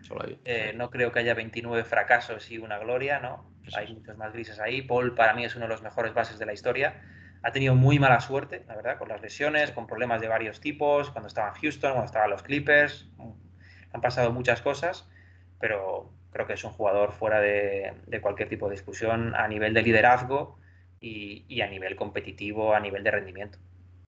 Eh, 0.45 0.75
no 0.77 0.91
creo 0.91 1.11
que 1.11 1.21
haya 1.21 1.33
29 1.33 1.85
fracasos 1.85 2.51
y 2.51 2.59
una 2.59 2.79
gloria, 2.79 3.21
¿no? 3.21 3.51
Hay 3.75 3.95
muchos 3.95 4.19
más 4.19 4.35
grises 4.35 4.61
ahí. 4.61 4.83
Paul, 4.83 5.15
para 5.15 5.33
mí, 5.33 5.45
es 5.47 5.57
uno 5.57 5.65
de 5.65 5.71
los 5.71 5.83
mejores 5.83 6.13
bases 6.13 6.39
de 6.39 6.47
la 6.47 6.53
historia 6.53 7.01
ha 7.45 7.53
tenido 7.53 7.75
muy 7.75 7.99
mala 7.99 8.21
suerte, 8.21 8.65
la 8.67 8.75
verdad, 8.75 8.99
con 8.99 9.09
las 9.09 9.21
lesiones, 9.21 9.71
con 9.71 9.87
problemas 9.87 10.19
de 10.23 10.29
varios 10.29 10.61
tipos, 10.61 11.11
cuando 11.11 11.29
estaba 11.29 11.49
en 11.49 11.55
Houston, 11.57 11.93
cuando 11.93 12.07
estaban 12.07 12.31
los 12.31 12.43
Clippers, 12.43 13.07
han 13.93 14.01
pasado 14.01 14.33
muchas 14.33 14.63
cosas, 14.63 15.07
pero 15.61 16.11
creo 16.35 16.47
que 16.49 16.55
es 16.55 16.65
un 16.65 16.73
jugador 16.73 17.13
fuera 17.13 17.41
de, 17.41 17.95
cualquier 18.21 18.49
tipo 18.49 18.69
de 18.69 18.73
discusión 18.73 19.35
a 19.37 19.47
nivel 19.47 19.73
de 19.73 19.83
liderazgo 19.83 20.59
y, 21.01 21.61
a 21.61 21.69
nivel 21.69 21.95
competitivo, 21.95 22.75
a 22.75 22.81
nivel 22.81 23.05
de 23.05 23.11
rendimiento. 23.13 23.59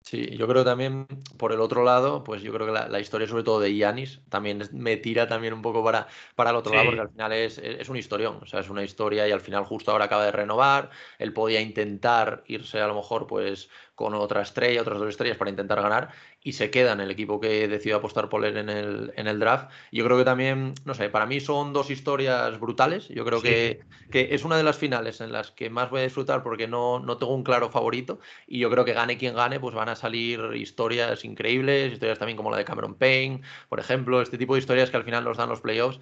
Sí, 0.01 0.35
yo 0.37 0.47
creo 0.47 0.63
también, 0.63 1.05
por 1.37 1.51
el 1.51 1.61
otro 1.61 1.83
lado, 1.83 2.23
pues 2.23 2.41
yo 2.41 2.53
creo 2.53 2.67
que 2.67 2.73
la, 2.73 2.99
historia 2.99 3.27
sobre 3.27 3.43
todo 3.43 3.59
de 3.59 3.75
Yanis 3.75 4.21
también 4.29 4.61
me 4.73 4.97
tira 4.97 5.27
también 5.27 5.53
un 5.53 5.61
poco 5.61 5.83
para, 5.83 6.07
para 6.35 6.49
el 6.49 6.55
otro 6.57 6.73
lado, 6.73 6.85
porque 6.85 7.01
al 7.01 7.09
final 7.09 7.33
es, 7.33 7.57
es, 7.57 7.89
un 7.89 7.97
historión, 7.97 8.39
o 8.41 8.45
sea, 8.45 8.61
es 8.61 8.69
una 8.69 8.83
historia 8.83 9.27
y 9.27 9.31
al 9.31 9.41
final 9.41 9.63
justo 9.65 9.91
ahora 9.91 10.05
acaba 10.05 10.25
de 10.25 10.31
renovar, 10.31 10.89
él 11.19 11.33
podía 11.33 11.61
intentar 11.61 12.43
irse 12.47 12.79
a 12.79 12.87
lo 12.87 12.95
mejor 12.95 13.27
pues 13.27 13.69
con 13.97 14.13
otra 14.13 14.43
estrella, 14.43 14.83
otras 14.83 14.99
dos 14.99 15.09
estrellas 15.09 15.37
para 15.37 15.49
intentar 15.49 15.81
ganar 15.81 16.09
y 16.43 16.53
se 16.53 16.69
queda 16.69 16.93
en 16.93 17.01
el 17.01 17.09
equipo 17.09 17.39
que 17.39 17.67
decidió 17.67 17.95
apostar 17.95 18.29
por 18.29 18.45
él 18.45 18.55
en 18.55 18.69
el, 18.69 19.11
en 19.15 19.25
el 19.25 19.39
draft. 19.39 19.71
Yo 19.91 20.05
creo 20.05 20.19
que 20.19 20.23
también, 20.23 20.75
no 20.85 20.93
sé, 20.93 21.09
para 21.09 21.25
mí 21.25 21.39
son 21.39 21.73
dos 21.73 21.89
historias 21.89 22.59
brutales. 22.59 23.07
Yo 23.07 23.25
creo 23.25 23.41
que, 23.41 23.79
que, 24.11 24.35
es 24.35 24.45
una 24.45 24.55
de 24.55 24.61
las 24.61 24.77
finales 24.77 25.19
en 25.19 25.31
las 25.31 25.49
que 25.49 25.71
más 25.71 25.89
voy 25.89 26.01
a 26.01 26.03
disfrutar 26.03 26.43
porque 26.43 26.67
no, 26.67 26.99
no 26.99 27.17
tengo 27.17 27.33
un 27.33 27.43
claro 27.43 27.71
favorito 27.71 28.19
y 28.45 28.59
yo 28.59 28.69
creo 28.69 28.85
que 28.85 28.93
gane 28.93 29.17
quien 29.17 29.33
gane, 29.33 29.59
pues 29.59 29.73
van 29.73 29.89
a 29.89 29.95
salir 29.95 30.39
historias 30.53 31.25
increíbles, 31.25 31.91
historias 31.91 32.19
también 32.19 32.37
como 32.37 32.51
la 32.51 32.57
de 32.57 32.65
Cameron 32.65 32.93
Payne, 32.93 33.41
por 33.67 33.79
ejemplo, 33.79 34.21
este 34.21 34.37
tipo 34.37 34.53
de 34.53 34.59
historias 34.59 34.91
que 34.91 34.97
al 34.97 35.05
final 35.05 35.23
nos 35.23 35.37
dan 35.37 35.49
los 35.49 35.61
playoffs 35.61 35.99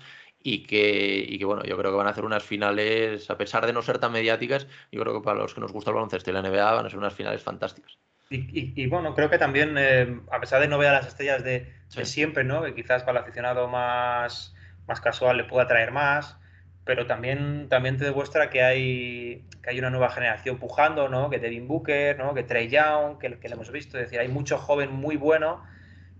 y 0.47 0.61
que, 0.61 1.25
y 1.27 1.39
que, 1.39 1.45
bueno, 1.45 1.63
yo 1.63 1.75
creo 1.75 1.89
que 1.89 1.97
van 1.97 2.05
a 2.05 2.11
hacer 2.11 2.23
unas 2.23 2.43
finales, 2.43 3.31
a 3.31 3.35
pesar 3.35 3.65
de 3.65 3.73
no 3.73 3.81
ser 3.81 3.97
tan 3.97 4.11
mediáticas, 4.11 4.67
yo 4.91 5.01
creo 5.01 5.15
que 5.15 5.25
para 5.25 5.39
los 5.39 5.55
que 5.55 5.59
nos 5.59 5.73
gusta 5.73 5.89
el 5.89 5.95
baloncesto 5.95 6.29
y 6.29 6.33
la 6.33 6.43
NBA 6.43 6.71
van 6.71 6.85
a 6.85 6.89
ser 6.91 6.99
unas 6.99 7.15
finales 7.15 7.41
fantásticas. 7.41 7.97
Y, 8.29 8.85
bueno, 8.85 9.15
creo 9.15 9.31
que 9.31 9.39
también, 9.39 9.75
eh, 9.75 10.19
a 10.31 10.39
pesar 10.39 10.61
de 10.61 10.67
no 10.67 10.77
ver 10.77 10.89
a 10.89 10.93
las 10.93 11.07
estrellas 11.07 11.43
de, 11.43 11.73
siempre, 12.03 12.43
¿no? 12.43 12.61
Que 12.61 12.75
quizás 12.75 13.01
para 13.01 13.17
el 13.17 13.23
aficionado 13.23 13.67
más, 13.67 14.53
más 14.87 15.01
casual 15.01 15.37
le 15.37 15.45
pueda 15.45 15.67
traer 15.67 15.91
más, 15.91 16.37
pero 16.83 17.07
también, 17.07 17.67
también 17.67 17.97
te 17.97 18.05
demuestra 18.05 18.51
que 18.51 18.61
hay, 18.61 19.47
que 19.63 19.71
hay 19.71 19.79
una 19.79 19.89
nueva 19.89 20.11
generación 20.11 20.59
pujando, 20.59 21.09
¿no? 21.09 21.31
Que 21.31 21.39
Devin 21.39 21.67
Booker, 21.67 22.19
¿no? 22.19 22.35
Que 22.35 22.43
Trey 22.43 22.67
Young, 22.67 23.17
que, 23.17 23.39
que 23.39 23.49
lo 23.49 23.55
hemos 23.55 23.71
visto, 23.71 23.97
es 23.97 24.03
decir, 24.03 24.19
hay 24.19 24.27
mucho 24.27 24.59
joven 24.59 24.91
muy 24.91 25.17
bueno 25.17 25.63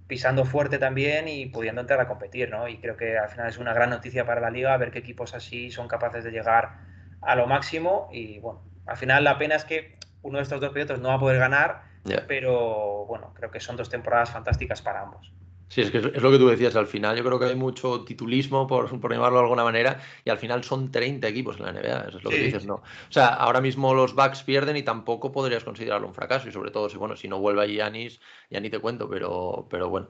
pisando 0.08 0.46
fuerte 0.46 0.78
también 0.78 1.28
y 1.28 1.48
pudiendo 1.48 1.82
entrar 1.82 2.00
a 2.00 2.08
competir, 2.08 2.50
¿no? 2.50 2.68
Y 2.68 2.78
creo 2.78 2.96
que 2.96 3.18
al 3.18 3.30
final 3.30 3.50
es 3.50 3.58
una 3.58 3.74
gran 3.74 3.90
noticia 3.90 4.26
para 4.26 4.42
la 4.42 4.50
liga 4.52 4.78
ver 4.78 4.92
qué 4.92 5.00
equipos 5.00 5.34
así 5.34 5.72
son 5.72 5.88
capaces 5.88 6.24
de 6.24 6.32
llegar 6.32 6.78
a 7.22 7.36
lo 7.36 7.48
máximo 7.48 8.08
y 8.12 8.40
bueno, 8.40 8.62
al 8.86 8.98
final 8.98 9.24
la 9.24 9.38
pena 9.38 9.56
es 9.56 9.66
que 9.66 9.98
uno 10.22 10.38
de 10.38 10.44
estos 10.44 10.62
dos 10.62 10.72
pilotos 10.74 11.00
no 11.00 11.10
va 11.10 11.16
a 11.16 11.20
poder 11.20 11.40
ganar, 11.40 11.84
pero 12.28 13.06
bueno, 13.08 13.34
creo 13.34 13.50
que 13.50 13.60
son 13.60 13.76
dos 13.78 13.90
temporadas 13.90 14.30
fantásticas 14.30 14.82
para 14.82 15.02
ambos. 15.02 15.32
Sí, 15.68 15.82
es 15.82 15.92
que 15.92 15.98
es 15.98 16.22
lo 16.22 16.32
que 16.32 16.38
tú 16.38 16.48
decías, 16.48 16.76
al 16.76 16.88
final 16.88 17.18
yo 17.18 17.24
creo 17.24 17.40
que 17.40 17.46
hay 17.46 17.56
mucho 17.56 18.06
titulismo, 18.06 18.68
por, 18.68 19.00
por 19.00 19.12
llamarlo 19.12 19.40
de 19.40 19.44
alguna 19.44 19.64
manera, 19.64 20.00
y 20.24 20.30
al 20.30 20.38
final 20.38 20.64
son 20.64 20.92
30 20.92 21.28
equipos 21.28 21.58
en 21.58 21.66
la 21.66 21.74
NBA, 21.74 22.08
eso 22.08 22.18
es 22.18 22.24
lo 22.24 22.30
que 22.30 22.38
dices, 22.38 22.66
¿no? 22.66 22.76
O 22.76 23.12
sea, 23.12 23.28
ahora 23.28 23.62
mismo 23.62 23.94
los 23.94 24.14
Bucks 24.14 24.44
pierden 24.44 24.78
y 24.78 24.84
tampoco 24.84 25.32
podrías 25.32 25.64
considerarlo 25.64 26.08
un 26.08 26.14
fracaso, 26.14 26.48
y 26.48 26.52
sobre 26.52 26.72
todo 26.72 26.88
si, 26.90 26.98
bueno, 26.98 27.16
si 27.16 27.28
no 27.28 27.40
vuelve 27.40 27.64
a 27.64 27.66
Giannis, 27.66 28.22
ya 28.50 28.60
ni 28.60 28.70
te 28.70 28.80
cuento, 28.80 29.10
pero, 29.10 29.68
pero 29.70 29.90
bueno. 29.90 30.10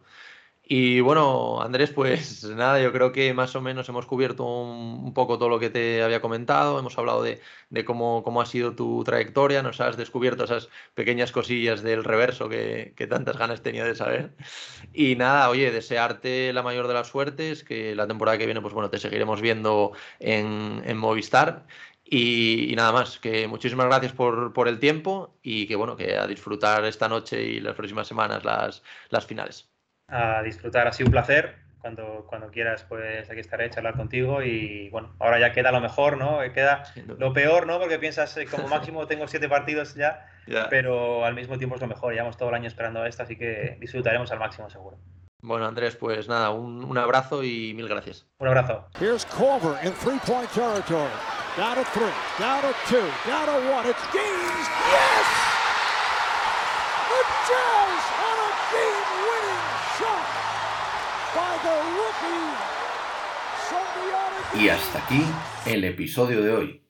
Y 0.68 1.00
bueno, 1.02 1.62
Andrés, 1.62 1.92
pues 1.92 2.44
nada, 2.56 2.82
yo 2.82 2.92
creo 2.92 3.12
que 3.12 3.34
más 3.36 3.56
o 3.56 3.62
menos 3.62 3.88
hemos 3.88 4.08
cubierto 4.08 4.46
un, 4.46 5.14
poco 5.14 5.38
todo 5.38 5.48
lo 5.50 5.60
que 5.60 5.70
te 5.70 6.02
había 6.02 6.22
comentado, 6.22 6.80
hemos 6.80 6.98
hablado 6.98 7.22
de, 7.22 7.40
cómo, 7.86 8.24
cómo, 8.24 8.42
ha 8.42 8.48
sido 8.48 8.76
tu 8.76 9.04
trayectoria, 9.04 9.62
nos 9.62 9.80
has 9.80 9.96
descubierto 9.96 10.46
esas 10.46 10.70
pequeñas 10.96 11.32
cosillas 11.32 11.84
del 11.84 12.04
reverso 12.04 12.50
que, 12.50 12.94
tantas 13.10 13.38
ganas 13.38 13.62
tenía 13.62 13.86
de 13.86 13.96
saber. 13.96 14.32
Y 14.94 15.16
nada, 15.16 15.50
oye, 15.50 15.72
desearte 15.72 16.54
la 16.54 16.64
mayor 16.64 16.88
de 16.88 16.94
las 16.94 17.08
suertes, 17.08 17.64
que 17.64 17.96
la 17.96 18.08
temporada 18.08 18.38
que 18.38 18.46
viene, 18.46 18.62
pues 18.62 18.74
bueno, 18.74 18.90
te 18.90 18.98
seguiremos 18.98 19.42
viendo 19.42 19.92
en, 20.20 20.98
Movistar. 20.98 21.66
Y, 22.06 22.74
nada 22.76 22.92
más, 22.92 23.20
que 23.20 23.48
muchísimas 23.48 23.88
gracias 23.88 24.14
por, 24.14 24.54
por, 24.54 24.68
el 24.68 24.80
tiempo 24.80 25.36
y 25.44 25.68
que 25.68 25.76
bueno, 25.76 25.96
que 25.98 26.18
a 26.18 26.28
disfrutar 26.28 26.86
esta 26.86 27.10
noche 27.10 27.44
y 27.44 27.60
las 27.60 27.76
próximas 27.76 28.08
semanas 28.08 28.46
las, 28.46 28.84
las 29.10 29.26
finales 29.26 29.75
a 30.08 30.42
disfrutar. 30.44 30.88
Ha 30.88 30.92
sido 30.94 31.08
un 31.08 31.12
placer. 31.12 31.66
Cuando, 31.80 32.26
cuando 32.28 32.50
quieras, 32.50 32.84
pues 32.90 33.30
aquí 33.30 33.40
estaré 33.40 33.66
a 33.66 33.70
charlar 33.70 33.96
contigo. 33.96 34.42
Y 34.42 34.90
bueno, 34.90 35.16
ahora 35.20 35.40
ya 35.40 35.52
queda 35.52 35.72
lo 35.72 35.80
mejor, 35.82 36.18
¿no? 36.18 36.40
Queda 36.52 36.84
lo 37.20 37.32
peor, 37.32 37.68
¿no? 37.68 37.80
Porque 37.80 38.00
piensas, 38.00 38.36
eh, 38.38 38.48
como 38.48 38.68
máximo 38.68 39.06
tengo 39.08 39.28
siete 39.28 39.48
partidos 39.48 39.94
ya, 39.94 40.26
pero 40.72 41.24
al 41.26 41.36
mismo 41.36 41.60
tiempo 41.60 41.76
es 41.76 41.82
lo 41.82 41.88
mejor. 41.88 42.14
Llevamos 42.14 42.38
todo 42.38 42.50
el 42.50 42.56
año 42.56 42.68
esperando 42.68 43.04
a 43.04 43.08
esto, 43.08 43.22
así 43.22 43.36
que 43.38 43.78
disfrutaremos 43.80 44.32
al 44.32 44.40
máximo, 44.40 44.68
seguro. 44.68 44.98
Bueno, 45.44 45.68
Andrés, 45.68 45.96
pues 45.96 46.28
nada, 46.28 46.50
un, 46.50 46.84
un 46.84 46.98
abrazo 46.98 47.44
y 47.44 47.76
mil 47.76 47.88
gracias. 47.88 48.26
Un 48.40 48.48
abrazo. 48.48 48.88
Here's 49.00 49.24
Culver 49.28 49.78
in 49.86 49.94
three-point 49.94 50.50
territory. 50.54 51.12
Down 51.56 51.76
to 51.76 51.84
three, 51.92 52.12
down 52.40 52.64
to 52.64 52.74
two, 52.90 53.08
down 53.30 53.46
to 53.46 53.72
one. 53.72 53.88
It's 53.88 54.12
Gaines. 54.12 54.68
Yes! 54.90 55.55
Y 64.58 64.70
hasta 64.70 65.04
aquí 65.04 65.22
el 65.66 65.84
episodio 65.84 66.42
de 66.42 66.52
hoy. 66.52 66.82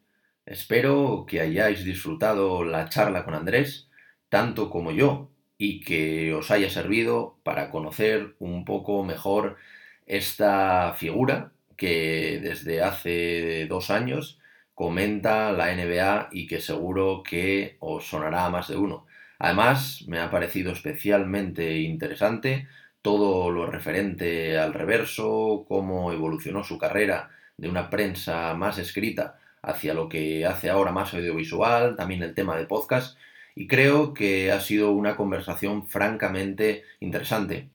Espero 0.46 1.26
que 1.28 1.42
hayáis 1.42 1.84
disfrutado 1.84 2.64
la 2.64 2.90
charla 2.90 3.26
con 3.26 3.34
Andrés, 3.34 3.90
tanto 4.30 4.70
como 4.70 4.92
yo, 4.92 5.32
y 5.58 5.82
que 5.82 6.34
os 6.36 6.52
haya 6.52 6.70
servido 6.70 7.40
para 7.44 7.72
conocer 7.72 8.36
un 8.40 8.66
poco 8.66 9.04
mejor 9.04 9.58
esta 10.06 10.94
figura 10.94 11.54
que 11.76 12.40
desde 12.42 12.84
hace 12.84 13.66
dos 13.68 13.90
años 13.90 14.40
comenta 14.76 15.52
la 15.52 15.74
NBA 15.74 16.30
y 16.32 16.48
que 16.48 16.62
seguro 16.62 17.24
que 17.24 17.78
os 17.80 18.08
sonará 18.08 18.46
a 18.46 18.50
más 18.50 18.68
de 18.68 18.78
uno. 18.78 19.08
Además, 19.40 20.04
me 20.08 20.20
ha 20.20 20.32
parecido 20.32 20.72
especialmente 20.72 21.80
interesante 21.80 22.68
todo 23.02 23.52
lo 23.52 23.68
referente 23.68 24.58
al 24.58 24.74
reverso, 24.74 25.66
cómo 25.68 26.12
evolucionó 26.12 26.64
su 26.64 26.78
carrera 26.78 27.30
de 27.58 27.70
una 27.70 27.90
prensa 27.90 28.54
más 28.56 28.80
escrita 28.80 29.40
hacia 29.62 29.94
lo 29.94 30.10
que 30.10 30.46
hace 30.46 30.70
ahora 30.70 30.92
más 30.92 31.14
audiovisual, 31.14 31.96
también 31.96 32.24
el 32.24 32.34
tema 32.34 32.58
de 32.58 32.66
podcast, 32.66 33.18
y 33.56 33.68
creo 33.68 34.14
que 34.14 34.52
ha 34.52 34.60
sido 34.60 34.92
una 34.92 35.16
conversación 35.16 35.86
francamente 35.88 36.84
interesante. 37.00 37.70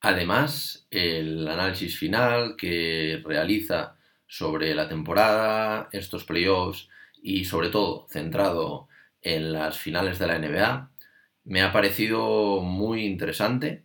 Además, 0.00 0.86
el 0.90 1.48
análisis 1.48 1.98
final 1.98 2.56
que 2.56 3.22
realiza 3.24 3.96
sobre 4.26 4.74
la 4.74 4.88
temporada, 4.88 5.88
estos 5.92 6.24
playoffs 6.24 6.88
y 7.22 7.44
sobre 7.44 7.70
todo 7.70 8.06
centrado 8.08 8.88
en 9.22 9.52
las 9.52 9.78
finales 9.78 10.18
de 10.18 10.26
la 10.26 10.38
NBA, 10.38 10.90
me 11.46 11.62
ha 11.62 11.72
parecido 11.72 12.60
muy 12.60 13.04
interesante 13.04 13.84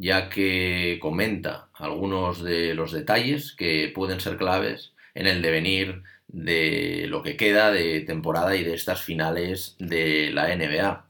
ya 0.00 0.30
que 0.30 0.98
comenta 1.02 1.68
algunos 1.74 2.42
de 2.42 2.74
los 2.74 2.92
detalles 2.92 3.52
que 3.52 3.92
pueden 3.94 4.20
ser 4.20 4.38
claves 4.38 4.94
en 5.14 5.26
el 5.26 5.42
devenir 5.42 6.02
de 6.28 7.06
lo 7.08 7.22
que 7.22 7.36
queda 7.36 7.70
de 7.70 8.00
temporada 8.00 8.56
y 8.56 8.64
de 8.64 8.74
estas 8.74 9.02
finales 9.02 9.76
de 9.78 10.30
la 10.32 10.54
NBA. 10.56 11.06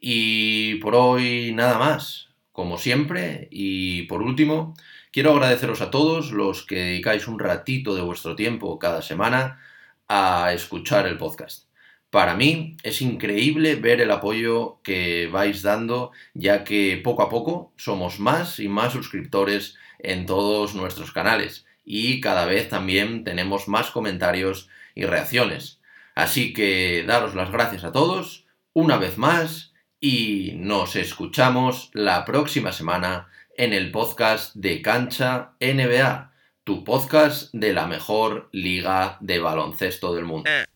Y 0.00 0.76
por 0.76 0.94
hoy 0.94 1.52
nada 1.54 1.78
más, 1.78 2.28
como 2.52 2.76
siempre, 2.78 3.48
y 3.50 4.02
por 4.02 4.22
último, 4.22 4.74
quiero 5.10 5.32
agradeceros 5.32 5.80
a 5.80 5.90
todos 5.90 6.32
los 6.32 6.66
que 6.66 6.76
dedicáis 6.76 7.28
un 7.28 7.38
ratito 7.38 7.94
de 7.94 8.02
vuestro 8.02 8.36
tiempo 8.36 8.78
cada 8.78 9.00
semana 9.02 9.60
a 10.08 10.52
escuchar 10.52 11.06
el 11.06 11.16
podcast. 11.18 11.67
Para 12.10 12.34
mí 12.34 12.76
es 12.82 13.02
increíble 13.02 13.74
ver 13.74 14.00
el 14.00 14.10
apoyo 14.10 14.80
que 14.82 15.26
vais 15.26 15.62
dando, 15.62 16.12
ya 16.32 16.64
que 16.64 17.00
poco 17.02 17.22
a 17.22 17.28
poco 17.28 17.72
somos 17.76 18.18
más 18.18 18.58
y 18.60 18.68
más 18.68 18.92
suscriptores 18.94 19.76
en 19.98 20.24
todos 20.26 20.74
nuestros 20.74 21.12
canales 21.12 21.66
y 21.90 22.20
cada 22.20 22.44
vez 22.44 22.68
también 22.68 23.24
tenemos 23.24 23.66
más 23.66 23.90
comentarios 23.90 24.68
y 24.94 25.06
reacciones. 25.06 25.80
Así 26.14 26.52
que 26.52 27.02
daros 27.06 27.34
las 27.34 27.50
gracias 27.50 27.82
a 27.84 27.92
todos 27.92 28.46
una 28.74 28.98
vez 28.98 29.16
más 29.16 29.72
y 29.98 30.52
nos 30.56 30.96
escuchamos 30.96 31.90
la 31.94 32.26
próxima 32.26 32.72
semana 32.72 33.28
en 33.56 33.72
el 33.72 33.90
podcast 33.90 34.54
de 34.54 34.82
Cancha 34.82 35.52
NBA, 35.60 36.30
tu 36.64 36.84
podcast 36.84 37.54
de 37.54 37.72
la 37.72 37.86
mejor 37.86 38.50
liga 38.52 39.16
de 39.20 39.38
baloncesto 39.38 40.14
del 40.14 40.26
mundo. 40.26 40.50
Eh, 40.50 40.66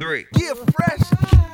three. 0.00 0.26
Get 0.32 0.56
fresh. 0.72 1.49